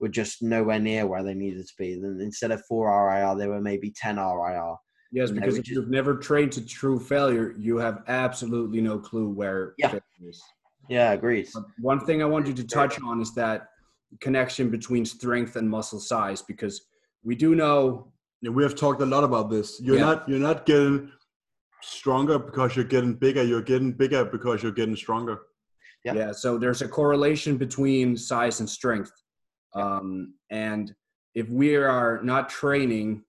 were 0.03 0.09
just 0.09 0.43
nowhere 0.43 0.81
near 0.81 1.07
where 1.07 1.23
they 1.23 1.33
needed 1.33 1.67
to 1.67 1.75
be. 1.79 1.95
Then 1.95 2.19
instead 2.21 2.51
of 2.51 2.63
four 2.67 2.89
RIR, 2.89 3.37
they 3.37 3.47
were 3.47 3.61
maybe 3.61 3.95
10 3.97 4.17
RIR. 4.17 4.77
Yes, 5.13 5.31
because 5.31 5.59
if 5.59 5.69
you've 5.69 5.91
never 5.91 6.17
trained 6.17 6.53
to 6.53 6.65
true 6.65 6.99
failure, 6.99 7.55
you 7.59 7.77
have 7.77 8.03
absolutely 8.09 8.81
no 8.81 8.99
clue 8.99 9.29
where 9.29 9.75
yeah. 9.77 9.99
is. 10.27 10.43
Yeah, 10.89 11.13
agreed. 11.13 11.49
But 11.53 11.65
one 11.79 12.01
thing 12.01 12.23
I 12.23 12.25
want 12.25 12.47
you 12.47 12.55
to 12.55 12.65
touch 12.65 13.01
on 13.03 13.21
is 13.21 13.35
that 13.35 13.69
connection 14.21 14.71
between 14.71 15.05
strength 15.05 15.57
and 15.57 15.69
muscle 15.69 16.01
size 16.01 16.43
because 16.43 16.87
we 17.23 17.35
do 17.35 17.55
know 17.55 18.13
yeah, 18.41 18.51
we 18.51 18.63
have 18.63 18.75
talked 18.75 19.03
a 19.03 19.07
lot 19.07 19.23
about 19.23 19.51
this. 19.51 19.81
You're 19.81 19.97
yeah. 19.97 20.05
not 20.05 20.29
you're 20.29 20.39
not 20.39 20.65
getting 20.65 21.13
stronger 21.83 22.39
because 22.39 22.75
you're 22.75 22.85
getting 22.85 23.15
bigger. 23.15 23.43
You're 23.43 23.63
getting 23.63 23.93
bigger 23.93 24.25
because 24.25 24.63
you're 24.63 24.73
getting 24.73 24.97
stronger. 24.97 25.43
Yeah. 26.05 26.15
yeah 26.15 26.33
so 26.33 26.59
there's 26.59 26.83
a 26.83 26.89
correlation 26.89 27.57
between 27.59 28.17
size 28.17 28.61
and 28.61 28.69
strength. 28.69 29.13
Um, 29.75 30.35
and 30.51 30.93
if 31.35 31.49
we 31.49 31.77
are 31.77 32.21
not 32.23 32.49
training 32.49 33.25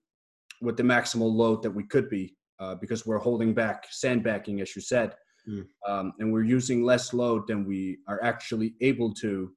with 0.64 0.78
the 0.78 0.84
maximal 0.84 1.32
load 1.42 1.62
that 1.64 1.72
we 1.80 1.84
could 1.84 2.10
be, 2.10 2.36
uh, 2.60 2.76
because 2.76 3.06
we're 3.06 3.18
holding 3.18 3.54
back, 3.54 3.86
sandbagging, 3.92 4.62
as 4.62 4.76
you 4.76 4.82
said, 4.82 5.14
mm. 5.48 5.66
um, 5.88 6.14
and 6.20 6.32
we're 6.32 6.44
using 6.44 6.84
less 6.84 7.14
load 7.14 7.42
than 7.48 7.66
we 7.66 7.98
are 8.08 8.24
actually 8.24 8.74
able 8.82 9.14
to, 9.14 9.52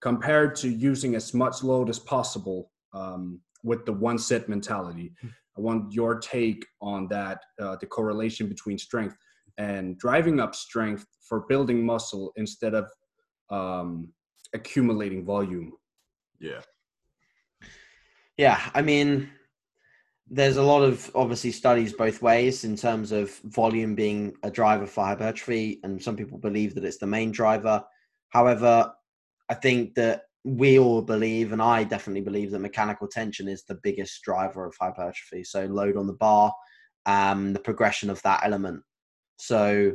compared 0.00 0.54
to 0.56 0.68
using 0.68 1.14
as 1.14 1.32
much 1.32 1.62
load 1.62 1.88
as 1.88 1.98
possible 1.98 2.70
um, 2.92 3.40
with 3.64 3.84
the 3.86 3.92
one 3.92 4.18
set 4.18 4.48
mentality. 4.48 5.12
Mm. 5.24 5.30
I 5.56 5.60
want 5.60 5.92
your 5.92 6.18
take 6.18 6.64
on 6.80 7.08
that, 7.08 7.38
uh, 7.60 7.76
the 7.80 7.86
correlation 7.86 8.48
between 8.48 8.78
strength 8.78 9.16
and 9.58 9.98
driving 9.98 10.40
up 10.40 10.54
strength 10.54 11.06
for 11.28 11.46
building 11.48 11.84
muscle 11.84 12.32
instead 12.36 12.74
of 12.74 12.86
um, 13.50 14.12
accumulating 14.54 15.24
volume. 15.24 15.72
Yeah. 16.40 16.60
Yeah, 18.38 18.60
I 18.74 18.80
mean, 18.82 19.30
there's 20.32 20.56
a 20.56 20.62
lot 20.62 20.82
of 20.82 21.10
obviously 21.14 21.52
studies 21.52 21.92
both 21.92 22.22
ways 22.22 22.64
in 22.64 22.74
terms 22.74 23.12
of 23.12 23.30
volume 23.44 23.94
being 23.94 24.32
a 24.42 24.50
driver 24.50 24.86
for 24.86 25.04
hypertrophy, 25.04 25.78
and 25.84 26.02
some 26.02 26.16
people 26.16 26.38
believe 26.38 26.74
that 26.74 26.84
it's 26.84 26.96
the 26.96 27.06
main 27.06 27.30
driver. 27.30 27.84
However, 28.30 28.90
I 29.50 29.54
think 29.54 29.94
that 29.96 30.22
we 30.44 30.78
all 30.78 31.02
believe, 31.02 31.52
and 31.52 31.60
I 31.60 31.84
definitely 31.84 32.22
believe 32.22 32.50
that 32.50 32.60
mechanical 32.60 33.08
tension 33.08 33.46
is 33.46 33.64
the 33.64 33.78
biggest 33.82 34.22
driver 34.22 34.64
of 34.64 34.74
hypertrophy. 34.80 35.44
So 35.44 35.66
load 35.66 35.98
on 35.98 36.06
the 36.06 36.14
bar, 36.14 36.50
um, 37.04 37.52
the 37.52 37.60
progression 37.60 38.08
of 38.08 38.22
that 38.22 38.40
element. 38.42 38.82
So 39.36 39.92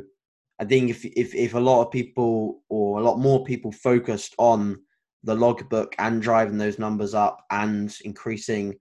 I 0.60 0.64
think 0.64 0.88
if 0.88 1.04
if 1.04 1.34
if 1.34 1.54
a 1.54 1.60
lot 1.60 1.84
of 1.84 1.90
people 1.90 2.62
or 2.68 3.00
a 3.00 3.02
lot 3.02 3.18
more 3.18 3.42
people 3.44 3.72
focused 3.72 4.36
on 4.38 4.82
the 5.24 5.34
logbook 5.34 5.96
and 5.98 6.22
driving 6.22 6.58
those 6.58 6.78
numbers 6.78 7.12
up 7.12 7.44
and 7.50 7.92
increasing 8.04 8.76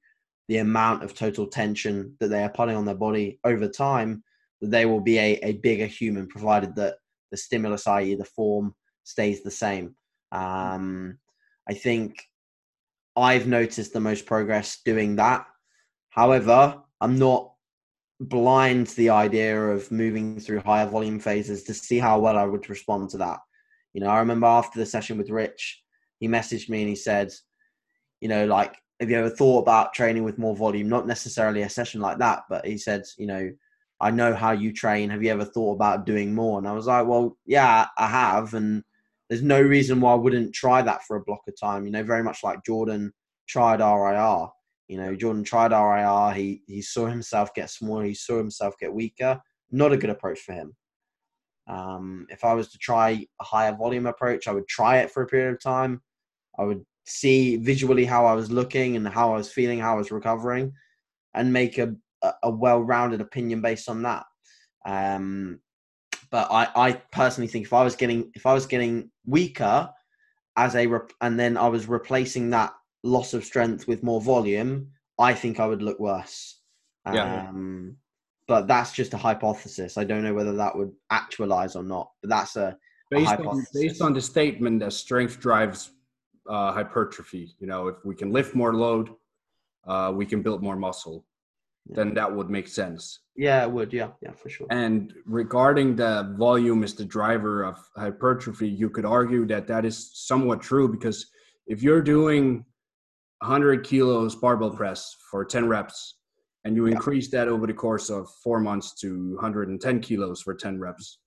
the 0.47 0.57
amount 0.57 1.03
of 1.03 1.13
total 1.13 1.47
tension 1.47 2.15
that 2.19 2.29
they 2.29 2.43
are 2.43 2.49
putting 2.49 2.75
on 2.75 2.85
their 2.85 2.95
body 2.95 3.39
over 3.43 3.67
time, 3.67 4.23
that 4.61 4.71
they 4.71 4.85
will 4.85 5.01
be 5.01 5.17
a, 5.17 5.35
a 5.43 5.53
bigger 5.53 5.85
human, 5.85 6.27
provided 6.27 6.75
that 6.75 6.95
the 7.31 7.37
stimulus, 7.37 7.87
i.e., 7.87 8.15
the 8.15 8.25
form, 8.25 8.73
stays 9.03 9.43
the 9.43 9.51
same. 9.51 9.95
Um, 10.31 11.17
I 11.69 11.73
think 11.73 12.23
I've 13.15 13.47
noticed 13.47 13.93
the 13.93 13.99
most 13.99 14.25
progress 14.25 14.81
doing 14.85 15.15
that. 15.17 15.45
However, 16.09 16.81
I'm 17.01 17.17
not 17.17 17.53
blind 18.19 18.87
to 18.87 18.95
the 18.95 19.09
idea 19.09 19.69
of 19.69 19.91
moving 19.91 20.39
through 20.39 20.59
higher 20.61 20.87
volume 20.87 21.19
phases 21.19 21.63
to 21.63 21.73
see 21.73 21.99
how 21.99 22.19
well 22.19 22.37
I 22.37 22.45
would 22.45 22.69
respond 22.69 23.09
to 23.11 23.17
that. 23.17 23.39
You 23.93 24.01
know, 24.01 24.09
I 24.09 24.19
remember 24.19 24.47
after 24.47 24.79
the 24.79 24.85
session 24.85 25.17
with 25.17 25.29
Rich, 25.29 25.81
he 26.19 26.27
messaged 26.27 26.69
me 26.69 26.81
and 26.81 26.89
he 26.89 26.95
said, 26.95 27.31
you 28.21 28.27
know, 28.27 28.45
like, 28.45 28.75
have 28.99 29.09
you 29.09 29.17
ever 29.17 29.29
thought 29.29 29.61
about 29.61 29.93
training 29.93 30.23
with 30.23 30.37
more 30.37 30.55
volume? 30.55 30.89
Not 30.89 31.07
necessarily 31.07 31.61
a 31.61 31.69
session 31.69 32.01
like 32.01 32.17
that, 32.19 32.43
but 32.49 32.65
he 32.65 32.77
said, 32.77 33.03
you 33.17 33.27
know, 33.27 33.51
I 33.99 34.11
know 34.11 34.33
how 34.33 34.51
you 34.51 34.73
train. 34.73 35.09
Have 35.09 35.23
you 35.23 35.31
ever 35.31 35.45
thought 35.45 35.73
about 35.73 36.05
doing 36.05 36.33
more? 36.33 36.59
And 36.59 36.67
I 36.67 36.73
was 36.73 36.87
like, 36.87 37.05
well, 37.07 37.37
yeah, 37.45 37.87
I 37.97 38.07
have. 38.07 38.53
And 38.53 38.83
there's 39.29 39.41
no 39.41 39.61
reason 39.61 40.01
why 40.01 40.13
I 40.13 40.15
wouldn't 40.15 40.53
try 40.53 40.81
that 40.81 41.03
for 41.03 41.17
a 41.17 41.23
block 41.23 41.41
of 41.47 41.59
time. 41.59 41.85
You 41.85 41.91
know, 41.91 42.03
very 42.03 42.23
much 42.23 42.43
like 42.43 42.63
Jordan 42.63 43.11
tried 43.47 43.81
RIR. 43.81 44.47
You 44.87 44.97
know, 44.97 45.15
Jordan 45.15 45.43
tried 45.43 45.71
RIR. 45.71 46.33
He 46.33 46.61
he 46.67 46.81
saw 46.81 47.07
himself 47.07 47.53
get 47.53 47.69
smaller. 47.69 48.05
He 48.05 48.13
saw 48.13 48.37
himself 48.37 48.75
get 48.79 48.93
weaker. 48.93 49.41
Not 49.71 49.91
a 49.91 49.97
good 49.97 50.09
approach 50.09 50.39
for 50.39 50.53
him. 50.53 50.75
Um, 51.67 52.27
if 52.29 52.45
I 52.45 52.53
was 52.53 52.69
to 52.69 52.77
try 52.77 53.25
a 53.41 53.43
higher 53.43 53.75
volume 53.75 54.05
approach, 54.05 54.47
I 54.47 54.53
would 54.53 54.67
try 54.67 54.99
it 54.99 55.11
for 55.11 55.23
a 55.23 55.27
period 55.27 55.53
of 55.53 55.61
time. 55.61 56.01
I 56.57 56.63
would 56.63 56.85
see 57.07 57.55
visually 57.55 58.05
how 58.05 58.25
I 58.25 58.33
was 58.33 58.51
looking 58.51 58.95
and 58.95 59.07
how 59.07 59.33
I 59.33 59.37
was 59.37 59.51
feeling, 59.51 59.79
how 59.79 59.95
I 59.95 59.97
was 59.97 60.11
recovering, 60.11 60.73
and 61.33 61.51
make 61.51 61.77
a 61.77 61.95
a 62.43 62.49
well-rounded 62.49 63.21
opinion 63.21 63.61
based 63.61 63.87
on 63.89 64.01
that. 64.01 64.25
Um, 64.85 65.59
but 66.31 66.47
I, 66.51 66.67
I 66.75 66.91
personally 67.11 67.47
think 67.47 67.65
if 67.65 67.73
I 67.73 67.83
was 67.83 67.95
getting 67.95 68.31
if 68.33 68.45
I 68.45 68.53
was 68.53 68.65
getting 68.65 69.11
weaker 69.25 69.89
as 70.57 70.75
a 70.75 70.87
rep- 70.87 71.13
and 71.21 71.39
then 71.39 71.57
I 71.57 71.67
was 71.67 71.87
replacing 71.87 72.49
that 72.49 72.73
loss 73.03 73.33
of 73.33 73.45
strength 73.45 73.87
with 73.87 74.03
more 74.03 74.19
volume, 74.19 74.89
I 75.19 75.33
think 75.33 75.59
I 75.59 75.67
would 75.67 75.81
look 75.81 75.99
worse. 75.99 76.59
Yeah. 77.05 77.47
Um, 77.49 77.97
but 78.47 78.67
that's 78.67 78.91
just 78.91 79.13
a 79.13 79.17
hypothesis. 79.17 79.97
I 79.97 80.03
don't 80.03 80.23
know 80.23 80.33
whether 80.33 80.53
that 80.53 80.75
would 80.75 80.91
actualize 81.11 81.75
or 81.75 81.83
not. 81.83 82.09
But 82.21 82.29
that's 82.29 82.55
a, 82.55 82.77
based 83.11 83.31
a 83.31 83.47
on 83.47 83.65
based 83.73 84.01
on 84.01 84.13
the 84.13 84.21
statement 84.21 84.79
that 84.79 84.93
strength 84.93 85.39
drives 85.39 85.91
uh, 86.47 86.71
hypertrophy. 86.71 87.55
You 87.59 87.67
know, 87.67 87.87
if 87.87 87.97
we 88.05 88.15
can 88.15 88.31
lift 88.31 88.55
more 88.55 88.73
load, 88.73 89.09
uh, 89.85 90.11
we 90.15 90.25
can 90.25 90.41
build 90.41 90.61
more 90.61 90.75
muscle. 90.75 91.25
Yeah. 91.89 91.95
Then 91.95 92.13
that 92.15 92.35
would 92.35 92.49
make 92.49 92.67
sense. 92.67 93.19
Yeah, 93.35 93.63
it 93.63 93.71
would. 93.71 93.93
Yeah, 93.93 94.09
yeah, 94.21 94.31
for 94.31 94.49
sure. 94.49 94.67
And 94.69 95.13
regarding 95.25 95.95
the 95.95 96.35
volume 96.37 96.83
is 96.83 96.95
the 96.95 97.05
driver 97.05 97.63
of 97.63 97.77
hypertrophy, 97.95 98.67
you 98.67 98.89
could 98.89 99.05
argue 99.05 99.45
that 99.47 99.67
that 99.67 99.85
is 99.85 100.11
somewhat 100.13 100.61
true 100.61 100.89
because 100.89 101.27
if 101.65 101.81
you're 101.81 102.01
doing 102.01 102.65
100 103.39 103.83
kilos 103.83 104.35
barbell 104.35 104.71
press 104.71 105.15
for 105.29 105.45
10 105.45 105.67
reps 105.67 106.15
and 106.63 106.75
you 106.75 106.87
increase 106.87 107.29
that 107.29 107.47
over 107.47 107.67
the 107.67 107.73
course 107.73 108.09
of 108.09 108.27
four 108.43 108.59
months 108.59 108.93
to 108.95 109.35
110 109.35 109.99
kilos 109.99 110.41
for 110.41 110.55
10 110.55 110.79
reps 110.79 111.19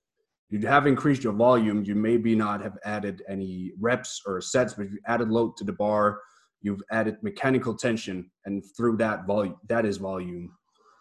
you 0.51 0.67
have 0.67 0.87
increased 0.87 1.25
your 1.25 1.33
volume 1.33 1.85
you 1.85 1.95
maybe 1.95 2.35
not 2.35 2.63
have 2.63 2.77
added 2.85 3.23
any 3.29 3.73
reps 3.79 4.23
or 4.27 4.41
sets 4.41 4.75
but 4.75 4.91
you 4.91 4.99
added 5.07 5.31
load 5.31 5.57
to 5.57 5.65
the 5.65 5.73
bar 5.73 6.21
you've 6.61 6.83
added 6.91 7.17
mechanical 7.23 7.75
tension 7.75 8.31
and 8.45 8.63
through 8.77 8.97
that 8.97 9.27
volume 9.27 9.57
that 9.69 9.85
is 9.87 9.97
volume 9.97 10.51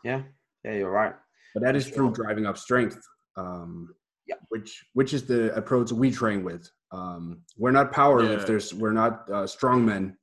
yeah 0.03 0.21
yeah 0.63 0.73
you're 0.73 0.91
right 0.91 1.13
but 1.53 1.63
that 1.63 1.75
is 1.75 1.87
through 1.89 2.11
driving 2.11 2.45
up 2.45 2.57
strength 2.57 2.99
um, 3.37 3.93
yeah. 4.27 4.35
which 4.49 4.85
which 4.93 5.13
is 5.13 5.25
the 5.25 5.53
approach 5.55 5.91
we 5.91 6.11
train 6.11 6.43
with 6.43 6.69
um, 6.91 7.41
we're 7.57 7.71
not 7.71 7.91
power 7.91 8.23
yeah. 8.23 8.29
lifters 8.29 8.73
we're 8.73 8.93
not 8.93 9.29
uh, 9.29 9.43
strongmen 9.43 10.13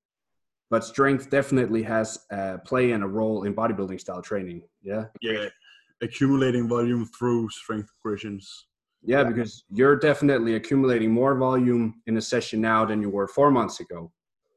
but 0.70 0.84
strength 0.84 1.30
definitely 1.30 1.82
has 1.82 2.18
a 2.30 2.58
play 2.58 2.92
and 2.92 3.04
a 3.04 3.06
role 3.06 3.44
in 3.44 3.54
bodybuilding 3.54 4.00
style 4.00 4.22
training. 4.22 4.62
Yeah. 4.82 5.04
Yeah. 5.20 5.48
Accumulating 6.02 6.68
volume 6.68 7.06
through 7.06 7.50
strength 7.50 7.90
progressions. 8.00 8.66
Yeah, 9.06 9.24
because 9.24 9.64
you're 9.70 9.96
definitely 9.96 10.56
accumulating 10.56 11.10
more 11.12 11.36
volume 11.36 12.02
in 12.06 12.16
a 12.16 12.20
session 12.20 12.60
now 12.60 12.84
than 12.84 13.00
you 13.00 13.08
were 13.08 13.28
four 13.28 13.50
months 13.50 13.80
ago. 13.80 14.12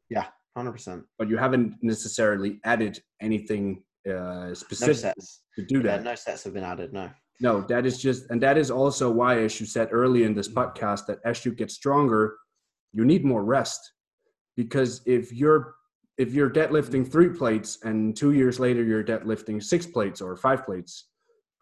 Yeah, 0.09 0.25
hundred 0.57 0.71
percent. 0.71 1.03
But 1.17 1.29
you 1.29 1.37
haven't 1.37 1.75
necessarily 1.81 2.59
added 2.65 2.99
anything 3.21 3.83
uh, 4.09 4.53
specific 4.55 5.13
no 5.17 5.23
to 5.55 5.65
do 5.67 5.83
that. 5.83 5.99
Yeah, 5.99 6.03
no 6.03 6.15
sets 6.15 6.43
have 6.45 6.53
been 6.53 6.63
added. 6.63 6.93
No. 6.93 7.11
No, 7.41 7.61
that 7.61 7.85
is 7.85 8.01
just, 8.01 8.29
and 8.31 8.41
that 8.43 8.57
is 8.57 8.69
also 8.69 9.09
why, 9.09 9.39
as 9.39 9.61
you 9.61 9.65
said 9.65 9.89
earlier 9.91 10.25
in 10.25 10.33
this 10.33 10.49
podcast, 10.49 11.05
that 11.07 11.19
as 11.23 11.45
you 11.45 11.53
get 11.53 11.71
stronger, 11.71 12.35
you 12.91 13.05
need 13.05 13.23
more 13.23 13.45
rest. 13.45 13.79
Because 14.57 15.01
if 15.05 15.31
you're 15.31 15.75
if 16.17 16.33
you're 16.33 16.49
deadlifting 16.49 17.09
three 17.09 17.29
plates 17.29 17.79
and 17.83 18.15
two 18.15 18.33
years 18.33 18.59
later 18.59 18.83
you're 18.83 19.03
deadlifting 19.03 19.63
six 19.63 19.85
plates 19.85 20.19
or 20.19 20.35
five 20.35 20.65
plates, 20.65 21.07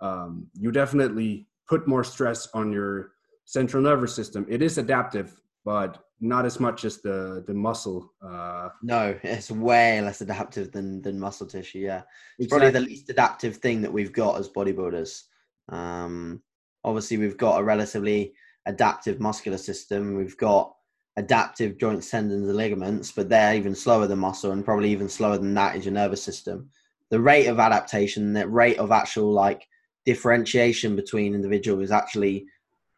um, 0.01 0.47
you 0.55 0.71
definitely 0.71 1.47
put 1.67 1.87
more 1.87 2.03
stress 2.03 2.47
on 2.53 2.71
your 2.71 3.11
central 3.45 3.83
nervous 3.83 4.15
system. 4.15 4.45
It 4.49 4.61
is 4.61 4.77
adaptive, 4.77 5.39
but 5.65 6.03
not 6.19 6.45
as 6.45 6.59
much 6.59 6.85
as 6.85 6.97
the 7.01 7.43
the 7.47 7.53
muscle. 7.53 8.13
Uh, 8.21 8.69
no, 8.81 9.17
it's 9.23 9.51
way 9.51 10.01
less 10.01 10.21
adaptive 10.21 10.71
than 10.71 11.01
than 11.01 11.19
muscle 11.19 11.47
tissue. 11.47 11.79
Yeah, 11.79 12.01
it's 12.37 12.45
exactly. 12.45 12.71
probably 12.71 12.79
the 12.79 12.85
least 12.85 13.09
adaptive 13.09 13.57
thing 13.57 13.81
that 13.81 13.93
we've 13.93 14.13
got 14.13 14.39
as 14.39 14.49
bodybuilders. 14.49 15.23
Um, 15.69 16.41
obviously, 16.83 17.17
we've 17.17 17.37
got 17.37 17.59
a 17.59 17.63
relatively 17.63 18.33
adaptive 18.65 19.19
muscular 19.19 19.57
system. 19.57 20.15
We've 20.15 20.37
got 20.37 20.73
adaptive 21.17 21.77
joints, 21.77 22.09
tendons, 22.09 22.47
and 22.47 22.57
ligaments, 22.57 23.11
but 23.11 23.29
they're 23.29 23.55
even 23.55 23.75
slower 23.75 24.07
than 24.07 24.19
muscle, 24.19 24.51
and 24.51 24.65
probably 24.65 24.91
even 24.91 25.09
slower 25.09 25.37
than 25.37 25.53
that 25.55 25.75
is 25.75 25.85
your 25.85 25.93
nervous 25.93 26.23
system. 26.23 26.69
The 27.09 27.21
rate 27.21 27.47
of 27.47 27.59
adaptation, 27.59 28.33
the 28.33 28.47
rate 28.47 28.77
of 28.79 28.91
actual 28.91 29.31
like 29.31 29.67
differentiation 30.07 30.95
between 30.95 31.35
individuals 31.35 31.83
is 31.83 31.91
actually 31.91 32.45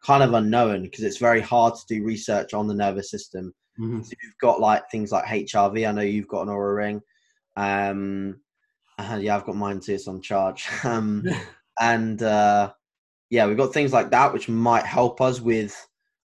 kind 0.02 0.22
of 0.22 0.32
unknown 0.32 0.84
because 0.84 1.02
it's 1.02 1.18
very 1.18 1.40
hard 1.40 1.74
to 1.74 1.82
do 1.88 2.04
research 2.04 2.54
on 2.54 2.68
the 2.68 2.74
nervous 2.74 3.10
system. 3.10 3.52
Mm-hmm. 3.78 4.02
So 4.02 4.12
you've 4.22 4.38
got 4.40 4.60
like 4.60 4.88
things 4.90 5.10
like 5.10 5.24
HRV. 5.24 5.88
I 5.88 5.92
know 5.92 6.02
you've 6.02 6.28
got 6.28 6.42
an 6.42 6.48
Oura 6.48 6.76
ring, 6.76 7.00
um, 7.56 8.40
Uh, 8.96 9.18
yeah, 9.20 9.34
I've 9.34 9.44
got 9.44 9.56
mine 9.56 9.80
too. 9.80 9.94
It's 9.94 10.08
on 10.08 10.22
charge. 10.22 10.68
Um, 10.84 11.24
and 11.80 12.22
uh, 12.22 12.72
yeah, 13.28 13.46
we've 13.46 13.56
got 13.56 13.74
things 13.74 13.92
like 13.92 14.10
that 14.10 14.32
which 14.32 14.48
might 14.48 14.86
help 14.86 15.20
us 15.20 15.40
with 15.40 15.74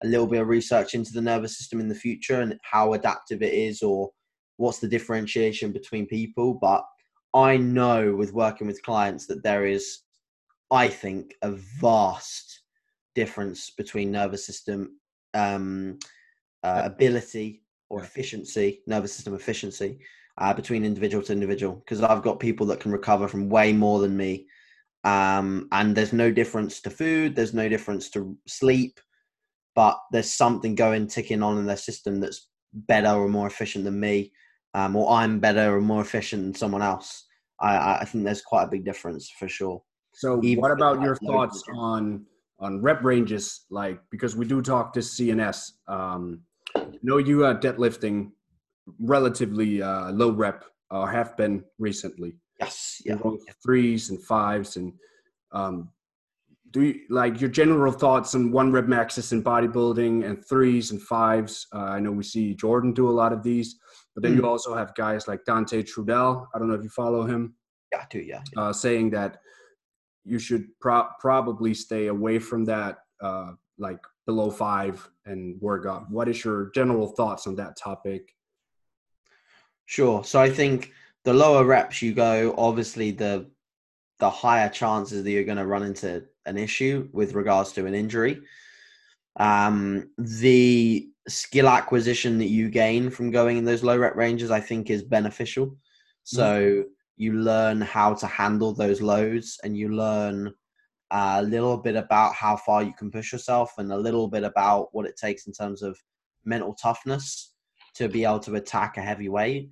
a 0.03 0.07
little 0.07 0.27
bit 0.27 0.41
of 0.41 0.47
research 0.47 0.95
into 0.95 1.13
the 1.13 1.21
nervous 1.21 1.57
system 1.57 1.79
in 1.79 1.89
the 1.89 1.95
future 1.95 2.41
and 2.41 2.57
how 2.63 2.93
adaptive 2.93 3.43
it 3.43 3.53
is, 3.53 3.83
or 3.83 4.09
what's 4.57 4.79
the 4.79 4.87
differentiation 4.87 5.71
between 5.71 6.07
people. 6.07 6.55
But 6.55 6.83
I 7.35 7.57
know 7.57 8.15
with 8.15 8.33
working 8.33 8.65
with 8.65 8.81
clients 8.81 9.27
that 9.27 9.43
there 9.43 9.65
is, 9.67 9.99
I 10.71 10.87
think, 10.87 11.35
a 11.41 11.51
vast 11.51 12.61
difference 13.15 13.69
between 13.71 14.11
nervous 14.11 14.45
system 14.45 14.97
um, 15.33 15.99
uh, 16.63 16.83
ability 16.85 17.63
or 17.89 18.03
efficiency, 18.03 18.81
nervous 18.87 19.13
system 19.13 19.35
efficiency, 19.35 19.99
uh, 20.37 20.53
between 20.53 20.85
individual 20.85 21.23
to 21.23 21.33
individual. 21.33 21.75
Because 21.75 22.01
I've 22.01 22.23
got 22.23 22.39
people 22.39 22.65
that 22.67 22.79
can 22.79 22.91
recover 22.91 23.27
from 23.27 23.49
way 23.49 23.73
more 23.73 23.99
than 23.99 24.15
me, 24.15 24.47
um, 25.03 25.67
and 25.71 25.95
there's 25.95 26.13
no 26.13 26.31
difference 26.31 26.81
to 26.81 26.89
food, 26.89 27.35
there's 27.35 27.53
no 27.53 27.67
difference 27.67 28.09
to 28.11 28.37
sleep, 28.47 28.99
but 29.75 29.99
there's 30.11 30.31
something 30.31 30.75
going 30.75 31.07
ticking 31.07 31.43
on 31.43 31.57
in 31.57 31.65
their 31.65 31.77
system 31.77 32.19
that's 32.19 32.47
better 32.73 33.09
or 33.09 33.27
more 33.27 33.47
efficient 33.47 33.83
than 33.83 33.99
me 33.99 34.31
um, 34.73 34.95
or 34.95 35.11
I'm 35.11 35.39
better 35.39 35.75
or 35.75 35.81
more 35.81 36.01
efficient 36.01 36.43
than 36.43 36.55
someone 36.55 36.81
else. 36.81 37.25
I, 37.59 37.99
I 38.01 38.05
think 38.05 38.23
there's 38.23 38.41
quite 38.41 38.63
a 38.63 38.69
big 38.71 38.85
difference 38.85 39.29
for 39.29 39.47
sure. 39.47 39.81
So, 40.13 40.41
Even 40.43 40.61
what 40.61 40.71
about 40.71 41.01
your 41.01 41.15
thoughts 41.15 41.63
on 41.75 42.25
on 42.59 42.81
rep 42.81 43.03
ranges? 43.03 43.65
Like, 43.69 43.99
because 44.11 44.35
we 44.35 44.45
do 44.45 44.61
talk 44.61 44.93
to 44.93 44.99
CNS. 44.99 45.71
Um, 45.87 46.41
know, 47.01 47.17
you 47.17 47.45
are 47.45 47.55
deadlifting 47.55 48.31
relatively 48.99 49.81
uh, 49.81 50.11
low 50.11 50.31
rep, 50.31 50.63
or 50.89 51.03
uh, 51.03 51.05
have 51.05 51.35
been 51.37 51.63
recently. 51.79 52.35
Yes, 52.59 53.01
yeah. 53.05 53.15
threes 53.63 54.11
and 54.11 54.23
fives, 54.23 54.77
and 54.77 54.93
um, 55.51 55.89
do 56.71 56.83
you 56.83 56.99
like 57.09 57.41
your 57.41 57.49
general 57.49 57.91
thoughts 57.91 58.35
on 58.35 58.51
one 58.51 58.71
rep 58.71 58.85
maxes 58.85 59.31
in 59.31 59.43
bodybuilding 59.43 60.25
and 60.25 60.45
threes 60.47 60.91
and 60.91 61.01
fives? 61.01 61.67
Uh, 61.73 61.79
I 61.79 61.99
know 61.99 62.11
we 62.11 62.23
see 62.23 62.53
Jordan 62.53 62.93
do 62.93 63.09
a 63.09 63.11
lot 63.11 63.33
of 63.33 63.43
these. 63.43 63.77
But 64.13 64.23
then 64.23 64.33
mm. 64.33 64.37
you 64.37 64.47
also 64.47 64.75
have 64.75 64.93
guys 64.95 65.27
like 65.27 65.45
Dante 65.45 65.83
Trudel. 65.83 66.47
I 66.53 66.59
don't 66.59 66.67
know 66.67 66.75
if 66.75 66.83
you 66.83 66.89
follow 66.89 67.25
him. 67.25 67.55
Yeah, 67.91 67.99
I 67.99 68.05
do. 68.09 68.19
Yeah. 68.19 68.41
Uh, 68.57 68.73
saying 68.73 69.11
that 69.11 69.37
you 70.23 70.39
should 70.39 70.67
pro- 70.79 71.09
probably 71.19 71.73
stay 71.73 72.07
away 72.07 72.39
from 72.39 72.65
that, 72.65 72.99
uh, 73.21 73.51
like 73.77 73.99
below 74.25 74.51
five, 74.51 75.07
and 75.25 75.59
work 75.61 75.85
up. 75.85 76.09
What 76.09 76.27
is 76.27 76.43
your 76.43 76.71
general 76.73 77.07
thoughts 77.07 77.47
on 77.47 77.55
that 77.55 77.77
topic? 77.77 78.35
Sure. 79.85 80.23
So 80.23 80.39
I 80.39 80.49
think 80.49 80.91
the 81.23 81.33
lower 81.33 81.65
reps 81.65 82.01
you 82.01 82.13
go, 82.13 82.55
obviously 82.57 83.11
the 83.11 83.47
the 84.19 84.29
higher 84.29 84.69
chances 84.69 85.23
that 85.23 85.31
you're 85.31 85.43
going 85.43 85.57
to 85.57 85.65
run 85.65 85.81
into 85.83 86.23
an 86.45 86.55
issue 86.55 87.09
with 87.11 87.33
regards 87.33 87.71
to 87.73 87.87
an 87.87 87.95
injury. 87.95 88.39
Um, 89.39 90.11
the 90.17 91.09
skill 91.27 91.67
acquisition 91.67 92.37
that 92.37 92.49
you 92.49 92.69
gain 92.69 93.09
from 93.09 93.31
going 93.31 93.57
in 93.57 93.65
those 93.65 93.83
low 93.83 93.97
rep 93.97 94.15
ranges, 94.15 94.51
I 94.51 94.59
think, 94.59 94.89
is 94.89 95.01
beneficial. 95.01 95.67
Mm. 95.67 95.75
So 96.23 96.43
mm. 96.43 96.83
You 97.21 97.33
learn 97.33 97.81
how 97.81 98.13
to 98.15 98.25
handle 98.25 98.73
those 98.73 99.01
loads, 99.01 99.59
and 99.63 99.77
you 99.77 99.89
learn 99.89 100.53
a 101.11 101.43
little 101.43 101.77
bit 101.77 101.95
about 101.95 102.33
how 102.33 102.55
far 102.55 102.81
you 102.81 102.93
can 102.93 103.11
push 103.11 103.31
yourself, 103.31 103.73
and 103.77 103.91
a 103.91 103.97
little 103.97 104.27
bit 104.27 104.43
about 104.43 104.89
what 104.93 105.05
it 105.05 105.17
takes 105.17 105.45
in 105.47 105.53
terms 105.53 105.81
of 105.81 105.97
mental 106.45 106.73
toughness 106.73 107.53
to 107.93 108.07
be 108.07 108.23
able 108.23 108.39
to 108.39 108.55
attack 108.55 108.97
a 108.97 109.01
heavy 109.01 109.29
weight. 109.29 109.69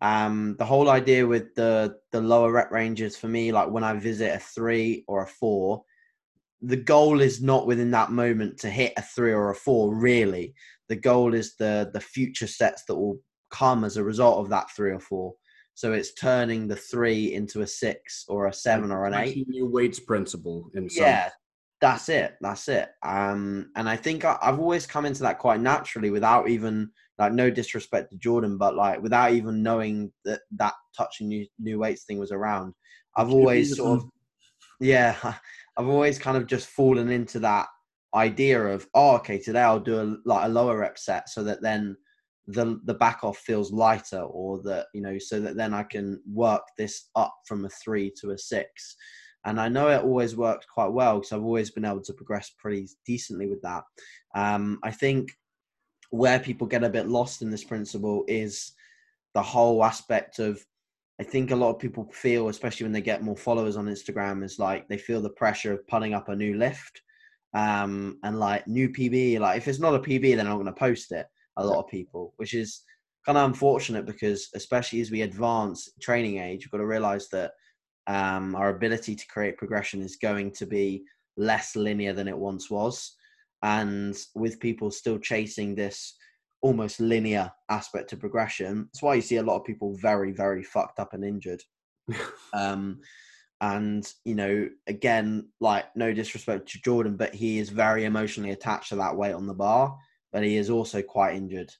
Um, 0.00 0.56
the 0.58 0.64
whole 0.64 0.90
idea 0.90 1.26
with 1.26 1.54
the 1.54 1.96
the 2.12 2.20
lower 2.20 2.52
rep 2.52 2.70
ranges 2.70 3.16
for 3.16 3.28
me, 3.28 3.52
like 3.52 3.70
when 3.70 3.84
I 3.84 3.94
visit 3.94 4.34
a 4.34 4.38
three 4.38 5.04
or 5.08 5.22
a 5.22 5.26
four, 5.26 5.84
the 6.60 6.76
goal 6.76 7.20
is 7.20 7.42
not 7.42 7.66
within 7.66 7.90
that 7.90 8.12
moment 8.12 8.58
to 8.60 8.70
hit 8.70 8.92
a 8.96 9.02
three 9.02 9.32
or 9.32 9.50
a 9.50 9.54
four 9.54 9.94
really 9.94 10.54
the 10.88 10.96
goal 10.96 11.32
is 11.32 11.56
the 11.56 11.90
the 11.94 12.00
future 12.00 12.46
sets 12.46 12.84
that 12.84 12.94
will 12.94 13.18
come 13.50 13.82
as 13.82 13.96
a 13.96 14.04
result 14.04 14.38
of 14.38 14.50
that 14.50 14.70
three 14.70 14.92
or 14.92 15.00
four 15.00 15.34
so 15.74 15.92
it's 15.92 16.14
turning 16.14 16.68
the 16.68 16.76
three 16.76 17.34
into 17.34 17.62
a 17.62 17.66
six 17.66 18.24
or 18.28 18.46
a 18.46 18.52
seven 18.52 18.90
or 18.90 19.06
an 19.06 19.14
eight. 19.14 19.46
New 19.48 19.66
weights 19.66 20.00
principle 20.00 20.70
in 20.74 20.88
yeah 20.92 21.30
that's 21.80 22.08
it 22.08 22.36
that's 22.40 22.68
it. 22.68 22.90
Um 23.02 23.70
and 23.74 23.88
i 23.88 23.96
think 23.96 24.24
I, 24.24 24.38
i've 24.40 24.60
always 24.60 24.86
come 24.86 25.04
into 25.04 25.22
that 25.22 25.38
quite 25.38 25.60
naturally 25.60 26.10
without 26.10 26.48
even 26.48 26.90
like 27.18 27.32
no 27.32 27.50
disrespect 27.50 28.10
to 28.10 28.16
jordan 28.16 28.56
but 28.56 28.76
like 28.76 29.02
without 29.02 29.32
even 29.32 29.62
knowing 29.62 30.12
that 30.24 30.40
that 30.56 30.74
touching 30.96 31.28
new 31.28 31.46
new 31.58 31.78
weights 31.78 32.04
thing 32.04 32.18
was 32.18 32.32
around. 32.32 32.74
I've 33.16 33.30
always 33.30 33.76
sort 33.76 34.00
of 34.00 34.08
yeah 34.80 35.16
I've 35.76 35.88
always 35.88 36.18
kind 36.18 36.36
of 36.36 36.46
just 36.46 36.68
fallen 36.68 37.10
into 37.10 37.38
that 37.40 37.66
idea 38.14 38.62
of 38.62 38.86
oh 38.94 39.16
okay 39.16 39.38
today 39.38 39.62
I'll 39.62 39.80
do 39.80 40.00
a, 40.00 40.16
like 40.28 40.44
a 40.44 40.48
lower 40.48 40.78
rep 40.78 40.98
set 40.98 41.28
so 41.28 41.42
that 41.44 41.62
then 41.62 41.96
the 42.48 42.80
the 42.84 42.94
back 42.94 43.22
off 43.22 43.38
feels 43.38 43.72
lighter 43.72 44.20
or 44.20 44.60
that 44.62 44.86
you 44.94 45.00
know 45.00 45.16
so 45.18 45.38
that 45.40 45.56
then 45.56 45.72
I 45.72 45.84
can 45.84 46.20
work 46.26 46.62
this 46.76 47.08
up 47.14 47.34
from 47.46 47.64
a 47.64 47.68
three 47.68 48.12
to 48.20 48.30
a 48.30 48.38
six 48.38 48.96
and 49.44 49.60
I 49.60 49.68
know 49.68 49.88
it 49.88 50.02
always 50.02 50.36
worked 50.36 50.66
quite 50.68 50.92
well 50.92 51.18
because 51.18 51.32
I've 51.32 51.44
always 51.44 51.70
been 51.70 51.84
able 51.84 52.02
to 52.02 52.12
progress 52.12 52.50
pretty 52.58 52.88
decently 53.04 53.48
with 53.48 53.60
that. 53.62 53.82
Um, 54.34 54.78
I 54.84 54.92
think 54.92 55.32
where 56.10 56.38
people 56.38 56.66
get 56.66 56.84
a 56.84 56.90
bit 56.90 57.08
lost 57.08 57.42
in 57.42 57.50
this 57.50 57.64
principle 57.64 58.24
is 58.28 58.72
the 59.34 59.42
whole 59.42 59.84
aspect 59.84 60.38
of 60.38 60.64
I 61.20 61.24
think 61.24 61.50
a 61.50 61.56
lot 61.56 61.70
of 61.70 61.78
people 61.78 62.10
feel, 62.12 62.48
especially 62.48 62.84
when 62.84 62.92
they 62.92 63.00
get 63.00 63.22
more 63.22 63.36
followers 63.36 63.76
on 63.76 63.86
Instagram, 63.86 64.44
is 64.44 64.58
like 64.58 64.88
they 64.88 64.98
feel 64.98 65.20
the 65.20 65.30
pressure 65.30 65.72
of 65.72 65.86
putting 65.86 66.14
up 66.14 66.28
a 66.28 66.36
new 66.36 66.56
lift 66.56 67.02
um, 67.54 68.18
and 68.24 68.38
like 68.38 68.66
new 68.66 68.88
PB. 68.88 69.38
Like 69.38 69.58
if 69.58 69.68
it's 69.68 69.78
not 69.78 69.94
a 69.94 69.98
PB, 69.98 70.36
then 70.36 70.40
I'm 70.40 70.52
not 70.52 70.54
going 70.54 70.66
to 70.66 70.72
post 70.72 71.12
it. 71.12 71.26
A 71.56 71.64
lot 71.64 71.80
of 71.80 71.88
people, 71.88 72.34
which 72.36 72.54
is 72.54 72.82
kind 73.26 73.38
of 73.38 73.48
unfortunate 73.48 74.06
because 74.06 74.48
especially 74.54 75.00
as 75.00 75.10
we 75.10 75.22
advance 75.22 75.88
training 76.00 76.38
age, 76.38 76.64
we've 76.64 76.72
got 76.72 76.78
to 76.78 76.86
realize 76.86 77.28
that 77.28 77.52
um, 78.06 78.54
our 78.56 78.70
ability 78.70 79.14
to 79.14 79.26
create 79.28 79.56
progression 79.56 80.02
is 80.02 80.16
going 80.16 80.50
to 80.52 80.66
be 80.66 81.04
less 81.36 81.76
linear 81.76 82.12
than 82.12 82.28
it 82.28 82.36
once 82.36 82.70
was. 82.70 83.16
And 83.62 84.16
with 84.34 84.58
people 84.58 84.90
still 84.90 85.18
chasing 85.18 85.74
this 85.74 86.16
almost 86.62 87.00
linear 87.00 87.50
aspect 87.68 88.08
to 88.10 88.16
progression. 88.16 88.88
That's 88.92 89.02
why 89.02 89.14
you 89.14 89.22
see 89.22 89.36
a 89.36 89.42
lot 89.42 89.56
of 89.56 89.64
people 89.64 89.96
very, 89.96 90.32
very 90.32 90.62
fucked 90.62 90.98
up 90.98 91.12
and 91.12 91.24
injured. 91.24 91.62
um, 92.54 93.00
and 93.60 94.10
you 94.24 94.34
know, 94.34 94.68
again, 94.86 95.48
like 95.60 95.84
no 95.94 96.12
disrespect 96.12 96.68
to 96.70 96.82
Jordan, 96.82 97.16
but 97.16 97.34
he 97.34 97.58
is 97.58 97.68
very 97.68 98.04
emotionally 98.04 98.50
attached 98.50 98.88
to 98.88 98.96
that 98.96 99.16
weight 99.16 99.34
on 99.34 99.46
the 99.46 99.54
bar. 99.54 99.96
But 100.32 100.44
he 100.44 100.56
is 100.56 100.70
also 100.70 101.02
quite 101.02 101.36
injured, 101.36 101.72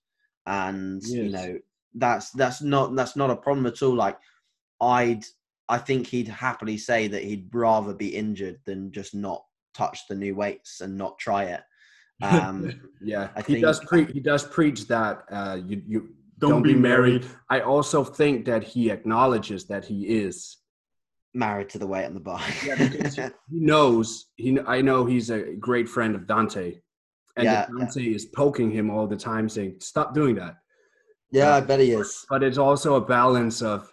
and 0.46 1.03
yes. 1.03 1.11
you 1.11 1.30
know 1.30 1.59
that's 1.94 2.30
that's 2.30 2.62
not 2.62 2.94
that's 2.94 3.16
not 3.16 3.30
a 3.30 3.36
problem 3.36 3.66
at 3.66 3.82
all. 3.82 3.94
Like 3.94 4.18
I'd 4.80 5.24
I 5.68 5.78
think 5.78 6.07
he'd 6.07 6.28
happily 6.28 6.76
say 6.76 7.07
that 7.09 7.22
he'd 7.22 7.48
rather 7.55 7.94
be 7.94 8.14
injured 8.14 8.61
than 8.64 8.92
just 8.92 9.14
not 9.14 9.44
touch 9.74 10.07
the 10.09 10.14
new 10.14 10.34
weights 10.34 10.80
and 10.80 10.96
not 10.96 11.18
try 11.18 11.44
it. 11.44 11.61
Um, 12.22 12.80
yeah, 13.00 13.30
I 13.34 13.42
he 13.42 13.61
does 13.61 13.80
preach. 13.80 14.11
He 14.12 14.20
does 14.20 14.44
preach 14.44 14.86
that 14.86 15.24
uh, 15.32 15.59
you 15.66 15.82
you 15.88 16.14
don't, 16.38 16.50
don't 16.50 16.62
be, 16.62 16.74
be 16.74 16.78
married. 16.78 17.22
married. 17.22 17.36
I 17.50 17.61
also 17.62 18.05
think 18.05 18.44
that 18.44 18.62
he 18.62 18.92
acknowledges 18.92 19.64
that 19.64 19.84
he 19.84 20.05
is 20.05 20.59
married 21.34 21.68
to 21.70 21.78
the 21.78 21.86
weight 21.86 22.05
on 22.05 22.14
the 22.14 22.20
bar. 22.20 22.40
yeah, 22.64 22.76
he 22.76 23.30
knows. 23.50 24.26
He 24.36 24.57
I 24.61 24.82
know 24.82 25.05
he's 25.05 25.30
a 25.30 25.55
great 25.55 25.88
friend 25.88 26.14
of 26.14 26.28
Dante, 26.28 26.74
and 27.37 27.45
yeah, 27.45 27.66
Dante 27.66 28.03
yeah. 28.03 28.16
is 28.16 28.26
poking 28.26 28.70
him 28.70 28.91
all 28.91 29.07
the 29.07 29.16
time, 29.16 29.49
saying, 29.49 29.76
"Stop 29.80 30.14
doing 30.14 30.35
that." 30.37 30.57
Yeah, 31.30 31.55
uh, 31.55 31.59
I 31.59 31.61
bet 31.61 31.80
he 31.80 31.93
is. 31.93 32.24
But 32.28 32.43
it's 32.43 32.59
also 32.59 32.97
a 32.97 33.01
balance 33.01 33.62
of 33.62 33.91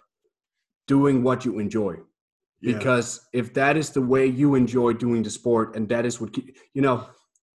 doing 0.86 1.22
what 1.22 1.44
you 1.44 1.58
enjoy. 1.58 1.96
Because 2.62 3.26
if 3.32 3.54
that 3.54 3.78
is 3.78 3.88
the 3.88 4.02
way 4.02 4.26
you 4.26 4.54
enjoy 4.54 4.92
doing 4.92 5.22
the 5.22 5.30
sport, 5.30 5.76
and 5.76 5.88
that 5.88 6.04
is 6.04 6.20
what 6.20 6.36
you 6.36 6.82
know, 6.82 7.06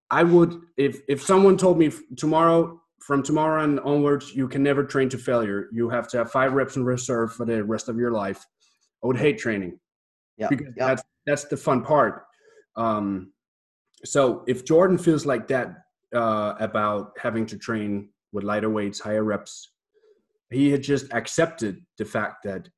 I 0.09 0.23
would 0.23 0.59
if 0.77 1.01
if 1.07 1.21
someone 1.21 1.57
told 1.57 1.77
me 1.77 1.91
tomorrow 2.17 2.81
from 3.05 3.21
tomorrow 3.21 3.63
and 3.63 3.79
onwards 3.81 4.33
you 4.33 4.47
can 4.47 4.63
never 4.63 4.83
train 4.83 5.09
to 5.09 5.17
failure. 5.19 5.69
You 5.71 5.89
have 5.89 6.07
to 6.09 6.17
have 6.17 6.31
five 6.31 6.53
reps 6.53 6.75
in 6.75 6.83
reserve 6.83 7.33
for 7.33 7.45
the 7.45 7.63
rest 7.63 7.87
of 7.87 7.97
your 7.97 8.11
life. 8.11 8.43
I 9.03 9.07
would 9.07 9.17
hate 9.17 9.37
training. 9.37 9.79
Yeah, 10.37 10.47
because 10.49 10.73
that's 10.75 11.03
that's 11.27 11.43
the 11.45 11.57
fun 11.57 11.83
part. 11.83 12.23
Um, 12.75 13.31
so 14.05 14.43
if 14.47 14.65
Jordan 14.65 14.97
feels 14.97 15.25
like 15.25 15.47
that 15.47 15.75
uh, 16.15 16.53
about 16.59 17.11
having 17.17 17.45
to 17.47 17.57
train 17.57 18.09
with 18.31 18.43
lighter 18.43 18.69
weights, 18.69 18.99
higher 18.99 19.23
reps, 19.23 19.71
he 20.51 20.71
had 20.71 20.83
just 20.83 21.11
accepted 21.13 21.81
the 21.97 22.05
fact 22.05 22.43
that 22.43 22.69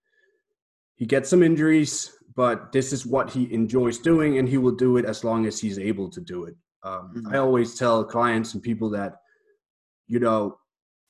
he 0.96 1.06
gets 1.06 1.30
some 1.30 1.44
injuries, 1.44 2.12
but 2.36 2.72
this 2.72 2.92
is 2.92 3.06
what 3.06 3.30
he 3.30 3.52
enjoys 3.54 4.00
doing, 4.00 4.40
and 4.40 4.50
he 4.50 4.58
will 4.58 4.76
do 4.76 4.98
it 4.98 5.06
as 5.06 5.24
long 5.24 5.46
as 5.46 5.60
he's 5.60 5.78
able 5.78 6.10
to 6.10 6.22
do 6.22 6.46
it. 6.46 6.56
Um, 6.84 7.12
mm-hmm. 7.16 7.34
I 7.34 7.38
always 7.38 7.76
tell 7.76 8.04
clients 8.04 8.54
and 8.54 8.64
people 8.64 8.90
that, 8.92 9.18
you 10.08 10.20
know, 10.20 10.58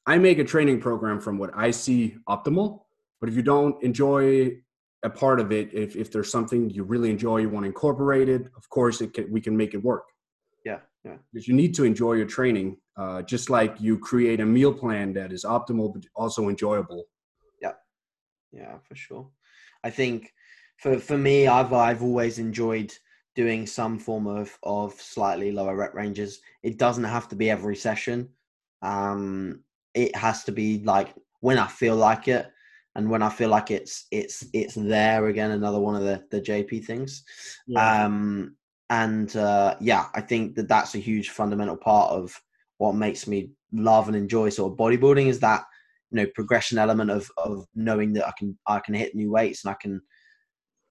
I 0.05 0.17
make 0.17 0.39
a 0.39 0.43
training 0.43 0.79
program 0.79 1.19
from 1.19 1.37
what 1.37 1.51
I 1.55 1.71
see 1.71 2.15
optimal, 2.27 2.81
but 3.19 3.29
if 3.29 3.35
you 3.35 3.41
don't 3.41 3.81
enjoy 3.83 4.57
a 5.03 5.09
part 5.09 5.39
of 5.39 5.51
it. 5.51 5.73
If 5.73 5.95
if 5.95 6.11
there's 6.11 6.31
something 6.31 6.69
you 6.69 6.83
really 6.83 7.09
enjoy, 7.09 7.37
you 7.37 7.49
want 7.49 7.63
to 7.63 7.67
incorporate 7.67 8.29
it. 8.29 8.47
Of 8.55 8.69
course, 8.69 9.01
it 9.01 9.13
can, 9.13 9.31
we 9.31 9.41
can 9.41 9.55
make 9.55 9.73
it 9.73 9.83
work. 9.83 10.05
Yeah, 10.65 10.79
yeah. 11.03 11.17
Because 11.31 11.47
you 11.47 11.53
need 11.53 11.73
to 11.75 11.83
enjoy 11.83 12.13
your 12.13 12.25
training, 12.25 12.77
uh, 12.97 13.21
just 13.21 13.49
like 13.49 13.79
you 13.79 13.97
create 13.97 14.39
a 14.39 14.45
meal 14.45 14.73
plan 14.73 15.13
that 15.13 15.31
is 15.31 15.45
optimal 15.45 15.93
but 15.93 16.03
also 16.15 16.49
enjoyable. 16.49 17.05
Yeah, 17.61 17.73
yeah, 18.51 18.77
for 18.87 18.95
sure. 18.95 19.29
I 19.83 19.89
think 19.89 20.33
for 20.77 20.99
for 20.99 21.17
me, 21.17 21.47
I've 21.47 21.73
I've 21.73 22.03
always 22.03 22.39
enjoyed 22.39 22.93
doing 23.35 23.67
some 23.67 23.99
form 23.99 24.25
of 24.25 24.57
of 24.63 24.93
slightly 24.93 25.51
lower 25.51 25.75
rep 25.75 25.93
ranges. 25.93 26.39
It 26.63 26.77
doesn't 26.77 27.03
have 27.03 27.27
to 27.29 27.35
be 27.35 27.49
every 27.49 27.75
session. 27.75 28.29
Um, 28.81 29.63
it 29.93 30.15
has 30.15 30.43
to 30.45 30.51
be 30.51 30.83
like 30.83 31.13
when 31.39 31.57
I 31.57 31.67
feel 31.67 31.95
like 31.95 32.27
it, 32.27 32.51
and 32.97 33.09
when 33.09 33.21
I 33.21 33.29
feel 33.29 33.49
like 33.49 33.69
it's 33.69 34.07
it's 34.11 34.43
it's 34.53 34.73
there 34.73 35.27
again. 35.27 35.51
Another 35.51 35.79
one 35.79 35.95
of 35.95 36.01
the 36.01 36.23
the 36.31 36.41
JP 36.41 36.83
things. 36.83 37.23
Yeah. 37.67 38.05
Um, 38.05 38.57
and 38.89 39.33
uh, 39.37 39.75
yeah, 39.79 40.07
I 40.15 40.21
think 40.21 40.55
that 40.55 40.67
that's 40.67 40.95
a 40.95 40.99
huge 40.99 41.29
fundamental 41.29 41.77
part 41.77 42.11
of 42.11 42.35
what 42.79 42.95
makes 42.95 43.27
me 43.27 43.51
love 43.71 44.07
and 44.07 44.17
enjoy 44.17 44.49
sort 44.49 44.71
of 44.71 44.77
bodybuilding 44.77 45.27
is 45.27 45.39
that 45.41 45.63
you 46.09 46.17
know 46.17 46.27
progression 46.33 46.79
element 46.79 47.11
of 47.11 47.29
of 47.37 47.67
knowing 47.75 48.13
that 48.13 48.27
I 48.27 48.31
can 48.37 48.57
I 48.65 48.79
can 48.79 48.95
hit 48.95 49.13
new 49.13 49.31
weights 49.31 49.63
and 49.63 49.71
I 49.71 49.75
can 49.79 50.01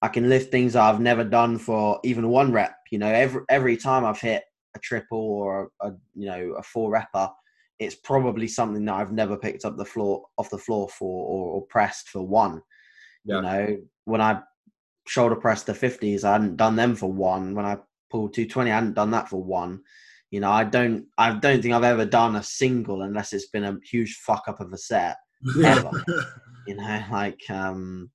I 0.01 0.07
can 0.07 0.29
lift 0.29 0.49
things 0.49 0.77
I've 0.77 1.01
never 1.01 1.25
done 1.25 1.57
for 1.57 1.99
even 2.05 2.29
one 2.29 2.53
rep. 2.53 2.77
You 2.89 2.99
know, 2.99 3.07
every 3.11 3.41
every 3.49 3.75
time 3.75 4.05
I've 4.05 4.21
hit 4.21 4.43
a 4.77 4.79
triple 4.79 5.19
or 5.19 5.71
a, 5.81 5.89
a 5.89 5.95
you 6.15 6.27
know 6.27 6.53
a 6.57 6.63
four 6.63 6.89
repper, 6.89 7.29
it's 7.79 7.95
probably 7.95 8.47
something 8.47 8.85
that 8.85 8.95
I've 8.95 9.11
never 9.11 9.37
picked 9.37 9.65
up 9.65 9.77
the 9.77 9.85
floor 9.85 10.25
off 10.37 10.49
the 10.49 10.57
floor 10.57 10.89
for 10.89 11.25
or, 11.25 11.55
or 11.55 11.61
pressed 11.67 12.09
for 12.09 12.21
one. 12.25 12.61
Yeah. 13.25 13.35
You 13.35 13.41
know, 13.41 13.77
when 14.05 14.21
I 14.21 14.41
shoulder 15.07 15.35
pressed 15.35 15.67
the 15.67 15.75
fifties, 15.75 16.23
I 16.23 16.33
hadn't 16.33 16.57
done 16.57 16.75
them 16.75 16.95
for 16.95 17.11
one. 17.11 17.53
When 17.53 17.65
I 17.65 17.77
pulled 18.09 18.33
two 18.33 18.47
twenty, 18.47 18.71
I 18.71 18.75
hadn't 18.75 18.95
done 18.95 19.11
that 19.11 19.29
for 19.29 19.43
one. 19.43 19.81
You 20.31 20.39
know, 20.39 20.51
I 20.51 20.63
don't 20.63 21.05
I 21.17 21.33
don't 21.33 21.61
think 21.61 21.73
I've 21.73 21.83
ever 21.83 22.05
done 22.05 22.35
a 22.35 22.43
single 22.43 23.03
unless 23.03 23.33
it's 23.33 23.49
been 23.49 23.63
a 23.63 23.77
huge 23.89 24.15
fuck 24.25 24.45
up 24.47 24.59
of 24.59 24.73
a 24.73 24.77
set. 24.77 25.17
Ever. 25.63 25.91
you 26.67 26.75
know, 26.75 27.03
like 27.11 27.41
um 27.49 28.09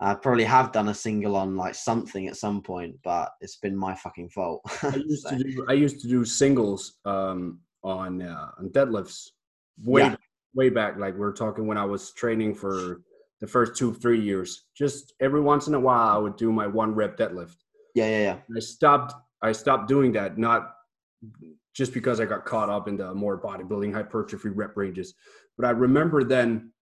I 0.00 0.14
probably 0.14 0.44
have 0.44 0.72
done 0.72 0.88
a 0.88 0.94
single 0.94 1.36
on 1.36 1.56
like 1.56 1.74
something 1.74 2.26
at 2.26 2.36
some 2.36 2.62
point, 2.62 2.96
but 3.04 3.30
it's 3.40 3.56
been 3.56 3.76
my 3.76 3.94
fucking 3.94 4.30
fault. 4.30 4.62
I 4.82 4.96
used 4.96 5.22
so. 5.22 5.30
to 5.30 5.44
do 5.44 5.66
I 5.68 5.72
used 5.74 6.00
to 6.00 6.08
do 6.08 6.24
singles 6.24 6.98
um, 7.04 7.60
on 7.84 8.22
uh, 8.22 8.50
on 8.58 8.70
deadlifts 8.70 9.28
way 9.82 10.02
yeah. 10.02 10.16
way 10.54 10.70
back. 10.70 10.96
Like 10.96 11.14
we're 11.14 11.32
talking 11.32 11.66
when 11.66 11.78
I 11.78 11.84
was 11.84 12.12
training 12.12 12.54
for 12.54 13.02
the 13.40 13.46
first 13.46 13.76
two 13.76 13.94
three 13.94 14.20
years. 14.20 14.64
Just 14.76 15.14
every 15.20 15.40
once 15.40 15.68
in 15.68 15.74
a 15.74 15.80
while, 15.80 16.08
I 16.08 16.18
would 16.18 16.36
do 16.36 16.50
my 16.50 16.66
one 16.66 16.94
rep 16.94 17.16
deadlift. 17.16 17.56
Yeah, 17.94 18.08
yeah, 18.08 18.22
yeah. 18.22 18.56
I 18.56 18.60
stopped. 18.60 19.14
I 19.42 19.52
stopped 19.52 19.88
doing 19.88 20.12
that 20.12 20.38
not 20.38 20.74
just 21.74 21.92
because 21.92 22.20
I 22.20 22.24
got 22.24 22.44
caught 22.44 22.70
up 22.70 22.88
in 22.88 22.96
the 22.96 23.14
more 23.14 23.40
bodybuilding 23.40 23.92
hypertrophy 23.92 24.48
rep 24.48 24.76
ranges, 24.76 25.14
but 25.56 25.66
I 25.66 25.70
remember 25.70 26.24
then 26.24 26.72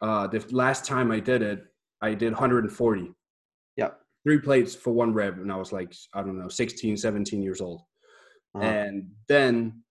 uh, 0.00 0.26
the 0.26 0.44
last 0.50 0.84
time 0.84 1.10
I 1.10 1.20
did 1.20 1.42
it, 1.42 1.64
I 2.02 2.14
did 2.14 2.32
140. 2.32 3.12
Yeah. 3.76 3.90
Three 4.24 4.38
plates 4.38 4.74
for 4.74 4.92
one 4.92 5.12
rep, 5.12 5.36
And 5.36 5.52
I 5.52 5.56
was 5.56 5.72
like, 5.72 5.94
I 6.12 6.22
don't 6.22 6.38
know, 6.38 6.48
16, 6.48 6.96
17 6.96 7.42
years 7.42 7.60
old. 7.60 7.82
Uh-huh. 8.54 8.64
And 8.64 9.10
then 9.28 9.82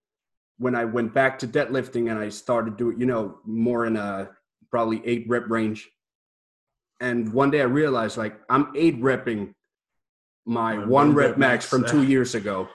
when 0.58 0.76
I 0.76 0.86
went 0.86 1.14
back 1.14 1.40
to 1.40 1.48
deadlifting 1.48 2.10
and 2.10 2.20
I 2.20 2.30
started 2.30 2.78
doing, 2.78 3.00
you 3.00 3.06
know, 3.06 3.40
more 3.46 3.86
in 3.86 3.98
a 3.98 4.30
probably 4.72 5.02
eight 5.06 5.26
rep 5.28 5.50
range. 5.50 5.90
And 7.02 7.34
one 7.34 7.52
day 7.52 7.62
I 7.62 7.66
realized 7.66 8.18
like 8.18 8.40
I'm 8.50 8.72
eight 8.76 9.02
repping 9.02 9.54
my 10.46 10.78
one, 10.78 10.90
one 10.90 11.14
rep, 11.14 11.30
rep 11.32 11.38
max, 11.38 11.50
max 11.64 11.66
from 11.66 11.86
two 11.86 12.04
years 12.08 12.36
ago. 12.36 12.70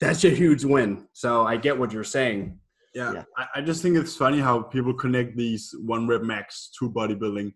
That's 0.00 0.24
a 0.24 0.30
huge 0.30 0.64
win. 0.64 1.08
So 1.12 1.46
I 1.46 1.56
get 1.56 1.78
what 1.78 1.92
you're 1.92 2.04
saying. 2.04 2.58
Yeah, 2.94 3.12
yeah. 3.12 3.24
I, 3.36 3.46
I, 3.56 3.60
just 3.60 3.82
think 3.82 3.96
it's 3.96 4.16
funny 4.16 4.38
how 4.40 4.62
people 4.62 4.94
connect 4.94 5.36
these 5.36 5.74
one 5.84 6.06
rep 6.06 6.22
max 6.22 6.70
to 6.78 6.90
bodybuilding 6.90 7.52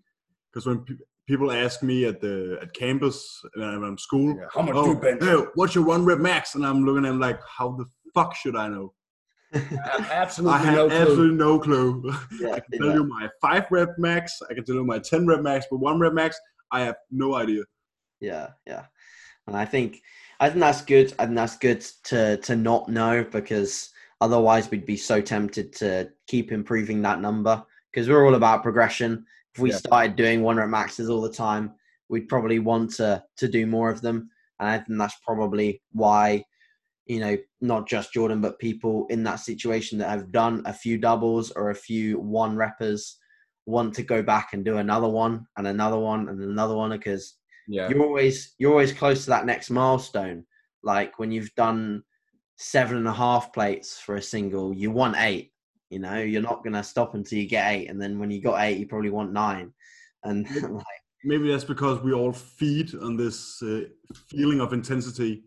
because 0.52 0.66
when 0.66 0.80
pe- 0.84 0.94
people 1.26 1.50
ask 1.50 1.82
me 1.82 2.04
at 2.04 2.20
the 2.20 2.58
at 2.60 2.74
campus 2.74 3.42
and 3.54 3.64
I'm 3.64 3.84
in 3.84 3.98
school, 3.98 4.36
yeah, 4.36 4.46
how 4.52 4.62
much 4.62 4.74
oh, 4.76 4.84
do 4.84 4.90
you 4.90 4.96
bench? 4.96 5.22
Hey, 5.22 5.34
what's 5.54 5.74
your 5.74 5.84
one 5.84 6.04
rep 6.04 6.18
max? 6.18 6.54
And 6.54 6.66
I'm 6.66 6.84
looking 6.84 7.04
at 7.04 7.08
them 7.08 7.20
like, 7.20 7.40
how 7.46 7.72
the 7.72 7.86
fuck 8.14 8.36
should 8.36 8.56
I 8.56 8.68
know? 8.68 8.92
Absolutely, 9.54 10.54
I 10.54 10.58
have 10.58 10.74
no 10.74 10.90
absolutely 10.90 11.36
no 11.36 11.58
clue. 11.58 12.12
Yeah, 12.40 12.52
I 12.52 12.60
can 12.60 12.78
tell 12.78 12.88
yeah. 12.88 12.94
you 12.94 13.04
my 13.04 13.28
five 13.40 13.66
rep 13.70 13.98
max. 13.98 14.40
I 14.50 14.54
can 14.54 14.64
tell 14.64 14.76
you 14.76 14.84
my 14.84 14.98
ten 14.98 15.26
rep 15.26 15.40
max, 15.40 15.66
but 15.70 15.78
one 15.78 16.00
rep 16.00 16.12
max, 16.12 16.38
I 16.70 16.80
have 16.80 16.96
no 17.10 17.34
idea. 17.34 17.62
Yeah, 18.20 18.48
yeah, 18.66 18.86
and 19.46 19.56
I 19.56 19.64
think 19.64 20.02
I 20.40 20.48
think 20.48 20.60
that's 20.60 20.82
good. 20.82 21.14
I 21.18 21.24
think 21.24 21.36
that's 21.36 21.56
good 21.56 21.80
to 22.04 22.36
to 22.38 22.56
not 22.56 22.88
know 22.88 23.24
because 23.24 23.90
otherwise 24.20 24.70
we'd 24.70 24.86
be 24.86 24.96
so 24.96 25.20
tempted 25.20 25.72
to 25.74 26.10
keep 26.26 26.52
improving 26.52 27.02
that 27.02 27.20
number 27.20 27.62
because 27.92 28.08
we're 28.08 28.26
all 28.26 28.36
about 28.36 28.62
progression 28.62 29.26
if 29.54 29.60
we 29.60 29.70
yeah. 29.70 29.76
started 29.76 30.16
doing 30.16 30.42
one 30.42 30.56
rep 30.56 30.68
maxes 30.68 31.10
all 31.10 31.20
the 31.20 31.32
time, 31.32 31.72
we'd 32.08 32.28
probably 32.28 32.58
want 32.58 32.94
to 32.94 33.22
to 33.36 33.48
do 33.48 33.66
more 33.66 33.90
of 33.90 34.00
them. 34.00 34.30
And 34.58 34.68
I 34.68 34.78
think 34.78 34.98
that's 34.98 35.18
probably 35.24 35.82
why, 35.92 36.44
you 37.06 37.20
know, 37.20 37.36
not 37.60 37.88
just 37.88 38.12
Jordan, 38.12 38.40
but 38.40 38.58
people 38.58 39.06
in 39.10 39.22
that 39.24 39.40
situation 39.40 39.98
that 39.98 40.10
have 40.10 40.32
done 40.32 40.62
a 40.66 40.72
few 40.72 40.98
doubles 40.98 41.50
or 41.50 41.70
a 41.70 41.74
few 41.74 42.18
one 42.18 42.56
reppers 42.56 43.14
want 43.66 43.94
to 43.94 44.02
go 44.02 44.22
back 44.22 44.50
and 44.52 44.64
do 44.64 44.78
another 44.78 45.08
one 45.08 45.46
and 45.56 45.66
another 45.66 45.98
one 45.98 46.28
and 46.28 46.40
another 46.40 46.74
one 46.74 46.90
because 46.90 47.36
yeah. 47.68 47.88
you're 47.88 48.02
always 48.02 48.54
you're 48.58 48.70
always 48.70 48.92
close 48.92 49.24
to 49.24 49.30
that 49.30 49.46
next 49.46 49.70
milestone. 49.70 50.44
Like 50.82 51.18
when 51.18 51.30
you've 51.30 51.54
done 51.54 52.02
seven 52.56 52.96
and 52.96 53.08
a 53.08 53.12
half 53.12 53.52
plates 53.52 53.98
for 53.98 54.16
a 54.16 54.22
single, 54.22 54.74
you 54.74 54.90
want 54.90 55.16
eight. 55.18 55.52
You 55.90 55.98
know, 55.98 56.18
you're 56.18 56.42
not 56.42 56.64
going 56.64 56.72
to 56.72 56.82
stop 56.82 57.14
until 57.14 57.38
you 57.38 57.46
get 57.46 57.70
eight, 57.70 57.90
and 57.90 58.00
then 58.00 58.18
when 58.18 58.30
you 58.30 58.40
got 58.40 58.62
eight, 58.62 58.78
you 58.78 58.86
probably 58.86 59.10
want 59.10 59.32
nine. 59.32 59.74
And 60.24 60.48
like, 60.72 60.84
maybe 61.22 61.50
that's 61.50 61.64
because 61.64 62.00
we 62.00 62.14
all 62.14 62.32
feed 62.32 62.94
on 62.94 63.16
this 63.16 63.62
uh, 63.62 63.82
feeling 64.28 64.60
of 64.60 64.72
intensity. 64.72 65.42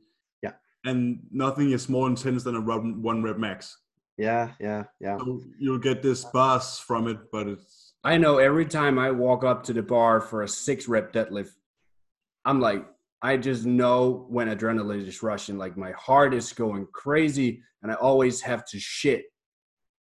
Yeah. 0.86 0.92
And 0.92 1.20
nothing 1.32 1.72
is 1.72 1.90
more 1.90 2.08
intense 2.08 2.44
than 2.44 2.56
a 2.56 2.60
run, 2.60 3.02
one 3.02 3.24
rep 3.24 3.38
max. 3.38 3.78
Yeah, 4.18 4.52
yeah, 4.60 4.84
yeah. 5.00 5.18
So 5.18 5.42
you'll 5.60 5.80
get 5.80 6.02
this 6.02 6.24
buzz 6.26 6.80
from 6.80 7.08
it, 7.08 7.18
but 7.32 7.48
it's. 7.48 7.94
I 8.04 8.18
know 8.18 8.38
every 8.38 8.66
time 8.66 9.00
I 9.00 9.12
walk 9.12 9.44
up 9.44 9.64
to 9.64 9.74
the 9.74 9.82
bar 9.82 10.22
for 10.22 10.44
a 10.44 10.48
six 10.48 10.88
rep 10.88 11.12
deadlift, 11.12 11.50
I'm 12.46 12.62
like, 12.62 12.86
I 13.22 13.36
just 13.38 13.66
know 13.66 14.26
when 14.30 14.48
adrenaline 14.48 15.06
is 15.06 15.22
rushing. 15.24 15.58
Like 15.58 15.76
my 15.76 15.92
heart 15.92 16.34
is 16.34 16.54
going 16.54 16.88
crazy, 16.94 17.62
and 17.82 17.92
I 17.92 17.96
always 17.96 18.42
have 18.42 18.66
to 18.68 18.80
shit 18.80 19.26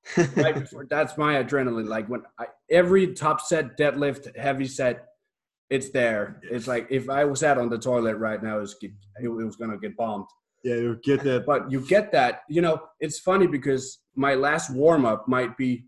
right 0.36 0.54
before, 0.54 0.86
that's 0.88 1.16
my 1.18 1.42
adrenaline. 1.42 1.88
Like 1.88 2.08
when 2.08 2.22
I, 2.38 2.46
every 2.70 3.14
top 3.14 3.40
set, 3.40 3.76
deadlift, 3.76 4.36
heavy 4.36 4.66
set, 4.66 5.06
it's 5.68 5.90
there. 5.90 6.40
It's 6.50 6.66
like 6.66 6.88
if 6.90 7.08
I 7.08 7.24
was 7.24 7.42
out 7.42 7.58
on 7.58 7.68
the 7.68 7.78
toilet 7.78 8.16
right 8.16 8.42
now, 8.42 8.58
it 8.58 8.60
was, 8.60 8.76
it 8.82 9.28
was 9.28 9.56
gonna 9.56 9.78
get 9.78 9.96
bombed. 9.96 10.26
Yeah, 10.62 10.74
you 10.74 11.00
get 11.02 11.22
that. 11.24 11.46
But 11.46 11.70
you 11.70 11.80
get 11.86 12.12
that. 12.12 12.42
You 12.48 12.62
know, 12.62 12.80
it's 13.00 13.18
funny 13.18 13.46
because 13.46 13.98
my 14.14 14.34
last 14.34 14.70
warm 14.70 15.04
up 15.04 15.26
might 15.26 15.56
be 15.56 15.86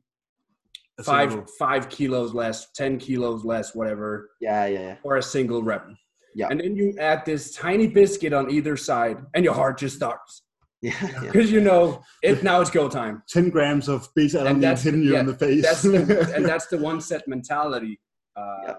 five 1.02 1.48
five 1.58 1.88
kilos 1.88 2.34
less, 2.34 2.70
ten 2.74 2.98
kilos 2.98 3.44
less, 3.44 3.74
whatever. 3.74 4.30
Yeah, 4.40 4.66
yeah, 4.66 4.80
yeah. 4.80 4.96
Or 5.02 5.16
a 5.16 5.22
single 5.22 5.62
rep. 5.62 5.86
Yeah. 6.34 6.48
And 6.50 6.60
then 6.60 6.76
you 6.76 6.94
add 6.98 7.24
this 7.26 7.54
tiny 7.54 7.86
biscuit 7.86 8.32
on 8.32 8.50
either 8.50 8.76
side, 8.76 9.18
and 9.34 9.44
your 9.44 9.54
heart 9.54 9.78
just 9.78 9.96
starts. 9.96 10.42
Yeah, 10.84 11.20
because 11.20 11.52
you 11.52 11.60
know 11.60 12.02
it 12.24 12.42
now 12.42 12.60
it's 12.60 12.68
go 12.68 12.88
time. 12.88 13.22
Ten 13.28 13.50
grams 13.50 13.88
of 13.88 14.08
beta 14.16 14.38
alanine 14.38 14.82
hitting 14.82 15.02
you 15.02 15.12
yeah, 15.12 15.20
in 15.20 15.26
the 15.26 15.34
face. 15.36 15.62
That's 15.62 15.82
the, 15.82 16.32
and 16.34 16.44
that's 16.44 16.66
the 16.66 16.78
one 16.78 17.00
set 17.00 17.28
mentality. 17.28 18.00
Uh, 18.34 18.56
yeah. 18.66 18.74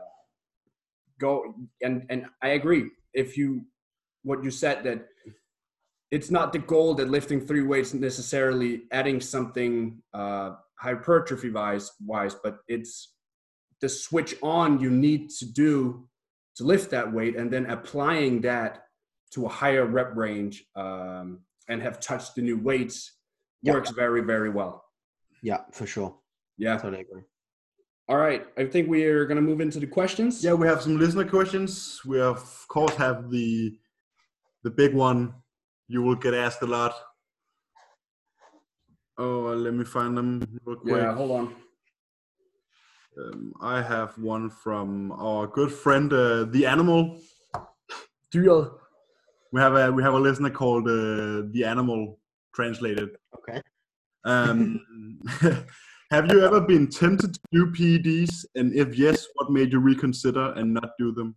Go 1.18 1.56
and 1.82 2.06
and 2.10 2.26
I 2.42 2.50
agree. 2.60 2.90
If 3.14 3.38
you 3.38 3.62
what 4.24 4.44
you 4.44 4.52
said 4.52 4.84
that 4.84 5.06
it's 6.14 6.30
not 6.30 6.54
the 6.54 6.60
goal 6.60 6.94
that 6.94 7.10
lifting 7.10 7.42
three 7.42 7.64
weights 7.64 7.92
necessarily 7.96 8.84
adding 8.92 9.20
something 9.20 10.00
uh, 10.14 10.52
hypertrophy 10.76 11.50
wise 11.50 11.92
wise, 12.06 12.36
but 12.36 12.60
it's 12.68 13.16
the 13.82 13.90
switch 13.90 14.36
on 14.44 14.80
you 14.80 14.92
need 14.92 15.32
to 15.32 15.46
do 15.52 16.08
to 16.56 16.64
lift 16.66 16.92
that 16.92 17.12
weight 17.12 17.36
and 17.36 17.52
then 17.52 17.66
applying 17.66 18.42
that 18.42 18.84
to 19.32 19.48
a 19.48 19.50
higher 19.50 19.86
rep 19.88 20.16
range 20.16 20.64
um, 20.76 21.40
and 21.68 21.82
have 21.82 22.00
touched 22.00 22.36
the 22.36 22.44
new 22.44 22.60
weights 22.60 23.18
yep. 23.64 23.74
works 23.74 23.90
very 23.90 24.22
very 24.22 24.52
well. 24.52 24.86
Yeah, 25.42 25.62
for 25.72 25.88
sure. 25.88 26.16
Yeah, 26.60 26.78
totally 26.78 27.02
agree. 27.02 27.24
All 28.08 28.18
right, 28.18 28.46
I 28.56 28.66
think 28.66 28.88
we 28.88 29.04
are 29.06 29.26
going 29.26 29.38
to 29.38 29.42
move 29.42 29.62
into 29.62 29.80
the 29.80 29.88
questions. 29.88 30.44
Yeah, 30.44 30.54
we 30.54 30.68
have 30.68 30.84
some 30.84 30.96
listener 31.00 31.26
questions. 31.26 32.02
We 32.06 32.22
of 32.22 32.68
course 32.68 32.94
have 32.98 33.32
the 33.32 33.80
the 34.64 34.70
big 34.70 34.94
one 34.94 35.34
you 35.94 36.02
will 36.02 36.16
get 36.16 36.34
asked 36.34 36.64
a 36.64 36.66
lot. 36.66 36.94
Oh, 39.20 39.48
uh, 39.48 39.56
let 39.56 39.76
me 39.76 39.86
find 39.86 40.18
them 40.18 40.42
real 40.66 40.78
quick. 40.78 41.04
Yeah, 41.04 41.14
hold 41.14 41.32
on. 41.32 41.56
Um, 43.16 43.54
I 43.62 43.80
have 43.80 44.18
one 44.18 44.50
from 44.50 45.12
our 45.12 45.46
good 45.46 45.72
friend, 45.72 46.12
uh, 46.12 46.46
the 46.46 46.66
Animal. 46.66 47.20
Do 48.32 48.42
you? 48.42 48.80
We 49.52 49.62
have 49.62 49.76
a 49.76 49.92
we 49.92 50.02
have 50.02 50.16
a 50.16 50.20
listener 50.20 50.50
called 50.50 50.88
uh, 50.88 51.46
the 51.52 51.64
Animal 51.64 52.20
translated. 52.56 53.10
Okay. 53.38 53.62
Um, 54.26 54.80
have 56.10 56.32
you 56.32 56.44
ever 56.44 56.60
been 56.60 56.88
tempted 56.88 57.36
to 57.36 57.42
do 57.52 57.72
PEDs, 57.72 58.46
and 58.56 58.74
if 58.74 58.98
yes, 58.98 59.28
what 59.36 59.52
made 59.52 59.72
you 59.72 59.80
reconsider 59.80 60.54
and 60.54 60.74
not 60.74 60.90
do 60.98 61.12
them? 61.12 61.36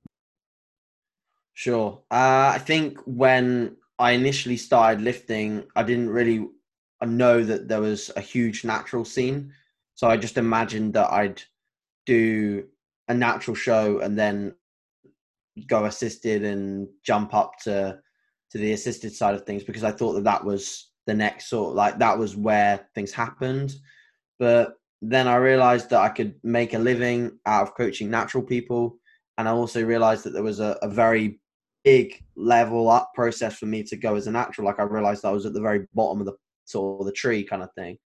Sure. 1.52 2.02
Uh, 2.10 2.52
I 2.54 2.58
think 2.58 2.98
when 3.04 3.76
I 3.98 4.12
initially 4.12 4.56
started 4.56 5.02
lifting, 5.02 5.64
I 5.74 5.82
didn't 5.82 6.10
really 6.10 6.48
know 7.04 7.42
that 7.44 7.68
there 7.68 7.80
was 7.80 8.10
a 8.16 8.20
huge 8.20 8.64
natural 8.64 9.04
scene. 9.04 9.52
So 9.94 10.08
I 10.08 10.16
just 10.16 10.36
imagined 10.36 10.94
that 10.94 11.10
I'd 11.10 11.42
do 12.04 12.66
a 13.08 13.14
natural 13.14 13.54
show 13.54 14.00
and 14.00 14.18
then 14.18 14.54
go 15.66 15.86
assisted 15.86 16.44
and 16.44 16.88
jump 17.04 17.34
up 17.34 17.58
to 17.64 17.98
to 18.50 18.58
the 18.58 18.72
assisted 18.72 19.12
side 19.12 19.34
of 19.34 19.44
things 19.44 19.64
because 19.64 19.82
I 19.82 19.90
thought 19.90 20.12
that 20.12 20.24
that 20.24 20.44
was 20.44 20.92
the 21.06 21.14
next 21.14 21.48
sort 21.48 21.70
of 21.70 21.74
like 21.74 21.98
that 21.98 22.18
was 22.18 22.36
where 22.36 22.88
things 22.94 23.12
happened. 23.12 23.74
But 24.38 24.74
then 25.02 25.26
I 25.26 25.36
realized 25.36 25.90
that 25.90 26.00
I 26.00 26.08
could 26.10 26.34
make 26.42 26.74
a 26.74 26.78
living 26.78 27.38
out 27.46 27.62
of 27.62 27.74
coaching 27.74 28.10
natural 28.10 28.42
people. 28.42 28.98
And 29.38 29.48
I 29.48 29.52
also 29.52 29.82
realized 29.82 30.24
that 30.24 30.30
there 30.30 30.42
was 30.42 30.60
a, 30.60 30.78
a 30.82 30.88
very 30.88 31.40
big 31.86 32.20
level 32.34 32.90
up 32.90 33.12
process 33.14 33.56
for 33.56 33.66
me 33.66 33.80
to 33.84 33.96
go 33.96 34.16
as 34.16 34.26
a 34.26 34.32
natural. 34.32 34.66
Like 34.66 34.80
I 34.80 34.82
realized 34.82 35.24
I 35.24 35.30
was 35.30 35.46
at 35.46 35.52
the 35.52 35.60
very 35.60 35.86
bottom 35.94 36.18
of 36.20 36.26
the 36.26 36.34
sort 36.64 37.00
of 37.00 37.06
the 37.06 37.12
tree 37.12 37.44
kind 37.44 37.62
of 37.62 37.72
thing. 37.74 37.96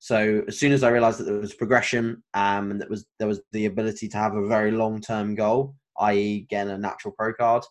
So 0.00 0.42
as 0.48 0.58
soon 0.58 0.72
as 0.72 0.82
I 0.82 0.90
realized 0.90 1.20
that 1.20 1.24
there 1.24 1.34
was 1.34 1.54
progression 1.54 2.22
um, 2.34 2.72
and 2.72 2.80
that 2.80 2.90
was 2.90 3.06
there 3.18 3.28
was 3.28 3.40
the 3.52 3.66
ability 3.66 4.08
to 4.08 4.18
have 4.18 4.34
a 4.34 4.48
very 4.48 4.72
long 4.72 5.00
term 5.00 5.36
goal, 5.36 5.76
i.e., 6.00 6.46
getting 6.50 6.72
a 6.72 6.76
natural 6.76 7.14
pro 7.16 7.32
card, 7.32 7.62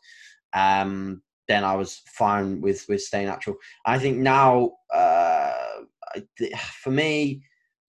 um, 0.54 1.22
then 1.50 1.66
I 1.66 1.76
was 1.76 2.02
fine 2.08 2.62
with 2.62 2.86
with 2.88 3.02
staying 3.02 3.28
natural. 3.28 3.58
I 3.86 4.00
think 4.00 4.18
now, 4.18 4.72
uh, 4.94 5.52
for 6.82 6.92
me, 6.92 7.44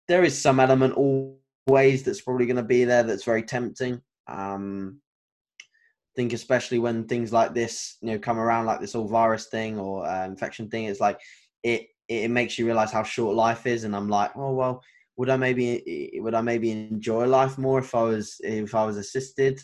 there 0.07 0.23
is 0.23 0.37
some 0.37 0.59
element 0.59 0.95
always 0.95 2.03
that's 2.03 2.21
probably 2.21 2.47
going 2.47 2.57
to 2.57 2.63
be 2.63 2.85
there 2.85 3.03
that's 3.03 3.23
very 3.23 3.43
tempting. 3.43 4.01
Um, 4.27 4.99
think 6.15 6.33
especially 6.33 6.79
when 6.79 7.07
things 7.07 7.33
like 7.33 7.53
this, 7.53 7.97
you 8.01 8.11
know, 8.11 8.19
come 8.19 8.39
around 8.39 8.65
like 8.65 8.79
this 8.79 8.93
whole 8.93 9.07
virus 9.07 9.47
thing 9.47 9.79
or 9.79 10.05
uh, 10.07 10.25
infection 10.25 10.69
thing, 10.69 10.85
it's 10.85 10.99
like 10.99 11.19
it 11.63 11.87
it 12.07 12.29
makes 12.29 12.57
you 12.57 12.65
realize 12.65 12.91
how 12.91 13.03
short 13.03 13.35
life 13.35 13.65
is. 13.65 13.83
And 13.83 13.95
I'm 13.95 14.09
like, 14.09 14.31
oh 14.35 14.53
well, 14.53 14.81
would 15.17 15.29
I 15.29 15.37
maybe 15.37 16.11
would 16.21 16.33
I 16.33 16.41
maybe 16.41 16.71
enjoy 16.71 17.25
life 17.25 17.57
more 17.57 17.79
if 17.79 17.93
I 17.95 18.03
was 18.03 18.35
if 18.41 18.75
I 18.75 18.85
was 18.85 18.97
assisted? 18.97 19.59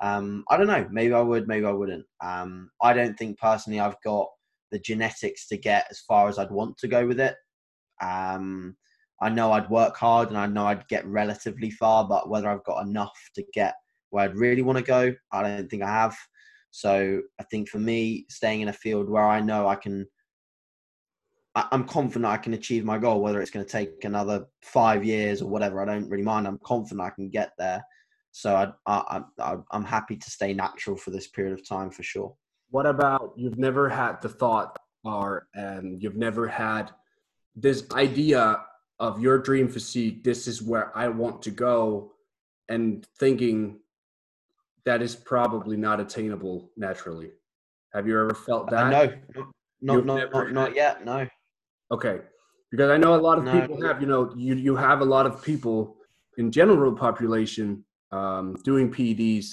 Um, 0.00 0.44
I 0.50 0.56
don't 0.56 0.66
know. 0.66 0.86
Maybe 0.90 1.14
I 1.14 1.20
would. 1.20 1.48
Maybe 1.48 1.66
I 1.66 1.72
wouldn't. 1.72 2.04
Um, 2.22 2.70
I 2.82 2.92
don't 2.92 3.16
think 3.18 3.38
personally 3.38 3.80
I've 3.80 4.00
got 4.04 4.28
the 4.72 4.78
genetics 4.78 5.46
to 5.48 5.56
get 5.56 5.86
as 5.90 6.00
far 6.00 6.28
as 6.28 6.38
I'd 6.38 6.50
want 6.50 6.76
to 6.78 6.88
go 6.88 7.06
with 7.06 7.20
it. 7.20 7.34
Um, 8.02 8.76
I 9.22 9.30
know 9.30 9.52
I'd 9.52 9.70
work 9.70 9.96
hard 9.96 10.28
and 10.28 10.36
I 10.36 10.46
know 10.46 10.66
I'd 10.66 10.88
get 10.88 11.06
relatively 11.06 11.70
far, 11.70 12.06
but 12.06 12.28
whether 12.28 12.48
I've 12.48 12.64
got 12.64 12.86
enough 12.86 13.18
to 13.36 13.44
get 13.54 13.74
where 14.10 14.24
I'd 14.24 14.36
really 14.36 14.62
want 14.62 14.78
to 14.78 14.84
go, 14.84 15.14
I 15.32 15.42
don't 15.42 15.68
think 15.68 15.82
I 15.82 15.88
have. 15.88 16.16
So 16.70 17.22
I 17.40 17.42
think 17.44 17.68
for 17.68 17.78
me, 17.78 18.26
staying 18.28 18.60
in 18.60 18.68
a 18.68 18.72
field 18.72 19.08
where 19.08 19.26
I 19.26 19.40
know 19.40 19.66
I 19.66 19.76
can 19.76 20.06
I'm 21.56 21.84
confident 21.84 22.26
I 22.26 22.36
can 22.36 22.52
achieve 22.52 22.84
my 22.84 22.98
goal, 22.98 23.22
whether 23.22 23.40
it's 23.40 23.50
going 23.50 23.64
to 23.64 23.72
take 23.72 24.04
another 24.04 24.46
five 24.60 25.04
years 25.04 25.40
or 25.40 25.48
whatever. 25.48 25.80
I 25.80 25.86
don't 25.86 26.08
really 26.10 26.22
mind. 26.22 26.46
I'm 26.46 26.58
confident 26.62 27.00
I 27.00 27.10
can 27.10 27.30
get 27.30 27.52
there. 27.56 27.82
So 28.32 28.54
I, 28.54 28.72
I, 28.86 29.22
I, 29.40 29.56
I'm 29.70 29.84
happy 29.84 30.16
to 30.16 30.30
stay 30.30 30.52
natural 30.52 30.96
for 30.98 31.10
this 31.10 31.28
period 31.28 31.54
of 31.54 31.66
time 31.66 31.90
for 31.90 32.02
sure. 32.02 32.34
What 32.68 32.84
about 32.84 33.32
you've 33.36 33.56
never 33.56 33.88
had 33.88 34.20
the 34.20 34.28
thought 34.28 34.78
or 35.02 35.48
and 35.54 36.02
you've 36.02 36.16
never 36.16 36.46
had 36.46 36.90
this 37.54 37.90
idea 37.92 38.60
of 38.98 39.18
your 39.20 39.38
dream 39.38 39.68
physique? 39.68 40.24
This 40.24 40.46
is 40.46 40.60
where 40.60 40.96
I 40.96 41.08
want 41.08 41.40
to 41.42 41.50
go, 41.50 42.12
and 42.68 43.06
thinking 43.18 43.80
that 44.86 45.02
is 45.02 45.14
probably 45.14 45.76
not 45.76 46.00
attainable 46.00 46.70
naturally. 46.76 47.30
Have 47.92 48.06
you 48.06 48.18
ever 48.18 48.34
felt 48.34 48.70
that? 48.70 48.94
Uh, 48.94 49.42
no, 49.82 50.00
not 50.00 50.16
not, 50.16 50.32
not, 50.32 50.52
not 50.52 50.74
yet. 50.74 51.04
No. 51.04 51.26
Okay, 51.90 52.20
because 52.70 52.90
I 52.90 52.96
know 52.96 53.14
a 53.14 53.20
lot 53.20 53.36
of 53.38 53.44
no. 53.44 53.60
people 53.60 53.84
have, 53.86 54.00
you 54.00 54.06
know, 54.06 54.32
you 54.36 54.54
you 54.54 54.76
have 54.76 55.00
a 55.00 55.04
lot 55.04 55.26
of 55.26 55.42
people 55.42 55.96
in 56.38 56.50
general 56.50 56.94
population 56.94 57.84
um, 58.12 58.56
doing 58.64 58.90
PEDs 58.90 59.46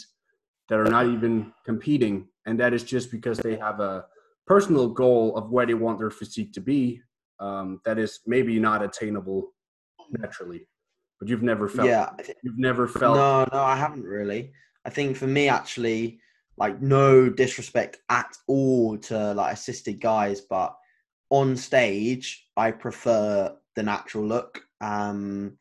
that 0.70 0.80
are 0.80 0.90
not 0.90 1.08
even 1.08 1.52
competing, 1.66 2.28
and 2.46 2.60
that 2.60 2.74
is 2.74 2.84
just 2.84 3.12
because 3.12 3.40
they 3.40 3.56
have 3.56 3.80
a 3.80 4.06
personal 4.46 4.88
goal 4.88 5.36
of 5.36 5.50
where 5.50 5.66
they 5.66 5.74
want 5.74 6.00
their 6.00 6.12
physique 6.12 6.54
to 6.54 6.62
be. 6.62 7.02
Um, 7.40 7.82
that 7.86 7.98
is 7.98 8.20
maybe 8.26 8.60
not 8.60 8.84
attainable 8.84 9.54
naturally, 10.12 10.68
but 11.20 11.28
you've 11.28 11.44
never 11.44 11.68
felt. 11.68 11.88
Yeah, 11.88 12.10
you've 12.44 12.60
never 12.60 12.88
felt. 12.88 13.16
No, 13.16 13.48
no, 13.52 13.64
I 13.64 13.76
haven't 13.76 14.04
really. 14.04 14.54
I 14.86 14.90
think 14.90 15.18
for 15.18 15.28
me, 15.28 15.48
actually, 15.48 16.20
like 16.58 16.82
no 16.82 17.30
disrespect 17.30 17.98
at 18.10 18.36
all 18.48 18.98
to 18.98 19.34
like 19.34 19.54
assisted 19.54 20.00
guys, 20.00 20.42
but 20.42 20.76
on 21.30 21.58
stage, 21.58 22.48
I 22.56 22.72
prefer 22.72 23.56
the 23.76 23.84
natural 23.84 24.26
look 24.26 24.64
um, 24.82 25.58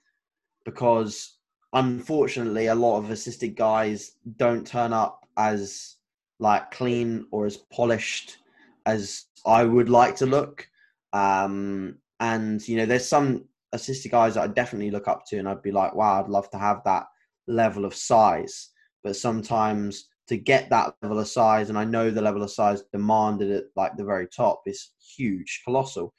because 0.65 1.39
unfortunately, 1.73 2.67
a 2.67 2.75
lot 2.75 2.99
of 2.99 3.11
assisted 3.11 3.57
guys 3.57 4.13
don't 4.37 4.67
turn 4.67 4.93
up 4.93 5.27
as 5.37 5.97
like 6.39 6.71
clean 6.71 7.27
or 7.31 7.47
as 7.47 7.57
polished 7.57 8.39
as 8.85 9.27
I 9.47 9.65
would 9.65 9.89
like 9.89 10.17
to 10.17 10.27
look. 10.27 10.69
Um, 11.13 11.99
and 12.21 12.67
you 12.67 12.77
know, 12.77 12.87
there's 12.87 13.09
some 13.09 13.45
assisted 13.73 14.11
guys 14.11 14.35
that 14.35 14.43
I 14.43 14.47
definitely 14.49 14.91
look 14.91 15.09
up 15.09 15.25
to, 15.29 15.39
and 15.39 15.49
I'd 15.49 15.63
be 15.63 15.73
like, 15.73 15.95
wow, 15.95 16.23
I'd 16.23 16.29
love 16.29 16.51
to 16.51 16.59
have 16.59 16.83
that 16.85 17.07
level 17.47 17.85
of 17.85 17.95
size. 17.95 18.71
But 19.03 19.17
sometimes 19.17 20.09
to 20.29 20.37
get 20.37 20.71
that 20.71 20.95
level 21.03 21.19
of 21.19 21.29
size, 21.29 21.69
and 21.69 21.79
I 21.79 21.85
know 21.85 22.11
the 22.11 22.23
level 22.23 22.43
of 22.43 22.51
size 22.51 22.85
demanded 22.93 23.51
at 23.51 23.65
like 23.77 23.97
the 23.97 24.05
very 24.05 24.29
top 24.29 24.63
is 24.67 24.93
huge, 25.17 25.63
colossal. 25.65 26.15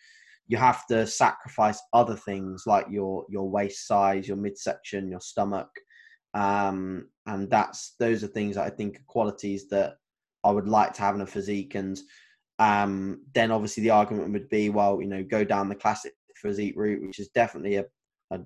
You 0.48 0.58
have 0.58 0.86
to 0.88 1.08
sacrifice 1.08 1.82
other 1.94 2.16
things 2.16 2.64
like 2.68 2.86
your 2.90 3.26
your 3.30 3.50
waist 3.50 3.88
size, 3.88 4.28
your 4.28 4.38
midsection, 4.38 5.10
your 5.10 5.22
stomach, 5.22 5.70
um, 6.34 7.08
and 7.26 7.50
that's 7.50 7.96
those 8.00 8.24
are 8.24 8.28
things 8.28 8.56
that 8.56 8.66
I 8.66 8.70
think 8.70 8.98
are 8.98 9.04
qualities 9.08 9.70
that 9.70 9.96
I 10.44 10.52
would 10.52 10.68
like 10.68 10.94
to 10.94 11.02
have 11.02 11.16
in 11.16 11.22
a 11.22 11.26
physique. 11.26 11.76
And 11.76 12.00
um, 12.60 13.22
then 13.34 13.52
obviously 13.52 13.84
the 13.84 13.92
argument 13.92 14.34
would 14.34 14.50
be, 14.50 14.70
well, 14.70 15.02
you 15.02 15.08
know, 15.08 15.24
go 15.24 15.44
down 15.44 15.70
the 15.70 15.76
classic 15.76 16.14
physique 16.36 16.74
route, 16.76 17.02
which 17.06 17.20
is 17.20 17.30
definitely 17.30 17.78
a, 17.78 17.86
a 18.32 18.40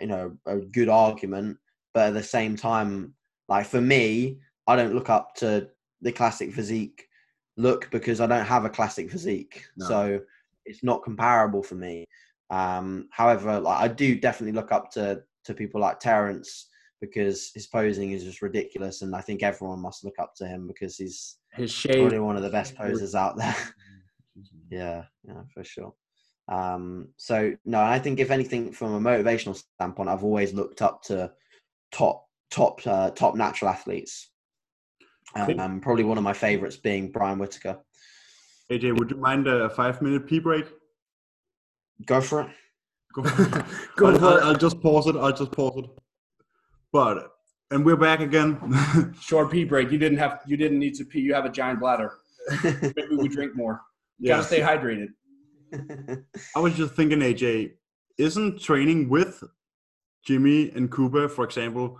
you 0.00 0.06
know 0.06 0.36
a 0.46 0.58
good 0.58 0.88
argument, 0.88 1.58
but 1.94 2.08
at 2.08 2.14
the 2.14 2.22
same 2.22 2.56
time, 2.56 3.14
like 3.48 3.66
for 3.66 3.80
me, 3.80 4.38
I 4.66 4.76
don't 4.76 4.94
look 4.94 5.10
up 5.10 5.34
to 5.36 5.68
the 6.00 6.12
classic 6.12 6.52
physique 6.52 7.08
look 7.56 7.90
because 7.90 8.20
I 8.20 8.26
don't 8.26 8.44
have 8.44 8.64
a 8.64 8.70
classic 8.70 9.10
physique. 9.10 9.64
No. 9.76 9.86
So 9.86 10.20
it's 10.64 10.82
not 10.82 11.02
comparable 11.02 11.62
for 11.62 11.74
me. 11.74 12.06
Um, 12.50 13.08
however, 13.10 13.58
like 13.60 13.80
I 13.80 13.88
do 13.88 14.18
definitely 14.18 14.52
look 14.52 14.72
up 14.72 14.90
to 14.92 15.22
to 15.44 15.54
people 15.54 15.80
like 15.80 15.98
Terence 16.00 16.68
because 17.00 17.50
his 17.54 17.66
posing 17.66 18.12
is 18.12 18.24
just 18.24 18.42
ridiculous, 18.42 19.02
and 19.02 19.14
I 19.14 19.20
think 19.20 19.42
everyone 19.42 19.80
must 19.80 20.04
look 20.04 20.18
up 20.18 20.34
to 20.36 20.46
him 20.46 20.66
because 20.66 20.96
he's 20.96 21.38
his 21.54 21.70
shape 21.70 21.96
probably 21.96 22.20
one 22.20 22.36
of 22.36 22.42
the 22.42 22.50
best 22.50 22.76
posers 22.76 23.14
out 23.14 23.36
there. 23.36 23.56
yeah, 24.70 25.04
yeah, 25.26 25.42
for 25.52 25.64
sure. 25.64 25.94
Um, 26.48 27.08
so 27.16 27.54
no, 27.64 27.80
I 27.80 27.98
think 27.98 28.20
if 28.20 28.30
anything, 28.30 28.72
from 28.72 28.94
a 28.94 29.00
motivational 29.00 29.60
standpoint, 29.76 30.08
I've 30.08 30.24
always 30.24 30.52
looked 30.52 30.82
up 30.82 31.02
to 31.04 31.32
top 31.90 32.26
top 32.52 32.86
uh, 32.86 33.10
top 33.10 33.34
natural 33.34 33.70
athletes. 33.70 34.28
Um, 35.34 35.80
probably 35.80 36.04
one 36.04 36.18
of 36.18 36.24
my 36.24 36.34
favorites 36.34 36.76
being 36.76 37.10
Brian 37.10 37.38
Whitaker. 37.38 37.78
AJ, 38.70 38.98
would 38.98 39.10
you 39.10 39.16
mind 39.16 39.48
a 39.48 39.70
five 39.70 40.00
minute 40.02 40.26
pee 40.26 40.38
break? 40.38 40.66
Go 42.06 42.20
for 42.20 42.42
it. 42.42 42.48
Go 43.14 43.24
for 43.24 43.42
it. 43.42 43.64
Go 43.96 44.06
I'll, 44.08 44.18
for 44.18 44.24
I'll, 44.24 44.36
it. 44.36 44.42
I'll 44.44 44.54
just 44.54 44.80
pause 44.80 45.06
it. 45.06 45.16
I'll 45.16 45.32
just 45.32 45.52
pause 45.52 45.78
it. 45.78 45.90
But 46.92 47.32
and 47.70 47.84
we're 47.84 47.96
back 47.96 48.20
again. 48.20 49.14
Short 49.20 49.50
pee 49.50 49.64
break. 49.64 49.90
You 49.90 49.98
didn't 49.98 50.18
have. 50.18 50.42
You 50.46 50.56
didn't 50.56 50.78
need 50.78 50.94
to 50.96 51.04
pee. 51.04 51.20
You 51.20 51.34
have 51.34 51.46
a 51.46 51.50
giant 51.50 51.80
bladder. 51.80 52.12
Maybe 52.64 53.16
we 53.16 53.28
drink 53.28 53.56
more. 53.56 53.80
You 54.18 54.28
yeah. 54.28 54.36
gotta 54.36 54.46
stay 54.46 54.60
hydrated. 54.60 55.08
I 56.54 56.60
was 56.60 56.74
just 56.74 56.94
thinking, 56.94 57.20
AJ, 57.20 57.72
isn't 58.18 58.60
training 58.60 59.08
with 59.08 59.42
Jimmy 60.22 60.70
and 60.70 60.90
Cooper, 60.90 61.28
for 61.28 61.44
example, 61.44 61.98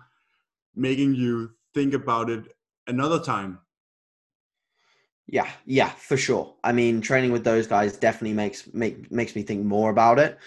making 0.75 1.15
you 1.15 1.53
think 1.75 1.95
about 1.95 2.31
it 2.31 2.45
another 2.87 3.21
time. 3.21 3.59
Yeah, 5.27 5.49
yeah, 5.65 5.91
for 5.91 6.17
sure. 6.17 6.55
I 6.65 6.73
mean, 6.73 7.01
training 7.01 7.33
with 7.33 7.45
those 7.45 7.67
guys 7.67 7.97
definitely 7.97 8.35
makes 8.35 8.73
make 8.75 9.11
makes 9.11 9.35
me 9.35 9.43
think 9.43 9.65
more 9.65 9.91
about 9.91 10.19
it. 10.19 10.39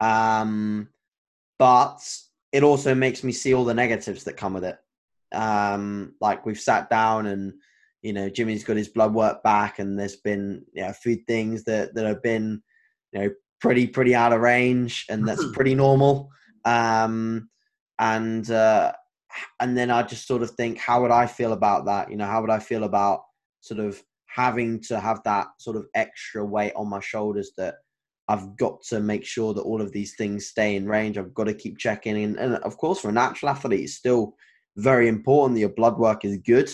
Um, 0.00 0.88
but 1.58 1.98
it 2.52 2.62
also 2.62 2.94
makes 2.94 3.22
me 3.24 3.32
see 3.32 3.54
all 3.54 3.64
the 3.64 3.74
negatives 3.74 4.24
that 4.24 4.36
come 4.36 4.54
with 4.54 4.64
it. 4.64 4.78
Um, 5.32 6.14
like 6.20 6.46
we've 6.46 6.60
sat 6.60 6.90
down 6.90 7.26
and 7.26 7.54
you 8.02 8.12
know 8.12 8.28
Jimmy's 8.28 8.64
got 8.64 8.76
his 8.76 8.88
blood 8.88 9.14
work 9.14 9.42
back, 9.42 9.78
and 9.78 9.98
there's 9.98 10.16
been 10.16 10.64
you 10.72 10.82
know, 10.82 10.92
food 10.92 11.20
things 11.26 11.64
that 11.64 11.94
that 11.94 12.06
have 12.06 12.22
been 12.22 12.62
you 13.12 13.20
know 13.20 13.30
pretty 13.60 13.86
pretty 13.86 14.14
out 14.14 14.32
of 14.32 14.40
range, 14.40 15.06
and 15.08 15.26
that's 15.26 15.44
pretty 15.52 15.74
normal. 15.74 16.30
Um, 16.64 17.48
and 17.98 18.48
uh, 18.50 18.92
and 19.60 19.76
then 19.76 19.90
I 19.90 20.02
just 20.02 20.26
sort 20.26 20.42
of 20.42 20.50
think, 20.52 20.78
how 20.78 21.02
would 21.02 21.10
I 21.10 21.26
feel 21.26 21.52
about 21.52 21.84
that? 21.86 22.10
You 22.10 22.16
know, 22.16 22.26
how 22.26 22.40
would 22.40 22.50
I 22.50 22.58
feel 22.58 22.84
about 22.84 23.22
sort 23.60 23.80
of 23.80 24.02
having 24.26 24.80
to 24.80 25.00
have 25.00 25.20
that 25.24 25.48
sort 25.58 25.76
of 25.76 25.86
extra 25.94 26.44
weight 26.44 26.72
on 26.76 26.88
my 26.88 27.00
shoulders 27.00 27.52
that 27.56 27.76
I've 28.28 28.56
got 28.56 28.82
to 28.88 29.00
make 29.00 29.24
sure 29.24 29.54
that 29.54 29.62
all 29.62 29.80
of 29.80 29.92
these 29.92 30.14
things 30.16 30.46
stay 30.46 30.76
in 30.76 30.86
range. 30.86 31.16
I've 31.16 31.34
got 31.34 31.44
to 31.44 31.54
keep 31.54 31.78
checking 31.78 32.16
in. 32.16 32.38
And 32.38 32.56
of 32.56 32.76
course, 32.76 33.00
for 33.00 33.08
a 33.08 33.12
natural 33.12 33.50
athlete, 33.50 33.80
it's 33.80 33.94
still 33.94 34.34
very 34.76 35.08
important 35.08 35.54
that 35.54 35.60
your 35.60 35.70
blood 35.70 35.98
work 35.98 36.24
is 36.24 36.38
good. 36.38 36.70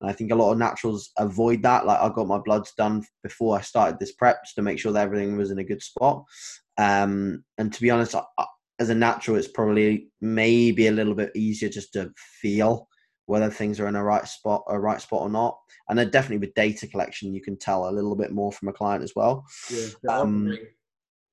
And 0.00 0.10
I 0.10 0.14
think 0.14 0.32
a 0.32 0.34
lot 0.34 0.52
of 0.52 0.58
naturals 0.58 1.10
avoid 1.18 1.62
that. 1.62 1.84
Like 1.84 2.00
I 2.00 2.08
got 2.08 2.26
my 2.26 2.38
bloods 2.38 2.72
done 2.76 3.04
before 3.22 3.56
I 3.56 3.60
started 3.60 3.98
this 3.98 4.12
prep 4.12 4.42
just 4.44 4.56
to 4.56 4.62
make 4.62 4.78
sure 4.78 4.92
that 4.92 5.02
everything 5.02 5.36
was 5.36 5.50
in 5.50 5.58
a 5.58 5.64
good 5.64 5.82
spot. 5.82 6.24
Um, 6.78 7.44
and 7.58 7.72
to 7.72 7.80
be 7.80 7.90
honest, 7.90 8.14
I, 8.14 8.44
as 8.78 8.90
a 8.90 8.94
natural, 8.94 9.36
it's 9.36 9.48
probably 9.48 10.08
maybe 10.20 10.88
a 10.88 10.92
little 10.92 11.14
bit 11.14 11.30
easier 11.34 11.68
just 11.68 11.92
to 11.92 12.12
feel 12.16 12.88
whether 13.26 13.48
things 13.48 13.80
are 13.80 13.88
in 13.88 13.96
a 13.96 14.04
right 14.04 14.26
spot, 14.26 14.64
a 14.68 14.78
right 14.78 15.00
spot 15.00 15.22
or 15.22 15.30
not. 15.30 15.58
And 15.88 15.98
then 15.98 16.10
definitely 16.10 16.46
with 16.46 16.54
data 16.54 16.86
collection, 16.86 17.34
you 17.34 17.40
can 17.40 17.58
tell 17.58 17.88
a 17.88 17.92
little 17.92 18.16
bit 18.16 18.32
more 18.32 18.52
from 18.52 18.68
a 18.68 18.72
client 18.72 19.02
as 19.02 19.12
well. 19.14 19.46
Yeah, 19.70 19.86
Um, 20.08 20.58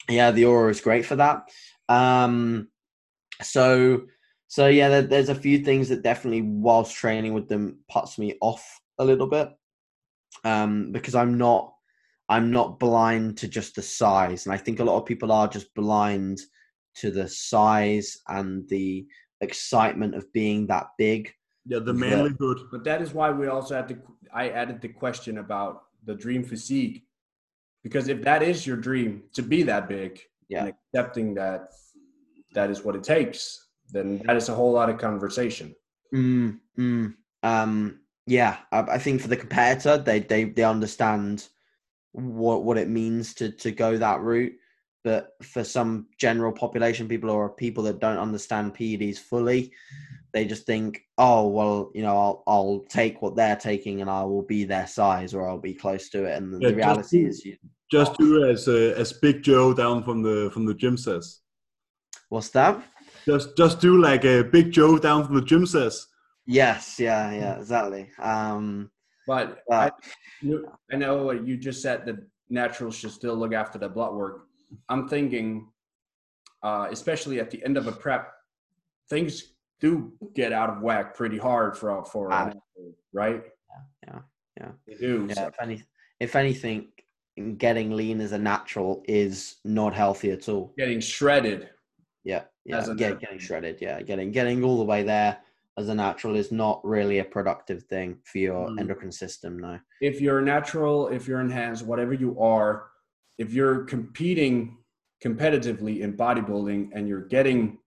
yeah, 0.10 0.32
the 0.32 0.44
Oura 0.44 0.72
is 0.72 0.82
great 0.82 1.06
for 1.06 1.16
that. 1.18 1.44
Um, 1.90 2.70
so, 3.42 4.04
so 4.48 4.68
yeah, 4.68 4.90
there, 4.90 5.02
there's 5.02 5.30
a 5.30 5.36
few 5.36 5.60
things 5.60 5.90
that 5.90 6.04
definitely, 6.04 6.44
whilst 6.44 6.96
training 6.96 7.34
with 7.34 7.50
them, 7.50 7.80
puts 7.90 8.18
me 8.18 8.38
off 8.42 8.64
a 9.00 9.06
little 9.06 9.28
bit 9.28 9.50
um, 10.44 10.92
because 10.92 11.16
I'm 11.16 11.38
not, 11.38 11.74
I'm 12.30 12.52
not 12.52 12.80
blind 12.80 13.38
to 13.40 13.48
just 13.48 13.76
the 13.76 13.82
size, 13.82 14.46
and 14.46 14.54
I 14.54 14.58
think 14.58 14.80
a 14.80 14.84
lot 14.86 14.98
of 14.98 15.06
people 15.06 15.32
are 15.34 15.50
just 15.50 15.74
blind 15.74 16.40
to 16.96 17.12
the 17.12 17.28
size 17.28 18.18
and 18.28 18.68
the 18.70 19.06
excitement 19.42 20.16
of 20.16 20.32
being 20.34 20.68
that 20.68 20.88
big. 20.98 21.32
Yeah, 21.66 21.80
the 21.80 21.94
Yeah. 21.94 22.00
manlyhood. 22.00 22.70
But 22.72 22.84
that 22.84 23.02
is 23.02 23.14
why 23.14 23.32
we 23.32 23.48
also 23.48 23.76
had 23.76 23.88
to. 23.90 23.98
I 24.34 24.50
added 24.50 24.82
the 24.82 24.90
question 24.90 25.38
about 25.38 25.84
the 26.06 26.16
dream 26.16 26.44
physique, 26.44 27.06
because 27.84 28.08
if 28.08 28.22
that 28.24 28.42
is 28.44 28.66
your 28.66 28.78
dream 28.78 29.24
to 29.34 29.42
be 29.44 29.64
that 29.64 29.88
big, 29.88 30.20
Yeah. 30.50 30.66
and 30.66 30.74
accepting 30.74 31.34
that 31.36 31.72
that 32.54 32.70
is 32.70 32.84
what 32.84 32.96
it 32.96 33.04
takes, 33.04 33.68
then 33.92 34.18
that 34.26 34.36
is 34.36 34.50
a 34.50 34.56
whole 34.56 34.72
lot 34.74 34.90
of 34.90 34.98
conversation. 34.98 35.74
Mm, 36.14 36.60
mm. 36.78 37.16
Um, 37.44 38.02
yeah, 38.28 38.58
I, 38.72 38.80
I 38.82 38.98
think 38.98 39.22
for 39.22 39.28
the 39.28 39.38
competitor, 39.38 39.98
they 39.98 40.20
they 40.20 40.46
they 40.46 40.64
understand 40.64 41.48
what 42.12 42.64
what 42.64 42.78
it 42.78 42.90
means 42.90 43.34
to 43.36 43.52
to 43.52 43.72
go 43.72 43.98
that 43.98 44.22
route. 44.22 44.54
But 45.04 45.32
for 45.42 45.64
some 45.64 46.08
general 46.20 46.52
population 46.52 47.08
people 47.08 47.30
or 47.32 47.50
people 47.50 47.84
that 47.86 48.00
don't 48.00 48.20
understand 48.20 48.76
PEDs 48.76 49.18
fully, 49.18 49.72
they 50.34 50.46
just 50.46 50.66
think, 50.66 51.02
oh 51.18 51.48
well, 51.48 51.92
you 51.96 52.04
know, 52.04 52.16
I'll 52.18 52.44
I'll 52.48 52.80
take 52.88 53.22
what 53.22 53.36
they're 53.36 53.56
taking 53.56 54.02
and 54.02 54.10
I 54.10 54.24
will 54.24 54.44
be 54.44 54.64
their 54.64 54.88
size 54.88 55.34
or 55.34 55.48
I'll 55.50 55.58
be 55.58 55.74
close 55.74 56.10
to 56.10 56.26
it. 56.26 56.38
And 56.38 56.54
the, 56.54 56.60
Yeah, 56.60 56.70
the 56.70 56.76
reality 56.76 57.24
do- 57.24 57.28
is, 57.30 57.44
you, 57.46 57.58
Just 57.92 58.18
do 58.18 58.46
as 58.48 58.68
uh, 58.68 58.94
as 58.96 59.12
Big 59.12 59.42
Joe 59.42 59.74
down 59.74 60.04
from 60.04 60.22
the 60.22 60.50
from 60.54 60.66
the 60.66 60.74
gym 60.76 60.98
says. 60.98 61.42
what's 62.30 62.50
that? 62.50 62.82
Just 63.26 63.58
just 63.58 63.82
do 63.82 64.00
like 64.02 64.24
a 64.24 64.44
Big 64.44 64.72
Joe 64.72 64.98
down 65.00 65.26
from 65.26 65.36
the 65.36 65.42
gym 65.46 65.66
says. 65.66 66.08
Yes, 66.46 67.00
yeah, 67.00 67.32
yeah, 67.34 67.58
exactly. 67.60 68.10
Um, 68.20 68.92
But 69.28 69.64
Uh, 69.72 69.76
I, 69.76 69.92
you- 70.42 70.68
I 70.92 70.96
know 70.96 71.24
what 71.24 71.46
you 71.48 71.58
just 71.58 71.82
said 71.82 72.06
that 72.06 72.18
naturals 72.50 72.96
should 72.96 73.12
still 73.12 73.36
look 73.36 73.54
after 73.54 73.78
the 73.80 73.90
blood 73.90 74.14
work. 74.14 74.48
I'm 74.90 75.08
thinking, 75.08 75.70
uh, 76.64 76.88
especially 76.92 77.40
at 77.40 77.52
the 77.52 77.64
end 77.64 77.78
of 77.78 77.88
a 77.88 77.92
prep, 77.92 78.32
things 79.10 79.54
do 79.80 80.14
get 80.36 80.54
out 80.54 80.70
of 80.70 80.82
whack 80.82 81.16
pretty 81.16 81.38
hard 81.38 81.78
for 81.78 82.04
for 82.06 82.28
an 82.28 82.34
Ah. 82.34 82.48
athlete, 82.48 82.96
right? 83.14 83.44
yeah, 84.08 84.20
yeah. 84.58 84.72
They 84.88 84.96
do. 84.96 85.26
Yeah, 85.30 85.36
So- 85.36 85.48
if, 85.48 85.56
any, 85.62 85.84
if 86.20 86.36
anything, 86.36 86.92
getting 87.58 87.92
lean 87.92 88.22
as 88.22 88.32
a 88.34 88.38
natural 88.38 89.04
is 89.08 89.60
not 89.64 89.94
healthy 89.94 90.32
at 90.32 90.48
all. 90.50 90.74
getting 90.78 91.00
shredded. 91.00 91.70
Yeah, 92.24 92.44
yeah, 92.66 92.86
get, 92.96 93.20
getting 93.20 93.40
shredded. 93.40 93.82
Yeah, 93.82 94.02
getting 94.02 94.32
getting 94.32 94.64
all 94.64 94.78
the 94.78 94.84
way 94.84 95.02
there 95.04 95.40
as 95.78 95.90
a 95.90 95.96
natural 95.96 96.36
is 96.36 96.52
not 96.52 96.84
really 96.86 97.18
a 97.20 97.26
productive 97.26 97.84
thing 97.84 98.20
for 98.26 98.38
your 98.38 98.68
Mm. 98.68 98.80
endocrine 98.82 99.12
system. 99.12 99.58
No. 99.58 99.80
If 100.02 100.22
you're 100.22 100.42
natural, 100.42 101.08
if 101.08 101.28
you're 101.28 101.40
enhanced, 101.40 101.84
whatever 101.86 102.14
you 102.14 102.40
are, 102.40 102.91
if 103.42 103.54
you're 103.54 103.84
competing 103.86 104.78
competitively 105.26 106.02
in 106.02 106.16
bodybuilding 106.16 106.90
and 106.94 107.08
you're 107.08 107.28
getting 107.28 107.80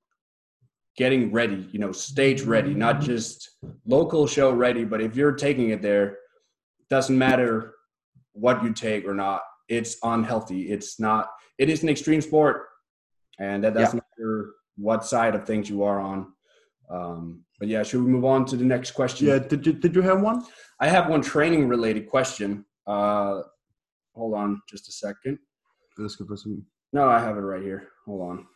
getting 0.97 1.33
ready, 1.33 1.69
you 1.73 1.79
know, 1.79 1.93
stage 1.93 2.43
ready, 2.43 2.73
not 2.73 3.01
just 3.01 3.51
local 3.87 4.27
show 4.27 4.53
ready, 4.53 4.85
but 4.85 5.01
if 5.01 5.17
you're 5.17 5.33
taking 5.33 5.71
it 5.71 5.81
there, 5.81 6.19
doesn't 6.91 7.17
matter 7.17 7.75
what 8.33 8.63
you 8.63 8.73
take 8.73 9.05
or 9.05 9.15
not, 9.15 9.43
it's 9.69 9.97
unhealthy. 10.03 10.63
It's 10.73 10.99
not 10.99 11.29
it 11.57 11.69
is 11.71 11.85
an 11.85 11.89
extreme 11.89 12.21
sport 12.21 12.67
and 13.39 13.63
that 13.63 13.75
doesn't 13.75 14.03
matter 14.19 14.55
what 14.77 15.05
side 15.05 15.37
of 15.37 15.47
things 15.47 15.71
you 15.71 15.85
are 15.85 16.01
on. 16.01 16.33
Um, 16.91 17.45
but 17.61 17.69
yeah, 17.69 17.85
should 17.85 18.03
we 18.03 18.11
move 18.11 18.25
on 18.25 18.45
to 18.47 18.57
the 18.57 18.65
next 18.65 18.91
question? 18.91 19.29
Yeah, 19.29 19.39
did 19.39 19.65
you 19.65 19.73
did 19.73 19.95
you 19.95 20.03
have 20.03 20.21
one? 20.21 20.45
I 20.81 20.89
have 20.89 21.09
one 21.09 21.23
training 21.23 21.69
related 21.69 22.09
question. 22.09 22.65
Uh, 22.89 23.43
hold 24.15 24.35
on 24.35 24.61
just 24.69 24.89
a 24.89 24.93
second. 24.93 25.39
Let's 25.99 26.17
go 26.17 26.27
for 26.27 26.37
some 26.37 26.65
No, 26.93 27.09
I 27.09 27.19
have 27.21 27.37
it 27.37 27.41
right 27.41 27.63
here. 27.63 27.89
Hold 28.07 28.23
on. 28.31 28.47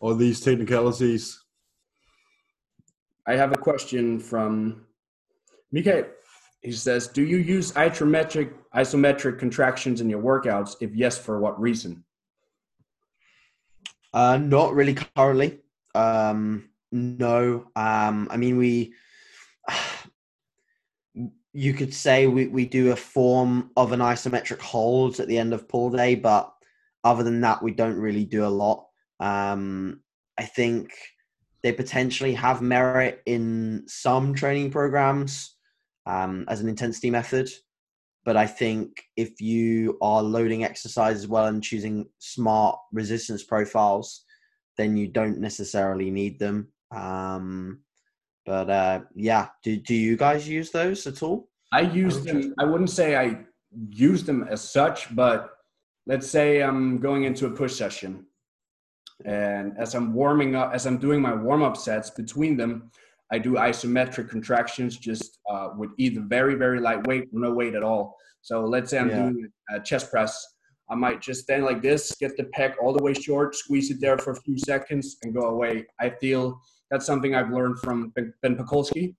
all 0.00 0.14
these 0.14 0.40
technicalities. 0.40 1.42
I 3.26 3.34
have 3.34 3.52
a 3.52 3.56
question 3.56 4.20
from 4.20 4.84
Mike. 5.72 6.12
He 6.62 6.72
says, 6.72 7.08
"Do 7.08 7.22
you 7.22 7.38
use 7.38 7.72
isometric 7.72 8.52
isometric 8.74 9.38
contractions 9.38 10.00
in 10.00 10.08
your 10.10 10.22
workouts? 10.22 10.76
If 10.80 10.94
yes, 10.94 11.18
for 11.18 11.40
what 11.40 11.60
reason?" 11.60 12.04
Uh, 14.14 14.36
not 14.38 14.74
really 14.74 14.94
currently. 14.94 15.60
Um, 15.94 16.70
no. 16.92 17.70
Um, 17.76 18.28
I 18.30 18.36
mean, 18.36 18.56
we. 18.58 18.94
You 21.56 21.72
could 21.72 21.94
say 21.94 22.26
we, 22.26 22.48
we 22.48 22.66
do 22.66 22.92
a 22.92 22.96
form 22.96 23.70
of 23.78 23.92
an 23.92 24.00
isometric 24.00 24.60
hold 24.60 25.20
at 25.20 25.26
the 25.26 25.38
end 25.38 25.54
of 25.54 25.66
pull 25.66 25.88
day, 25.88 26.14
but 26.14 26.52
other 27.02 27.24
than 27.24 27.40
that, 27.40 27.62
we 27.62 27.72
don't 27.72 27.96
really 27.96 28.26
do 28.26 28.44
a 28.44 28.48
lot. 28.62 28.84
Um, 29.20 30.02
I 30.36 30.44
think 30.44 30.90
they 31.62 31.72
potentially 31.72 32.34
have 32.34 32.60
merit 32.60 33.22
in 33.24 33.84
some 33.86 34.34
training 34.34 34.70
programs 34.70 35.56
um, 36.04 36.44
as 36.46 36.60
an 36.60 36.68
intensity 36.68 37.10
method. 37.10 37.48
But 38.26 38.36
I 38.36 38.46
think 38.46 38.90
if 39.16 39.40
you 39.40 39.96
are 40.02 40.22
loading 40.22 40.62
exercise 40.62 41.16
as 41.16 41.26
well 41.26 41.46
and 41.46 41.64
choosing 41.64 42.06
smart 42.18 42.78
resistance 42.92 43.44
profiles, 43.44 44.24
then 44.76 44.94
you 44.98 45.08
don't 45.08 45.38
necessarily 45.38 46.10
need 46.10 46.38
them. 46.38 46.68
Um, 46.94 47.80
but 48.46 48.70
uh, 48.70 49.00
yeah, 49.14 49.48
do, 49.62 49.76
do 49.76 49.94
you 49.94 50.16
guys 50.16 50.48
use 50.48 50.70
those 50.70 51.06
at 51.06 51.22
all? 51.22 51.48
I 51.72 51.80
use 51.80 52.24
them. 52.24 52.54
I 52.58 52.64
wouldn't 52.64 52.90
say 52.90 53.16
I 53.16 53.40
use 53.90 54.22
them 54.24 54.46
as 54.48 54.62
such, 54.62 55.14
but 55.14 55.50
let's 56.06 56.28
say 56.30 56.62
I'm 56.62 56.98
going 56.98 57.24
into 57.24 57.46
a 57.46 57.50
push 57.50 57.74
session, 57.74 58.24
and 59.24 59.72
as 59.78 59.94
I'm 59.94 60.14
warming 60.14 60.54
up, 60.54 60.72
as 60.72 60.86
I'm 60.86 60.98
doing 60.98 61.20
my 61.20 61.34
warm 61.34 61.62
up 61.62 61.76
sets 61.76 62.10
between 62.10 62.56
them, 62.56 62.90
I 63.32 63.38
do 63.38 63.52
isometric 63.54 64.28
contractions 64.30 64.96
just 64.96 65.38
uh, 65.50 65.70
with 65.76 65.90
either 65.98 66.20
very 66.20 66.54
very 66.54 66.80
light 66.80 67.04
weight 67.06 67.24
or 67.32 67.40
no 67.40 67.52
weight 67.52 67.74
at 67.74 67.82
all. 67.82 68.16
So 68.42 68.64
let's 68.64 68.90
say 68.90 68.98
I'm 68.98 69.10
Yeah. 69.10 69.22
doing 69.22 69.50
a 69.70 69.80
chest 69.80 70.10
press. 70.10 70.32
I 70.88 70.94
might 70.94 71.20
just 71.20 71.42
stand 71.42 71.64
like 71.64 71.82
this, 71.82 72.14
get 72.20 72.36
the 72.36 72.44
pec 72.56 72.74
all 72.80 72.92
the 72.92 73.02
way 73.02 73.12
short, 73.12 73.56
squeeze 73.56 73.90
it 73.90 74.00
there 74.00 74.16
for 74.18 74.30
a 74.30 74.40
few 74.42 74.56
seconds, 74.56 75.16
and 75.24 75.34
go 75.34 75.48
away. 75.48 75.84
I 75.98 76.10
feel 76.10 76.60
that's 76.90 77.06
something 77.06 77.34
I've 77.34 77.50
learned 77.50 77.78
from 77.80 78.12
Ben 78.14 78.56
Pakulski. 78.56 79.14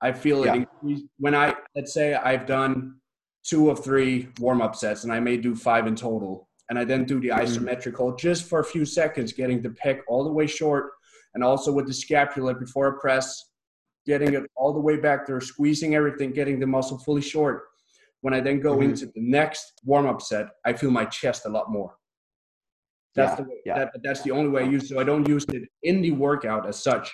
I 0.00 0.12
feel 0.12 0.44
Yeah. 0.44 0.54
it 0.82 1.02
when 1.18 1.34
I 1.34 1.54
let's 1.74 1.92
say 1.92 2.14
I've 2.14 2.46
done 2.46 3.00
two 3.44 3.70
of 3.70 3.82
three 3.84 4.28
warm 4.38 4.60
up 4.60 4.74
sets 4.74 5.04
and 5.04 5.12
I 5.12 5.20
may 5.20 5.36
do 5.36 5.54
five 5.54 5.86
in 5.86 5.94
total. 5.94 6.48
And 6.68 6.78
I 6.78 6.84
then 6.84 7.04
do 7.04 7.18
the 7.20 7.28
Mhm. 7.28 7.38
isometric 7.40 7.94
hold 7.96 8.18
just 8.18 8.48
for 8.48 8.60
a 8.60 8.64
few 8.64 8.84
seconds, 8.84 9.32
getting 9.32 9.60
the 9.60 9.70
pec 9.70 10.00
all 10.08 10.22
the 10.24 10.32
way 10.32 10.46
short 10.46 10.92
and 11.34 11.42
also 11.42 11.72
with 11.72 11.86
the 11.86 11.92
scapula 11.92 12.54
before 12.54 12.86
a 12.88 12.98
press, 13.00 13.50
getting 14.06 14.34
it 14.34 14.44
all 14.56 14.72
the 14.72 14.80
way 14.80 14.96
back 14.96 15.26
there, 15.26 15.40
squeezing 15.40 15.94
everything, 15.94 16.32
getting 16.32 16.60
the 16.60 16.66
muscle 16.66 16.98
fully 16.98 17.22
short. 17.22 17.64
When 18.20 18.34
I 18.34 18.40
then 18.40 18.60
go 18.60 18.76
Mhm. 18.76 18.84
into 18.84 19.06
the 19.06 19.20
next 19.20 19.80
warm 19.84 20.06
up 20.06 20.22
set, 20.22 20.48
I 20.64 20.72
feel 20.74 20.90
my 20.90 21.06
chest 21.06 21.44
a 21.46 21.48
lot 21.48 21.70
more. 21.72 21.96
That's 23.14 23.32
Yeah, 23.32 23.36
the 23.36 23.42
way, 23.50 23.56
yeah. 23.66 23.78
that, 23.78 23.92
that's 24.02 24.22
the 24.22 24.30
only 24.30 24.50
way 24.50 24.62
I 24.62 24.66
use. 24.66 24.88
So 24.88 25.00
I 25.00 25.04
don't 25.04 25.26
use 25.28 25.44
it 25.52 25.68
in 25.82 26.00
the 26.02 26.12
workout 26.12 26.66
as 26.66 26.82
such, 26.82 27.12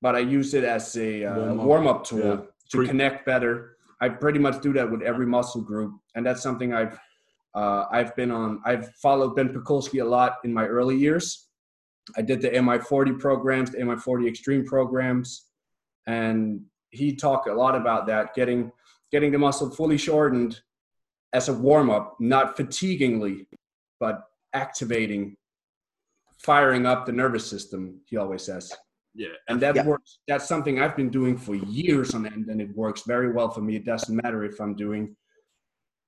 but 0.00 0.14
I 0.14 0.20
use 0.20 0.54
it 0.54 0.64
as 0.64 0.96
a 0.96 1.24
uh, 1.24 1.54
Warm-up. 1.54 2.04
tool 2.04 2.18
Yeah. 2.18 2.36
to 2.70 2.76
Pre- 2.78 2.86
connect 2.88 3.26
better. 3.26 3.76
I 4.00 4.08
pretty 4.08 4.38
much 4.38 4.62
do 4.62 4.72
that 4.74 4.90
with 4.90 5.02
every 5.02 5.26
muscle 5.26 5.60
group, 5.60 5.92
and 6.14 6.24
that's 6.24 6.42
something 6.42 6.72
I've 6.72 6.98
uh, 7.54 7.86
I've 7.90 8.14
been 8.14 8.30
on. 8.30 8.60
I've 8.64 8.94
followed 8.96 9.34
Ben 9.34 9.48
Pakulski 9.48 10.00
a 10.00 10.04
lot 10.04 10.36
in 10.44 10.52
my 10.52 10.66
early 10.66 10.96
years. 10.96 11.48
I 12.16 12.22
did 12.22 12.40
the 12.40 12.50
MI40 12.50 13.18
programs, 13.18 13.70
the 13.72 13.78
MI40 13.78 14.28
Extreme 14.28 14.66
programs, 14.66 15.46
and 16.06 16.60
he 16.90 17.16
talked 17.16 17.48
a 17.48 17.54
lot 17.54 17.74
about 17.74 18.06
that 18.06 18.34
getting 18.34 18.70
getting 19.10 19.32
the 19.32 19.38
muscle 19.38 19.70
fully 19.70 19.98
shortened 19.98 20.60
as 21.32 21.48
a 21.48 21.52
warm 21.52 21.90
up, 21.90 22.16
not 22.20 22.56
fatiguingly, 22.56 23.46
but 23.98 24.27
activating, 24.54 25.36
firing 26.38 26.86
up 26.86 27.06
the 27.06 27.12
nervous 27.12 27.46
system. 27.48 28.00
He 28.06 28.16
always 28.16 28.42
says, 28.42 28.72
Yeah. 29.14 29.28
and 29.48 29.60
that 29.60 29.74
Yeah. 29.76 29.86
works. 29.86 30.18
That's 30.28 30.46
something 30.46 30.80
I've 30.80 30.96
been 30.96 31.10
doing 31.10 31.36
for 31.36 31.54
years 31.54 32.14
on 32.14 32.26
end, 32.26 32.48
and 32.48 32.60
it 32.60 32.74
works 32.76 33.02
very 33.06 33.32
well 33.32 33.50
for 33.50 33.60
me. 33.60 33.76
It 33.76 33.84
doesn't 33.84 34.14
matter 34.22 34.44
if 34.44 34.60
I'm 34.60 34.74
doing 34.74 35.16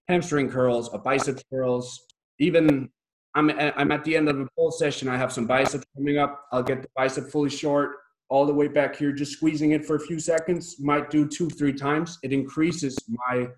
hamstring 0.09 0.49
curls 0.51 0.89
or 0.89 0.99
bicep 1.01 1.41
curls. 1.51 2.07
Even 2.39 2.91
I'm 3.35 3.49
I'm 3.51 3.93
at 3.93 4.03
the 4.05 4.17
end 4.17 4.29
of 4.29 4.41
a 4.41 4.47
pull 4.57 4.73
session. 4.73 5.09
I 5.09 5.17
have 5.17 5.33
some 5.33 5.47
biceps 5.47 5.85
coming 5.97 6.19
up. 6.19 6.47
I'll 6.51 6.65
get 6.65 6.83
the 6.83 6.89
bicep 6.97 7.31
fully 7.31 7.51
short 7.51 7.97
all 8.29 8.45
the 8.47 8.55
way 8.55 8.67
back 8.69 8.97
here, 8.97 9.12
just 9.12 9.33
squeezing 9.33 9.71
it 9.73 9.85
for 9.85 9.95
a 9.97 10.01
few 10.01 10.19
seconds. 10.19 10.81
Might 10.81 11.11
do 11.11 11.27
two, 11.29 11.49
three 11.49 11.73
times. 11.73 12.19
It 12.25 12.33
increases 12.33 12.97
my 13.09 13.49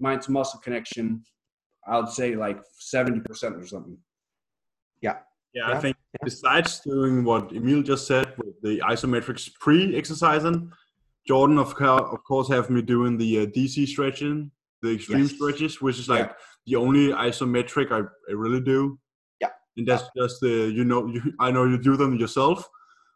mind 0.00 0.22
to 0.22 0.32
muscle 0.32 0.58
connection. 0.60 1.24
I 1.86 1.98
would 2.00 2.08
say 2.08 2.34
like 2.34 2.60
seventy 2.78 3.20
percent 3.20 3.54
or 3.56 3.64
something. 3.66 3.96
Yeah, 5.54 5.68
Yeah. 5.68 5.76
I 5.76 5.80
think 5.80 5.96
besides 6.24 6.80
doing 6.80 7.24
what 7.24 7.52
Emil 7.52 7.82
just 7.82 8.06
said 8.06 8.34
with 8.38 8.60
the 8.62 8.78
isometrics 8.80 9.52
pre-exercising, 9.60 10.72
Jordan 11.26 11.58
of 11.58 11.74
course, 11.74 12.02
of 12.12 12.24
course 12.24 12.48
have 12.48 12.70
me 12.70 12.82
doing 12.82 13.16
the 13.18 13.40
uh, 13.40 13.46
DC 13.46 13.86
stretching, 13.86 14.50
the 14.82 14.94
extreme 14.94 15.20
Yes. 15.22 15.32
stretches, 15.34 15.80
which 15.80 15.98
is 15.98 16.08
like 16.08 16.34
the 16.66 16.76
only 16.76 17.08
isometric 17.12 17.92
I, 17.92 17.98
I 18.30 18.32
really 18.32 18.60
do. 18.60 18.98
Yeah. 19.40 19.50
and 19.76 19.86
that's 19.86 20.04
just 20.16 20.40
the 20.40 20.70
you 20.78 20.84
know 20.84 21.06
you, 21.06 21.20
I 21.38 21.50
know 21.50 21.64
you 21.64 21.78
do 21.78 21.96
them 21.96 22.16
yourself. 22.16 22.68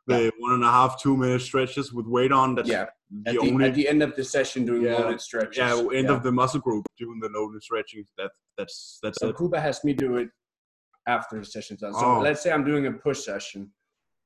The 0.09 0.31
one 0.39 0.53
and 0.53 0.63
a 0.63 0.71
half 0.71 1.03
two 1.03 1.17
minute 1.17 1.43
stretches 1.43 1.93
with 1.93 2.07
weight 2.07 2.31
on. 2.31 2.55
That's 2.55 2.69
Yeah. 2.69 2.87
the 3.11 3.31
At 3.31 3.33
the, 3.35 3.41
only 3.41 3.65
at 3.67 3.75
the 3.75 3.89
end 3.89 4.03
of 4.05 4.15
the 4.15 4.23
session, 4.23 4.65
doing 4.65 4.83
Yeah. 4.83 4.99
loaded 4.99 5.21
stretches. 5.21 5.57
yeah 5.59 5.77
end 5.99 6.09
Yeah. 6.09 6.13
of 6.17 6.23
the 6.23 6.31
muscle 6.31 6.61
group 6.61 6.85
doing 6.97 7.19
the 7.21 7.29
loaded 7.31 7.61
stretching. 7.63 8.05
That 8.19 8.31
that's 8.57 9.01
that's 9.03 9.19
So 9.19 9.31
it. 9.31 9.37
Kuba 9.37 9.59
has 9.61 9.83
me 9.83 9.95
do 9.95 10.17
it 10.19 10.29
after 11.07 11.39
the 11.39 11.45
session's 11.45 11.81
done. 11.81 11.95
So 11.95 12.17
Oh. 12.17 12.21
let's 12.21 12.43
say 12.43 12.51
I'm 12.53 12.65
doing 12.65 12.87
a 12.87 12.93
push 12.93 13.25
session. 13.25 13.71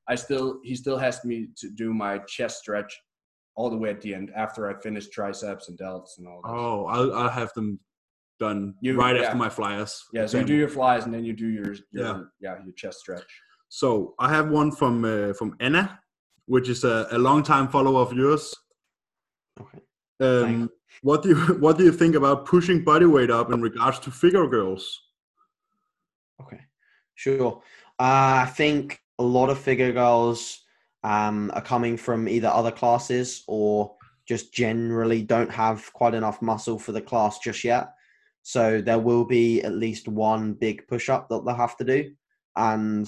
I 0.07 0.15
still 0.15 0.59
he 0.63 0.75
still 0.75 0.97
has 0.97 1.23
me 1.23 1.47
to 1.57 1.69
do 1.69 1.93
my 1.93 2.17
chest 2.19 2.59
stretch 2.59 2.91
all 3.55 3.69
the 3.69 3.77
way 3.77 3.89
at 3.91 4.01
the 4.01 4.13
end 4.15 4.31
after 4.35 4.69
I 4.69 4.73
finish 4.81 5.09
triceps 5.09 5.69
and 5.69 5.77
delts 5.77 6.17
and 6.17 6.27
all 6.27 6.41
that. 6.43 6.49
Oh, 6.49 6.85
I'll 6.85 7.13
I'll 7.13 7.29
have 7.29 7.53
them 7.53 7.79
done 8.39 8.73
You- 8.81 8.97
right 8.97 9.15
yeah. 9.15 9.23
after 9.23 9.37
my 9.37 9.49
flyers. 9.49 10.03
yeah, 10.13 10.25
so 10.25 10.39
you 10.39 10.45
do 10.45 10.55
your 10.55 10.69
flies 10.69 11.05
and 11.05 11.13
then 11.13 11.23
you 11.23 11.33
do 11.33 11.47
your, 11.47 11.73
your 11.91 12.05
Yeah. 12.05 12.21
yeah. 12.39 12.55
your 12.63 12.73
chest 12.73 12.99
stretch. 12.99 13.31
So 13.69 14.15
I 14.19 14.29
have 14.29 14.49
one 14.49 14.71
from 14.71 15.05
uh, 15.05 15.33
from 15.33 15.55
Anna, 15.59 15.99
which 16.47 16.67
is 16.67 16.83
a, 16.83 17.07
a 17.11 17.17
long 17.19 17.43
time 17.43 17.67
follower 17.67 18.01
of 18.01 18.11
yours. 18.13 18.53
Okay. 19.59 19.79
Um, 20.19 20.69
what 21.03 21.23
do 21.23 21.29
you 21.29 21.35
what 21.59 21.77
do 21.77 21.83
you 21.83 21.91
think 21.91 22.15
about 22.15 22.45
pushing 22.45 22.83
body 22.83 23.05
weight 23.05 23.29
up 23.31 23.51
in 23.51 23.61
regards 23.61 23.99
to 23.99 24.11
figure 24.11 24.47
girls? 24.47 24.99
Sure. 27.21 27.61
Uh, 27.99 28.45
I 28.47 28.51
think 28.51 28.99
a 29.19 29.23
lot 29.23 29.51
of 29.51 29.59
figure 29.59 29.91
girls 29.91 30.63
um, 31.03 31.51
are 31.53 31.61
coming 31.61 31.95
from 31.95 32.27
either 32.27 32.47
other 32.47 32.71
classes 32.71 33.43
or 33.47 33.93
just 34.27 34.51
generally 34.51 35.21
don't 35.21 35.51
have 35.51 35.93
quite 35.93 36.15
enough 36.15 36.41
muscle 36.41 36.79
for 36.79 36.93
the 36.93 37.01
class 37.01 37.37
just 37.37 37.63
yet. 37.63 37.93
So 38.41 38.81
there 38.81 38.97
will 38.97 39.23
be 39.23 39.61
at 39.61 39.75
least 39.75 40.07
one 40.07 40.53
big 40.53 40.87
push 40.87 41.09
up 41.09 41.29
that 41.29 41.45
they'll 41.45 41.53
have 41.53 41.77
to 41.77 41.83
do. 41.83 42.11
And 42.55 43.07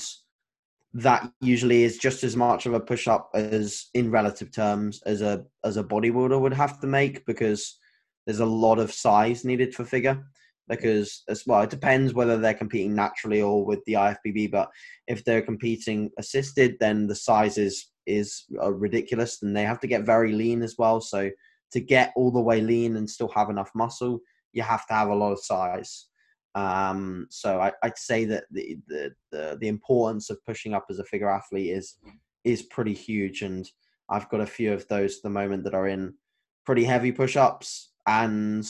that 0.93 1.31
usually 1.41 1.81
is 1.81 1.97
just 1.97 2.23
as 2.23 2.35
much 2.35 2.67
of 2.67 2.75
a 2.75 2.79
push 2.79 3.07
up 3.07 3.31
as 3.33 3.87
in 3.95 4.11
relative 4.11 4.51
terms 4.51 5.01
as 5.07 5.23
a 5.23 5.43
as 5.63 5.77
a 5.77 5.83
bodybuilder 5.83 6.39
would 6.39 6.53
have 6.53 6.79
to 6.81 6.85
make 6.85 7.25
because 7.25 7.79
there's 8.27 8.41
a 8.41 8.45
lot 8.45 8.77
of 8.77 8.93
size 8.93 9.43
needed 9.43 9.73
for 9.73 9.83
figure 9.85 10.23
because 10.69 11.23
as 11.27 11.43
well 11.45 11.61
it 11.61 11.69
depends 11.69 12.13
whether 12.13 12.37
they're 12.37 12.53
competing 12.53 12.95
naturally 12.95 13.41
or 13.41 13.65
with 13.65 13.83
the 13.85 13.93
IFBB 13.93 14.49
but 14.49 14.69
if 15.07 15.23
they're 15.23 15.41
competing 15.41 16.09
assisted 16.17 16.77
then 16.79 17.07
the 17.07 17.15
size 17.15 17.57
is 17.57 18.45
uh, 18.61 18.71
ridiculous 18.71 19.41
and 19.41 19.55
they 19.55 19.63
have 19.63 19.79
to 19.79 19.87
get 19.87 20.05
very 20.05 20.33
lean 20.33 20.61
as 20.61 20.75
well. 20.77 20.99
So 21.01 21.29
to 21.71 21.79
get 21.79 22.13
all 22.15 22.31
the 22.31 22.41
way 22.41 22.61
lean 22.61 22.97
and 22.97 23.09
still 23.09 23.29
have 23.29 23.49
enough 23.49 23.71
muscle 23.75 24.21
you 24.53 24.61
have 24.61 24.87
to 24.87 24.93
have 24.93 25.09
a 25.09 25.15
lot 25.15 25.33
of 25.33 25.43
size. 25.43 26.05
Um, 26.55 27.27
so 27.29 27.59
I, 27.59 27.73
I'd 27.81 27.97
say 27.97 28.25
that 28.25 28.45
the, 28.51 28.77
the 28.87 29.11
the 29.31 29.57
the 29.59 29.67
importance 29.67 30.29
of 30.29 30.43
pushing 30.45 30.73
up 30.73 30.85
as 30.89 30.99
a 30.99 31.03
figure 31.03 31.29
athlete 31.29 31.71
is 31.71 31.97
is 32.43 32.61
pretty 32.61 32.93
huge. 32.93 33.41
And 33.41 33.67
I've 34.09 34.29
got 34.29 34.41
a 34.41 34.45
few 34.45 34.71
of 34.71 34.87
those 34.87 35.17
at 35.17 35.23
the 35.23 35.29
moment 35.29 35.63
that 35.63 35.73
are 35.73 35.87
in 35.87 36.13
pretty 36.65 36.83
heavy 36.83 37.11
push-ups 37.11 37.91
and 38.07 38.65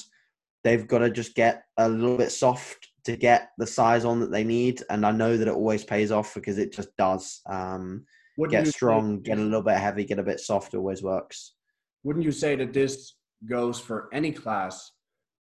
they've 0.64 0.88
got 0.88 1.00
to 1.00 1.10
just 1.10 1.36
get 1.36 1.64
a 1.78 1.88
little 1.88 2.18
bit 2.18 2.32
soft 2.32 2.90
to 3.06 3.18
get 3.18 3.50
the 3.58 3.68
size 3.68 4.06
on 4.06 4.20
that 4.20 4.32
they 4.32 4.44
need 4.44 4.82
and 4.90 5.06
i 5.06 5.12
know 5.12 5.36
that 5.38 5.48
it 5.48 5.54
always 5.54 5.84
pays 5.84 6.12
off 6.12 6.34
because 6.34 6.58
it 6.58 6.74
just 6.74 6.96
does 6.98 7.42
um, 7.48 8.06
get 8.50 8.68
strong 8.68 9.22
get 9.22 9.38
a 9.38 9.42
little 9.42 9.62
bit 9.62 9.78
heavy 9.78 10.04
get 10.06 10.20
a 10.20 10.24
bit 10.24 10.40
soft 10.40 10.74
always 10.74 11.04
works 11.04 11.56
Wouldn't 12.04 12.26
you 12.26 12.32
say 12.32 12.56
that 12.56 12.74
this 12.74 13.16
goes 13.46 13.80
for 13.80 14.10
any 14.14 14.32
class? 14.32 14.92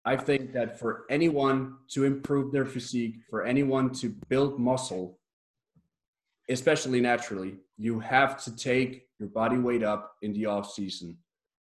I 0.06 0.16
think 0.18 0.54
that 0.54 0.80
for 0.80 1.06
anyone 1.10 1.78
to 1.92 2.04
improve 2.04 2.52
their 2.52 2.66
physique, 2.66 3.18
for 3.30 3.46
anyone 3.46 3.92
to 3.92 4.14
build 4.28 4.60
muscle, 4.60 5.20
especially 6.50 7.00
naturally, 7.00 7.56
you 7.78 8.00
have 8.00 8.44
to 8.44 8.56
take 8.56 9.08
your 9.20 9.30
body 9.30 9.58
weight 9.58 9.84
up 9.84 10.16
in 10.22 10.34
the 10.34 10.46
off 10.46 10.74
season. 10.74 11.18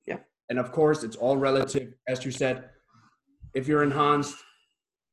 Yeah. 0.08 0.18
And 0.50 0.58
of 0.58 0.72
course, 0.72 1.04
it's 1.04 1.16
all 1.16 1.38
relative. 1.38 1.94
As 2.08 2.26
you 2.26 2.32
said, 2.32 2.70
if 3.54 3.68
you're 3.68 3.84
enhanced 3.84 4.38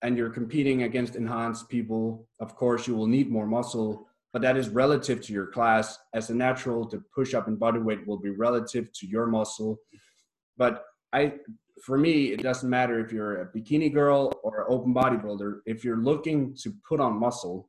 and 0.02 0.16
you're 0.16 0.31
competing 0.31 0.85
against 0.85 1.16
enhanced 1.16 1.69
people, 1.69 2.28
of 2.40 2.55
course, 2.55 2.86
you 2.86 2.94
will 2.94 3.06
need 3.06 3.31
more 3.31 3.47
muscle, 3.47 4.06
but 4.32 4.43
that 4.43 4.56
is 4.56 4.69
relative 4.69 5.20
to 5.23 5.32
your 5.32 5.47
class. 5.47 5.98
As 6.15 6.31
a 6.31 6.35
natural, 6.35 6.89
the 6.89 7.02
push 7.15 7.35
up 7.35 7.48
in 7.48 7.56
body 7.56 7.81
weight 7.81 8.06
will 8.06 8.19
be 8.19 8.31
relative 8.31 8.93
to 8.93 9.06
your 9.06 9.27
muscle. 9.27 9.78
But 10.56 10.85
I, 11.12 11.35
for 11.85 11.98
me, 11.98 12.27
it 12.27 12.43
doesn't 12.43 12.69
matter 12.69 13.01
if 13.01 13.12
you're 13.12 13.43
a 13.43 13.47
bikini 13.47 13.93
girl 13.93 14.32
or 14.43 14.60
an 14.60 14.66
open 14.69 14.94
bodybuilder. 14.94 15.60
If 15.66 15.85
you're 15.85 15.97
looking 15.97 16.55
to 16.62 16.73
put 16.89 17.01
on 17.01 17.19
muscle, 17.19 17.69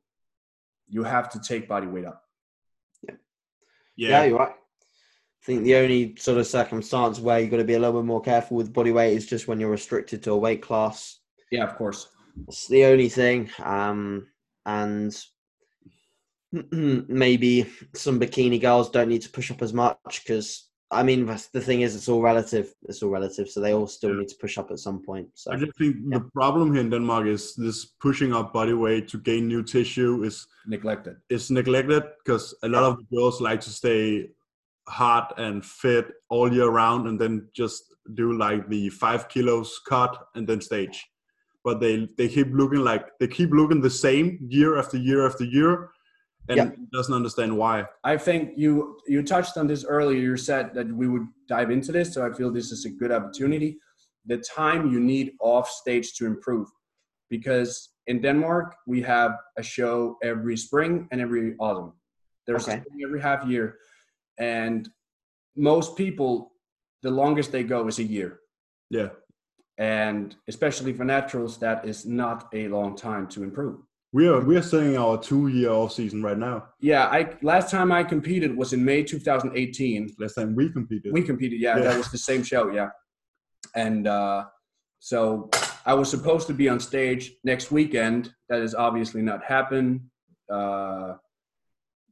you 0.88 1.02
have 1.02 1.30
to 1.30 1.40
take 1.40 1.68
body 1.68 1.86
weight 1.86 2.04
up. 2.04 2.22
yeah, 3.08 3.14
Yeah, 3.96 4.24
you're 4.24 4.38
right 4.38 4.54
i 5.40 5.44
think 5.46 5.64
the 5.64 5.74
only 5.76 6.14
sort 6.16 6.38
of 6.38 6.46
circumstance 6.46 7.18
where 7.20 7.40
you've 7.40 7.50
got 7.50 7.56
to 7.56 7.64
be 7.64 7.74
a 7.74 7.78
little 7.78 8.00
bit 8.00 8.06
more 8.06 8.20
careful 8.20 8.56
with 8.56 8.72
body 8.72 8.92
weight 8.92 9.16
is 9.16 9.26
just 9.26 9.48
when 9.48 9.58
you're 9.60 9.70
restricted 9.70 10.22
to 10.22 10.32
a 10.32 10.36
weight 10.38 10.62
class 10.62 11.20
Yeah, 11.50 11.64
of 11.70 11.76
course. 11.76 12.08
It's 12.48 12.68
the 12.68 12.84
only 12.84 13.08
thing. 13.08 13.50
Um, 13.58 14.26
and 14.64 15.12
maybe 17.24 17.66
some 17.94 18.18
bikini 18.20 18.60
girls 18.60 18.90
don't 18.90 19.08
need 19.08 19.22
to 19.22 19.30
push 19.30 19.50
up 19.50 19.62
as 19.62 19.72
much 19.72 20.22
because 20.22 20.68
I 20.92 21.02
mean 21.02 21.26
the 21.26 21.60
thing 21.60 21.80
is 21.82 21.94
it's 21.96 22.08
all 22.08 22.22
relative. 22.22 22.66
It's 22.88 23.02
all 23.02 23.10
relative, 23.10 23.48
so 23.48 23.60
they 23.60 23.72
all 23.74 23.86
still 23.86 24.10
Yeah. 24.10 24.20
need 24.20 24.28
to 24.28 24.36
push 24.40 24.58
up 24.58 24.70
at 24.70 24.78
some 24.78 25.02
point. 25.02 25.28
So 25.34 25.52
I 25.52 25.56
just 25.56 25.76
think 25.78 25.96
the 26.10 26.20
problem 26.34 26.72
here 26.72 26.80
in 26.86 26.90
Denmark 26.90 27.26
is 27.26 27.54
this 27.56 27.78
pushing 28.06 28.32
up 28.34 28.52
body 28.52 28.72
weight 28.74 29.08
to 29.08 29.18
gain 29.18 29.46
new 29.48 29.62
tissue 29.62 30.24
is 30.24 30.46
Neglected. 30.66 31.16
It's 31.28 31.50
neglected 31.50 32.02
because 32.24 32.54
a 32.62 32.68
lot 32.68 32.84
of 32.84 32.96
the 32.98 33.16
girls 33.16 33.40
like 33.40 33.60
to 33.60 33.70
stay 33.70 34.30
hot 34.88 35.34
and 35.38 35.64
fit 35.64 36.06
all 36.28 36.52
year 36.52 36.68
round 36.68 37.06
and 37.08 37.20
then 37.20 37.48
just 37.54 37.82
do 38.14 38.32
like 38.36 38.68
the 38.68 38.88
five 38.88 39.28
kilos 39.28 39.80
cut 39.88 40.16
and 40.34 40.46
then 40.48 40.60
stage. 40.60 41.06
But 41.64 41.80
they 41.80 42.08
they 42.16 42.28
keep 42.28 42.48
looking 42.52 42.80
like 42.80 43.04
they 43.20 43.28
keep 43.28 43.50
looking 43.50 43.80
the 43.82 43.90
same 43.90 44.38
year 44.48 44.78
after 44.78 44.96
year 44.96 45.26
after 45.26 45.44
year, 45.44 45.90
and 46.48 46.56
Yeah. 46.56 46.70
doesn't 46.92 47.14
understand 47.14 47.56
why. 47.56 47.84
I 48.02 48.16
think 48.16 48.42
you 48.56 48.96
you 49.06 49.22
touched 49.22 49.56
on 49.58 49.66
this 49.66 49.84
earlier. 49.84 50.18
You 50.20 50.36
said 50.36 50.74
that 50.74 50.86
we 51.00 51.06
would 51.06 51.26
dive 51.48 51.70
into 51.70 51.92
this, 51.92 52.14
so 52.14 52.26
I 52.26 52.32
feel 52.32 52.50
this 52.50 52.72
is 52.72 52.84
a 52.86 52.90
good 52.90 53.12
opportunity. 53.12 53.78
The 54.26 54.38
time 54.38 54.90
you 54.92 55.00
need 55.00 55.32
off 55.40 55.68
stage 55.68 56.14
to 56.18 56.26
improve, 56.26 56.68
because 57.28 57.90
in 58.06 58.20
Denmark 58.22 58.74
we 58.86 59.02
have 59.02 59.32
a 59.58 59.62
show 59.62 60.16
every 60.22 60.56
spring 60.56 61.06
and 61.10 61.20
every 61.20 61.54
autumn. 61.58 61.92
There's 62.46 62.68
Okay. 62.68 62.82
every 63.04 63.20
half 63.20 63.46
year, 63.46 63.76
and 64.40 64.88
most 65.56 65.96
people, 65.96 66.52
the 67.02 67.10
longest 67.10 67.52
they 67.52 67.62
go 67.62 67.86
is 67.86 67.98
a 67.98 68.02
year, 68.04 68.40
Yeah, 68.90 69.10
and 69.78 70.34
especially 70.48 70.92
for 70.92 71.04
naturals, 71.04 71.58
that 71.58 71.86
is 71.86 72.04
not 72.06 72.48
a 72.52 72.66
long 72.68 72.96
time 72.96 73.28
to 73.28 73.42
improve. 73.44 73.78
We 74.12 74.26
are 74.26 74.40
we 74.40 74.56
are 74.56 74.62
starting 74.62 74.96
our 74.96 75.16
two 75.18 75.46
year 75.48 75.70
off 75.70 75.92
season 75.92 76.20
right 76.22 76.36
now. 76.38 76.66
Yeah, 76.80 77.04
I 77.06 77.36
last 77.42 77.70
time 77.70 77.92
I 77.92 78.02
competed 78.02 78.56
was 78.56 78.72
in 78.72 78.84
May 78.84 79.04
2018. 79.04 80.16
Last 80.18 80.34
time 80.34 80.56
we 80.56 80.68
competed. 80.68 81.12
We 81.12 81.22
competed, 81.22 81.60
yeah, 81.60 81.76
Yeah. 81.76 81.84
that 81.84 81.96
was 81.98 82.10
the 82.10 82.18
same 82.18 82.42
show, 82.42 82.70
yeah. 82.72 82.88
And 83.76 84.08
uh, 84.08 84.46
so 84.98 85.48
I 85.86 85.94
was 85.94 86.10
supposed 86.10 86.48
to 86.48 86.54
be 86.54 86.68
on 86.68 86.80
stage 86.80 87.32
next 87.44 87.70
weekend. 87.70 88.34
That 88.48 88.60
has 88.62 88.74
obviously 88.74 89.22
not 89.22 89.44
happened. 89.44 90.00
Uh, 90.52 91.14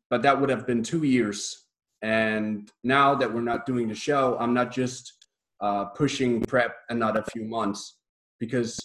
but 0.09 0.22
that 0.22 0.40
would 0.40 0.50
have 0.50 0.66
been 0.66 0.82
two 0.84 1.02
years. 1.02 1.67
And 2.02 2.70
now 2.84 3.14
that 3.14 3.32
we're 3.32 3.40
not 3.40 3.66
doing 3.66 3.88
the 3.88 3.94
show, 3.94 4.36
I'm 4.38 4.54
not 4.54 4.70
just 4.70 5.12
uh, 5.60 5.86
pushing 5.86 6.40
prep 6.42 6.76
another 6.88 7.22
few 7.32 7.44
months 7.44 7.98
because 8.38 8.78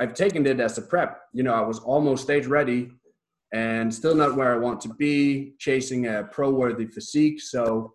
I've 0.00 0.14
taken 0.14 0.46
it 0.46 0.58
as 0.60 0.76
a 0.78 0.82
prep. 0.82 1.20
You 1.32 1.42
know, 1.44 1.54
I 1.54 1.60
was 1.60 1.78
almost 1.78 2.24
stage 2.24 2.46
ready 2.46 2.90
and 3.54 3.94
still 3.94 4.14
not 4.14 4.34
where 4.36 4.52
I 4.52 4.58
want 4.58 4.80
to 4.82 4.88
be, 4.94 5.54
chasing 5.58 6.08
a 6.08 6.24
pro 6.24 6.50
worthy 6.50 6.86
physique. 6.86 7.40
So 7.40 7.94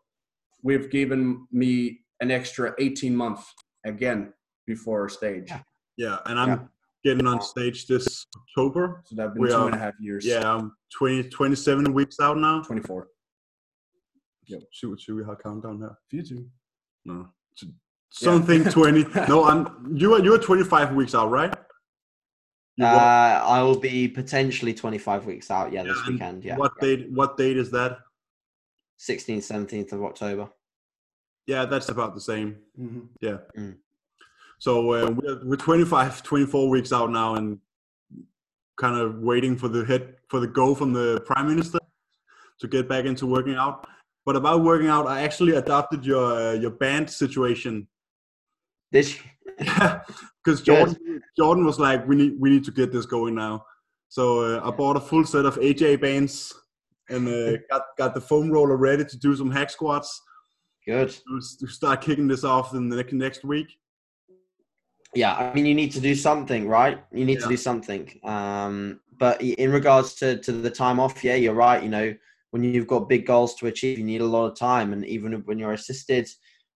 we've 0.64 0.90
given 0.90 1.46
me 1.52 2.00
an 2.22 2.32
extra 2.32 2.74
18 2.80 3.16
months 3.16 3.44
again 3.86 4.34
before 4.66 5.10
stage. 5.10 5.52
yeah, 5.98 6.20
and 6.26 6.40
I'm 6.40 6.50
Yeah. 6.50 6.60
getting 7.04 7.28
on 7.28 7.42
stage 7.42 7.88
this 7.88 8.26
October. 8.38 9.02
So 9.06 9.16
that's 9.18 9.34
been 9.34 9.42
We 9.42 9.50
two 9.50 9.56
are- 9.56 9.66
and 9.66 9.76
a 9.76 9.80
half 9.80 9.94
years. 10.00 10.26
Yeah, 10.26 10.50
I'm 10.56 10.72
20, 10.98 11.30
27 11.30 11.94
weeks 11.94 12.20
out 12.22 12.38
now. 12.38 12.62
24. 12.62 13.08
Should, 14.72 15.00
should 15.00 15.16
we 15.16 15.22
have 15.24 15.34
a 15.34 15.36
countdown 15.36 15.80
now? 15.80 15.96
You 16.12 16.24
too. 16.24 16.46
No. 17.06 17.28
Something 18.12 18.64
20. 18.66 19.06
No, 19.30 19.46
I'm 19.46 19.96
you 19.96 20.14
are 20.14 20.20
you 20.22 20.34
are 20.34 20.38
25 20.38 20.94
weeks 20.96 21.16
out, 21.16 21.30
right? 21.30 21.54
You 22.78 22.86
Uh, 22.86 22.94
wa- 22.94 23.56
I 23.58 23.62
will 23.64 23.80
be 23.80 24.08
potentially 24.08 24.74
25 24.74 25.26
weeks 25.26 25.50
out. 25.50 25.72
Yeah, 25.72 25.84
this 25.84 25.96
Yeah, 25.98 26.04
and 26.06 26.14
weekend. 26.14 26.44
Yeah, 26.44 26.58
what 26.58 26.72
yeah. 26.82 26.88
date 26.88 27.12
what 27.12 27.38
date 27.38 27.58
is 27.58 27.72
that? 27.72 28.00
16th, 29.00 29.38
17th 29.52 29.94
of 29.94 30.04
October. 30.04 30.50
Yeah, 31.48 31.66
that's 31.66 31.90
about 31.90 32.14
the 32.14 32.22
same. 32.22 32.58
Mm-hmm. 32.80 33.00
Yeah. 33.20 33.38
Mm. 33.58 33.78
So 34.60 34.94
uh, 34.94 35.10
we're, 35.10 35.44
we're 35.44 35.56
25, 35.56 36.22
24 36.22 36.70
weeks 36.70 36.94
out 36.94 37.10
now 37.10 37.34
and 37.36 37.58
kind 38.78 38.96
of 38.96 39.16
waiting 39.20 39.58
for 39.58 39.68
the 39.70 39.84
hit 39.86 40.20
for 40.28 40.40
the 40.40 40.48
go 40.48 40.76
from 40.76 40.94
the 40.94 41.22
prime 41.26 41.48
minister 41.48 41.80
to 42.60 42.68
get 42.68 42.88
back 42.88 43.06
into 43.06 43.26
working 43.26 43.56
out. 43.56 43.88
But 44.26 44.36
about 44.36 44.64
working 44.64 44.88
out, 44.88 45.08
I 45.08 45.22
actually 45.22 45.56
adopted 45.56 46.06
your 46.06 46.24
uh, 46.24 46.54
your 46.54 46.72
band 46.72 47.10
situation. 47.10 47.88
This 48.92 49.18
Yeah, 49.60 50.02
because 50.44 50.62
Jordan 50.62 51.22
Jordan 51.38 51.66
was 51.66 51.80
like, 51.80 52.08
we 52.08 52.16
need 52.16 52.34
we 52.40 52.50
need 52.50 52.64
to 52.66 52.72
get 52.72 52.92
this 52.92 53.06
going 53.06 53.36
now. 53.36 53.66
So 54.10 54.42
uh, 54.42 54.68
I 54.68 54.72
bought 54.72 54.98
a 54.98 55.00
full 55.00 55.26
set 55.26 55.46
of 55.46 55.56
AJ 55.58 56.02
bands 56.02 56.54
and 57.10 57.28
uh, 57.28 57.58
got 57.70 57.84
got 57.98 58.14
the 58.14 58.22
foam 58.22 58.52
roller 58.52 58.78
ready 58.78 59.06
to 59.06 59.18
do 59.18 59.36
some 59.36 59.52
hack 59.52 59.70
squats. 59.70 60.22
good. 60.86 61.16
To 61.60 61.68
start 61.68 62.02
kicking 62.02 62.28
this 62.28 62.44
off 62.44 62.74
in 62.74 62.90
the 62.90 62.98
next 62.98 63.14
next 63.14 63.44
week. 63.44 63.68
Yeah, 65.14 65.36
I 65.36 65.54
mean, 65.54 65.66
you 65.66 65.76
need 65.76 65.92
to 65.92 66.00
do 66.00 66.16
something, 66.16 66.68
right? 66.68 67.04
You 67.12 67.26
need 67.26 67.42
to 67.42 67.50
do 67.50 67.58
something. 67.58 68.10
Um, 68.24 69.02
but 69.18 69.42
in 69.42 69.70
regards 69.72 70.16
to, 70.16 70.38
to 70.38 70.54
the 70.54 70.70
time 70.70 71.02
off, 71.02 71.22
yeah, 71.22 71.36
you're 71.36 71.54
right. 71.54 71.84
You 71.84 71.90
know, 71.90 72.14
when 72.52 72.64
you've 72.64 72.88
got 72.88 73.10
big 73.10 73.26
goals 73.26 73.56
to 73.56 73.68
achieve, 73.68 73.98
you 73.98 74.06
need 74.06 74.22
a 74.22 74.26
lot 74.26 74.46
of 74.46 74.58
time. 74.58 74.94
And 74.94 75.06
even 75.06 75.34
when 75.46 75.58
you're 75.58 75.74
assisted, 75.74 76.30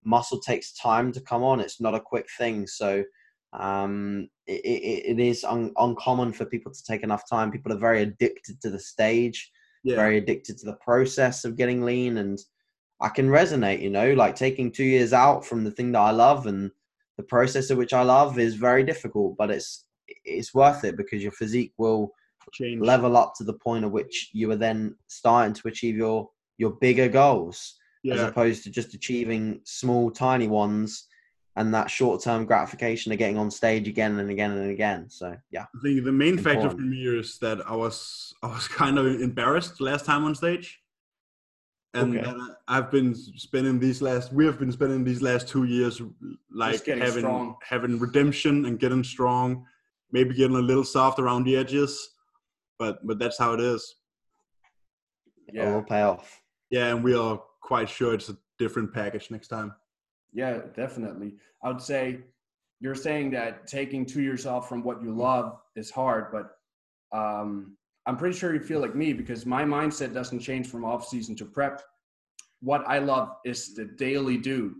muscle 0.03 0.39
takes 0.39 0.73
time 0.73 1.11
to 1.11 1.22
come 1.22 1.43
on. 1.43 1.60
It's 1.60 1.80
not 1.80 1.95
a 1.95 1.99
quick 1.99 2.27
thing. 2.38 2.65
So 2.68 3.03
um, 3.53 4.30
it, 4.47 4.61
it, 4.65 5.11
it 5.11 5.19
is 5.19 5.43
un- 5.43 5.73
uncommon 5.77 6.34
for 6.34 6.45
people 6.45 6.72
to 6.72 6.84
take 6.84 7.03
enough 7.03 7.30
time. 7.30 7.52
People 7.52 7.73
are 7.73 7.77
very 7.77 8.02
addicted 8.02 8.61
to 8.61 8.69
the 8.69 8.80
stage, 8.80 9.52
Yeah, 9.84 9.95
very 9.95 10.18
addicted 10.18 10.57
to 10.60 10.65
the 10.65 10.77
process 10.77 11.45
of 11.45 11.57
getting 11.57 11.84
lean. 11.84 12.18
And 12.18 12.39
I 13.02 13.10
can 13.10 13.27
resonate, 13.27 13.81
you 13.81 13.89
know, 13.89 14.14
like 14.14 14.35
taking 14.35 14.72
two 14.72 14.84
years 14.84 15.14
out 15.14 15.45
from 15.45 15.64
the 15.64 15.72
thing 15.72 15.91
that 15.91 15.99
I 15.99 16.11
love 16.11 16.47
and 16.47 16.72
the 17.18 17.23
process 17.23 17.69
of 17.69 17.77
which 17.77 17.93
I 17.93 18.03
love 18.03 18.39
is 18.39 18.56
very 18.56 18.84
difficult, 18.84 19.38
but 19.38 19.52
it's 19.52 19.85
it's 20.23 20.53
worth 20.53 20.84
it 20.84 20.97
because 20.97 21.23
your 21.23 21.31
physique 21.31 21.73
will 21.77 22.11
change. 22.53 22.81
level 22.81 23.17
up 23.17 23.34
to 23.35 23.43
the 23.43 23.53
point 23.53 23.84
at 23.85 23.91
which 23.91 24.30
you 24.34 24.49
are 24.51 24.55
then 24.55 24.95
starting 25.07 25.53
to 25.53 25.67
achieve 25.67 25.95
your 25.95 26.30
your 26.57 26.72
bigger 26.72 27.07
goals 27.09 27.76
as 28.11 28.22
opposed 28.22 28.63
to 28.63 28.69
just 28.69 28.93
achieving 28.93 29.59
small 29.65 30.11
tiny 30.11 30.47
ones 30.47 31.07
and 31.57 31.73
that 31.73 31.89
short 31.89 32.22
term 32.22 32.45
gratification 32.45 33.11
of 33.11 33.17
getting 33.17 33.38
on 33.38 33.49
stage 33.49 33.88
again 33.88 34.19
and 34.19 34.30
again 34.30 34.51
and 34.51 34.69
again. 34.69 35.09
So 35.09 35.35
yeah. 35.51 35.63
I 35.76 35.80
think 35.81 36.03
the 36.03 36.11
main 36.11 36.38
factor 36.38 36.69
for 36.69 36.77
me 36.81 37.07
is 37.07 37.39
that 37.39 37.61
I 37.67 37.76
was 37.76 38.34
I 38.43 38.47
was 38.47 38.67
kind 38.81 38.97
of 38.99 39.05
embarrassed 39.07 39.81
last 39.81 40.05
time 40.05 40.23
on 40.23 40.35
stage, 40.35 40.80
and 41.93 42.17
Okay. 42.19 42.30
I- 42.30 42.77
I've 42.77 42.91
been 42.91 43.15
spending 43.15 43.80
these 43.80 44.01
last 44.01 44.31
we 44.34 44.45
have 44.45 44.59
been 44.59 44.72
spending 44.72 45.03
these 45.03 45.22
last 45.22 45.47
two 45.47 45.63
years 45.63 46.01
like 46.51 46.85
having 46.85 47.09
strong. 47.22 47.55
having 47.67 47.99
redemption 47.99 48.65
and 48.65 48.80
getting 48.80 49.03
strong, 49.03 49.65
maybe 50.11 50.34
getting 50.35 50.57
a 50.57 50.59
little 50.59 50.84
soft 50.84 51.19
around 51.19 51.45
the 51.45 51.55
edges, 51.55 52.11
but 52.77 53.06
but 53.06 53.19
that's 53.19 53.38
how 53.38 53.53
it 53.53 53.60
is. 53.60 53.95
It 55.47 55.56
Yeah. 55.56 55.73
will 55.73 55.84
pay 55.84 56.02
off. 56.02 56.41
Yeah, 56.69 56.93
and 56.93 57.03
we 57.03 57.15
are 57.15 57.41
quite 57.61 57.89
sure 57.89 58.14
it's 58.14 58.30
a 58.30 58.38
different 58.57 58.93
package 58.93 59.31
next 59.31 59.47
time. 59.47 59.73
Yeah, 60.34 60.60
definitely. 60.76 61.35
I 61.64 61.69
would 61.69 61.81
say 61.81 62.22
you're 62.80 62.95
saying 62.95 63.31
that 63.31 63.68
taking 63.68 64.06
two 64.06 64.22
years 64.22 64.45
off 64.45 64.68
from 64.68 64.84
what 64.84 65.02
you 65.02 65.14
love 65.15 65.60
is 65.76 65.89
hard, 65.91 66.31
but 66.31 66.57
um, 67.18 67.77
I'm 68.06 68.18
pretty 68.18 68.38
sure 68.38 68.53
you 68.53 68.60
feel 68.60 68.81
like 68.81 68.95
me 68.95 69.14
because 69.14 69.45
my 69.45 69.64
mindset 69.64 70.14
doesn't 70.14 70.39
change 70.39 70.68
from 70.68 70.84
off 70.84 71.07
season 71.07 71.35
to 71.38 71.45
prep. 71.45 71.81
What 72.61 72.84
I 72.88 72.99
love 72.99 73.38
is 73.45 73.73
the 73.76 73.85
daily 73.85 74.38
do. 74.38 74.76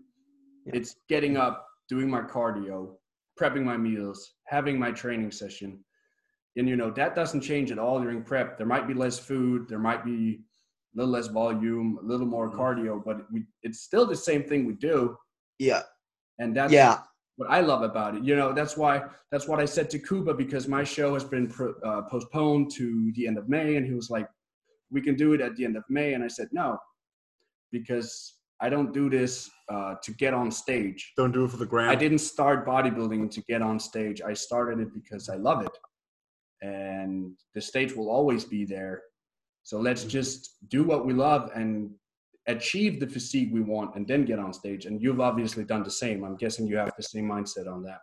Yeah. 0.66 0.74
It's 0.76 0.96
getting 1.08 1.38
up, 1.38 1.66
doing 1.88 2.10
my 2.10 2.22
cardio, 2.22 2.98
prepping 3.40 3.64
my 3.64 3.78
meals, 3.78 4.34
having 4.46 4.78
my 4.78 4.92
training 4.92 5.32
session. 5.32 5.84
And 6.58 6.70
you 6.70 6.76
know, 6.76 6.90
that 6.92 7.16
doesn't 7.16 7.42
change 7.42 7.72
at 7.72 7.80
all 7.80 8.00
during 8.00 8.24
prep. 8.24 8.58
There 8.58 8.68
might 8.68 8.88
be 8.88 8.94
less 8.94 9.20
food, 9.20 9.68
there 9.68 9.80
might 9.80 10.06
be 10.06 10.42
a 10.94 10.98
little 10.98 11.12
less 11.12 11.28
volume, 11.28 12.00
a 12.02 12.06
little 12.06 12.26
more 12.26 12.50
Mhm. 12.50 12.56
cardio, 12.58 13.04
but 13.04 13.30
we, 13.32 13.46
it's 13.64 13.82
still 13.82 14.06
the 14.06 14.16
same 14.16 14.44
thing 14.44 14.66
we 14.66 14.74
do 14.74 15.18
Yeah. 15.60 15.84
and 16.40 16.56
that's 16.56 16.72
Yeah. 16.72 17.02
what 17.36 17.50
I 17.52 17.60
love 17.60 17.82
about 17.82 18.16
it. 18.16 18.24
You 18.24 18.36
know, 18.38 18.54
that's 18.54 18.78
why 18.78 18.94
that's 19.32 19.48
what 19.50 19.60
I 19.60 19.66
said 19.66 19.90
to 19.90 20.00
Kuba 20.00 20.34
because 20.34 20.68
my 20.70 20.84
show 20.86 21.14
has 21.14 21.26
been 21.26 21.48
pro, 21.50 21.74
uh, 21.84 22.04
postponed 22.04 22.72
to 22.78 23.12
the 23.16 23.28
end 23.28 23.38
of 23.38 23.50
May, 23.50 23.76
and 23.76 23.86
he 23.86 23.94
was 23.94 24.10
like, 24.10 24.28
"We 24.90 25.02
can 25.02 25.16
do 25.16 25.34
it 25.34 25.42
at 25.42 25.56
the 25.58 25.66
end 25.66 25.76
of 25.76 25.84
May," 25.90 26.14
and 26.14 26.24
I 26.24 26.30
said, 26.30 26.48
"No, 26.54 26.80
because 27.72 28.40
I 28.62 28.70
don't 28.70 28.94
do 28.94 29.10
this 29.10 29.50
uh, 29.68 29.96
to 30.04 30.14
get 30.14 30.34
on 30.34 30.50
stage. 30.52 31.12
Don't 31.18 31.34
do 31.34 31.44
it 31.44 31.52
for 31.52 31.58
the 31.58 31.66
gram. 31.66 31.90
I 31.90 31.96
didn't 31.96 32.20
start 32.20 32.66
bodybuilding 32.66 33.30
to 33.32 33.42
get 33.42 33.62
on 33.62 33.80
stage. 33.80 34.22
I 34.22 34.34
started 34.34 34.80
it 34.80 34.94
because 34.94 35.28
I 35.28 35.36
love 35.36 35.66
it, 35.66 35.78
and 36.66 37.34
the 37.54 37.62
stage 37.62 37.94
will 37.96 38.10
always 38.10 38.44
be 38.44 38.66
there. 38.66 39.02
So 39.64 39.80
let's 39.80 40.02
mm-hmm. 40.02 40.10
just 40.20 40.58
do 40.70 40.84
what 40.84 41.06
we 41.06 41.14
love 41.14 41.52
and 41.56 41.92
achieve 42.48 43.00
the 43.00 43.08
physique 43.08 43.50
we 43.52 43.62
want, 43.62 43.96
and 43.96 44.08
then 44.08 44.26
get 44.26 44.40
on 44.40 44.54
stage. 44.54 44.86
And 44.86 45.02
you've 45.02 45.22
obviously 45.22 45.64
done 45.64 45.84
the 45.84 45.92
same. 45.92 46.24
I'm 46.24 46.38
guessing 46.38 46.68
you 46.68 46.78
have 46.78 46.92
the 46.96 47.04
same 47.04 47.28
mindset 47.28 47.68
on 47.72 47.84
that. 47.84 48.00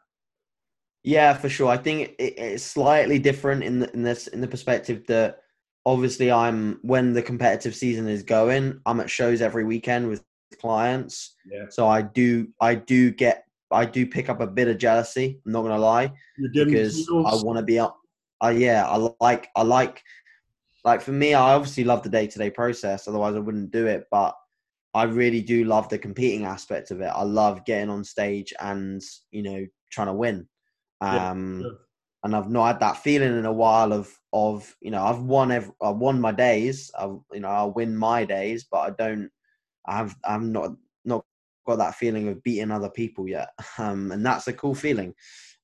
Yeah, 1.05 1.35
for 1.35 1.49
sure. 1.49 1.69
I 1.69 1.77
think 1.77 2.15
it's 2.19 2.63
slightly 2.63 3.19
different 3.19 3.65
in 3.65 3.81
the, 3.81 3.93
in 3.93 4.03
this 4.03 4.29
in 4.29 4.41
the 4.41 4.49
perspective 4.49 5.05
that 5.09 5.41
obviously 5.85 6.31
I'm 6.31 6.79
when 6.83 7.13
the 7.13 7.23
competitive 7.23 7.75
season 7.75 8.09
is 8.09 8.23
going, 8.23 8.81
I'm 8.87 9.01
at 9.01 9.11
shows 9.11 9.43
every 9.43 9.65
weekend 9.65 10.09
with 10.09 10.25
clients. 10.61 11.37
Yeah. 11.51 11.67
So 11.71 11.89
I 11.89 12.03
do 12.03 12.49
I 12.61 12.77
do 12.77 13.11
get 13.11 13.45
I 13.73 13.85
do 13.85 14.07
pick 14.07 14.29
up 14.29 14.41
a 14.41 14.47
bit 14.47 14.69
of 14.69 14.79
jealousy. 14.79 15.41
I'm 15.45 15.53
not 15.53 15.63
gonna 15.63 15.79
lie 15.79 16.13
You're 16.39 16.67
because 16.67 17.09
I 17.11 17.35
want 17.43 17.59
to 17.59 17.65
be 17.65 17.79
up. 17.79 17.99
Uh, 18.43 18.49
yeah, 18.49 18.87
I 18.89 18.97
like 19.21 19.49
I 19.55 19.63
like 19.63 20.03
like 20.85 21.01
for 21.01 21.13
me. 21.13 21.35
I 21.35 21.55
obviously 21.55 21.85
love 21.85 22.03
the 22.03 22.09
day 22.09 22.27
to 22.27 22.39
day 22.39 22.51
process. 22.51 23.07
Otherwise, 23.07 23.37
I 23.37 23.41
wouldn't 23.41 23.71
do 23.71 23.87
it. 23.87 24.07
But 24.11 24.35
I 24.95 25.05
really 25.05 25.41
do 25.41 25.65
love 25.65 25.89
the 25.89 25.99
competing 25.99 26.45
aspect 26.45 26.91
of 26.91 27.01
it. 27.01 27.07
I 27.15 27.23
love 27.23 27.65
getting 27.65 27.89
on 27.89 28.05
stage 28.05 28.53
and 28.61 29.01
you 29.31 29.43
know 29.43 29.67
trying 29.91 30.09
to 30.09 30.13
win. 30.15 30.49
Yeah, 31.01 31.31
Um, 31.31 31.61
sure. 31.63 31.79
and 32.25 32.37
I've 32.37 32.51
not 32.51 32.67
had 32.67 32.81
that 32.81 32.99
feeling 32.99 33.39
in 33.39 33.47
a 33.47 33.53
while 33.53 33.93
of 33.93 34.13
of 34.33 34.75
you 34.81 34.91
know 34.91 35.05
I've 35.05 35.21
won 35.21 35.53
every, 35.53 35.73
I've 35.81 35.97
won 35.97 36.21
my 36.21 36.33
days. 36.33 36.91
I 36.99 37.05
you 37.05 37.41
know 37.41 37.49
I 37.49 37.65
win 37.65 37.97
my 37.97 38.25
days, 38.25 38.65
but 38.65 38.79
I 38.79 38.91
don't. 38.91 39.31
I've 39.87 40.15
I'm 40.25 40.53
not 40.53 40.73
not 41.05 41.25
got 41.67 41.77
that 41.77 41.95
feeling 41.95 42.29
of 42.29 42.43
beating 42.43 42.71
other 42.71 42.91
people 42.91 43.29
yet, 43.29 43.51
um, 43.79 44.11
and 44.13 44.25
that's 44.27 44.49
a 44.49 44.53
cool 44.53 44.75
feeling. 44.75 45.15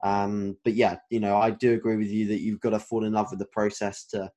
Um, 0.05 0.57
but 0.65 0.75
yeah, 0.75 0.97
you 1.11 1.21
know 1.21 1.37
I 1.37 1.51
do 1.51 1.75
agree 1.75 1.97
with 1.97 2.09
you 2.09 2.29
that 2.29 2.41
you've 2.41 2.61
got 2.61 2.71
to 2.71 2.79
fall 2.79 3.05
in 3.05 3.13
love 3.13 3.31
with 3.31 3.41
the 3.41 3.47
process 3.47 4.07
to 4.09 4.31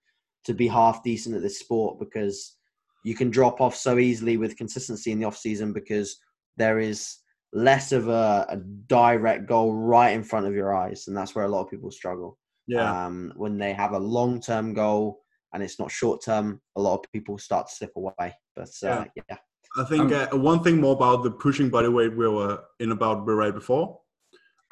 to 0.45 0.53
be 0.53 0.67
half 0.67 1.03
decent 1.03 1.35
at 1.35 1.41
this 1.41 1.59
sport 1.59 1.99
because 1.99 2.57
you 3.03 3.15
can 3.15 3.29
drop 3.29 3.61
off 3.61 3.75
so 3.75 3.97
easily 3.97 4.37
with 4.37 4.57
consistency 4.57 5.11
in 5.11 5.19
the 5.19 5.25
off 5.25 5.37
season 5.37 5.73
because 5.73 6.19
there 6.57 6.79
is 6.79 7.17
less 7.53 7.91
of 7.91 8.07
a, 8.07 8.45
a 8.49 8.57
direct 8.87 9.47
goal 9.47 9.73
right 9.73 10.13
in 10.13 10.23
front 10.23 10.45
of 10.45 10.53
your 10.53 10.75
eyes, 10.75 11.05
and 11.07 11.15
that's 11.15 11.35
where 11.35 11.45
a 11.45 11.49
lot 11.49 11.63
of 11.63 11.69
people 11.69 11.91
struggle. 11.91 12.37
Yeah. 12.67 13.05
Um, 13.05 13.33
when 13.35 13.57
they 13.57 13.73
have 13.73 13.91
a 13.93 13.99
long 13.99 14.39
term 14.39 14.73
goal 14.73 15.19
and 15.53 15.61
it's 15.61 15.79
not 15.79 15.91
short 15.91 16.23
term, 16.23 16.61
a 16.77 16.81
lot 16.81 16.95
of 16.95 17.11
people 17.11 17.37
start 17.37 17.67
to 17.67 17.73
slip 17.73 17.91
away. 17.95 18.33
But 18.55 18.69
uh, 18.83 19.05
yeah. 19.15 19.37
I 19.77 19.83
think 19.85 20.11
uh, 20.11 20.27
one 20.31 20.63
thing 20.63 20.79
more 20.79 20.93
about 20.93 21.23
the 21.23 21.31
pushing 21.31 21.69
body 21.69 21.87
weight 21.87 22.15
we 22.15 22.27
were 22.27 22.61
in 22.79 22.91
about 22.91 23.27
right 23.27 23.53
before. 23.53 23.99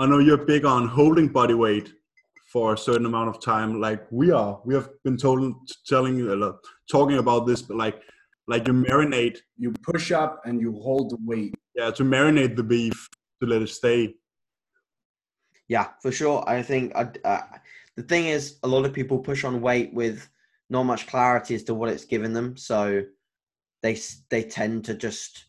I 0.01 0.05
know 0.05 0.19
you're 0.19 0.37
big 0.37 0.63
on 0.63 0.87
holding 0.87 1.27
body 1.27 1.53
weight 1.53 1.91
for 2.53 2.73
a 2.73 2.77
certain 2.77 3.05
amount 3.05 3.27
of 3.27 3.41
time, 3.41 3.81
like 3.81 4.07
we 4.11 4.31
are. 4.31 4.61
We 4.63 4.73
have 4.73 4.89
been 5.03 5.17
told, 5.17 5.53
telling, 5.85 6.27
uh, 6.27 6.53
talking 6.89 7.17
about 7.17 7.45
this, 7.45 7.61
but 7.61 7.75
like, 7.75 8.01
like 8.47 8.65
you 8.65 8.73
marinate. 8.73 9.39
You 9.57 9.73
push 9.83 10.13
up 10.13 10.41
and 10.45 10.61
you 10.61 10.71
hold 10.71 11.09
the 11.09 11.17
weight. 11.25 11.53
Yeah, 11.75 11.91
to 11.91 12.03
marinate 12.03 12.55
the 12.55 12.63
beef 12.63 13.09
to 13.41 13.47
let 13.47 13.61
it 13.61 13.67
stay. 13.67 14.15
Yeah, 15.67 15.89
for 16.01 16.13
sure. 16.13 16.47
I 16.47 16.61
think 16.61 16.93
uh, 16.95 17.07
uh, 17.25 17.41
the 17.97 18.03
thing 18.03 18.27
is, 18.27 18.57
a 18.63 18.67
lot 18.67 18.85
of 18.85 18.93
people 18.93 19.19
push 19.19 19.43
on 19.43 19.59
weight 19.59 19.93
with 19.93 20.27
not 20.69 20.83
much 20.83 21.07
clarity 21.07 21.55
as 21.55 21.63
to 21.63 21.73
what 21.73 21.89
it's 21.89 22.05
given 22.05 22.31
them. 22.31 22.55
So 22.55 23.03
they 23.83 23.99
they 24.29 24.43
tend 24.43 24.85
to 24.85 24.93
just 24.93 25.45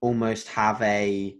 almost 0.00 0.48
have 0.48 0.82
a 0.82 1.36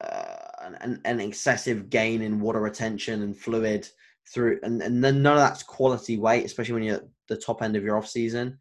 uh, 0.00 0.51
an, 0.62 1.00
an 1.04 1.20
excessive 1.20 1.90
gain 1.90 2.22
in 2.22 2.40
water 2.40 2.60
retention 2.60 3.22
and 3.22 3.36
fluid 3.36 3.88
through, 4.32 4.60
and, 4.62 4.82
and 4.82 5.02
then 5.02 5.22
none 5.22 5.34
of 5.34 5.40
that's 5.40 5.62
quality 5.62 6.16
weight, 6.16 6.44
especially 6.44 6.74
when 6.74 6.82
you're 6.82 6.96
at 6.96 7.08
the 7.28 7.36
top 7.36 7.62
end 7.62 7.76
of 7.76 7.84
your 7.84 7.96
off 7.96 8.08
season. 8.08 8.58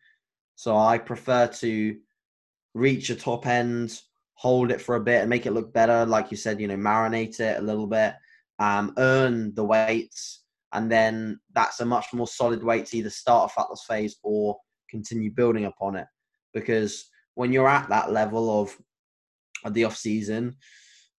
So 0.56 0.76
I 0.78 0.98
prefer 0.98 1.48
to 1.48 1.98
reach 2.74 3.10
a 3.10 3.16
top 3.16 3.48
end, 3.48 4.00
hold 4.34 4.72
it 4.72 4.82
for 4.82 4.96
a 4.96 5.02
bit, 5.02 5.22
and 5.22 5.30
make 5.30 5.46
it 5.46 5.54
look 5.54 5.74
better. 5.74 6.06
Like 6.06 6.32
you 6.32 6.38
said, 6.38 6.60
you 6.60 6.68
know, 6.68 6.78
marinate 6.78 7.40
it 7.40 7.60
a 7.60 7.62
little 7.64 7.88
bit, 7.88 8.16
um, 8.60 8.94
earn 8.98 9.54
the 9.56 9.64
weights, 9.64 10.44
and 10.74 10.92
then 10.92 11.40
that's 11.54 11.80
a 11.80 11.86
much 11.86 12.08
more 12.14 12.28
solid 12.28 12.64
weight 12.64 12.86
to 12.88 12.98
either 12.98 13.10
start 13.10 13.52
a 13.52 13.54
fat 13.54 13.70
loss 13.70 13.86
phase 13.86 14.18
or 14.24 14.58
continue 14.90 15.32
building 15.32 15.66
upon 15.66 15.96
it. 15.96 16.08
Because 16.54 17.10
when 17.36 17.52
you're 17.52 17.68
at 17.68 17.90
that 17.90 18.12
level 18.12 18.62
of, 18.62 18.76
of 19.64 19.74
the 19.74 19.86
off 19.86 19.96
season, 19.96 20.56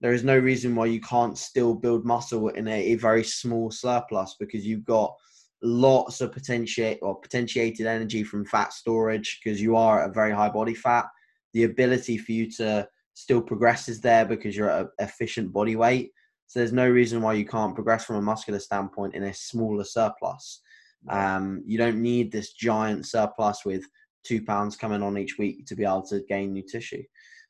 there 0.02 0.12
is 0.12 0.24
no 0.24 0.36
reason 0.36 0.74
why 0.74 0.86
you 0.86 1.00
can't 1.00 1.38
still 1.38 1.74
build 1.74 2.04
muscle 2.04 2.48
in 2.48 2.66
a, 2.66 2.92
a 2.92 2.94
very 2.96 3.22
small 3.22 3.70
surplus 3.70 4.34
because 4.38 4.66
you've 4.66 4.84
got 4.84 5.14
lots 5.62 6.20
of 6.20 6.32
potentiate 6.32 6.98
or 7.02 7.20
potentiated 7.20 7.86
energy 7.86 8.24
from 8.24 8.44
fat 8.44 8.72
storage 8.72 9.40
because 9.42 9.62
you 9.62 9.76
are 9.76 10.02
at 10.02 10.10
a 10.10 10.12
very 10.12 10.32
high 10.32 10.48
body 10.48 10.74
fat. 10.74 11.06
The 11.52 11.64
ability 11.64 12.18
for 12.18 12.32
you 12.32 12.50
to 12.52 12.88
still 13.14 13.40
progress 13.40 13.88
is 13.88 14.00
there 14.00 14.24
because 14.24 14.56
you're 14.56 14.70
at 14.70 14.80
an 14.82 14.88
efficient 14.98 15.52
body 15.52 15.76
weight. 15.76 16.10
So 16.48 16.58
there's 16.58 16.72
no 16.72 16.88
reason 16.88 17.22
why 17.22 17.34
you 17.34 17.46
can't 17.46 17.74
progress 17.74 18.04
from 18.04 18.16
a 18.16 18.22
muscular 18.22 18.58
standpoint 18.58 19.14
in 19.14 19.22
a 19.22 19.32
smaller 19.32 19.84
surplus. 19.84 20.60
Um, 21.08 21.62
you 21.64 21.78
don't 21.78 22.02
need 22.02 22.32
this 22.32 22.52
giant 22.52 23.06
surplus 23.06 23.64
with 23.64 23.84
two 24.24 24.42
pounds 24.44 24.76
coming 24.76 25.02
on 25.02 25.16
each 25.16 25.38
week 25.38 25.66
to 25.66 25.76
be 25.76 25.84
able 25.84 26.06
to 26.06 26.24
gain 26.28 26.52
new 26.52 26.62
tissue. 26.62 27.02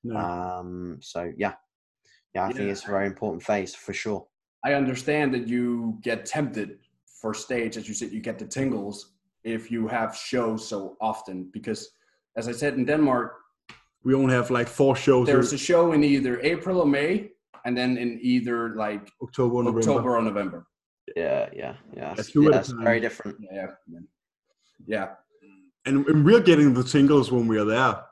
No. 0.04 0.16
Um, 0.16 0.98
so 1.00 1.32
yeah, 1.36 1.54
yeah, 2.34 2.44
I 2.44 2.48
yeah. 2.48 2.52
think 2.54 2.70
it's 2.70 2.84
a 2.84 2.88
very 2.88 3.06
important 3.06 3.42
phase 3.42 3.74
for 3.74 3.92
sure. 3.92 4.26
I 4.64 4.74
understand 4.74 5.34
that 5.34 5.48
you 5.48 5.98
get 6.02 6.24
tempted 6.24 6.78
for 7.20 7.34
stage, 7.34 7.76
as 7.76 7.88
you 7.88 7.94
said, 7.94 8.12
you 8.12 8.20
get 8.20 8.38
the 8.38 8.46
tingles 8.46 9.12
if 9.44 9.70
you 9.70 9.88
have 9.88 10.16
shows 10.16 10.66
so 10.66 10.96
often. 11.00 11.50
Because, 11.52 11.90
as 12.36 12.48
I 12.48 12.52
said 12.52 12.74
in 12.74 12.84
Denmark, 12.84 13.34
we 14.04 14.14
only 14.14 14.34
have 14.34 14.50
like 14.50 14.68
four 14.68 14.96
shows. 14.96 15.26
There's 15.26 15.52
a 15.52 15.58
show 15.58 15.92
in 15.92 16.02
either 16.04 16.40
April 16.40 16.80
or 16.80 16.86
May, 16.86 17.30
and 17.64 17.76
then 17.76 17.96
in 17.96 18.18
either 18.22 18.74
like 18.74 19.10
October, 19.22 19.56
or 19.56 19.78
October 19.78 19.80
November. 19.82 20.16
or 20.16 20.22
November. 20.22 20.66
Yeah, 21.16 21.48
yeah, 21.54 21.74
yeah. 21.96 22.14
That's, 22.14 22.34
yeah, 22.34 22.48
that's 22.50 22.70
very 22.70 23.00
different. 23.00 23.36
Yeah, 23.52 23.66
yeah. 24.86 25.08
And, 25.84 26.06
and 26.06 26.24
we're 26.24 26.40
getting 26.40 26.74
the 26.74 26.84
tingles 26.84 27.32
when 27.32 27.46
we 27.48 27.58
are 27.58 27.64
there. 27.64 28.02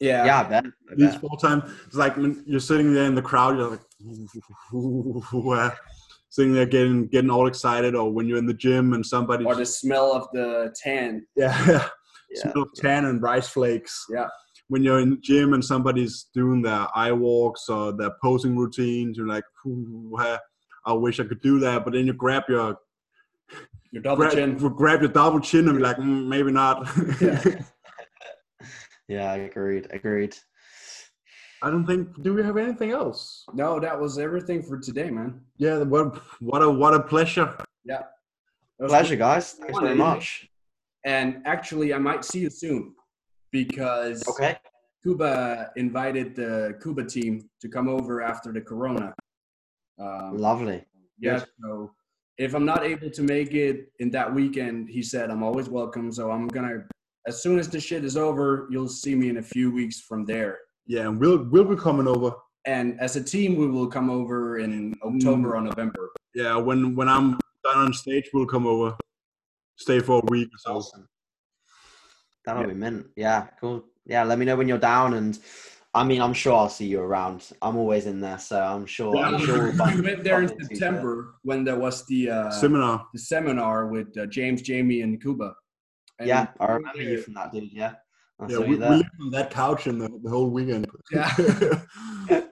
Yeah, 0.00 0.24
yeah, 0.24 0.40
I 0.40 0.42
bet. 0.44 0.64
I. 0.66 0.94
Each 0.96 1.20
full 1.20 1.36
time, 1.36 1.62
it's 1.86 1.96
like 1.96 2.16
when 2.16 2.42
you're 2.46 2.60
sitting 2.60 2.94
there 2.94 3.06
in 3.06 3.14
the 3.14 3.22
crowd, 3.22 3.56
you're 3.56 3.70
like, 3.70 3.80
sitting 6.30 6.52
there 6.52 6.66
getting 6.66 7.08
getting 7.08 7.30
all 7.30 7.46
excited, 7.46 7.94
or 7.94 8.12
when 8.12 8.28
you're 8.28 8.38
in 8.38 8.46
the 8.46 8.54
gym 8.54 8.92
and 8.92 9.04
somebody, 9.04 9.44
or 9.44 9.56
the 9.56 9.66
smell 9.66 10.12
of 10.12 10.28
the 10.32 10.74
tan. 10.80 11.26
Yeah, 11.34 11.88
yeah. 12.30 12.52
smell 12.52 12.62
of 12.62 12.68
tan 12.76 13.06
and 13.06 13.20
rice 13.20 13.48
flakes. 13.48 14.06
Yeah. 14.08 14.28
When 14.68 14.82
you're 14.82 15.00
in 15.00 15.10
the 15.10 15.16
gym 15.16 15.54
and 15.54 15.64
somebody's 15.64 16.26
doing 16.34 16.60
their 16.60 16.86
eye 16.94 17.12
walks 17.12 17.70
or 17.70 17.96
their 17.96 18.10
posing 18.22 18.54
routines, 18.54 19.16
you're 19.16 19.26
like, 19.26 19.44
I 20.84 20.92
wish 20.92 21.20
I 21.20 21.24
could 21.24 21.40
do 21.40 21.58
that. 21.60 21.84
But 21.84 21.94
then 21.94 22.06
you 22.06 22.12
grab 22.12 22.42
your 22.50 22.76
your 23.90 24.02
double 24.02 24.24
grab, 24.24 24.32
chin, 24.32 24.56
grab 24.56 25.00
your 25.00 25.10
double 25.10 25.40
chin, 25.40 25.68
and 25.68 25.78
be 25.78 25.82
like, 25.82 25.96
mm, 25.96 26.26
maybe 26.26 26.52
not. 26.52 26.86
yeah. 27.20 27.42
Yeah, 29.08 29.32
agreed. 29.34 29.86
Agreed. 29.90 30.36
I 31.62 31.70
don't 31.70 31.86
think. 31.86 32.22
Do 32.22 32.34
we 32.34 32.42
have 32.42 32.56
anything 32.56 32.90
else? 32.92 33.44
No, 33.52 33.80
that 33.80 33.98
was 33.98 34.18
everything 34.18 34.62
for 34.62 34.78
today, 34.78 35.10
man. 35.10 35.40
Yeah, 35.56 35.78
what 35.82 36.16
what 36.40 36.62
a 36.62 36.70
what 36.70 36.94
a 36.94 37.02
pleasure. 37.02 37.56
Yeah, 37.84 38.02
pleasure, 38.86 39.16
guys. 39.16 39.54
Thanks 39.54 39.78
very 39.78 39.94
much. 39.94 40.48
And 41.04 41.42
actually, 41.46 41.94
I 41.94 41.98
might 41.98 42.24
see 42.24 42.40
you 42.40 42.50
soon 42.50 42.94
because 43.50 44.26
okay, 44.28 44.58
Kuba 45.02 45.72
invited 45.76 46.36
the 46.36 46.78
Kuba 46.82 47.04
team 47.04 47.48
to 47.60 47.68
come 47.68 47.88
over 47.88 48.22
after 48.22 48.52
the 48.52 48.60
Corona. 48.60 49.14
Um, 49.98 50.38
Lovely. 50.38 50.84
Yeah. 51.18 51.44
So 51.60 51.92
if 52.36 52.54
I'm 52.54 52.64
not 52.64 52.84
able 52.84 53.10
to 53.10 53.22
make 53.22 53.54
it 53.54 53.90
in 53.98 54.10
that 54.10 54.32
weekend, 54.32 54.88
he 54.88 55.02
said 55.02 55.30
I'm 55.30 55.42
always 55.42 55.68
welcome. 55.68 56.12
So 56.12 56.30
I'm 56.30 56.46
gonna 56.46 56.84
as 57.28 57.42
soon 57.42 57.58
as 57.58 57.68
the 57.68 57.78
shit 57.78 58.06
is 58.06 58.16
over, 58.16 58.66
you'll 58.70 58.88
see 58.88 59.14
me 59.14 59.28
in 59.28 59.36
a 59.36 59.42
few 59.42 59.70
weeks 59.70 60.00
from 60.00 60.24
there. 60.24 60.58
Yeah, 60.86 61.02
and 61.08 61.20
we'll 61.20 61.44
we'll 61.44 61.64
be 61.64 61.76
coming 61.76 62.08
over. 62.08 62.32
And 62.64 62.98
as 63.00 63.16
a 63.16 63.22
team, 63.22 63.56
we 63.56 63.68
will 63.68 63.86
come 63.86 64.08
over 64.08 64.58
in 64.58 64.94
October 65.02 65.54
or 65.54 65.60
November. 65.60 66.08
Yeah, 66.34 66.56
when 66.56 66.96
when 66.96 67.08
I'm 67.08 67.38
done 67.62 67.76
on 67.76 67.92
stage, 67.92 68.30
we'll 68.32 68.46
come 68.46 68.66
over, 68.66 68.96
stay 69.76 70.00
for 70.00 70.22
a 70.22 70.26
week 70.30 70.48
or 70.48 70.58
so. 70.58 70.76
Awesome. 70.76 71.06
That'll 72.46 72.62
yeah. 72.62 72.68
be 72.68 72.74
mint. 72.74 73.06
Yeah, 73.14 73.46
cool. 73.60 73.84
Yeah, 74.06 74.24
let 74.24 74.38
me 74.38 74.46
know 74.46 74.56
when 74.56 74.66
you're 74.66 74.78
down, 74.78 75.12
and 75.12 75.38
I 75.92 76.04
mean, 76.04 76.22
I'm 76.22 76.32
sure 76.32 76.54
I'll 76.54 76.70
see 76.70 76.86
you 76.86 77.02
around. 77.02 77.44
I'm 77.60 77.76
always 77.76 78.06
in 78.06 78.22
there, 78.22 78.38
so 78.38 78.58
I'm 78.58 78.86
sure. 78.86 79.14
Yeah, 79.14 79.28
I'm 79.28 79.38
sure 79.44 79.70
we'll 79.72 79.94
we 79.96 80.00
went 80.00 80.24
there 80.24 80.40
in 80.40 80.48
September 80.48 81.34
when 81.42 81.62
there 81.62 81.78
was 81.78 82.06
the 82.06 82.30
uh, 82.30 82.50
seminar. 82.50 83.06
The 83.12 83.20
seminar 83.20 83.88
with 83.88 84.16
uh, 84.16 84.24
James, 84.26 84.62
Jamie, 84.62 85.02
and 85.02 85.20
Kuba. 85.20 85.52
And 86.18 86.28
yeah, 86.28 86.48
I 86.60 86.72
remember 86.72 87.02
you 87.02 87.20
from 87.22 87.34
that, 87.34 87.52
dude. 87.52 87.72
Yeah. 87.72 87.94
I 88.40 88.46
yeah, 88.48 88.58
we, 88.58 88.76
we 88.76 88.76
lived 88.76 89.10
on 89.20 89.30
that 89.30 89.50
couch 89.50 89.86
in 89.86 89.98
the, 89.98 90.08
the 90.22 90.30
whole 90.30 90.50
weekend. 90.50 90.86
Yeah. 91.10 91.32
but, 92.28 92.50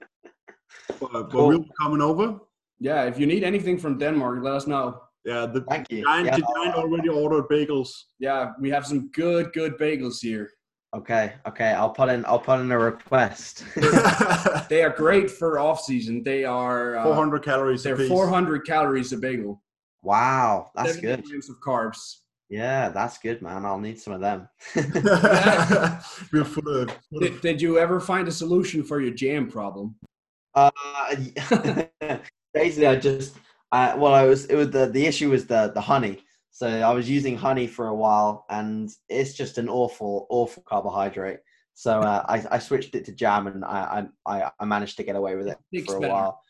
but 0.99 1.29
cool. 1.31 1.47
we'll 1.47 1.59
be 1.59 1.71
coming 1.79 2.01
over. 2.01 2.39
Yeah, 2.79 3.05
if 3.05 3.19
you 3.19 3.25
need 3.25 3.43
anything 3.43 3.77
from 3.77 3.97
Denmark, 3.97 4.43
let 4.43 4.53
us 4.53 4.67
know. 4.67 5.01
Yeah, 5.25 5.45
the 5.45 5.61
Thank 5.61 5.91
you. 5.91 6.03
giant, 6.03 6.27
yeah. 6.27 6.37
giant 6.55 6.75
already 6.75 7.09
ordered 7.09 7.47
bagels. 7.49 7.89
Yeah, 8.19 8.51
we 8.59 8.69
have 8.69 8.85
some 8.85 9.09
good, 9.09 9.51
good 9.53 9.77
bagels 9.77 10.19
here. 10.21 10.49
Okay, 10.95 11.33
okay. 11.45 11.71
I'll 11.71 11.89
put 11.89 12.07
in. 12.09 12.25
I'll 12.25 12.39
put 12.39 12.61
in 12.61 12.71
a 12.71 12.79
request. 12.79 13.65
they 14.69 14.83
are 14.83 14.93
great 14.95 15.29
for 15.29 15.59
off 15.59 15.81
season. 15.81 16.23
They 16.23 16.45
are 16.45 16.95
uh, 16.95 17.03
400 17.03 17.43
calories. 17.43 17.83
They're 17.83 17.97
400 17.97 18.65
calories 18.65 19.11
a 19.11 19.17
bagel. 19.17 19.61
Wow, 20.01 20.71
that's 20.75 20.95
good. 20.95 21.25
Grams 21.25 21.49
of 21.49 21.57
carbs. 21.59 22.19
Yeah, 22.49 22.89
that's 22.89 23.17
good, 23.17 23.41
man. 23.41 23.65
I'll 23.65 23.79
need 23.79 23.99
some 23.99 24.13
of 24.13 24.21
them. 24.21 24.47
We're 26.31 26.45
full 26.45 26.67
of, 26.67 26.91
full 27.09 27.19
did, 27.19 27.41
did, 27.41 27.61
you 27.61 27.77
ever 27.77 27.99
find 27.99 28.27
a 28.27 28.31
solution 28.31 28.83
for 28.83 29.01
your 29.01 29.13
jam 29.13 29.49
problem? 29.49 29.95
Uh, 30.55 30.71
basically, 32.53 32.87
I 32.87 32.95
just, 32.95 33.35
uh, 33.73 33.95
well, 33.97 34.13
I 34.13 34.23
was, 34.23 34.45
it 34.45 34.55
was 34.55 34.71
the 34.71 34.85
the 34.87 35.05
issue 35.05 35.31
was 35.31 35.45
the 35.45 35.71
the 35.73 35.81
honey. 35.81 36.23
So 36.51 36.67
I 36.67 36.91
was 36.93 37.09
using 37.09 37.37
honey 37.37 37.67
for 37.67 37.87
a 37.87 37.95
while, 37.95 38.45
and 38.49 38.89
it's 39.09 39.33
just 39.33 39.57
an 39.57 39.69
awful, 39.69 40.25
awful 40.29 40.63
carbohydrate. 40.63 41.39
So 41.75 41.99
uh, 41.99 42.23
I, 42.27 42.43
I 42.55 42.59
switched 42.59 42.95
it 42.95 43.05
to 43.05 43.11
jam, 43.11 43.45
and 43.45 43.63
I, 43.63 44.07
I, 44.25 44.49
I 44.59 44.65
managed 44.65 44.97
to 44.97 45.03
get 45.03 45.15
away 45.15 45.35
with 45.35 45.49
it 45.49 45.85
for 45.85 45.97
a 45.97 46.09
while 46.09 46.41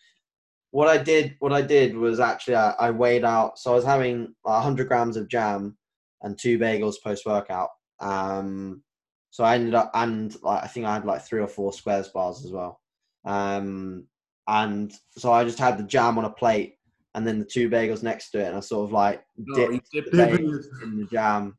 what 0.72 0.88
I 0.88 0.98
did, 0.98 1.36
what 1.40 1.54
I 1.54 1.62
did 1.62 1.96
was 1.96 2.20
actually 2.20 2.56
I, 2.56 2.72
I, 2.72 2.92
weighed 2.92 3.24
out. 3.24 3.58
So 3.58 3.72
I 3.72 3.76
was 3.76 3.86
having 3.86 4.34
100 4.44 4.88
grams 4.88 5.18
of 5.18 5.28
jam 5.28 5.77
and 6.22 6.38
two 6.38 6.58
bagels 6.58 6.96
post 7.04 7.26
workout. 7.26 7.70
Um, 8.00 8.84
so 9.30 9.44
I 9.44 9.56
ended 9.56 9.76
up, 9.76 9.92
and 9.94 10.36
like, 10.42 10.64
I 10.64 10.68
think 10.68 10.86
I 10.86 10.94
had 10.94 11.06
like 11.06 11.22
three 11.22 11.42
or 11.42 11.48
four 11.48 11.74
squares 11.74 12.10
bars 12.10 12.44
as 12.46 12.52
well. 12.52 12.80
Um, 13.26 14.08
and 14.48 14.94
so 15.18 15.32
I 15.32 15.44
just 15.44 15.60
had 15.60 15.78
the 15.78 15.84
jam 15.84 16.18
on 16.18 16.26
a 16.26 16.30
plate 16.30 16.78
and 17.18 17.26
then 17.26 17.40
the 17.40 17.46
two 17.46 17.68
bagels 17.68 18.04
next 18.04 18.30
to 18.32 18.40
it, 18.40 18.48
and 18.48 18.56
I 18.56 18.60
sort 18.60 18.86
of 18.86 18.92
like 18.92 19.24
dipped, 19.56 19.92
dipped 19.92 20.12
the 20.12 20.62
in 20.84 21.00
the 21.00 21.08
jam. 21.12 21.58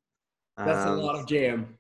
That's 0.57 0.87
um, 0.87 0.99
a 0.99 1.03
lot 1.03 1.17
of 1.17 1.27
jam. 1.27 1.77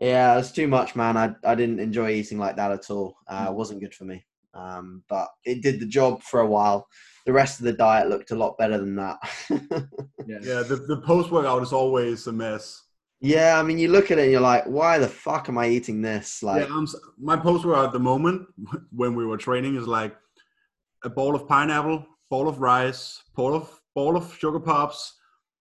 Yeah, 0.00 0.36
it's 0.38 0.50
too 0.50 0.66
much, 0.66 0.96
man. 0.96 1.16
I 1.16 1.34
I 1.44 1.54
didn't 1.54 1.78
enjoy 1.78 2.10
eating 2.10 2.38
like 2.38 2.56
that 2.56 2.72
at 2.72 2.90
all. 2.90 3.16
Uh, 3.28 3.46
it 3.50 3.54
wasn't 3.54 3.80
good 3.80 3.94
for 3.94 4.04
me. 4.04 4.24
Um, 4.58 5.02
but 5.08 5.28
it 5.44 5.62
did 5.62 5.80
the 5.80 5.86
job 5.86 6.22
for 6.22 6.40
a 6.40 6.46
while. 6.46 6.88
The 7.26 7.32
rest 7.32 7.60
of 7.60 7.64
the 7.66 7.72
diet 7.72 8.08
looked 8.08 8.30
a 8.30 8.36
lot 8.36 8.58
better 8.58 8.78
than 8.78 8.96
that. 8.96 9.18
Yes. 10.26 10.44
Yeah, 10.44 10.62
the, 10.62 10.76
the 10.86 11.00
post 11.06 11.30
workout 11.30 11.62
is 11.62 11.72
always 11.72 12.26
a 12.26 12.32
mess. 12.32 12.82
yeah, 13.20 13.58
I 13.58 13.62
mean, 13.62 13.78
you 13.78 13.88
look 13.88 14.10
at 14.10 14.18
it 14.18 14.24
and 14.24 14.30
you're 14.30 14.40
like, 14.40 14.64
why 14.64 14.98
the 14.98 15.08
fuck 15.08 15.48
am 15.48 15.56
I 15.56 15.68
eating 15.68 16.02
this? 16.02 16.42
Like, 16.42 16.68
yeah, 16.68 16.74
I'm, 16.74 16.86
my 17.18 17.36
post 17.36 17.64
workout 17.64 17.86
at 17.86 17.92
the 17.92 17.98
moment 17.98 18.46
when 18.90 19.14
we 19.14 19.24
were 19.24 19.38
training 19.38 19.76
is 19.76 19.86
like 19.86 20.14
a 21.04 21.08
bowl 21.08 21.34
of 21.34 21.48
pineapple, 21.48 22.04
bowl 22.30 22.46
of 22.48 22.60
rice, 22.60 23.22
bowl 23.34 23.54
of 23.54 23.80
bowl 23.94 24.16
of 24.16 24.36
sugar 24.38 24.60
pops, 24.60 25.14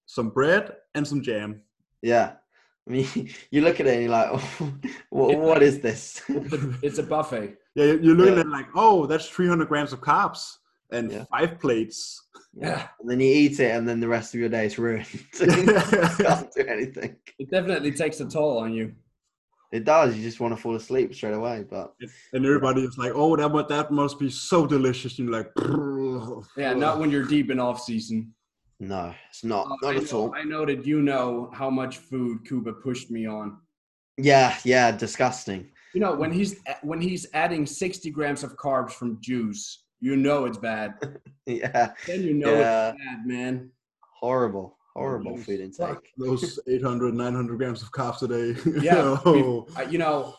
some 0.05 0.29
bread, 0.29 0.73
and 0.95 1.07
some 1.07 1.21
jam. 1.21 1.61
yeah. 2.01 2.33
I 2.87 2.91
mean, 2.91 3.29
you 3.51 3.61
look 3.61 3.79
at 3.79 3.87
it 3.87 3.93
and 3.93 4.03
you're 4.03 4.11
like, 4.11 4.41
what, 5.09 5.37
what 5.37 5.63
is 5.63 5.79
this? 5.79 6.21
It's 6.81 6.97
a 6.97 7.03
buffet. 7.03 7.57
Yeah, 7.77 7.85
you- 7.85 7.99
you're 8.01 8.15
looking 8.15 8.33
Yeah. 8.33 8.39
at 8.41 8.47
like, 8.49 8.67
oh, 8.75 9.05
that's 9.05 9.29
300 9.29 9.67
grams 9.67 9.93
of 9.93 10.01
carbs 10.01 10.57
and 10.91 11.11
Yeah. 11.11 11.25
five 11.31 11.59
plates. 11.59 12.23
Yeah. 12.59 12.87
and 12.99 13.07
then 13.07 13.19
you 13.19 13.27
eat 13.31 13.59
it, 13.59 13.69
and 13.75 13.87
then 13.87 13.99
the 13.99 14.07
rest 14.07 14.33
of 14.33 14.39
your 14.39 14.49
day 14.49 14.65
is 14.65 14.79
ruined. 14.79 15.05
you 15.39 15.47
can't 16.25 16.51
do 16.55 16.63
anything. 16.67 17.15
It 17.37 17.51
definitely 17.51 17.91
takes 17.91 18.19
a 18.19 18.25
toll 18.27 18.57
on 18.57 18.73
you. 18.73 18.95
It 19.71 19.83
does. 19.83 20.15
You 20.17 20.23
just 20.23 20.39
want 20.39 20.55
to 20.55 20.61
fall 20.61 20.75
asleep 20.75 21.13
straight 21.13 21.35
away. 21.35 21.65
But 21.69 21.93
and 22.33 22.43
everybody 22.43 22.81
is 22.81 22.97
like, 22.97 23.11
oh, 23.13 23.35
that 23.35 23.67
that 23.67 23.91
must 23.91 24.17
be 24.17 24.31
so 24.31 24.65
delicious. 24.65 25.19
And 25.19 25.29
you're 25.29 25.37
like, 25.37 25.51
Yeah, 26.57 26.73
not 26.73 26.97
when 26.99 27.11
you're 27.11 27.25
deep 27.25 27.51
in 27.51 27.59
off 27.59 27.79
season. 27.83 28.33
no, 28.79 29.13
it's 29.29 29.43
not. 29.43 29.67
Uh, 29.67 29.75
not 29.83 29.93
I, 29.93 29.97
at 29.97 30.11
know, 30.11 30.17
all. 30.19 30.35
I 30.35 30.43
know 30.43 30.65
that 30.65 30.83
you 30.83 31.03
know 31.03 31.51
how 31.53 31.69
much 31.69 31.97
food 31.97 32.43
Kuba 32.47 32.73
pushed 32.73 33.11
me 33.11 33.27
on. 33.27 33.57
Yeah, 34.17 34.57
yeah, 34.63 34.91
disgusting. 34.91 35.69
You 35.97 36.01
know 36.03 36.13
when 36.13 36.31
he's 36.31 36.59
when 36.83 37.01
he's 37.01 37.25
adding 37.33 37.65
60 37.65 38.11
grams 38.11 38.43
of 38.43 38.55
carbs 38.55 38.91
from 38.91 39.17
juice, 39.19 39.85
you 39.99 40.15
know 40.15 40.45
it's 40.45 40.59
bad. 40.59 40.93
Yeah, 41.47 41.93
Then 42.05 42.21
you 42.21 42.35
know 42.35 42.51
Yeah. 42.53 42.89
it's 42.89 42.97
bad, 43.03 43.25
man. 43.25 43.71
horrible, 44.21 44.77
horrible 44.93 45.33
Yes. 45.37 45.45
food 45.47 45.59
intake. 45.59 46.11
those 46.15 46.59
800, 46.67 47.15
900 47.15 47.57
grams 47.57 47.81
of 47.81 47.91
carbs 47.91 48.21
a 48.21 48.27
day. 48.27 48.49
Yeah, 48.83 49.17
oh. 49.25 49.65
I, 49.75 49.83
you 49.93 49.97
know, 49.97 50.35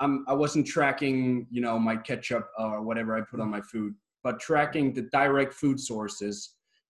I'm 0.00 0.24
I 0.26 0.32
wasn't 0.34 0.66
tracking 0.66 1.46
you 1.52 1.60
know 1.60 1.78
my 1.78 1.96
ketchup 2.08 2.48
or 2.58 2.82
whatever 2.82 3.16
I 3.16 3.20
put 3.20 3.38
on 3.38 3.48
my 3.48 3.60
food, 3.60 3.94
but 4.24 4.40
tracking 4.40 4.92
the 4.92 5.02
direct 5.02 5.54
food 5.54 5.78
sources. 5.78 6.34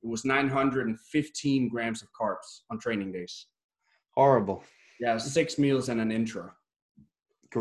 It 0.02 0.08
was 0.08 0.24
915 0.24 1.68
grams 1.68 2.00
of 2.00 2.08
carbs 2.18 2.48
on 2.70 2.78
training 2.78 3.12
days. 3.12 3.34
Horrible, 4.14 4.64
Yeah, 5.00 5.18
six 5.18 5.58
meals 5.58 5.90
and 5.90 6.00
an 6.00 6.10
intro. 6.10 6.44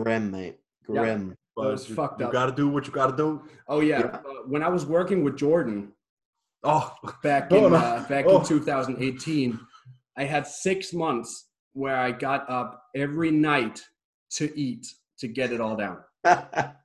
Grim, 0.03 0.31
mate, 0.31 0.57
Yeah. 0.89 1.01
grim. 1.01 1.35
but 1.55 1.65
was 1.71 1.87
you, 1.89 1.95
fucked 1.95 2.19
you 2.19 2.25
up. 2.27 2.33
gotta 2.33 2.51
do 2.51 2.67
what 2.69 2.85
you 2.87 2.91
gotta 2.93 3.15
do. 3.15 3.41
Oh 3.67 3.79
yeah, 3.79 3.99
Yeah. 3.99 4.05
uh, 4.29 4.43
when 4.47 4.61
I 4.63 4.69
was 4.69 4.85
working 4.85 5.23
with 5.23 5.37
Jordan 5.37 5.91
Oh, 6.63 6.91
back 7.23 7.47
Oh, 7.51 7.67
in 7.67 7.73
uh, 7.73 8.05
back 8.09 8.25
Oh. 8.27 8.39
in 8.39 8.45
2018, 8.45 9.59
I 10.17 10.23
had 10.23 10.47
six 10.47 10.93
months 10.93 11.49
where 11.73 11.97
I 11.97 12.11
got 12.11 12.49
up 12.49 12.81
every 12.95 13.31
night 13.31 13.83
to 14.31 14.45
eat 14.57 14.85
to 15.19 15.27
get 15.27 15.51
it 15.53 15.61
all 15.61 15.75
down. 15.75 15.97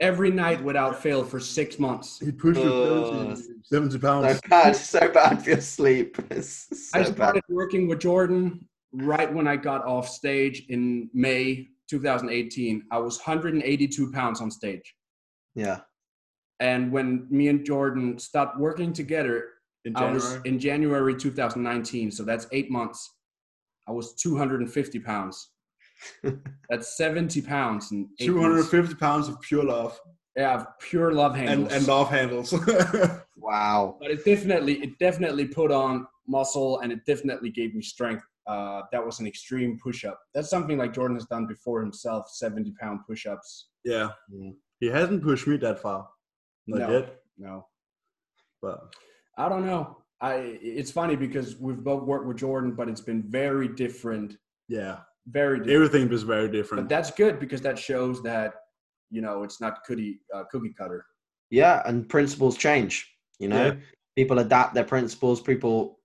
Every 0.00 0.30
night 0.30 0.64
without 0.64 1.02
fail 1.02 1.22
for 1.22 1.38
six 1.38 1.78
months. 1.78 2.18
he 2.20 2.32
pushed 2.32 2.62
you 2.62 2.72
Uh, 2.72 3.34
70, 3.36 3.60
70 3.64 3.90
so 3.92 3.98
pounds. 3.98 4.40
bad, 4.48 4.74
so 4.74 5.00
bad 5.12 5.42
for 5.44 5.50
your 5.50 5.60
sleep. 5.60 6.16
It's 6.30 6.68
I 6.94 7.02
so 7.02 7.10
bad. 7.10 7.16
started 7.16 7.42
working 7.50 7.86
with 7.86 8.00
Jordan 8.00 8.66
right 8.94 9.30
when 9.36 9.46
I 9.46 9.56
got 9.56 9.84
off 9.84 10.08
stage 10.08 10.64
in 10.70 11.10
May 11.12 11.68
2018. 11.90 12.84
I 12.92 12.98
was 12.98 13.18
182 13.18 14.12
pounds 14.12 14.40
on 14.40 14.50
stage. 14.50 14.94
Yeah, 15.54 15.80
And 16.60 16.92
when 16.92 17.26
me 17.30 17.48
and 17.48 17.64
Jordan 17.66 18.18
stopped 18.18 18.58
working 18.58 18.92
together, 18.92 19.36
In 19.84 19.96
I 19.96 20.12
was 20.12 20.22
January. 20.24 20.48
in 20.48 20.58
January 20.60 21.14
2019, 21.16 22.10
so 22.12 22.22
that's 22.22 22.46
eight 22.52 22.70
months. 22.70 23.00
I 23.88 23.92
was 23.92 24.14
250 24.14 25.00
pounds. 25.00 25.50
that's 26.70 26.96
70 26.96 27.42
pounds 27.42 27.90
in 27.92 28.08
eight 28.20 28.30
months. 28.30 28.70
250 28.70 28.94
pounds 28.94 29.28
of 29.28 29.40
pure 29.40 29.64
love 29.64 29.98
Yeah, 30.36 30.64
pure 30.80 31.12
love 31.12 31.34
and, 31.34 31.48
handles. 31.48 31.72
and 31.72 31.86
love 31.88 32.08
handles. 32.10 32.52
wow. 33.36 33.96
but 34.00 34.10
it 34.12 34.24
definitely, 34.24 34.74
it 34.84 34.98
definitely 35.00 35.46
put 35.46 35.72
on 35.72 36.06
muscle, 36.28 36.78
and 36.80 36.92
it 36.92 37.00
definitely 37.06 37.50
gave 37.50 37.74
me 37.74 37.82
strength. 37.82 38.22
Uh, 38.50 38.82
that 38.92 39.04
was 39.08 39.20
an 39.20 39.26
extreme 39.32 39.78
push-up. 39.82 40.18
That's 40.34 40.50
something 40.50 40.76
like 40.82 40.92
Jordan 40.92 41.16
has 41.16 41.26
done 41.26 41.46
before 41.46 41.80
himself, 41.80 42.22
70 42.30 42.72
pound 42.80 43.00
push-ups. 43.08 43.68
yeah. 43.84 44.08
Mm. 44.32 44.54
He 44.80 44.86
hasn't 44.88 45.22
pushed 45.22 45.46
me 45.46 45.56
that 45.58 45.78
far. 45.78 46.08
Not 46.66 46.80
No. 46.80 46.90
yet. 46.96 47.06
No, 47.38 47.66
But 48.62 48.78
I 49.38 49.48
don't 49.50 49.66
know. 49.66 49.82
I 50.22 50.32
it's 50.80 50.90
funny 50.90 51.16
because 51.16 51.48
we've 51.64 51.82
both 51.90 52.02
worked 52.12 52.26
with 52.26 52.38
Jordan, 52.38 52.72
but 52.78 52.88
it's 52.88 53.00
been 53.10 53.22
very 53.42 53.68
different. 53.68 54.36
yeah, 54.68 54.94
Very 55.26 55.58
different. 55.58 55.76
everything 55.76 56.12
is 56.12 56.22
very 56.24 56.48
different. 56.48 56.82
But 56.82 56.88
different. 56.88 56.88
that's 56.88 57.10
good 57.22 57.38
because 57.44 57.60
that 57.62 57.78
shows 57.78 58.16
that 58.30 58.50
you 59.10 59.20
know 59.24 59.42
it's 59.46 59.60
not 59.60 59.84
cookie 59.86 60.20
uh, 60.34 60.44
cookie 60.50 60.74
cutter. 60.80 61.00
Yeah, 61.50 61.82
and 61.88 62.08
principles 62.08 62.56
change. 62.66 62.94
You 63.38 63.48
know, 63.48 63.64
Yeah. 63.66 63.76
people 64.16 64.38
adapt 64.40 64.74
their 64.74 64.84
principles. 64.94 65.40
People 65.52 65.99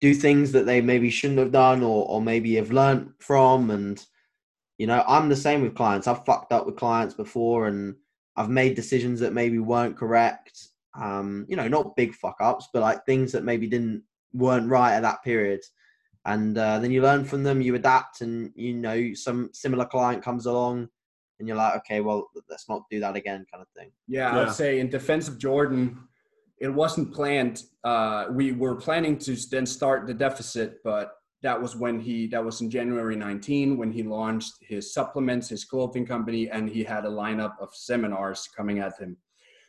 do 0.00 0.14
things 0.14 0.52
that 0.52 0.66
they 0.66 0.80
maybe 0.80 1.10
shouldn't 1.10 1.38
have 1.38 1.52
done, 1.52 1.82
or 1.82 2.06
or 2.08 2.22
maybe 2.22 2.54
have 2.56 2.72
learned 2.72 3.12
from. 3.18 3.70
And 3.70 4.04
you 4.78 4.86
know, 4.86 5.04
I'm 5.06 5.28
the 5.28 5.36
same 5.36 5.62
with 5.62 5.74
clients. 5.74 6.06
I've 6.06 6.24
fucked 6.24 6.52
up 6.52 6.66
with 6.66 6.76
clients 6.76 7.14
before, 7.14 7.66
and 7.66 7.94
I've 8.36 8.48
made 8.48 8.74
decisions 8.74 9.20
that 9.20 9.32
maybe 9.34 9.58
weren't 9.58 9.96
correct. 9.96 10.68
Um, 10.98 11.46
you 11.48 11.56
know, 11.56 11.68
not 11.68 11.96
big 11.96 12.14
fuck 12.14 12.36
ups, 12.40 12.68
but 12.72 12.82
like 12.82 13.04
things 13.04 13.32
that 13.32 13.44
maybe 13.44 13.66
didn't 13.66 14.02
weren't 14.32 14.68
right 14.68 14.94
at 14.94 15.02
that 15.02 15.22
period. 15.22 15.60
And 16.26 16.56
uh, 16.58 16.78
then 16.78 16.90
you 16.90 17.02
learn 17.02 17.24
from 17.24 17.42
them, 17.42 17.60
you 17.60 17.74
adapt, 17.74 18.20
and 18.20 18.52
you 18.54 18.74
know, 18.74 19.14
some 19.14 19.50
similar 19.52 19.84
client 19.86 20.22
comes 20.22 20.46
along, 20.46 20.88
and 21.38 21.48
you're 21.48 21.56
like, 21.56 21.76
okay, 21.76 22.00
well, 22.00 22.28
let's 22.48 22.68
not 22.68 22.82
do 22.90 23.00
that 23.00 23.16
again, 23.16 23.46
kind 23.50 23.62
of 23.62 23.68
thing. 23.76 23.90
Yeah, 24.06 24.34
Yeah. 24.34 24.42
I'd 24.42 24.52
say 24.52 24.80
in 24.80 24.90
defense 24.90 25.28
of 25.28 25.38
Jordan, 25.38 25.98
it 26.60 26.68
wasn't 26.68 27.12
planned. 27.12 27.62
Uh, 27.84 28.26
we 28.30 28.52
were 28.52 28.76
planning 28.76 29.16
to 29.18 29.34
then 29.50 29.66
start 29.66 30.06
the 30.06 30.14
deficit, 30.14 30.78
but 30.84 31.12
that 31.42 31.60
was 31.60 31.74
when 31.74 31.98
he 31.98 32.26
that 32.28 32.44
was 32.44 32.60
in 32.60 32.68
January 32.70 33.16
19 33.16 33.78
when 33.78 33.90
he 33.90 34.02
launched 34.02 34.52
his 34.60 34.92
supplements, 34.92 35.48
his 35.48 35.64
clothing 35.64 36.06
company, 36.06 36.50
and 36.50 36.68
he 36.68 36.84
had 36.84 37.06
a 37.06 37.08
lineup 37.08 37.54
of 37.60 37.74
seminars 37.74 38.46
coming 38.54 38.78
at 38.78 38.98
him. 38.98 39.16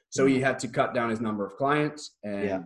So 0.09 0.26
he 0.26 0.41
had 0.41 0.59
to 0.59 0.68
cut 0.68 0.93
down 0.93 1.09
his 1.09 1.22
number 1.22 1.45
of 1.45 1.55
clients, 1.55 2.18
and 2.23 2.43
Yeah. 2.45 2.59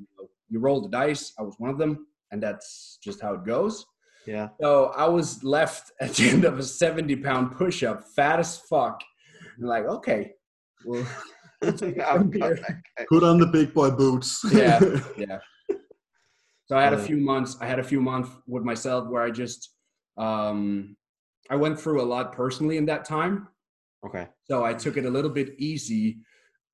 you, 0.49 0.59
roll 0.59 0.81
the 0.81 0.89
dice. 0.89 1.33
I 1.37 1.43
was 1.43 1.55
one 1.59 1.69
of 1.69 1.77
them, 1.77 2.07
and 2.31 2.41
that's 2.41 2.97
just 3.03 3.21
how 3.21 3.33
it 3.35 3.45
goes. 3.45 3.85
Yeah. 4.25 4.49
So 4.59 4.85
I 4.97 5.07
was 5.07 5.43
left 5.43 5.91
at 6.01 6.15
the 6.15 6.27
end 6.29 6.43
of 6.45 6.57
a 6.57 6.63
70 6.63 7.15
pound 7.17 7.51
push 7.51 7.83
up, 7.83 8.03
fat 8.15 8.39
as 8.39 8.57
fuck. 8.57 8.99
And 9.59 9.67
like, 9.67 9.85
okay, 9.85 10.31
well. 10.83 11.05
Put 11.61 13.23
on 13.23 13.39
the 13.39 13.49
big 13.51 13.73
boy 13.73 13.91
boots. 13.91 14.41
yeah, 14.51 14.79
yeah. 15.17 15.39
So 16.67 16.77
I 16.77 16.83
had 16.83 16.93
a 16.93 16.97
Uh, 16.97 17.03
few 17.03 17.17
months. 17.17 17.57
I 17.61 17.67
had 17.67 17.79
a 17.79 17.83
few 17.83 18.01
months 18.01 18.29
with 18.47 18.63
myself 18.63 19.07
where 19.07 19.21
I 19.21 19.29
just, 19.31 19.71
um, 20.17 20.95
I 21.49 21.55
went 21.55 21.79
through 21.79 22.01
a 22.01 22.07
lot 22.15 22.31
personally 22.33 22.77
in 22.77 22.85
that 22.87 23.05
time. 23.05 23.47
Okay. 24.05 24.27
So 24.49 24.63
I 24.65 24.73
took 24.73 24.97
it 24.97 25.05
a 25.05 25.09
little 25.09 25.29
bit 25.31 25.49
easy. 25.59 26.17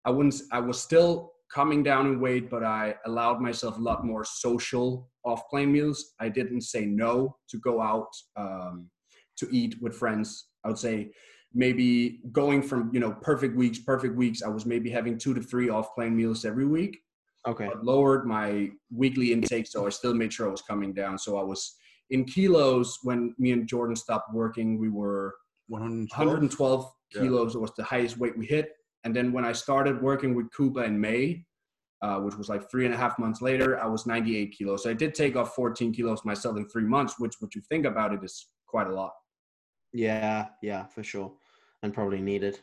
I 0.05 0.09
wouldn't. 0.09 0.35
I 0.51 0.59
was 0.59 0.81
still 0.81 1.33
coming 1.53 1.83
down 1.83 2.07
in 2.07 2.19
weight, 2.21 2.49
but 2.49 2.63
I 2.63 2.95
allowed 3.05 3.41
myself 3.41 3.77
a 3.77 3.81
lot 3.81 4.05
more 4.05 4.23
social 4.23 5.09
off-plane 5.25 5.71
meals. 5.71 6.13
I 6.19 6.29
didn't 6.29 6.61
say 6.61 6.85
no 6.85 7.35
to 7.49 7.57
go 7.59 7.81
out 7.81 8.07
um, 8.37 8.89
to 9.37 9.47
eat 9.51 9.75
with 9.81 9.95
friends. 9.95 10.47
I 10.63 10.69
would 10.69 10.77
say 10.79 11.11
maybe 11.53 12.19
going 12.31 12.61
from 12.61 12.89
you 12.93 12.99
know 12.99 13.11
perfect 13.21 13.55
weeks, 13.55 13.79
perfect 13.79 14.15
weeks. 14.15 14.41
I 14.43 14.47
was 14.49 14.65
maybe 14.65 14.89
having 14.89 15.17
two 15.17 15.33
to 15.33 15.41
three 15.41 15.69
off-plane 15.69 16.15
meals 16.15 16.45
every 16.45 16.65
week. 16.65 16.99
Okay. 17.47 17.65
but 17.67 17.83
lowered 17.83 18.27
my 18.27 18.69
weekly 18.93 19.33
intake, 19.33 19.65
so 19.65 19.87
I 19.87 19.89
still 19.89 20.13
made 20.13 20.31
sure 20.31 20.47
I 20.47 20.51
was 20.51 20.61
coming 20.61 20.93
down. 20.93 21.17
So 21.17 21.39
I 21.39 21.43
was 21.43 21.75
in 22.11 22.23
kilos 22.23 22.99
when 23.01 23.33
me 23.39 23.51
and 23.51 23.67
Jordan 23.67 23.95
stopped 23.95 24.31
working. 24.31 24.77
We 24.79 24.89
were 24.89 25.33
112. 25.67 26.27
112 26.27 26.91
Yeah. 27.15 27.21
kilos 27.21 27.57
was 27.57 27.71
the 27.75 27.83
highest 27.83 28.19
weight 28.19 28.37
we 28.37 28.45
hit. 28.45 28.69
And 29.05 29.15
then 29.15 29.31
when 29.31 29.43
I 29.43 29.53
started 29.53 29.99
working 30.03 30.35
with 30.35 30.53
Kuba 30.55 30.83
in 30.83 31.01
May, 31.01 31.43
uh, 32.03 32.19
which 32.19 32.35
was 32.35 32.47
like 32.47 32.69
three 32.69 32.85
and 32.85 32.93
a 32.93 32.97
half 32.97 33.17
months 33.17 33.41
later, 33.41 33.79
I 33.79 33.87
was 33.87 34.05
98 34.05 34.51
kilos. 34.55 34.83
So 34.83 34.91
I 34.91 34.93
did 34.93 35.15
take 35.15 35.35
off 35.35 35.55
14 35.55 35.91
kilos 35.91 36.23
myself 36.23 36.57
in 36.57 36.69
three 36.69 36.85
months, 36.85 37.15
which, 37.17 37.33
what 37.39 37.55
you 37.55 37.61
think 37.69 37.87
about 37.87 38.13
it, 38.13 38.23
is 38.23 38.49
quite 38.67 38.85
a 38.85 38.93
lot. 38.93 39.13
Yeah, 39.93 40.49
yeah, 40.61 40.85
for 40.85 41.01
sure. 41.03 41.33
And 41.83 41.93
probably 41.93 42.21
needed. 42.21 42.59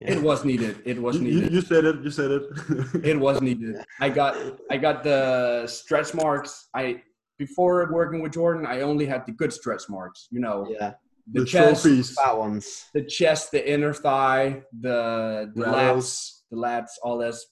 Yeah. 0.00 0.12
It 0.12 0.22
was 0.22 0.44
needed. 0.44 0.80
It 0.86 1.00
was 1.00 1.16
You, 1.18 1.26
you, 1.28 1.34
needed. 1.34 1.52
you 1.52 1.60
said 1.60 1.84
it. 1.84 1.96
You 2.02 2.10
said 2.10 2.30
it. 2.30 2.42
It 3.04 3.18
was 3.20 3.40
needed. 3.42 3.76
I 4.00 4.08
got 4.08 4.36
I 4.70 4.76
got 4.78 5.02
the 5.04 5.66
stretch 5.66 6.14
marks. 6.14 6.68
I 6.74 7.02
before 7.38 7.88
working 7.92 8.22
with 8.22 8.32
Jordan, 8.32 8.64
I 8.66 8.80
only 8.82 9.06
had 9.06 9.26
the 9.26 9.32
good 9.32 9.52
stretch 9.52 9.82
marks. 9.88 10.28
You 10.30 10.40
know, 10.40 10.66
Yeah. 10.70 10.92
the, 11.32 11.40
the 11.40 11.46
chest, 11.46 11.82
trophies. 11.82 12.14
Fat 12.14 12.36
ones. 12.38 12.86
the 12.94 13.02
chest, 13.04 13.50
the 13.50 13.62
inner 13.74 13.92
thigh, 13.92 14.62
the 14.80 15.50
the 15.54 15.62
Laterals. 15.62 16.06
lats, 16.06 16.50
the 16.50 16.56
lats, 16.56 16.92
all 17.02 17.18
this. 17.18 17.46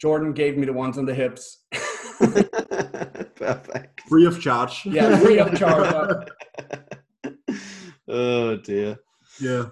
Jordan 0.00 0.32
gave 0.32 0.56
me 0.58 0.64
the 0.66 0.72
ones 0.72 0.96
on 0.98 1.04
the 1.06 1.14
hips. 1.14 1.64
Perfect. 3.36 4.00
Free 4.08 4.26
of 4.26 4.40
charge. 4.40 4.84
yeah, 4.86 5.16
free 5.18 5.38
of 5.38 5.54
charge. 5.58 6.28
oh 8.08 8.56
dear. 8.56 8.96
Yeah. 9.40 9.66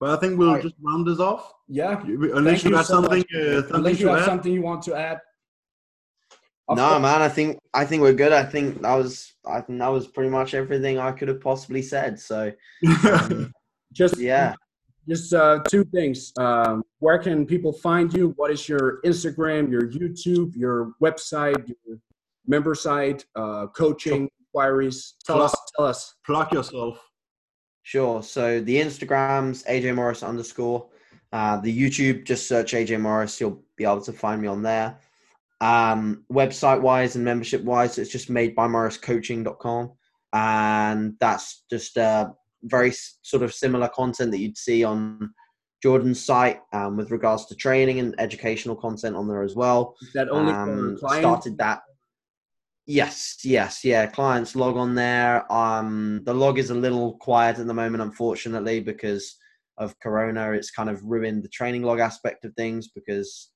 But 0.00 0.10
I 0.10 0.16
think 0.20 0.38
we'll 0.38 0.48
Alright. 0.48 0.62
just 0.62 0.76
round 0.80 1.06
this 1.06 1.20
off. 1.20 1.52
Yeah. 1.68 2.00
Unless 2.02 2.62
Thank 2.62 2.64
you 2.64 2.70
you 2.70 2.76
have 2.76 2.86
so 2.86 2.94
something, 2.94 3.24
uh, 3.36 3.54
something 3.54 3.74
Unless 3.76 4.00
you 4.00 4.08
have 4.08 4.20
add. 4.20 4.24
something 4.24 4.52
you 4.52 4.62
want 4.62 4.82
to 4.84 4.94
add. 4.94 5.20
Of 6.68 6.78
no, 6.78 6.88
course. 6.88 7.02
man. 7.02 7.20
I 7.22 7.28
think 7.28 7.58
I 7.74 7.84
think 7.84 8.00
we're 8.00 8.14
good. 8.14 8.32
I 8.32 8.44
think 8.44 8.80
that 8.82 8.94
was 8.94 9.32
I 9.46 9.60
think 9.60 9.78
that 9.80 9.88
was 9.88 10.06
pretty 10.06 10.30
much 10.30 10.54
everything 10.54 10.98
I 10.98 11.12
could 11.12 11.28
have 11.28 11.40
possibly 11.40 11.82
said. 11.82 12.18
So 12.18 12.52
um, 13.04 13.52
Just 13.92 14.18
yeah. 14.18 14.54
Just 15.08 15.34
uh, 15.34 15.60
two 15.68 15.84
things. 15.84 16.32
Um, 16.38 16.84
where 17.00 17.18
can 17.18 17.44
people 17.44 17.72
find 17.72 18.12
you? 18.14 18.32
What 18.36 18.52
is 18.52 18.68
your 18.68 19.00
Instagram, 19.02 19.70
your 19.70 19.88
YouTube, 19.90 20.54
your 20.54 20.92
website, 21.02 21.68
your 21.68 21.98
member 22.46 22.74
site, 22.74 23.24
uh, 23.34 23.66
coaching 23.68 24.30
inquiries? 24.46 25.14
Tell 25.26 25.42
us. 25.42 25.54
Tell 25.76 25.86
us. 25.86 26.14
Plug 26.24 26.52
yourself. 26.52 27.09
Sure. 27.90 28.22
So 28.22 28.60
the 28.60 28.76
Instagram's 28.76 29.64
AJ 29.64 29.96
Morris 29.96 30.22
underscore. 30.22 30.86
Uh, 31.32 31.56
the 31.56 31.76
YouTube, 31.76 32.24
just 32.24 32.46
search 32.46 32.72
AJ 32.72 33.00
Morris. 33.00 33.40
You'll 33.40 33.64
be 33.74 33.82
able 33.82 34.00
to 34.02 34.12
find 34.12 34.40
me 34.40 34.46
on 34.46 34.62
there. 34.62 34.96
Um, 35.60 36.22
website 36.32 36.80
wise 36.80 37.16
and 37.16 37.24
membership 37.24 37.64
wise, 37.64 37.98
it's 37.98 38.12
just 38.12 38.30
made 38.30 38.54
by 38.54 38.68
morriscoaching.com. 38.68 39.90
And 40.32 41.16
that's 41.18 41.64
just 41.68 41.98
uh, 41.98 42.30
very 42.62 42.92
sort 43.22 43.42
of 43.42 43.52
similar 43.52 43.88
content 43.88 44.30
that 44.30 44.38
you'd 44.38 44.56
see 44.56 44.84
on 44.84 45.34
Jordan's 45.82 46.24
site 46.24 46.60
um, 46.72 46.96
with 46.96 47.10
regards 47.10 47.46
to 47.46 47.56
training 47.56 47.98
and 47.98 48.14
educational 48.20 48.76
content 48.76 49.16
on 49.16 49.26
there 49.26 49.42
as 49.42 49.56
well. 49.56 49.96
Is 50.00 50.12
that 50.12 50.28
only 50.28 50.52
Um, 50.52 50.96
clients? 50.96 51.22
started 51.22 51.58
that. 51.58 51.80
Yes, 52.86 53.38
yes, 53.44 53.84
yeah. 53.84 54.06
Clients 54.06 54.56
log 54.56 54.76
on 54.76 54.94
there. 54.94 55.50
Um, 55.52 56.22
the 56.24 56.34
log 56.34 56.58
is 56.58 56.70
a 56.70 56.74
little 56.74 57.18
quiet 57.18 57.58
at 57.58 57.66
the 57.66 57.74
moment, 57.74 58.02
unfortunately, 58.02 58.80
because 58.80 59.36
of 59.78 59.98
Corona. 60.00 60.52
It's 60.52 60.70
kind 60.70 60.90
of 60.90 61.02
ruined 61.04 61.44
the 61.44 61.48
training 61.48 61.82
log 61.82 62.00
aspect 62.00 62.44
of 62.44 62.54
things 62.54 62.88
because 62.88 63.50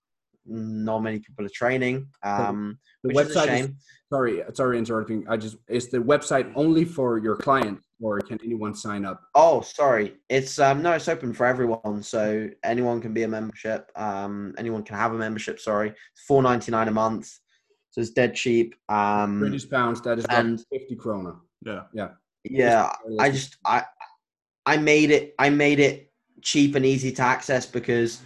not 0.46 1.01
many 1.01 1.18
people 1.18 1.44
are 1.44 1.51
training. 1.51 2.06
Um, 2.22 2.78
the 3.02 3.09
which 3.09 3.26
is 3.26 3.36
a 3.36 3.40
website 3.40 3.46
shame. 3.46 3.64
is 3.64 3.70
sorry, 4.12 4.42
sorry, 4.55 4.78
interrupting. 4.78 5.24
I 5.28 5.36
just 5.36 5.56
is 5.68 5.90
the 5.90 5.98
website 5.98 6.52
only 6.55 6.84
for 6.84 7.18
your 7.18 7.36
client, 7.36 7.80
or 8.01 8.20
can 8.20 8.38
anyone 8.44 8.74
sign 8.74 9.05
up? 9.05 9.20
Oh, 9.34 9.60
sorry. 9.62 10.16
It's 10.28 10.59
um 10.59 10.82
no, 10.82 10.92
it's 10.92 11.09
open 11.09 11.32
for 11.32 11.46
everyone, 11.46 12.02
so 12.02 12.48
anyone 12.62 13.01
can 13.01 13.12
be 13.12 13.22
a 13.22 13.28
membership. 13.28 13.90
Um, 13.96 14.55
anyone 14.59 14.82
can 14.82 14.96
have 14.96 15.12
a 15.12 15.18
membership. 15.18 15.60
Sorry, 15.60 15.88
it's 15.90 16.24
four 16.26 16.42
ninety 16.42 16.70
nine 16.70 16.88
a 16.88 16.92
month, 16.92 17.30
so 17.95 18.01
it's 18.01 18.11
dead 18.11 18.35
cheap. 18.35 18.75
Um, 18.89 19.39
British 19.39 19.71
pounds. 19.71 20.01
That 20.03 20.19
is 20.19 20.25
and- 20.25 20.59
about 20.59 20.66
fifty 20.69 20.97
krona. 20.97 21.39
Yeah. 21.65 21.83
Yeah. 21.93 22.09
yeah, 22.43 22.93
I 23.21 23.31
just 23.31 23.57
I 23.65 23.85
I 24.66 24.79
made 24.79 25.12
it 25.12 25.33
I 25.39 25.49
made 25.49 25.79
it 25.79 26.11
cheap 26.43 26.75
and 26.75 26.85
easy 26.85 27.12
to 27.12 27.23
access 27.23 27.66
because 27.66 28.21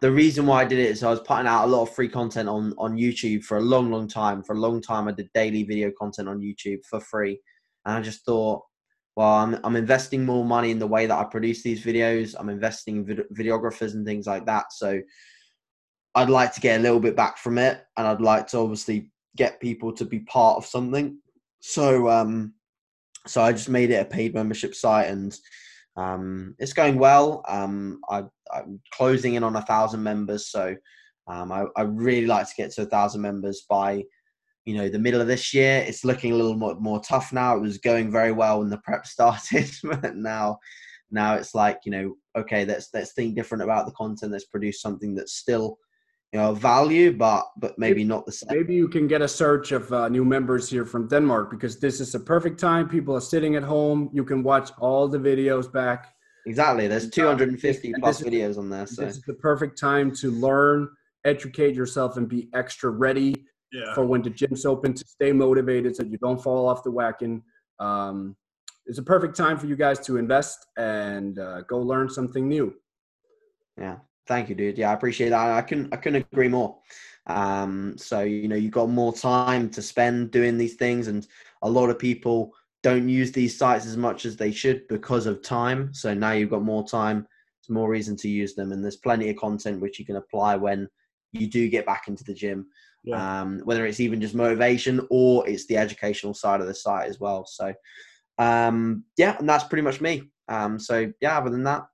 the 0.00 0.12
reason 0.12 0.46
why 0.46 0.62
I 0.62 0.64
did 0.64 0.78
it 0.78 0.90
is 0.90 1.02
I 1.02 1.10
was 1.10 1.20
putting 1.20 1.48
out 1.48 1.64
a 1.64 1.66
lot 1.66 1.82
of 1.82 1.92
free 1.92 2.08
content 2.08 2.48
on 2.48 2.72
on 2.78 2.96
YouTube 2.96 3.42
for 3.42 3.56
a 3.56 3.60
long 3.60 3.90
long 3.90 4.06
time. 4.06 4.44
For 4.44 4.54
a 4.54 4.60
long 4.60 4.80
time 4.80 5.08
I 5.08 5.12
did 5.12 5.28
daily 5.34 5.64
video 5.64 5.90
content 5.98 6.28
on 6.28 6.38
YouTube 6.40 6.84
for 6.88 7.00
free. 7.00 7.40
And 7.84 7.96
I 7.96 8.00
just 8.00 8.24
thought 8.24 8.62
well, 9.16 9.26
I'm 9.26 9.58
I'm 9.64 9.74
investing 9.74 10.24
more 10.24 10.44
money 10.44 10.70
in 10.70 10.78
the 10.78 10.86
way 10.86 11.06
that 11.06 11.18
I 11.18 11.24
produce 11.24 11.64
these 11.64 11.84
videos. 11.84 12.36
I'm 12.38 12.48
investing 12.48 12.98
in 12.98 13.04
vid- 13.04 13.28
videographers 13.36 13.94
and 13.94 14.06
things 14.06 14.28
like 14.28 14.46
that. 14.46 14.72
So 14.72 15.00
I'd 16.14 16.30
like 16.30 16.54
to 16.54 16.60
get 16.60 16.80
a 16.80 16.82
little 16.82 17.00
bit 17.00 17.16
back 17.16 17.38
from 17.38 17.58
it 17.58 17.84
and 17.96 18.06
I'd 18.06 18.20
like 18.20 18.48
to 18.48 18.58
obviously 18.58 19.10
get 19.36 19.60
people 19.60 19.92
to 19.92 20.04
be 20.04 20.20
part 20.20 20.56
of 20.56 20.66
something. 20.66 21.18
So 21.60 22.08
um 22.08 22.54
so 23.26 23.42
I 23.42 23.52
just 23.52 23.68
made 23.68 23.90
it 23.90 24.02
a 24.02 24.04
paid 24.04 24.34
membership 24.34 24.74
site 24.74 25.08
and 25.08 25.36
um, 25.96 26.54
it's 26.58 26.72
going 26.72 26.98
well. 26.98 27.44
Um, 27.48 28.00
I, 28.08 28.24
I'm 28.52 28.80
closing 28.92 29.34
in 29.34 29.44
on 29.44 29.56
a 29.56 29.62
thousand 29.62 30.02
members, 30.02 30.48
so 30.48 30.74
um, 31.26 31.52
I, 31.52 31.64
I 31.76 31.82
really 31.82 32.26
like 32.26 32.48
to 32.48 32.54
get 32.56 32.70
to 32.72 32.82
a 32.82 32.86
thousand 32.86 33.20
members 33.20 33.66
by 33.68 34.04
you 34.66 34.74
know 34.74 34.88
the 34.88 34.98
middle 34.98 35.20
of 35.20 35.26
this 35.26 35.52
year. 35.52 35.84
It's 35.86 36.04
looking 36.04 36.32
a 36.32 36.36
little 36.36 36.56
more, 36.56 36.76
more 36.76 37.00
tough 37.00 37.32
now. 37.32 37.56
It 37.56 37.60
was 37.60 37.78
going 37.78 38.10
very 38.10 38.32
well 38.32 38.60
when 38.60 38.70
the 38.70 38.78
prep 38.78 39.06
started, 39.06 39.70
but 39.82 40.16
now 40.16 40.58
now 41.10 41.34
it's 41.34 41.54
like 41.54 41.80
you 41.84 41.92
know 41.92 42.14
okay, 42.36 42.64
let's 42.64 42.88
let's 42.94 43.12
think 43.12 43.34
different 43.34 43.62
about 43.62 43.86
the 43.86 43.92
content. 43.92 44.32
Let's 44.32 44.46
produce 44.46 44.80
something 44.80 45.14
that's 45.14 45.34
still 45.34 45.78
you 46.32 46.38
know 46.38 46.54
value, 46.54 47.12
but 47.12 47.46
but 47.56 47.78
maybe 47.78 48.04
not 48.04 48.24
the 48.26 48.32
same. 48.32 48.48
Maybe 48.56 48.74
you 48.74 48.88
can 48.88 49.08
get 49.08 49.20
a 49.22 49.28
search 49.28 49.72
of 49.72 49.92
uh, 49.92 50.08
new 50.08 50.24
members 50.24 50.70
here 50.70 50.84
from 50.86 51.08
Denmark 51.08 51.50
because 51.50 51.80
this 51.80 52.00
is 52.00 52.14
a 52.14 52.20
perfect 52.20 52.58
time. 52.60 52.88
People 52.88 53.14
are 53.16 53.20
sitting 53.20 53.56
at 53.56 53.62
home. 53.64 54.10
You 54.12 54.24
can 54.24 54.42
watch 54.42 54.70
all 54.78 55.08
the 55.08 55.18
videos 55.18 55.70
back. 55.72 56.14
Exactly. 56.46 56.86
There's 56.86 57.06
uh, 57.06 57.10
250 57.12 57.92
and 57.92 58.02
plus 58.02 58.20
is- 58.20 58.26
videos 58.26 58.58
on 58.58 58.70
there. 58.70 58.86
So 58.86 59.04
This 59.04 59.16
is 59.16 59.22
the 59.22 59.34
perfect 59.34 59.78
time 59.78 60.10
to 60.16 60.30
learn, 60.30 60.88
educate 61.24 61.74
yourself, 61.74 62.16
and 62.16 62.28
be 62.28 62.48
extra 62.54 62.90
ready 62.90 63.34
Yeah. 63.72 63.92
for 63.94 64.04
when 64.06 64.22
the 64.22 64.30
gym's 64.30 64.64
open 64.64 64.94
to 64.94 65.04
stay 65.06 65.32
motivated 65.32 65.96
so 65.96 66.02
you 66.04 66.18
don't 66.18 66.42
fall 66.42 66.68
off 66.68 66.82
the 66.82 66.90
wagon. 66.92 67.42
Um, 67.78 68.36
it's 68.86 68.98
a 68.98 69.02
perfect 69.02 69.36
time 69.36 69.56
for 69.58 69.66
you 69.66 69.76
guys 69.76 69.98
to 70.06 70.16
invest 70.16 70.58
and 70.76 71.38
uh, 71.38 71.60
go 71.68 71.78
learn 71.92 72.08
something 72.08 72.48
new. 72.48 72.66
Yeah, 73.76 73.96
thank 74.26 74.48
you, 74.48 74.54
dude. 74.54 74.78
Yeah, 74.78 74.90
I 74.90 74.94
appreciate 74.94 75.30
that. 75.30 75.50
I 75.50 75.62
couldn't 75.62 75.92
I 75.92 75.96
couldn't 75.96 76.26
agree 76.32 76.48
more. 76.48 76.78
Um, 77.26 77.96
so 77.96 78.20
you 78.20 78.48
know, 78.48 78.56
you've 78.56 78.72
got 78.72 78.88
more 78.88 79.12
time 79.12 79.70
to 79.70 79.82
spend 79.82 80.30
doing 80.30 80.58
these 80.58 80.74
things, 80.74 81.08
and 81.08 81.26
a 81.62 81.70
lot 81.70 81.90
of 81.90 81.98
people 81.98 82.54
don't 82.82 83.08
use 83.08 83.32
these 83.32 83.56
sites 83.56 83.86
as 83.86 83.96
much 83.96 84.24
as 84.24 84.36
they 84.36 84.52
should 84.52 84.88
because 84.88 85.26
of 85.26 85.42
time. 85.42 85.92
So 85.92 86.14
now 86.14 86.32
you've 86.32 86.50
got 86.50 86.62
more 86.62 86.86
time, 86.86 87.26
it's 87.60 87.70
more 87.70 87.90
reason 87.90 88.16
to 88.16 88.28
use 88.28 88.54
them, 88.54 88.72
and 88.72 88.82
there's 88.82 88.96
plenty 88.96 89.28
of 89.30 89.36
content 89.36 89.80
which 89.80 89.98
you 89.98 90.06
can 90.06 90.16
apply 90.16 90.56
when 90.56 90.88
you 91.32 91.46
do 91.46 91.68
get 91.68 91.86
back 91.86 92.08
into 92.08 92.24
the 92.24 92.34
gym. 92.34 92.66
Yeah. 93.02 93.40
Um, 93.40 93.60
whether 93.64 93.86
it's 93.86 94.00
even 94.00 94.20
just 94.20 94.34
motivation 94.34 95.06
or 95.08 95.48
it's 95.48 95.64
the 95.66 95.78
educational 95.78 96.34
side 96.34 96.60
of 96.60 96.66
the 96.66 96.74
site 96.74 97.08
as 97.08 97.18
well. 97.18 97.46
So 97.46 97.72
um, 98.40 99.04
yeah, 99.16 99.36
and 99.38 99.48
that's 99.48 99.64
pretty 99.64 99.82
much 99.82 100.00
me. 100.00 100.30
Um, 100.48 100.78
so 100.78 101.12
yeah, 101.20 101.38
other 101.38 101.50
than 101.50 101.64
that, 101.64 101.86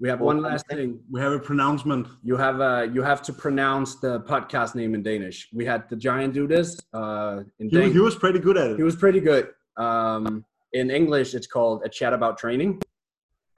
We 0.00 0.08
have 0.08 0.20
one 0.20 0.36
one 0.42 0.50
last 0.52 0.66
thing- 0.66 0.76
thing. 0.78 1.00
We 1.10 1.20
have 1.20 1.32
a 1.32 1.38
pronouncement. 1.38 2.08
You 2.22 2.36
have 2.36 2.60
uh, 2.60 2.86
you 2.92 3.02
have 3.02 3.22
to 3.22 3.32
pronounce 3.32 3.96
the 3.96 4.20
podcast 4.22 4.74
name 4.74 4.94
in 4.94 5.02
Danish. 5.02 5.48
We 5.52 5.64
had 5.64 5.88
the 5.88 5.96
giant 5.96 6.34
do 6.34 6.46
this 6.46 6.80
uh, 6.92 7.42
in 7.60 7.68
He, 7.70 7.76
was- 7.76 7.82
Danish. 7.82 7.92
he 7.92 8.00
was 8.00 8.16
pretty 8.16 8.38
good 8.40 8.56
at 8.56 8.70
it. 8.72 8.76
He 8.76 8.82
was 8.82 8.96
pretty 8.96 9.20
good. 9.20 9.48
Um, 9.76 10.44
in 10.72 10.90
English, 10.90 11.34
it's 11.34 11.46
called 11.46 11.82
a 11.84 11.88
chat 11.88 12.12
about 12.12 12.36
training. 12.38 12.80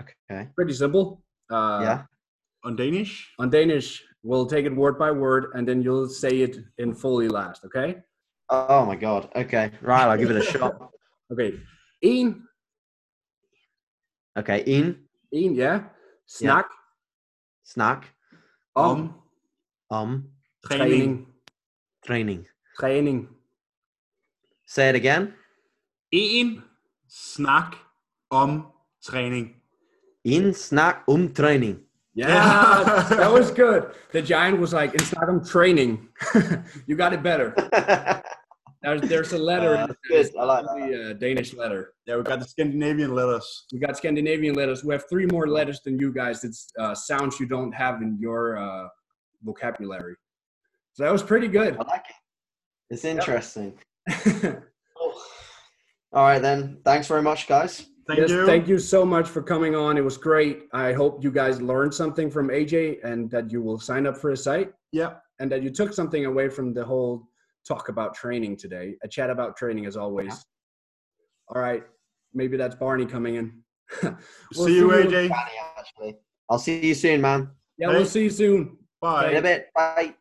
okay, 0.02 0.48
Pretty 0.54 0.74
simple. 0.74 1.22
Uh, 1.50 1.80
yeah. 1.82 2.02
On 2.64 2.76
Danish? 2.76 3.32
On 3.38 3.48
Danish, 3.48 4.02
we'll 4.22 4.46
take 4.46 4.66
it 4.66 4.74
word 4.76 4.98
by 4.98 5.10
word, 5.10 5.52
and 5.54 5.66
then 5.66 5.80
you'll 5.82 6.08
say 6.08 6.40
it 6.42 6.58
in 6.78 6.92
fully 6.94 7.28
last. 7.28 7.64
Okay. 7.64 7.96
Oh 8.50 8.84
my 8.84 8.96
god. 8.96 9.30
Okay. 9.34 9.70
Right, 9.80 10.02
I'll 10.06 10.18
give 10.18 10.30
it 10.30 10.36
a 10.36 10.42
shot. 10.44 10.90
Okay. 11.32 11.54
In. 12.02 12.44
Okay. 14.38 14.60
In 14.60 14.96
en, 15.32 15.54
yeah. 15.56 15.82
Snak, 16.28 16.64
snack. 17.64 18.12
om, 18.74 19.12
Um. 19.90 20.24
Training. 20.64 20.90
træning, 20.90 21.26
Training. 22.06 22.46
træning. 22.80 23.28
Say 24.68 24.88
it 24.90 24.96
again. 24.96 25.32
En 26.12 26.62
snak 27.08 27.76
om 28.30 28.66
training. 29.02 29.54
In 30.24 30.52
snack 30.54 31.04
um 31.08 31.32
training. 31.34 31.78
Yeah, 32.16 33.06
that 33.10 33.30
was 33.32 33.50
good. 33.50 33.82
The 34.12 34.22
giant 34.22 34.58
was 34.58 34.72
like, 34.72 34.94
"It's 34.94 35.12
not 35.14 35.28
on 35.28 35.44
training." 35.44 36.08
you 36.88 36.96
got 36.96 37.12
it 37.12 37.22
better. 37.22 37.54
There's, 38.86 39.00
there's 39.02 39.32
a 39.32 39.38
letter. 39.38 39.74
Uh, 39.76 39.86
in 39.86 39.96
that's 40.10 40.30
I 40.38 40.44
like 40.44 40.64
It's 40.64 40.74
the, 40.74 41.10
uh, 41.10 41.12
Danish 41.14 41.54
letter. 41.54 41.94
Yeah, 42.06 42.18
we 42.18 42.22
got 42.22 42.38
the 42.38 42.46
Scandinavian 42.46 43.12
letters. 43.16 43.64
We 43.72 43.80
got 43.80 43.96
Scandinavian 43.96 44.54
letters. 44.54 44.84
We 44.84 44.94
have 44.94 45.08
three 45.10 45.26
more 45.26 45.48
letters 45.48 45.80
than 45.84 45.98
you 45.98 46.12
guys. 46.12 46.44
It's 46.44 46.68
uh, 46.78 46.94
sounds 46.94 47.40
you 47.40 47.46
don't 47.46 47.72
have 47.72 48.00
in 48.00 48.16
your 48.20 48.56
uh, 48.58 48.86
vocabulary. 49.42 50.14
So 50.92 51.02
that 51.02 51.12
was 51.12 51.24
pretty 51.24 51.48
good. 51.48 51.74
I 51.74 51.82
like 51.82 52.04
it. 52.08 52.14
It's 52.90 53.04
interesting. 53.04 53.76
All 56.12 56.22
right 56.22 56.40
then. 56.40 56.78
Thanks 56.84 57.08
very 57.08 57.22
much, 57.22 57.48
guys. 57.48 57.86
Thank 58.06 58.20
yes, 58.20 58.30
you. 58.30 58.46
thank 58.46 58.68
you 58.68 58.78
so 58.78 59.04
much 59.04 59.28
for 59.28 59.42
coming 59.42 59.74
on. 59.74 59.98
It 59.98 60.04
was 60.04 60.16
great. 60.16 60.68
I 60.72 60.92
hope 60.92 61.24
you 61.24 61.32
guys 61.32 61.60
learned 61.60 61.92
something 61.92 62.30
from 62.30 62.50
AJ 62.50 62.98
and 63.02 63.28
that 63.32 63.50
you 63.50 63.60
will 63.60 63.80
sign 63.80 64.06
up 64.06 64.16
for 64.16 64.30
his 64.30 64.44
site 64.44 64.70
Yeah. 64.92 65.14
and 65.40 65.50
that 65.50 65.64
you 65.64 65.70
took 65.70 65.92
something 65.92 66.24
away 66.24 66.48
from 66.48 66.72
the 66.72 66.84
whole 66.84 67.26
talk 67.66 67.88
about 67.88 68.14
training 68.14 68.56
today. 68.56 68.96
A 69.02 69.08
chat 69.08 69.30
about 69.30 69.56
training 69.56 69.86
as 69.86 69.96
always. 69.96 70.44
All 71.54 71.60
right. 71.60 71.84
Maybe 72.34 72.56
that's 72.56 72.74
Barney 72.74 73.06
coming 73.06 73.36
in. 73.36 73.62
We'll 74.02 74.66
see 74.66 74.74
you, 74.74 74.90
see 74.90 74.96
you- 74.98 75.04
AJ. 75.04 75.10
Danny, 75.10 75.30
actually. 75.78 76.16
I'll 76.50 76.58
see 76.58 76.84
you 76.86 76.94
soon, 76.94 77.20
man. 77.20 77.50
Yeah, 77.78 77.90
Hey. 77.90 77.96
we'll 77.96 78.06
see 78.06 78.22
you 78.24 78.30
soon. 78.30 78.76
Bye. 79.00 79.30
In 79.30 79.36
a 79.36 79.42
bit. 79.42 79.68
Bye. 79.74 80.14